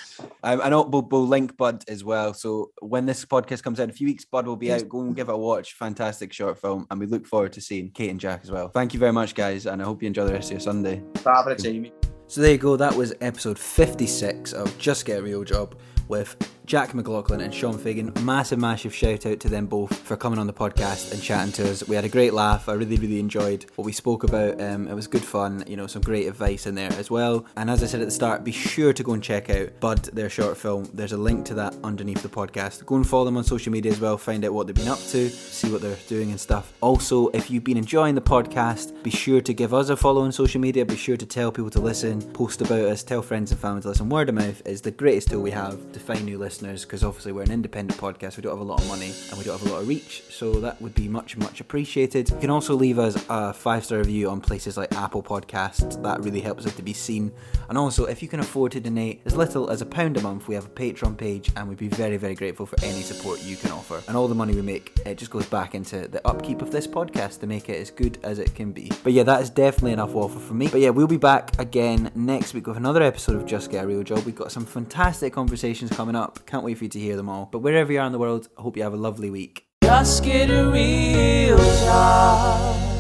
Um, 0.43 0.61
I 0.63 0.69
know 0.69 0.83
we'll, 0.83 1.01
we'll, 1.01 1.27
link 1.27 1.57
Bud 1.57 1.83
as 1.89 2.05
well. 2.05 2.35
So 2.35 2.73
when 2.81 3.07
this 3.07 3.25
podcast 3.25 3.63
comes 3.63 3.81
out 3.81 3.85
in 3.85 3.91
a 3.91 3.95
few 3.95 4.07
weeks, 4.07 4.27
Bud 4.27 4.47
will 4.47 4.57
be 4.57 4.71
out. 4.71 4.87
Go 4.87 5.01
and 5.01 5.17
give 5.17 5.31
it 5.31 5.35
a 5.35 5.39
watch. 5.39 5.73
Fantastic 5.73 6.31
short 6.35 6.59
film. 6.59 6.87
And 6.91 7.01
we 7.01 7.07
look 7.07 7.27
forward 7.27 7.55
to 7.55 7.63
seeing 7.63 7.91
Kate 7.91 8.11
and 8.11 8.21
Jack 8.21 8.41
as 8.43 8.51
well. 8.51 8.69
Thank 8.69 8.93
you 8.93 9.01
very 9.01 9.13
much, 9.13 9.35
guys. 9.35 9.65
And 9.65 9.81
I 9.81 9.87
hope 9.87 10.03
you 10.03 10.09
enjoy 10.09 10.27
the 10.27 10.35
rest 10.35 10.49
of 10.49 10.53
your 10.53 10.61
Sunday. 10.61 11.03
Bye, 11.25 11.55
Jamie. 11.59 11.93
So 12.27 12.43
there 12.43 12.53
you 12.53 12.59
go. 12.59 12.77
That 12.77 12.95
was 12.95 13.15
episode 13.23 13.59
56 13.59 14.53
of 14.53 14.77
Just 14.77 15.07
Get 15.07 15.21
a 15.21 15.23
Real 15.23 15.45
Job 15.45 15.79
with 16.09 16.37
Jack 16.65 16.95
McLaughlin 16.95 17.41
and 17.41 17.53
Sean 17.53 17.77
Fagan. 17.77 18.13
Massive, 18.23 18.59
massive 18.59 18.95
shout 18.95 19.27
out 19.27 19.41
to 19.41 19.49
them 19.49 19.67
both 19.67 19.97
for 19.99 20.17
coming 20.17 20.39
on 20.39 20.47
the 20.47 20.53
podcast 20.53 21.13
and 21.13 21.23
chatting 21.23 21.53
to 21.53 21.71
us. 21.71 21.87
We 21.87 21.97
had 21.97 22.05
a 22.05 22.09
great 22.09 22.33
laugh. 22.33 22.69
I 22.69 22.75
really, 22.75 22.97
really 22.97 23.19
enjoyed 23.19 23.67
what 23.75 23.85
we 23.85 23.93
spoke 23.93 24.23
about. 24.23 24.61
Um, 24.61 24.87
it 24.87 24.95
was 24.95 25.07
good 25.07 25.25
fun. 25.25 25.65
You 25.67 25.77
know, 25.77 25.87
some 25.87 26.03
great 26.03 26.27
advice 26.27 26.67
in 26.67 26.75
there 26.75 26.93
as 26.93 27.11
well. 27.11 27.47
And 27.57 27.69
as 27.69 27.83
I 27.83 27.87
said 27.87 28.01
at 28.01 28.07
the 28.07 28.13
start, 28.13 28.45
be 28.45 28.53
sure 28.53 28.93
to 28.93 29.03
go 29.03 29.13
and 29.13 29.23
check 29.23 29.51
out 29.51 29.81
Bud, 29.81 30.05
their 30.05 30.31
short 30.31 30.57
film. 30.57 30.89
There's 30.95 31.13
a 31.13 31.17
link 31.17 31.45
to 31.47 31.55
that 31.55 31.75
underneath 31.83 32.23
the 32.23 32.29
podcast. 32.29 32.87
Go 32.87 32.97
and 32.97 33.07
follow 33.07 33.25
them 33.25 33.37
on 33.37 33.45
social 33.45 33.73
media 33.73 33.91
as 33.91 34.01
well. 34.01 34.17
Find 34.17 34.45
out 34.45 34.53
what 34.53 34.67
they've 34.67 34.77
been 34.77 34.89
up 34.89 35.01
to, 35.01 35.29
see 35.31 35.71
what 35.71 35.81
they're 35.81 35.97
doing 36.09 36.31
and 36.31 36.41
stuff. 36.41 36.73
Also, 36.81 37.29
if 37.29 37.51
you've 37.51 37.65
been 37.65 37.77
enjoying 37.77 38.15
the 38.15 38.23
podcast, 38.23 39.03
be 39.03 39.11
sure 39.11 39.41
to 39.41 39.53
give 39.53 39.75
us 39.75 39.89
a 39.89 39.97
follow 39.97 40.23
on 40.23 40.33
social 40.33 40.61
media. 40.61 40.87
Be 40.87 40.97
sure 40.97 41.17
to 41.17 41.27
tell 41.27 41.51
people 41.51 41.71
to 41.71 41.81
listen, 41.81 42.23
post 42.33 42.61
about 42.61 42.81
us, 42.81 43.03
tell 43.03 43.23
friends 43.23 43.51
and 43.51 43.61
family 43.61 43.83
to 43.83 43.89
listen. 43.89 44.09
Word 44.09 44.29
of 44.29 44.37
mouth 44.37 44.63
is 44.65 44.83
the 44.83 44.91
greatest 44.91 45.29
tool 45.31 45.43
we 45.43 45.51
have 45.51 45.93
to 45.93 46.01
find 46.01 46.25
new 46.25 46.39
listeners 46.39 46.52
because 46.59 47.05
obviously 47.05 47.33
we're 47.33 47.43
an 47.43 47.51
independent 47.51 47.99
podcast. 48.01 48.37
We 48.37 48.43
don't 48.43 48.53
have 48.53 48.61
a 48.61 48.71
lot 48.71 48.81
of 48.81 48.89
money 48.89 49.13
and 49.31 49.39
we 49.39 49.45
don't 49.45 49.59
have 49.59 49.69
a 49.69 49.73
lot 49.73 49.83
of 49.83 49.89
reach, 49.89 50.23
so 50.31 50.53
that 50.55 50.81
would 50.81 50.95
be 50.95 51.09
much, 51.09 51.37
much 51.37 51.61
appreciated. 51.61 52.31
You 52.31 52.39
can 52.39 52.51
also 52.51 52.75
leave 52.75 52.99
us 52.99 53.23
a 53.29 53.53
five 53.53 53.85
star 53.85 53.99
review 53.99 54.31
on 54.31 54.41
places 54.41 54.77
like 54.77 54.95
Apple 54.95 55.23
Podcasts. 55.23 56.03
That 56.03 56.21
really 56.23 56.41
helps 56.41 56.67
us 56.67 56.75
to 56.77 56.83
be 56.83 56.93
seen. 56.93 57.33
And 57.69 57.79
also, 57.79 58.05
if 58.05 58.23
you 58.23 58.29
can 58.29 58.41
afford 58.41 58.73
to 58.73 58.81
donate 58.81 59.23
as 59.25 59.37
little 59.37 59.71
as 59.71 59.81
a 59.81 59.87
pound 59.87 60.17
a 60.17 60.21
month, 60.21 60.49
we 60.49 60.55
have 60.55 60.67
a 60.67 60.71
Patreon 60.71 61.17
page, 61.17 61.51
and 61.57 61.69
we'd 61.69 61.79
be 61.79 61.89
very, 61.89 62.17
very 62.17 62.35
grateful 62.35 62.67
for 62.67 62.77
any 62.85 63.03
support 63.03 63.43
you 63.43 63.57
can 63.57 63.71
offer. 63.71 64.03
And 64.09 64.17
all 64.17 64.29
the 64.29 64.35
money 64.35 64.55
we 64.55 64.63
make, 64.63 64.99
it 65.07 65.19
just 65.19 65.31
goes 65.31 65.47
back 65.47 65.75
into 65.75 66.09
the 66.09 66.27
upkeep 66.27 66.63
of 66.63 66.71
this 66.71 66.87
podcast 66.87 67.41
to 67.41 67.47
make 67.47 67.69
it 67.69 67.81
as 67.81 67.91
good 67.91 68.19
as 68.23 68.39
it 68.39 68.55
can 68.55 68.73
be. 68.73 68.91
But 69.03 69.13
yeah, 69.13 69.23
that 69.23 69.43
is 69.43 69.51
definitely 69.51 69.93
enough 69.93 70.15
offer 70.15 70.39
for 70.39 70.55
me. 70.55 70.69
But 70.69 70.81
yeah, 70.81 70.91
we'll 70.91 71.07
be 71.07 71.17
back 71.17 71.59
again 71.59 72.11
next 72.15 72.55
week 72.55 72.67
with 72.67 72.77
another 72.77 73.03
episode 73.03 73.37
of 73.37 73.47
Just 73.47 73.71
Get 73.71 73.85
a 73.85 73.87
Real 73.87 74.03
Job. 74.03 74.25
We've 74.25 74.35
got 74.35 74.53
some 74.53 74.67
fantastic 74.67 75.33
conversations 75.33 75.91
coming 75.91 76.17
up. 76.17 76.39
Can't 76.47 76.65
wait 76.65 76.79
for 76.79 76.85
you 76.85 76.91
to 76.91 76.99
hear 76.99 77.17
them 77.17 77.29
all. 77.29 77.49
But 77.51 77.61
wherever 77.61 77.93
you 77.93 78.01
are 78.01 78.07
in 78.07 78.13
the 78.13 78.19
world, 78.19 78.49
I 78.59 78.63
hope 78.63 78.77
you 78.77 78.83
have 78.83 78.93
a 78.93 78.97
lovely 78.97 79.31
week. 79.31 79.67
Just 79.85 80.25
get 80.25 80.51
a 80.51 80.71
real 80.71 81.59
job. 81.59 82.92